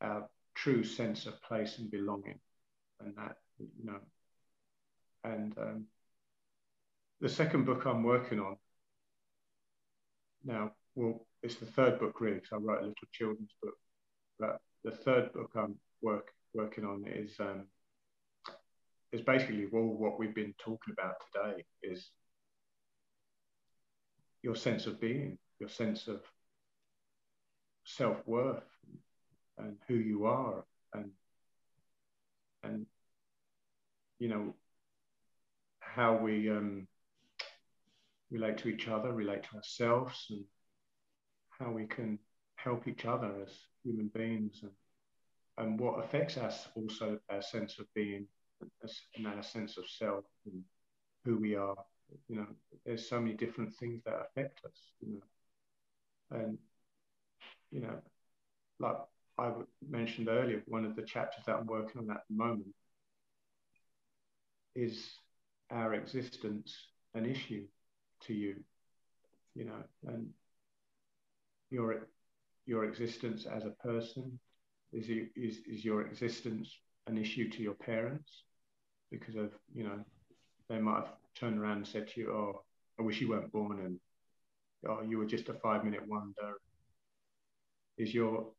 our 0.00 0.28
true 0.54 0.84
sense 0.84 1.26
of 1.26 1.42
place 1.42 1.78
and 1.78 1.90
belonging, 1.90 2.38
and 3.00 3.14
that 3.16 3.36
you 3.58 3.84
know. 3.84 4.00
And 5.24 5.56
um, 5.58 5.84
the 7.20 7.28
second 7.28 7.64
book 7.64 7.86
I'm 7.86 8.02
working 8.02 8.40
on 8.40 8.56
now, 10.44 10.72
well, 10.94 11.26
it's 11.42 11.56
the 11.56 11.66
third 11.66 11.98
book 11.98 12.20
really, 12.20 12.36
because 12.36 12.52
I 12.52 12.56
wrote 12.56 12.82
a 12.82 12.86
little 12.86 13.08
children's 13.12 13.54
book. 13.62 13.74
But 14.38 14.60
the 14.84 14.90
third 14.90 15.32
book 15.32 15.50
I'm 15.56 15.76
work, 16.02 16.28
working 16.52 16.84
on 16.84 17.04
is 17.06 17.34
um, 17.40 17.66
is 19.14 19.22
basically 19.22 19.64
all 19.72 19.96
what 19.96 20.18
we've 20.18 20.34
been 20.34 20.54
talking 20.58 20.92
about 20.92 21.14
today 21.32 21.64
is 21.84 22.10
your 24.42 24.56
sense 24.56 24.86
of 24.86 25.00
being, 25.00 25.38
your 25.60 25.68
sense 25.68 26.08
of 26.08 26.20
self 27.84 28.16
worth, 28.26 28.64
and 29.56 29.76
who 29.86 29.94
you 29.94 30.24
are, 30.24 30.64
and 30.92 31.10
and 32.64 32.86
you 34.18 34.28
know 34.28 34.52
how 35.78 36.16
we 36.16 36.50
um, 36.50 36.88
relate 38.32 38.58
to 38.58 38.68
each 38.68 38.88
other, 38.88 39.12
relate 39.12 39.44
to 39.44 39.56
ourselves, 39.56 40.26
and 40.30 40.44
how 41.50 41.70
we 41.70 41.86
can 41.86 42.18
help 42.56 42.88
each 42.88 43.04
other 43.04 43.30
as 43.44 43.52
human 43.84 44.10
beings, 44.12 44.58
and, 44.62 44.72
and 45.58 45.78
what 45.78 46.04
affects 46.04 46.36
us 46.36 46.66
also 46.74 47.16
our 47.30 47.42
sense 47.42 47.78
of 47.78 47.86
being 47.94 48.26
and 49.16 49.26
our 49.26 49.42
sense 49.42 49.76
of 49.78 49.84
self 49.88 50.24
and 50.46 50.62
who 51.24 51.38
we 51.38 51.54
are. 51.56 51.76
You 52.28 52.36
know, 52.36 52.46
there's 52.84 53.08
so 53.08 53.20
many 53.20 53.34
different 53.34 53.74
things 53.74 54.02
that 54.04 54.14
affect 54.30 54.64
us. 54.64 54.78
You 55.00 55.14
know, 55.14 56.38
and 56.38 56.58
you 57.70 57.80
know, 57.80 57.98
like 58.78 58.96
I 59.38 59.52
mentioned 59.88 60.28
earlier, 60.28 60.62
one 60.66 60.84
of 60.84 60.96
the 60.96 61.02
chapters 61.02 61.44
that 61.46 61.56
I'm 61.56 61.66
working 61.66 62.02
on 62.02 62.10
at 62.10 62.22
the 62.28 62.36
moment 62.36 62.74
is 64.74 65.18
our 65.70 65.94
existence 65.94 66.76
an 67.14 67.26
issue 67.26 67.64
to 68.20 68.34
you, 68.34 68.56
you 69.54 69.64
know, 69.64 69.82
and 70.06 70.28
your 71.70 72.08
your 72.66 72.84
existence 72.84 73.46
as 73.46 73.64
a 73.64 73.70
person 73.70 74.38
is 74.92 75.08
is 75.36 75.58
is 75.66 75.84
your 75.84 76.02
existence 76.02 76.70
an 77.06 77.18
issue 77.18 77.50
to 77.50 77.62
your 77.62 77.74
parents 77.74 78.44
because 79.10 79.36
of 79.36 79.52
you 79.74 79.84
know 79.84 79.98
they 80.68 80.78
might 80.78 80.96
have 80.96 81.12
turned 81.34 81.58
around 81.58 81.78
and 81.78 81.86
said 81.86 82.08
to 82.08 82.20
you, 82.20 82.32
"Oh, 82.32 82.62
I 82.98 83.02
wish 83.02 83.20
you 83.20 83.28
weren't 83.28 83.52
born," 83.52 83.80
and 83.80 84.00
"Oh, 84.88 85.02
you 85.02 85.18
were 85.18 85.26
just 85.26 85.48
a 85.48 85.54
five-minute 85.54 86.06
wonder." 86.06 86.54
Is 87.98 88.14
your 88.14 88.50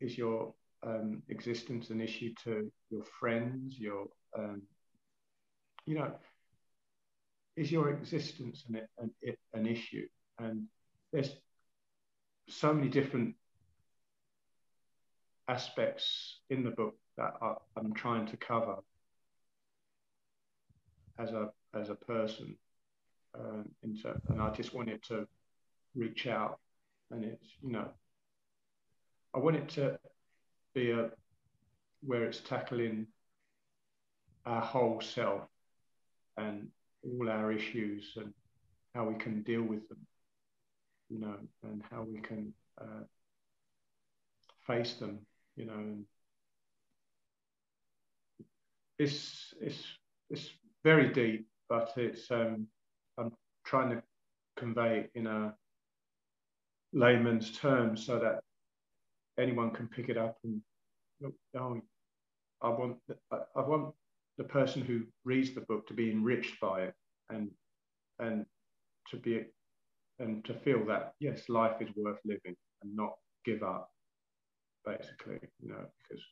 is 0.00 0.18
your 0.18 0.54
um, 0.82 1.22
existence 1.28 1.90
an 1.90 2.00
issue 2.00 2.32
to 2.44 2.70
your 2.90 3.04
friends, 3.20 3.78
your 3.78 4.06
um, 4.36 4.62
you 5.86 5.96
know, 5.96 6.12
is 7.56 7.70
your 7.70 7.90
existence 7.90 8.64
an, 8.68 8.80
an, 8.98 9.36
an 9.52 9.66
issue? 9.66 10.06
And 10.38 10.66
there's 11.12 11.30
so 12.48 12.72
many 12.72 12.88
different 12.88 13.36
aspects 15.48 16.40
in 16.50 16.64
the 16.64 16.70
book 16.70 16.94
that 17.16 17.34
I, 17.40 17.54
am 17.76 17.92
trying 17.92 18.26
to 18.26 18.36
cover 18.36 18.76
as 21.18 21.30
a 21.30 21.50
as 21.74 21.88
a 21.88 21.94
person, 21.94 22.56
um, 23.38 23.68
into, 23.82 24.14
and 24.28 24.40
I 24.40 24.50
just 24.50 24.74
wanted 24.74 25.02
to 25.04 25.26
reach 25.94 26.26
out, 26.26 26.58
and 27.10 27.24
it's 27.24 27.46
you 27.62 27.72
know, 27.72 27.88
I 29.34 29.38
want 29.38 29.56
it 29.56 29.68
to 29.70 29.98
be 30.74 30.90
a 30.90 31.10
where 32.04 32.24
it's 32.24 32.40
tackling 32.40 33.06
our 34.44 34.60
whole 34.60 35.00
self 35.00 35.42
and 36.36 36.68
all 37.04 37.30
our 37.30 37.52
issues 37.52 38.12
and 38.16 38.32
how 38.94 39.04
we 39.04 39.14
can 39.14 39.42
deal 39.42 39.62
with 39.62 39.88
them, 39.88 40.06
you 41.08 41.20
know, 41.20 41.36
and 41.62 41.82
how 41.90 42.02
we 42.02 42.20
can 42.20 42.52
uh, 42.80 43.04
face 44.66 44.94
them, 44.94 45.20
you 45.56 45.66
know. 45.66 45.74
And 45.74 46.04
it's 49.02 49.54
it's 49.60 49.82
it's 50.30 50.50
very 50.84 51.12
deep, 51.12 51.46
but 51.68 51.92
it's 51.96 52.30
um, 52.30 52.66
I'm 53.18 53.32
trying 53.64 53.90
to 53.90 54.02
convey 54.56 55.08
in 55.14 55.26
a 55.26 55.54
layman's 56.92 57.52
terms 57.52 58.04
so 58.04 58.18
that 58.18 58.40
anyone 59.38 59.70
can 59.70 59.88
pick 59.88 60.08
it 60.08 60.18
up 60.18 60.36
and 60.44 60.60
oh, 61.56 61.80
I 62.62 62.68
want, 62.68 62.96
I 63.32 63.60
want 63.60 63.94
the 64.38 64.44
person 64.44 64.82
who 64.82 65.02
reads 65.24 65.54
the 65.54 65.62
book 65.62 65.86
to 65.88 65.94
be 65.94 66.10
enriched 66.10 66.60
by 66.60 66.82
it 66.82 66.94
and, 67.30 67.50
and 68.18 68.46
to 69.10 69.16
be, 69.16 69.44
and 70.18 70.44
to 70.44 70.54
feel 70.54 70.84
that, 70.86 71.14
yes, 71.18 71.48
life 71.48 71.80
is 71.80 71.88
worth 71.96 72.18
living 72.24 72.56
and 72.82 72.96
not 72.96 73.12
give 73.44 73.62
up, 73.62 73.90
basically, 74.84 75.38
you 75.60 75.70
know, 75.70 75.86
because 76.08 76.22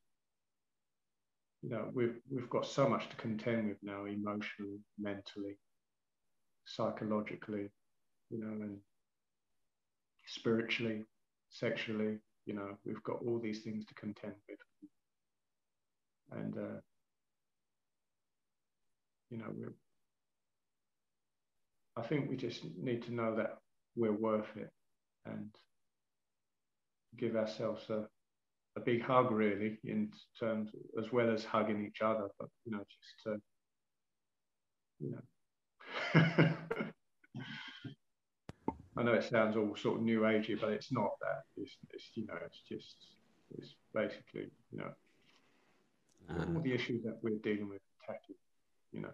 you 1.63 1.71
know 1.71 1.91
we've 1.93 2.17
we've 2.31 2.49
got 2.51 2.67
so 2.67 2.89
much 2.89 3.09
to 3.09 3.17
contend 3.17 3.69
with 3.69 3.79
now 3.83 4.05
emotionally 4.05 4.79
mentally 4.99 5.59
psychologically 6.65 7.69
you 8.31 8.39
know 8.41 8.53
and 8.65 8.79
spiritually 10.27 11.05
sexually 11.51 12.19
you 12.47 12.55
know 12.55 12.77
we've 12.85 13.03
got 13.03 13.19
all 13.27 13.39
these 13.39 13.61
things 13.61 13.85
to 13.85 13.95
contend 13.95 14.35
with. 14.49 14.59
And 16.33 16.57
uh, 16.57 16.81
you 19.31 19.39
know 19.39 19.47
we're 19.57 19.75
i 21.97 22.03
think 22.03 22.29
we 22.29 22.37
just 22.37 22.65
need 22.77 23.03
to 23.03 23.15
know 23.15 23.35
that 23.37 23.59
we're 23.97 24.13
worth 24.13 24.57
it 24.57 24.71
and 25.27 25.49
give 27.17 27.37
ourselves 27.37 27.89
a 27.91 28.07
a 28.77 28.81
big 28.81 29.03
hug 29.03 29.31
really 29.31 29.79
in 29.85 30.11
terms 30.39 30.71
as 30.99 31.13
well 31.13 31.31
as 31.31 31.45
hugging 31.45 31.85
each 31.85 32.03
other 32.03 32.29
but 32.39 32.49
you 32.65 32.73
know 32.73 32.79
just 32.79 33.23
to 33.25 33.41
you 35.01 35.11
know. 35.13 35.23
I 38.97 39.03
know 39.03 39.15
it 39.15 39.25
sounds 39.25 39.57
all 39.57 39.75
sort 39.77 39.99
of 39.99 40.03
new 40.03 40.21
agey 40.21 40.61
but 40.61 40.71
it's 40.71 40.93
not 40.93 41.13
that. 41.21 41.43
It's, 41.57 41.77
it's 41.91 42.11
you 42.15 42.27
know 42.27 42.35
it's 42.45 42.61
just 42.69 42.97
it's 43.57 43.75
basically 43.95 44.51
you 44.73 44.79
know 44.79 44.93
um, 46.29 46.57
all 46.57 46.63
the 46.63 46.73
issues 46.73 47.03
that 47.05 47.19
we're 47.23 47.39
dealing 47.43 47.69
with 47.69 47.81
tackling 48.03 48.39
you 48.93 49.01
know. 49.01 49.13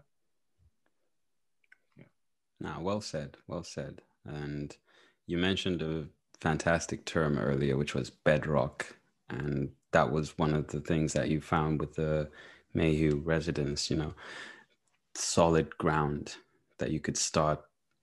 Yeah. 1.96 2.04
Now 2.60 2.80
well 2.80 3.00
said 3.00 3.36
well 3.46 3.64
said. 3.64 4.02
And 4.24 4.76
you 5.26 5.38
mentioned 5.38 5.82
a 5.82 6.06
fantastic 6.40 7.04
term 7.04 7.38
earlier 7.38 7.76
which 7.76 7.94
was 7.94 8.10
bedrock 8.10 8.96
and 9.28 9.70
that 9.92 10.10
was 10.10 10.38
one 10.38 10.54
of 10.54 10.68
the 10.68 10.80
things 10.80 11.12
that 11.14 11.28
you 11.28 11.40
found 11.40 11.80
with 11.80 11.94
the 11.94 12.28
Mayhew 12.74 13.22
residence, 13.24 13.90
you 13.90 13.96
know, 13.96 14.14
solid 15.14 15.76
ground 15.78 16.36
that 16.78 16.90
you 16.90 17.00
could 17.00 17.16
start 17.16 17.62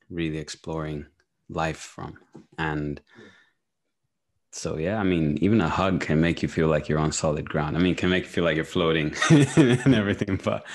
really 0.09 0.39
exploring 0.39 1.05
life 1.49 1.77
from. 1.77 2.17
And 2.57 2.99
so, 4.51 4.77
yeah, 4.77 4.99
I 4.99 5.03
mean, 5.03 5.37
even 5.41 5.61
a 5.61 5.69
hug 5.69 6.01
can 6.01 6.21
make 6.21 6.41
you 6.41 6.47
feel 6.47 6.67
like 6.67 6.87
you're 6.87 6.99
on 6.99 7.11
solid 7.11 7.49
ground. 7.49 7.75
I 7.75 7.79
mean, 7.79 7.95
can 7.95 8.09
make 8.09 8.23
you 8.23 8.29
feel 8.29 8.43
like 8.43 8.55
you're 8.55 8.65
floating 8.65 9.13
and 9.29 9.95
everything, 9.95 10.39
but 10.43 10.65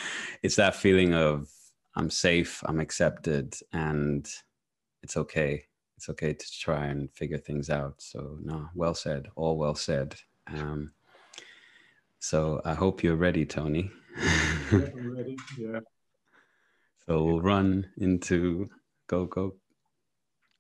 it's 0.43 0.57
that 0.57 0.77
feeling 0.77 1.15
of 1.15 1.49
I'm 1.95 2.11
safe, 2.11 2.63
I'm 2.67 2.81
accepted, 2.81 3.55
and 3.73 4.29
it's 5.03 5.17
okay. 5.17 5.65
It's 5.97 6.09
okay 6.09 6.33
to 6.33 6.47
try 6.61 6.87
and 6.87 7.11
figure 7.13 7.39
things 7.39 7.71
out. 7.71 7.95
So, 7.99 8.39
no, 8.43 8.69
well 8.75 8.95
said, 8.95 9.29
all 9.35 9.57
well 9.59 9.75
said. 9.75 10.15
Um, 10.55 10.93
so 12.19 12.61
I 12.65 12.75
hope 12.75 13.03
you're 13.03 13.17
ready, 13.17 13.45
Tony. 13.45 13.91
I'm 14.73 15.15
ready. 15.17 15.37
Yeah. 15.59 15.81
So 17.07 17.25
we'll 17.25 17.41
run 17.41 17.89
into 17.99 18.69
go 19.07 19.27
go. 19.27 19.55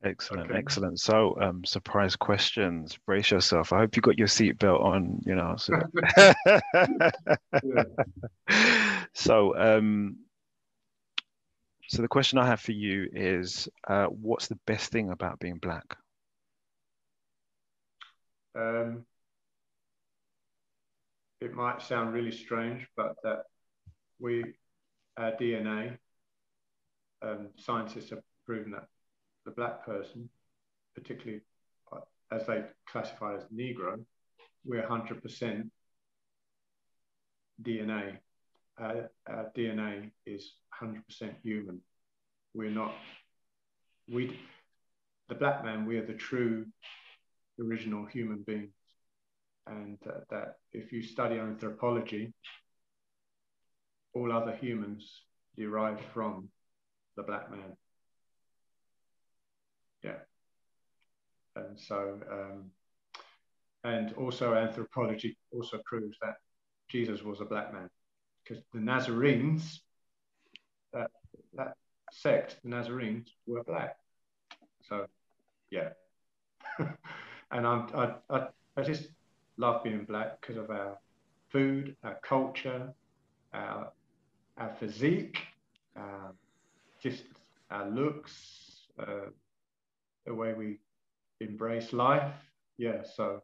Excellent, 0.04 0.50
okay. 0.50 0.58
excellent. 0.58 1.00
So, 1.00 1.36
um, 1.40 1.64
surprise 1.64 2.14
questions. 2.14 2.96
Brace 3.04 3.32
yourself. 3.32 3.72
I 3.72 3.78
hope 3.78 3.96
you 3.96 4.02
got 4.02 4.16
your 4.16 4.28
seatbelt 4.28 4.80
on. 4.80 5.20
You 5.26 5.34
know. 5.34 5.56
So, 5.56 5.74
so, 9.12 9.56
um, 9.56 10.18
so 11.88 12.02
the 12.02 12.08
question 12.08 12.38
I 12.38 12.46
have 12.46 12.60
for 12.60 12.72
you 12.72 13.08
is, 13.12 13.68
uh, 13.88 14.06
what's 14.06 14.46
the 14.46 14.58
best 14.66 14.92
thing 14.92 15.10
about 15.10 15.40
being 15.40 15.56
black? 15.56 15.96
Um, 18.54 19.04
it 21.40 21.54
might 21.54 21.82
sound 21.82 22.12
really 22.12 22.32
strange, 22.32 22.86
but 22.96 23.14
that 23.22 23.44
we, 24.18 24.44
our 25.16 25.32
DNA, 25.32 25.96
um, 27.22 27.48
scientists 27.56 28.10
have 28.10 28.20
proven 28.44 28.72
that 28.72 28.86
the 29.44 29.50
black 29.52 29.84
person, 29.84 30.28
particularly 30.94 31.40
uh, 31.92 32.00
as 32.32 32.46
they 32.46 32.64
classify 32.90 33.36
as 33.36 33.44
Negro, 33.54 34.04
we're 34.64 34.86
100% 34.86 35.70
DNA. 37.62 38.18
Our, 38.78 39.10
our 39.28 39.50
DNA 39.56 40.10
is 40.26 40.52
100% 40.82 41.02
human. 41.42 41.80
We're 42.54 42.70
not, 42.70 42.92
we, 44.12 44.38
the 45.28 45.34
black 45.34 45.64
man, 45.64 45.86
we 45.86 45.98
are 45.98 46.06
the 46.06 46.14
true 46.14 46.66
original 47.60 48.06
human 48.06 48.44
being 48.46 48.70
and 49.70 49.98
uh, 50.06 50.20
that 50.30 50.56
if 50.72 50.92
you 50.92 51.02
study 51.02 51.38
anthropology, 51.38 52.32
all 54.14 54.32
other 54.32 54.54
humans 54.56 55.22
derive 55.56 56.00
from 56.12 56.48
the 57.16 57.22
black 57.22 57.50
man. 57.50 57.76
Yeah. 60.02 60.18
And 61.56 61.78
so, 61.78 62.18
um, 62.30 62.70
and 63.84 64.12
also 64.14 64.54
anthropology 64.54 65.36
also 65.52 65.80
proves 65.84 66.16
that 66.22 66.34
Jesus 66.88 67.22
was 67.22 67.40
a 67.40 67.44
black 67.44 67.72
man 67.72 67.88
because 68.42 68.62
the 68.72 68.80
Nazarenes, 68.80 69.80
that, 70.92 71.10
that 71.54 71.74
sect, 72.12 72.56
the 72.62 72.70
Nazarenes 72.70 73.28
were 73.46 73.62
black. 73.64 73.96
So, 74.88 75.06
yeah. 75.70 75.90
and 76.78 77.66
I'm, 77.66 77.88
I, 77.94 78.14
I, 78.30 78.46
I 78.76 78.82
just 78.82 79.08
love 79.58 79.82
being 79.82 80.04
black 80.04 80.40
because 80.40 80.56
of 80.56 80.70
our 80.70 80.96
food, 81.50 81.96
our 82.04 82.18
culture, 82.22 82.94
our, 83.52 83.92
our 84.56 84.70
physique, 84.78 85.38
uh, 85.96 86.30
just 87.02 87.24
our 87.70 87.88
looks, 87.90 88.86
uh, 88.98 89.30
the 90.26 90.34
way 90.34 90.54
we 90.54 90.78
embrace 91.40 91.92
life. 91.92 92.32
Yeah, 92.78 93.02
so 93.02 93.42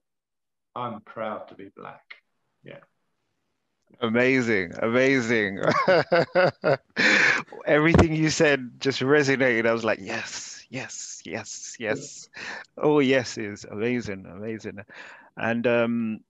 I'm 0.75 1.01
proud 1.01 1.49
to 1.49 1.55
be 1.55 1.71
black. 1.77 2.03
Yeah. 2.63 2.79
Amazing, 4.01 4.73
amazing. 4.81 5.61
Everything 7.67 8.15
you 8.15 8.31
said 8.31 8.81
just 8.81 9.01
resonated. 9.01 9.67
I 9.67 9.73
was 9.73 9.85
like, 9.85 10.01
yes, 10.01 10.65
yes, 10.69 11.23
yes, 11.25 11.77
yes. 11.79 12.29
Oh, 12.77 12.99
yes, 12.99 13.39
is 13.39 13.65
amazing, 13.65 14.27
amazing 14.27 14.81
and 15.37 15.67
um, 15.67 16.21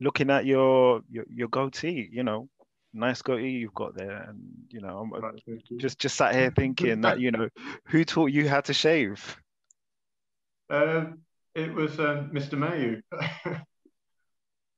looking 0.00 0.30
at 0.30 0.46
your, 0.46 1.02
your 1.10 1.24
your 1.32 1.48
goatee, 1.48 2.08
you 2.10 2.22
know, 2.22 2.48
nice 2.92 3.22
goatee 3.22 3.50
you've 3.50 3.74
got 3.74 3.94
there, 3.94 4.24
and 4.28 4.40
you 4.70 4.80
know, 4.80 5.08
I'm 5.14 5.38
just 5.78 5.98
just 5.98 6.16
sat 6.16 6.34
here 6.34 6.50
thinking 6.50 7.02
that 7.02 7.20
you 7.20 7.30
know, 7.30 7.48
who 7.86 8.04
taught 8.04 8.32
you 8.32 8.48
how 8.48 8.60
to 8.62 8.74
shave? 8.74 9.36
Um, 10.68 11.20
it 11.54 11.72
was 11.72 11.98
um, 12.00 12.30
Mr. 12.30 12.58
Mayhew. 12.58 13.00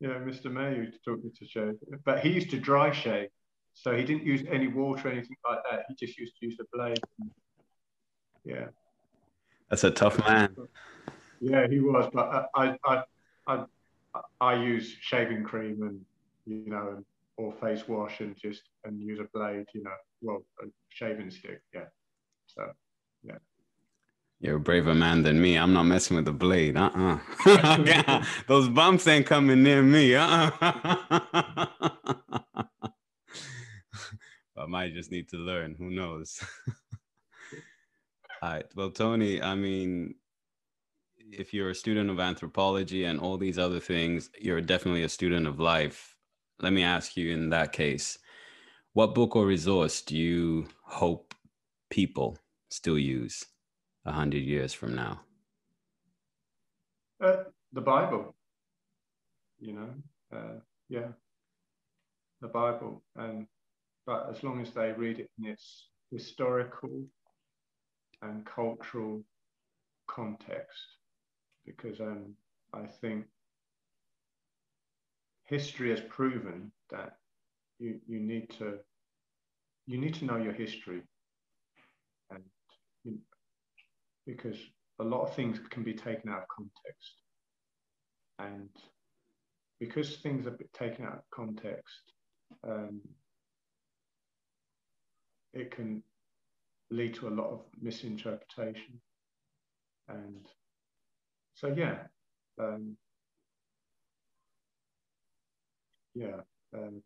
yeah, 0.01 0.19
Mr. 0.21 0.53
Mayhew 0.53 0.91
taught 1.05 1.25
me 1.25 1.31
to 1.39 1.47
shave, 1.47 1.75
but 2.05 2.21
he 2.21 2.31
used 2.31 2.51
to 2.51 2.59
dry 2.59 2.93
shave, 2.93 3.29
so 3.75 3.97
he 3.97 4.05
didn't 4.05 4.25
use 4.25 4.43
any 4.51 4.69
water 4.69 5.09
or 5.09 5.13
anything 5.13 5.37
like 5.49 5.61
that. 5.71 5.85
He 5.89 5.95
just 5.95 6.19
used 6.19 6.35
to 6.39 6.47
use 6.47 6.59
a 6.61 6.77
blade. 6.77 7.01
Yeah, 8.45 8.67
that's 9.71 9.85
a 9.85 9.91
tough 9.91 10.19
man. 10.19 10.55
Yeah, 11.41 11.69
he 11.69 11.79
was, 11.79 12.11
but 12.13 12.49
I, 12.55 12.67
I, 12.67 12.77
I 12.85 13.03
I 14.41 14.55
use 14.55 14.97
shaving 15.01 15.45
cream 15.45 15.83
and 15.83 16.01
you 16.47 16.71
know 16.71 17.05
or 17.37 17.53
face 17.61 17.87
wash 17.87 18.21
and 18.21 18.37
just 18.37 18.63
and 18.85 19.01
use 19.01 19.21
a 19.21 19.29
blade, 19.37 19.67
you 19.75 19.83
know, 19.83 19.91
well 20.23 20.43
a 20.63 20.67
shaving 20.89 21.31
stick, 21.31 21.63
yeah. 21.75 21.85
So 22.47 22.71
yeah. 23.23 23.39
You're 24.41 24.57
a 24.57 24.61
braver 24.61 24.95
man 24.95 25.23
than 25.23 25.41
me. 25.41 25.57
I'm 25.57 25.73
not 25.73 25.85
messing 25.85 26.17
with 26.17 26.25
the 26.25 26.33
blade. 26.33 26.77
Uh 26.77 26.91
uh 26.95 28.25
Those 28.47 28.69
bumps 28.69 29.07
ain't 29.07 29.27
coming 29.27 29.63
near 29.63 29.83
me. 29.83 30.15
Uh 30.15 30.51
uh 30.61 31.67
I 34.57 34.67
might 34.67 34.95
just 34.95 35.11
need 35.13 35.29
to 35.31 35.37
learn. 35.37 35.77
Who 35.79 35.91
knows? 35.91 36.43
All 38.43 38.51
right. 38.51 38.67
Well, 38.75 38.91
Tony, 38.91 39.41
I 39.41 39.55
mean, 39.55 40.15
if 41.33 41.53
you're 41.53 41.71
a 41.71 41.75
student 41.75 42.11
of 42.11 42.21
anthropology 42.21 43.05
and 43.05 43.21
all 43.21 43.37
these 43.37 43.59
other 43.59 43.81
things, 43.81 44.31
you're 44.41 44.61
definitely 44.61 45.03
a 45.03 45.09
student 45.09 45.47
of 45.47 45.61
life. 45.61 46.17
Let 46.61 46.73
me 46.73 46.83
ask 46.83 47.17
you 47.17 47.33
in 47.33 47.51
that 47.51 47.73
case, 47.73 48.19
what 48.93 49.15
book 49.15 49.37
or 49.37 49.47
resource 49.47 50.03
do 50.03 50.17
you 50.17 50.67
hope 50.83 51.35
people 51.91 52.39
still 52.71 52.99
use 52.99 53.45
a 54.05 54.13
hundred 54.13 54.43
years 54.43 54.73
from 54.73 54.95
now? 54.95 55.21
Uh, 57.23 57.45
the 57.73 57.81
Bible, 57.81 58.35
you 59.59 59.75
know, 59.75 59.91
uh, 60.35 60.59
yeah, 60.89 61.09
the 62.41 62.49
Bible, 62.49 63.03
and 63.17 63.47
but 64.07 64.29
as 64.31 64.43
long 64.43 64.61
as 64.61 64.71
they 64.71 64.93
read 64.93 65.19
it 65.19 65.31
in 65.39 65.51
its 65.51 65.89
historical 66.11 67.05
and 68.23 68.47
cultural 68.47 69.23
context, 70.07 70.98
because 71.77 72.01
um, 72.01 72.35
I 72.73 72.87
think 72.87 73.27
history 75.45 75.91
has 75.91 76.01
proven 76.09 76.71
that 76.91 77.17
you, 77.79 78.01
you 78.07 78.21
need 78.21 78.51
to 78.59 78.79
you 79.87 79.99
need 79.99 80.15
to 80.15 80.27
know 80.27 80.37
your 80.37 80.53
history. 80.53 81.03
And 82.31 82.43
you, 83.05 83.19
because 84.27 84.57
a 84.99 85.05
lot 85.05 85.23
of 85.23 85.35
things 85.35 85.59
can 85.71 85.83
be 85.83 85.95
taken 85.95 86.29
out 86.29 86.43
of 86.43 86.49
context. 86.49 87.15
And 88.39 88.69
because 89.81 90.17
things 90.17 90.47
are 90.47 90.59
taken 90.75 91.07
out 91.07 91.15
of 91.15 91.31
context 91.31 92.13
um, 92.67 93.01
it 95.53 95.71
can 95.71 96.03
lead 96.91 97.15
to 97.15 97.29
a 97.29 97.31
lot 97.31 97.51
of 97.51 97.61
misinterpretation. 97.81 99.01
And 100.09 100.47
so 101.59 101.75
yeah 101.77 101.99
um, 102.61 102.97
yeah 106.15 106.41
um, 106.75 107.03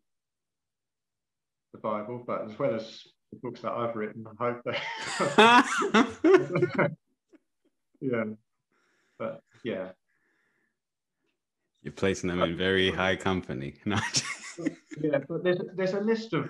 the 1.73 1.79
Bible, 1.79 2.23
but 2.25 2.49
as 2.49 2.57
well 2.57 2.75
as 2.75 3.01
the 3.31 3.39
books 3.39 3.61
that 3.61 3.71
I've 3.71 3.95
written, 3.95 4.25
I 4.27 4.33
hope 4.43 4.61
they. 4.63 4.77
yeah, 8.01 8.23
but 9.17 9.41
yeah. 9.63 9.89
You're 11.81 11.93
placing 11.93 12.29
them 12.29 12.41
in 12.41 12.55
very 12.55 12.91
high 12.91 13.17
company. 13.17 13.73
yeah, 13.85 15.19
but 15.27 15.43
there's 15.43 15.59
there's 15.75 15.93
a 15.93 15.99
list 15.99 16.31
of 16.33 16.49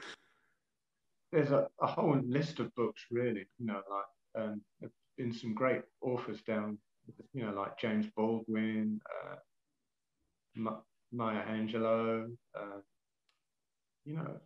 there's 1.32 1.50
a, 1.52 1.68
a 1.82 1.88
whole 1.88 2.20
list 2.24 2.60
of 2.60 2.74
books 2.76 3.06
really. 3.10 3.48
You 3.58 3.66
know, 3.66 3.82
like 3.90 4.44
um, 4.44 4.62
been 5.18 5.34
some 5.34 5.56
great 5.56 5.82
authors 6.02 6.42
down. 6.44 6.78
You 7.34 7.46
know, 7.46 7.54
like 7.54 7.78
James 7.78 8.06
Baldwin, 8.16 9.00
uh, 9.26 9.36
Maya 11.12 11.44
Angelou. 11.46 12.36
Uh, 12.56 12.80
you 14.06 14.16
know, 14.16 14.40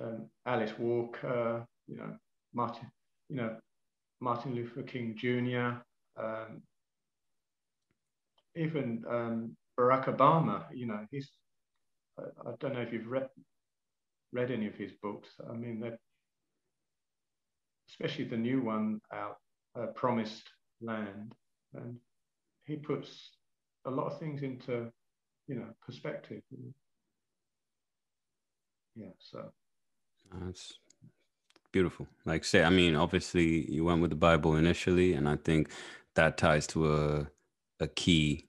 um, 0.00 0.26
Alice 0.46 0.72
Walker, 0.78 1.66
you 1.86 1.96
know, 1.96 2.16
Martin, 2.52 2.90
you 3.28 3.36
know, 3.36 3.56
Martin 4.20 4.54
Luther 4.54 4.82
King 4.82 5.14
Jr., 5.16 5.80
um, 6.22 6.62
even 8.56 9.04
um, 9.08 9.56
Barack 9.78 10.04
Obama. 10.06 10.64
You 10.72 10.86
know, 10.86 11.06
he's. 11.10 11.30
I, 12.18 12.22
I, 12.48 12.52
don't 12.60 12.74
know 12.74 12.80
if 12.80 12.92
you've 12.92 13.08
read 13.08 13.28
read 14.32 14.50
any 14.50 14.66
of 14.66 14.74
his 14.74 14.92
books. 15.02 15.28
I 15.50 15.54
mean, 15.54 15.82
especially 17.88 18.24
the 18.24 18.36
new 18.36 18.62
one 18.62 19.00
out, 19.12 19.36
uh, 19.76 19.86
Promised 19.86 20.48
Land, 20.80 21.34
and 21.74 21.96
he 22.64 22.76
puts 22.76 23.30
a 23.86 23.90
lot 23.90 24.06
of 24.06 24.18
things 24.18 24.42
into, 24.42 24.90
you 25.46 25.56
know, 25.56 25.68
perspective. 25.84 26.42
Yeah, 28.96 29.08
so 29.18 29.52
that's 30.40 30.78
beautiful. 31.72 32.06
Like 32.24 32.44
say, 32.44 32.64
I 32.64 32.70
mean, 32.70 32.94
obviously 32.96 33.70
you 33.70 33.84
went 33.84 34.00
with 34.00 34.10
the 34.10 34.16
Bible 34.16 34.56
initially, 34.56 35.14
and 35.14 35.28
I 35.28 35.36
think 35.36 35.70
that 36.14 36.38
ties 36.38 36.66
to 36.68 36.94
a 36.94 37.26
a 37.80 37.88
key 37.88 38.46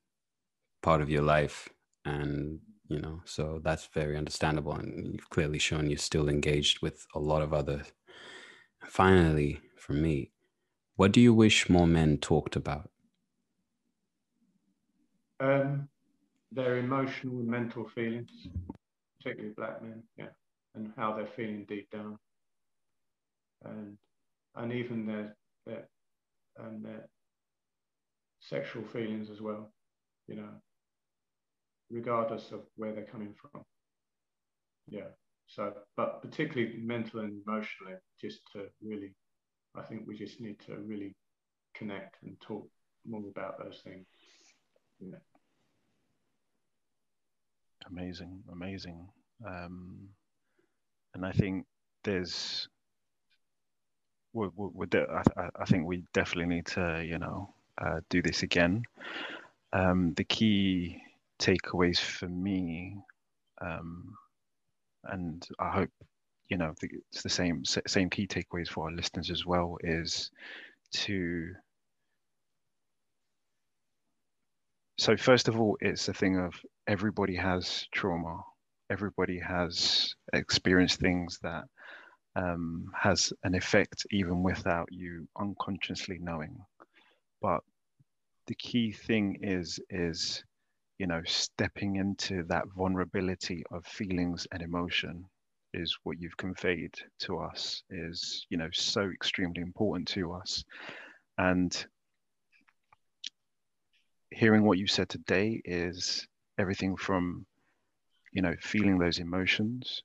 part 0.83 1.01
of 1.01 1.09
your 1.09 1.23
life, 1.23 1.69
and 2.05 2.59
you 2.87 2.99
know, 2.99 3.21
so 3.25 3.59
that's 3.63 3.87
very 3.87 4.15
understandable. 4.17 4.73
And 4.73 5.13
you've 5.13 5.29
clearly 5.29 5.59
shown 5.59 5.89
you're 5.89 5.97
still 5.97 6.29
engaged 6.29 6.81
with 6.81 7.05
a 7.15 7.19
lot 7.19 7.41
of 7.41 7.53
other. 7.53 7.83
Finally, 8.85 9.61
for 9.77 9.93
me, 9.93 10.31
what 10.95 11.11
do 11.11 11.21
you 11.21 11.33
wish 11.33 11.69
more 11.69 11.87
men 11.87 12.17
talked 12.17 12.55
about? 12.55 12.89
Um, 15.39 15.89
their 16.51 16.77
emotional 16.77 17.39
and 17.39 17.47
mental 17.47 17.87
feelings, 17.89 18.31
particularly 19.19 19.53
black 19.55 19.81
men. 19.81 20.03
Yeah 20.17 20.27
and 20.75 20.91
how 20.97 21.13
they're 21.13 21.25
feeling 21.25 21.65
deep 21.67 21.89
down, 21.89 22.17
and 23.63 23.97
and 24.55 24.73
even 24.73 25.05
their 25.05 25.35
their 25.65 25.87
and 26.57 26.83
their 26.85 27.07
sexual 28.39 28.83
feelings 28.83 29.29
as 29.29 29.41
well, 29.41 29.73
you 30.27 30.35
know, 30.35 30.49
regardless 31.89 32.51
of 32.51 32.61
where 32.75 32.93
they're 32.93 33.05
coming 33.05 33.33
from. 33.33 33.63
Yeah. 34.87 35.07
So, 35.47 35.73
but 35.95 36.21
particularly 36.21 36.77
mental 36.77 37.19
and 37.21 37.41
emotionally, 37.45 37.93
just 38.19 38.39
to 38.53 38.65
really, 38.83 39.13
I 39.77 39.83
think 39.83 40.07
we 40.07 40.17
just 40.17 40.39
need 40.39 40.59
to 40.67 40.77
really 40.77 41.13
connect 41.73 42.23
and 42.23 42.39
talk 42.41 42.67
more 43.05 43.21
about 43.29 43.57
those 43.59 43.81
things. 43.83 44.05
Yeah. 44.99 45.17
Amazing, 47.89 48.41
amazing. 48.51 49.07
Um, 49.45 50.09
and 51.13 51.25
I 51.25 51.31
think 51.31 51.65
there's 52.03 52.67
we're, 54.33 54.49
we're 54.55 54.85
de- 54.87 55.07
I, 55.37 55.49
I, 55.59 55.65
think 55.65 55.85
we 55.85 56.03
definitely 56.13 56.53
need 56.53 56.65
to 56.67 57.03
you 57.05 57.17
know 57.19 57.53
uh, 57.81 58.01
do 58.09 58.21
this 58.21 58.43
again. 58.43 58.83
Um, 59.71 60.13
the 60.15 60.23
key 60.23 61.01
takeaways 61.39 61.99
for 61.99 62.27
me, 62.27 62.97
um, 63.61 64.15
and 65.05 65.47
I 65.59 65.69
hope 65.69 65.89
you 66.49 66.57
know 66.57 66.73
it's 66.81 67.23
the 67.23 67.29
same 67.29 67.63
same 67.65 68.09
key 68.09 68.27
takeaways 68.27 68.69
for 68.69 68.85
our 68.85 68.91
listeners 68.91 69.31
as 69.31 69.45
well, 69.45 69.77
is 69.81 70.31
to 70.93 71.53
so 74.97 75.17
first 75.17 75.47
of 75.49 75.59
all, 75.59 75.77
it's 75.81 76.07
a 76.07 76.13
thing 76.13 76.39
of 76.39 76.53
everybody 76.87 77.35
has 77.35 77.87
trauma 77.91 78.41
everybody 78.89 79.39
has 79.39 80.13
experienced 80.33 80.99
things 80.99 81.39
that 81.41 81.63
um, 82.35 82.91
has 82.93 83.31
an 83.43 83.55
effect 83.55 84.05
even 84.11 84.43
without 84.43 84.87
you 84.91 85.27
unconsciously 85.39 86.17
knowing. 86.19 86.57
But 87.41 87.61
the 88.47 88.55
key 88.55 88.91
thing 88.91 89.39
is 89.41 89.79
is 89.89 90.43
you 90.99 91.07
know 91.07 91.21
stepping 91.25 91.95
into 91.95 92.43
that 92.43 92.65
vulnerability 92.75 93.63
of 93.71 93.85
feelings 93.85 94.47
and 94.51 94.61
emotion 94.61 95.25
is 95.75 95.97
what 96.03 96.19
you've 96.19 96.37
conveyed 96.37 96.93
to 97.19 97.37
us 97.39 97.83
is 97.89 98.45
you 98.49 98.57
know 98.57 98.69
so 98.71 99.09
extremely 99.09 99.61
important 99.61 100.07
to 100.09 100.33
us. 100.33 100.63
And 101.37 101.85
hearing 104.31 104.63
what 104.63 104.77
you 104.77 104.87
said 104.87 105.09
today 105.09 105.61
is 105.65 106.27
everything 106.57 106.95
from 106.95 107.45
you 108.35 108.41
know, 108.41 108.53
feeling 108.59 108.99
those 108.99 109.19
emotions 109.19 110.03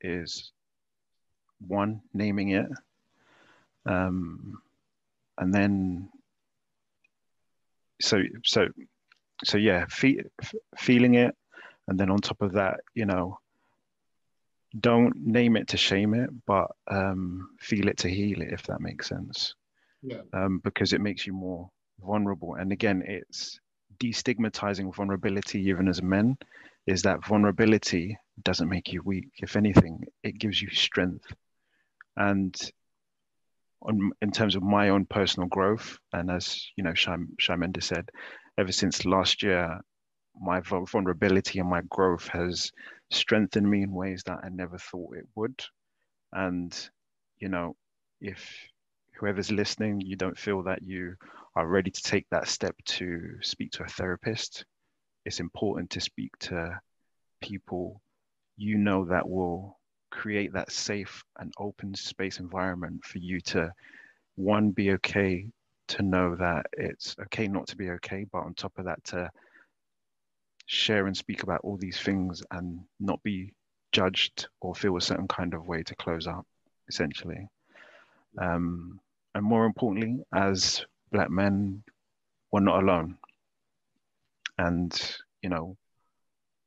is 0.00 0.52
one, 1.60 2.00
naming 2.12 2.50
it, 2.50 2.66
um, 3.86 4.58
and 5.38 5.54
then 5.54 6.08
so 8.02 8.20
so 8.44 8.66
so 9.44 9.58
yeah, 9.58 9.86
fe- 9.88 10.24
feeling 10.76 11.14
it, 11.14 11.36
and 11.86 11.98
then 11.98 12.10
on 12.10 12.18
top 12.18 12.42
of 12.42 12.52
that, 12.54 12.80
you 12.94 13.06
know, 13.06 13.38
don't 14.80 15.16
name 15.16 15.56
it 15.56 15.68
to 15.68 15.76
shame 15.76 16.14
it, 16.14 16.30
but 16.46 16.70
um, 16.88 17.50
feel 17.60 17.88
it 17.88 17.98
to 17.98 18.08
heal 18.08 18.42
it, 18.42 18.52
if 18.52 18.62
that 18.64 18.80
makes 18.80 19.08
sense. 19.08 19.54
Yeah. 20.02 20.22
Um, 20.32 20.60
because 20.62 20.92
it 20.92 21.00
makes 21.00 21.26
you 21.26 21.32
more 21.32 21.70
vulnerable, 22.00 22.54
and 22.54 22.72
again, 22.72 23.02
it's 23.06 23.58
destigmatizing 23.98 24.94
vulnerability 24.94 25.60
even 25.68 25.88
as 25.88 26.02
men 26.02 26.36
is 26.86 27.02
that 27.02 27.24
vulnerability 27.26 28.16
doesn't 28.42 28.68
make 28.68 28.92
you 28.92 29.02
weak. 29.02 29.28
If 29.38 29.56
anything, 29.56 30.04
it 30.22 30.38
gives 30.38 30.60
you 30.60 30.68
strength. 30.70 31.26
And 32.16 32.54
on, 33.82 34.12
in 34.22 34.30
terms 34.30 34.54
of 34.54 34.62
my 34.62 34.90
own 34.90 35.06
personal 35.06 35.48
growth, 35.48 35.98
and 36.12 36.30
as 36.30 36.64
you 36.76 36.84
know, 36.84 36.94
Shai, 36.94 37.16
Shai 37.38 37.56
Mendes 37.56 37.86
said, 37.86 38.08
ever 38.58 38.72
since 38.72 39.04
last 39.04 39.42
year, 39.42 39.80
my 40.40 40.60
vulnerability 40.60 41.58
and 41.58 41.68
my 41.68 41.82
growth 41.88 42.28
has 42.28 42.70
strengthened 43.10 43.68
me 43.68 43.82
in 43.82 43.92
ways 43.92 44.22
that 44.26 44.40
I 44.42 44.48
never 44.48 44.78
thought 44.78 45.16
it 45.16 45.26
would. 45.34 45.62
And 46.32 46.76
you 47.38 47.48
know, 47.48 47.76
if 48.20 48.68
whoever's 49.18 49.50
listening, 49.50 50.00
you 50.00 50.16
don't 50.16 50.38
feel 50.38 50.62
that 50.64 50.82
you 50.82 51.14
are 51.54 51.66
ready 51.66 51.90
to 51.90 52.02
take 52.02 52.26
that 52.30 52.48
step 52.48 52.76
to 52.84 53.38
speak 53.42 53.72
to 53.72 53.82
a 53.82 53.88
therapist, 53.88 54.64
it's 55.24 55.40
important 55.40 55.90
to 55.90 56.00
speak 56.00 56.36
to 56.38 56.78
people 57.40 58.00
you 58.56 58.78
know 58.78 59.04
that 59.04 59.28
will 59.28 59.78
create 60.10 60.52
that 60.52 60.72
safe 60.72 61.22
and 61.38 61.52
open 61.58 61.94
space 61.94 62.38
environment 62.38 63.04
for 63.04 63.18
you 63.18 63.40
to 63.40 63.70
one 64.36 64.70
be 64.70 64.92
okay 64.92 65.46
to 65.88 66.02
know 66.02 66.36
that 66.36 66.66
it's 66.72 67.16
okay 67.20 67.46
not 67.46 67.66
to 67.68 67.76
be 67.76 67.90
okay, 67.90 68.24
but 68.32 68.38
on 68.38 68.54
top 68.54 68.72
of 68.78 68.86
that, 68.86 69.02
to 69.04 69.30
share 70.66 71.06
and 71.06 71.16
speak 71.16 71.42
about 71.42 71.60
all 71.62 71.76
these 71.76 71.98
things 71.98 72.42
and 72.50 72.80
not 73.00 73.22
be 73.22 73.52
judged 73.92 74.48
or 74.60 74.74
feel 74.74 74.96
a 74.96 75.00
certain 75.00 75.28
kind 75.28 75.54
of 75.54 75.66
way 75.66 75.82
to 75.82 75.94
close 75.94 76.26
up, 76.26 76.46
essentially. 76.88 77.48
Um, 78.38 79.00
and 79.34 79.44
more 79.44 79.64
importantly, 79.64 80.22
as 80.34 80.84
Black 81.12 81.30
men, 81.30 81.82
we're 82.50 82.60
not 82.60 82.82
alone. 82.82 83.16
And, 84.58 85.16
you 85.42 85.48
know, 85.48 85.76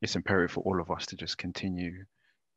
it's 0.02 0.16
imperative 0.16 0.52
for 0.52 0.62
all 0.62 0.80
of 0.80 0.92
us 0.92 1.06
to 1.08 1.16
just 1.16 1.38
continue 1.38 2.06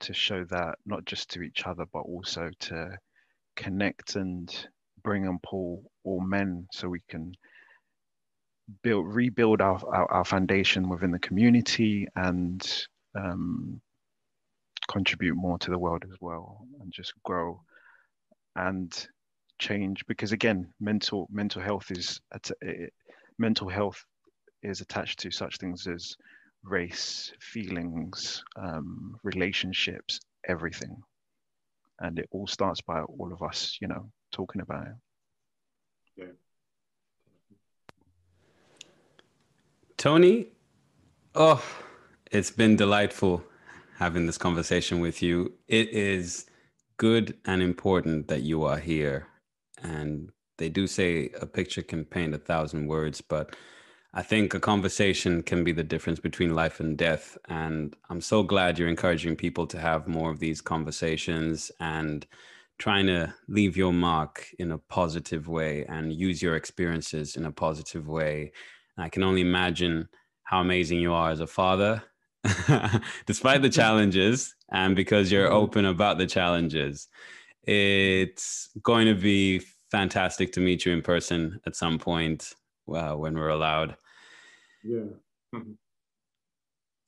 to 0.01 0.15
show 0.15 0.45
that 0.45 0.79
not 0.87 1.05
just 1.05 1.31
to 1.31 1.43
each 1.43 1.67
other, 1.67 1.85
but 1.93 2.01
also 2.01 2.51
to 2.61 2.97
connect 3.57 4.17
and 4.17 4.67
bring 5.03 5.27
and 5.27 5.43
pull 5.43 5.91
all 6.05 6.21
men 6.21 6.67
so 6.73 6.89
we 6.89 7.01
can 7.09 7.35
build 8.83 9.07
rebuild 9.07 9.61
our, 9.61 9.81
our, 9.93 10.11
our 10.13 10.25
foundation 10.25 10.89
within 10.89 11.11
the 11.11 11.19
community 11.19 12.07
and 12.17 12.87
um, 13.15 13.81
contribute 14.89 15.35
more 15.37 15.59
to 15.59 15.71
the 15.71 15.79
world 15.79 16.05
as 16.11 16.17
well 16.21 16.67
and 16.81 16.93
just 16.93 17.13
grow 17.25 17.61
and 18.57 19.09
change. 19.59 20.05
Because 20.07 20.33
again 20.33 20.73
mental 20.81 21.29
mental 21.31 21.63
health 21.63 21.91
is 21.91 22.21
it, 22.61 22.93
mental 23.39 23.69
health 23.69 24.05
is 24.63 24.81
attached 24.81 25.19
to 25.21 25.31
such 25.31 25.59
things 25.59 25.87
as 25.87 26.17
race 26.65 27.33
feelings 27.41 28.45
um, 28.57 29.17
relationships 29.25 30.21
everything. 30.49 30.97
And 32.01 32.19
it 32.19 32.29
all 32.31 32.47
starts 32.47 32.81
by 32.81 33.03
all 33.03 33.33
of 33.33 33.43
us 33.43 33.79
you 33.81 33.89
know 33.89 34.11
talking 34.33 34.61
about 34.61 34.87
it. 34.87 34.95
Yeah 36.17 36.42
Tony, 40.03 40.49
oh, 41.37 41.65
it's 42.33 42.51
been 42.51 42.75
delightful 42.75 43.41
having 44.01 44.27
this 44.27 44.37
conversation 44.37 44.99
with 44.99 45.23
you. 45.23 45.53
It 45.69 45.91
is 45.91 46.47
good 46.97 47.39
and 47.45 47.63
important 47.63 48.27
that 48.27 48.43
you 48.43 48.65
are 48.65 48.79
here. 48.79 49.29
And 49.81 50.33
they 50.59 50.69
do 50.69 50.89
say 50.89 51.31
a 51.41 51.47
picture 51.47 51.83
can 51.83 52.05
paint 52.05 52.35
a 52.35 52.39
thousand 52.39 52.89
words, 52.89 53.21
but 53.21 53.55
I 54.13 54.23
think 54.23 54.55
a 54.55 54.59
conversation 54.59 55.41
can 55.41 55.63
be 55.63 55.71
the 55.71 55.85
difference 55.85 56.19
between 56.19 56.53
life 56.53 56.81
and 56.81 56.99
death. 56.99 57.39
And 57.49 57.95
I'm 58.11 58.21
so 58.21 58.43
glad 58.43 58.81
you're 58.81 58.89
encouraging 58.89 59.37
people 59.37 59.69
to 59.69 59.79
have 59.79 60.09
more 60.09 60.33
of 60.33 60.41
these 60.41 60.61
conversations 60.61 61.71
and 61.79 62.27
trying 62.77 63.07
to 63.07 63.33
leave 63.47 63.77
your 63.77 63.93
mark 63.93 64.49
in 64.59 64.73
a 64.73 64.79
positive 64.79 65.47
way 65.47 65.85
and 65.89 66.13
use 66.13 66.43
your 66.43 66.57
experiences 66.57 67.37
in 67.37 67.45
a 67.47 67.53
positive 67.53 68.09
way 68.09 68.51
I 68.99 69.09
can 69.09 69.23
only 69.23 69.41
imagine 69.41 70.09
how 70.45 70.61
amazing 70.61 71.01
you 71.01 71.13
are 71.13 71.31
as 71.31 71.41
a 71.41 71.47
father, 71.47 72.03
despite 73.27 73.63
the 73.63 73.71
challenges, 73.71 74.55
and 74.71 74.95
because 74.97 75.31
you're 75.31 75.47
mm-hmm. 75.47 75.57
open 75.57 75.85
about 75.85 76.19
the 76.19 76.27
challenges. 76.27 77.09
It's 77.65 78.71
going 78.83 79.07
to 79.07 79.15
be 79.15 79.61
fantastic 79.91 80.53
to 80.53 80.61
meet 80.61 80.85
you 80.85 80.93
in 80.93 81.03
person 81.03 81.61
at 81.67 81.77
some 81.77 81.99
point 81.99 82.55
uh, 82.93 83.13
when 83.13 83.35
we're 83.35 83.49
allowed. 83.49 83.97
Yeah. 84.83 85.13
Mm-hmm. 85.55 85.73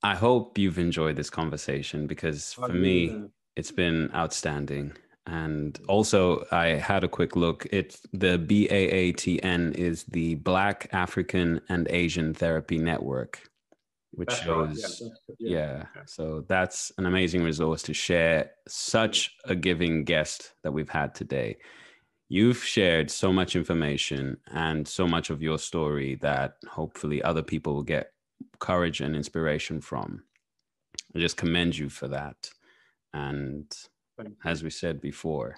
I 0.02 0.14
hope 0.14 0.58
you've 0.58 0.78
enjoyed 0.78 1.16
this 1.16 1.30
conversation 1.30 2.06
because 2.06 2.52
for 2.52 2.68
me, 2.68 3.24
it's 3.56 3.72
been 3.72 4.10
outstanding. 4.14 4.92
And 5.26 5.78
also, 5.88 6.44
I 6.52 6.66
had 6.66 7.02
a 7.02 7.08
quick 7.08 7.34
look. 7.34 7.66
It's 7.72 8.00
the 8.12 8.38
BAATN 8.38 9.74
is 9.74 10.04
the 10.04 10.34
Black 10.36 10.88
African 10.92 11.62
and 11.70 11.88
Asian 11.88 12.34
Therapy 12.34 12.78
Network, 12.78 13.40
which 14.12 14.28
that's 14.28 14.42
shows, 14.42 15.02
right. 15.02 15.36
yeah, 15.38 15.50
yeah. 15.50 15.84
yeah. 15.96 16.02
So 16.04 16.44
that's 16.46 16.92
an 16.98 17.06
amazing 17.06 17.42
resource 17.42 17.82
to 17.84 17.94
share. 17.94 18.50
Such 18.68 19.34
a 19.46 19.54
giving 19.54 20.04
guest 20.04 20.52
that 20.62 20.72
we've 20.72 20.90
had 20.90 21.14
today. 21.14 21.56
You've 22.28 22.62
shared 22.62 23.10
so 23.10 23.32
much 23.32 23.56
information 23.56 24.36
and 24.52 24.86
so 24.86 25.06
much 25.06 25.30
of 25.30 25.40
your 25.40 25.58
story 25.58 26.16
that 26.16 26.56
hopefully 26.68 27.22
other 27.22 27.42
people 27.42 27.74
will 27.74 27.82
get 27.82 28.12
courage 28.58 29.00
and 29.00 29.16
inspiration 29.16 29.80
from. 29.80 30.22
I 31.14 31.18
just 31.18 31.36
commend 31.36 31.78
you 31.78 31.88
for 31.88 32.08
that. 32.08 32.50
And 33.12 33.72
as 34.44 34.62
we 34.62 34.70
said 34.70 35.00
before, 35.00 35.56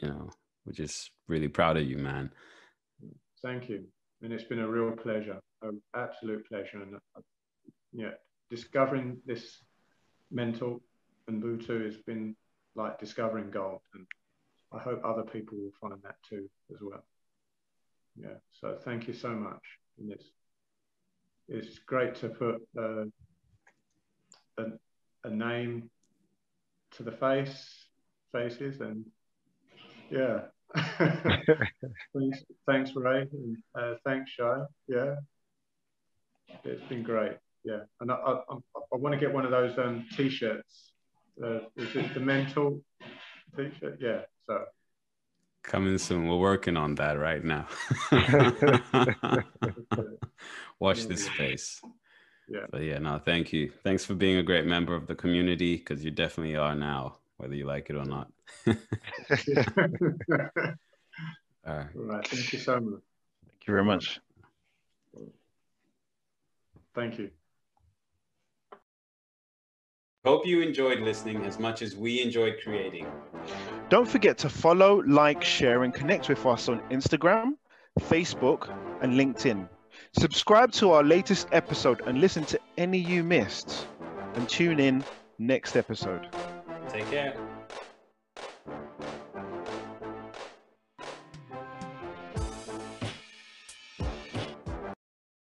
you 0.00 0.08
know, 0.08 0.30
we're 0.64 0.72
just 0.72 1.10
really 1.28 1.48
proud 1.48 1.76
of 1.76 1.84
you, 1.84 1.98
man. 1.98 2.30
Thank 3.42 3.68
you. 3.68 3.84
And 4.22 4.32
it's 4.32 4.44
been 4.44 4.60
a 4.60 4.68
real 4.68 4.92
pleasure, 4.92 5.40
an 5.62 5.82
absolute 5.94 6.46
pleasure. 6.48 6.80
And 6.82 6.94
uh, 6.94 7.20
yeah, 7.92 8.12
discovering 8.50 9.18
this 9.26 9.58
mental 10.30 10.80
and 11.28 11.42
Ubuntu 11.42 11.84
has 11.84 11.96
been 11.96 12.36
like 12.74 12.98
discovering 12.98 13.50
gold. 13.50 13.80
And 13.94 14.06
I 14.72 14.78
hope 14.78 15.00
other 15.04 15.22
people 15.22 15.58
will 15.58 15.72
find 15.80 16.00
that 16.02 16.16
too 16.28 16.48
as 16.70 16.78
well. 16.80 17.04
Yeah. 18.16 18.38
So 18.52 18.78
thank 18.84 19.08
you 19.08 19.14
so 19.14 19.30
much. 19.30 19.62
And 19.98 20.12
it's 20.12 20.30
it's 21.48 21.78
great 21.80 22.14
to 22.16 22.28
put 22.28 22.62
uh, 22.78 23.04
a, 24.58 24.64
a 25.24 25.30
name 25.30 25.90
to 26.92 27.02
the 27.02 27.12
face 27.12 27.81
faces 28.32 28.80
and 28.80 29.04
yeah. 30.10 30.40
Thanks, 32.16 32.44
thanks 32.66 32.90
ray 32.94 33.26
and 33.32 33.56
uh, 33.78 33.94
thanks 34.04 34.30
Shai. 34.30 34.62
Yeah. 34.88 35.16
It's 36.64 36.82
been 36.88 37.02
great. 37.02 37.32
Yeah. 37.64 37.80
And 38.00 38.10
i, 38.10 38.14
I, 38.14 38.56
I 38.74 38.96
want 38.96 39.14
to 39.14 39.20
get 39.20 39.32
one 39.32 39.44
of 39.44 39.50
those 39.50 39.76
um, 39.78 40.06
t-shirts. 40.16 40.92
Uh, 41.42 41.60
is 41.76 41.94
it 41.94 42.14
the 42.14 42.20
mental 42.20 42.82
t-shirt? 43.56 43.98
Yeah 44.00 44.22
so. 44.46 44.64
Coming 45.62 45.98
soon. 45.98 46.26
We're 46.26 46.38
working 46.38 46.76
on 46.76 46.96
that 46.96 47.18
right 47.18 47.44
now. 47.44 47.68
Watch 50.80 51.06
this 51.06 51.26
space. 51.26 51.80
Yeah. 52.48 52.66
But 52.70 52.82
yeah 52.82 52.98
no 52.98 53.18
thank 53.18 53.52
you. 53.52 53.72
Thanks 53.84 54.04
for 54.04 54.14
being 54.14 54.38
a 54.38 54.42
great 54.42 54.66
member 54.66 54.94
of 54.94 55.06
the 55.06 55.14
community 55.14 55.76
because 55.76 56.04
you 56.04 56.10
definitely 56.10 56.56
are 56.56 56.74
now 56.74 57.18
whether 57.42 57.56
you 57.56 57.66
like 57.66 57.90
it 57.90 57.96
or 57.96 58.04
not. 58.04 58.30
All 58.68 58.74
right. 61.66 61.86
All 61.96 62.02
right. 62.04 62.26
Thank 62.26 62.52
you 62.52 62.58
so 62.60 62.78
much. 62.78 63.00
Thank 63.44 63.66
you 63.66 63.72
very 63.72 63.84
much. 63.84 64.20
Thank 66.94 67.18
you. 67.18 67.30
Hope 70.24 70.46
you 70.46 70.60
enjoyed 70.60 71.00
listening 71.00 71.44
as 71.44 71.58
much 71.58 71.82
as 71.82 71.96
we 71.96 72.22
enjoyed 72.22 72.58
creating. 72.62 73.06
Don't 73.88 74.06
forget 74.06 74.38
to 74.38 74.48
follow, 74.48 75.02
like, 75.02 75.42
share, 75.42 75.82
and 75.82 75.92
connect 75.92 76.28
with 76.28 76.46
us 76.46 76.68
on 76.68 76.78
Instagram, 76.90 77.54
Facebook, 77.98 78.72
and 79.00 79.14
LinkedIn. 79.14 79.68
Subscribe 80.16 80.70
to 80.72 80.92
our 80.92 81.02
latest 81.02 81.48
episode 81.50 82.02
and 82.06 82.20
listen 82.20 82.44
to 82.44 82.60
any 82.78 82.98
you 82.98 83.24
missed. 83.24 83.88
And 84.34 84.48
tune 84.48 84.78
in 84.78 85.02
next 85.38 85.76
episode. 85.76 86.28
Take 86.92 87.10
care. 87.10 87.41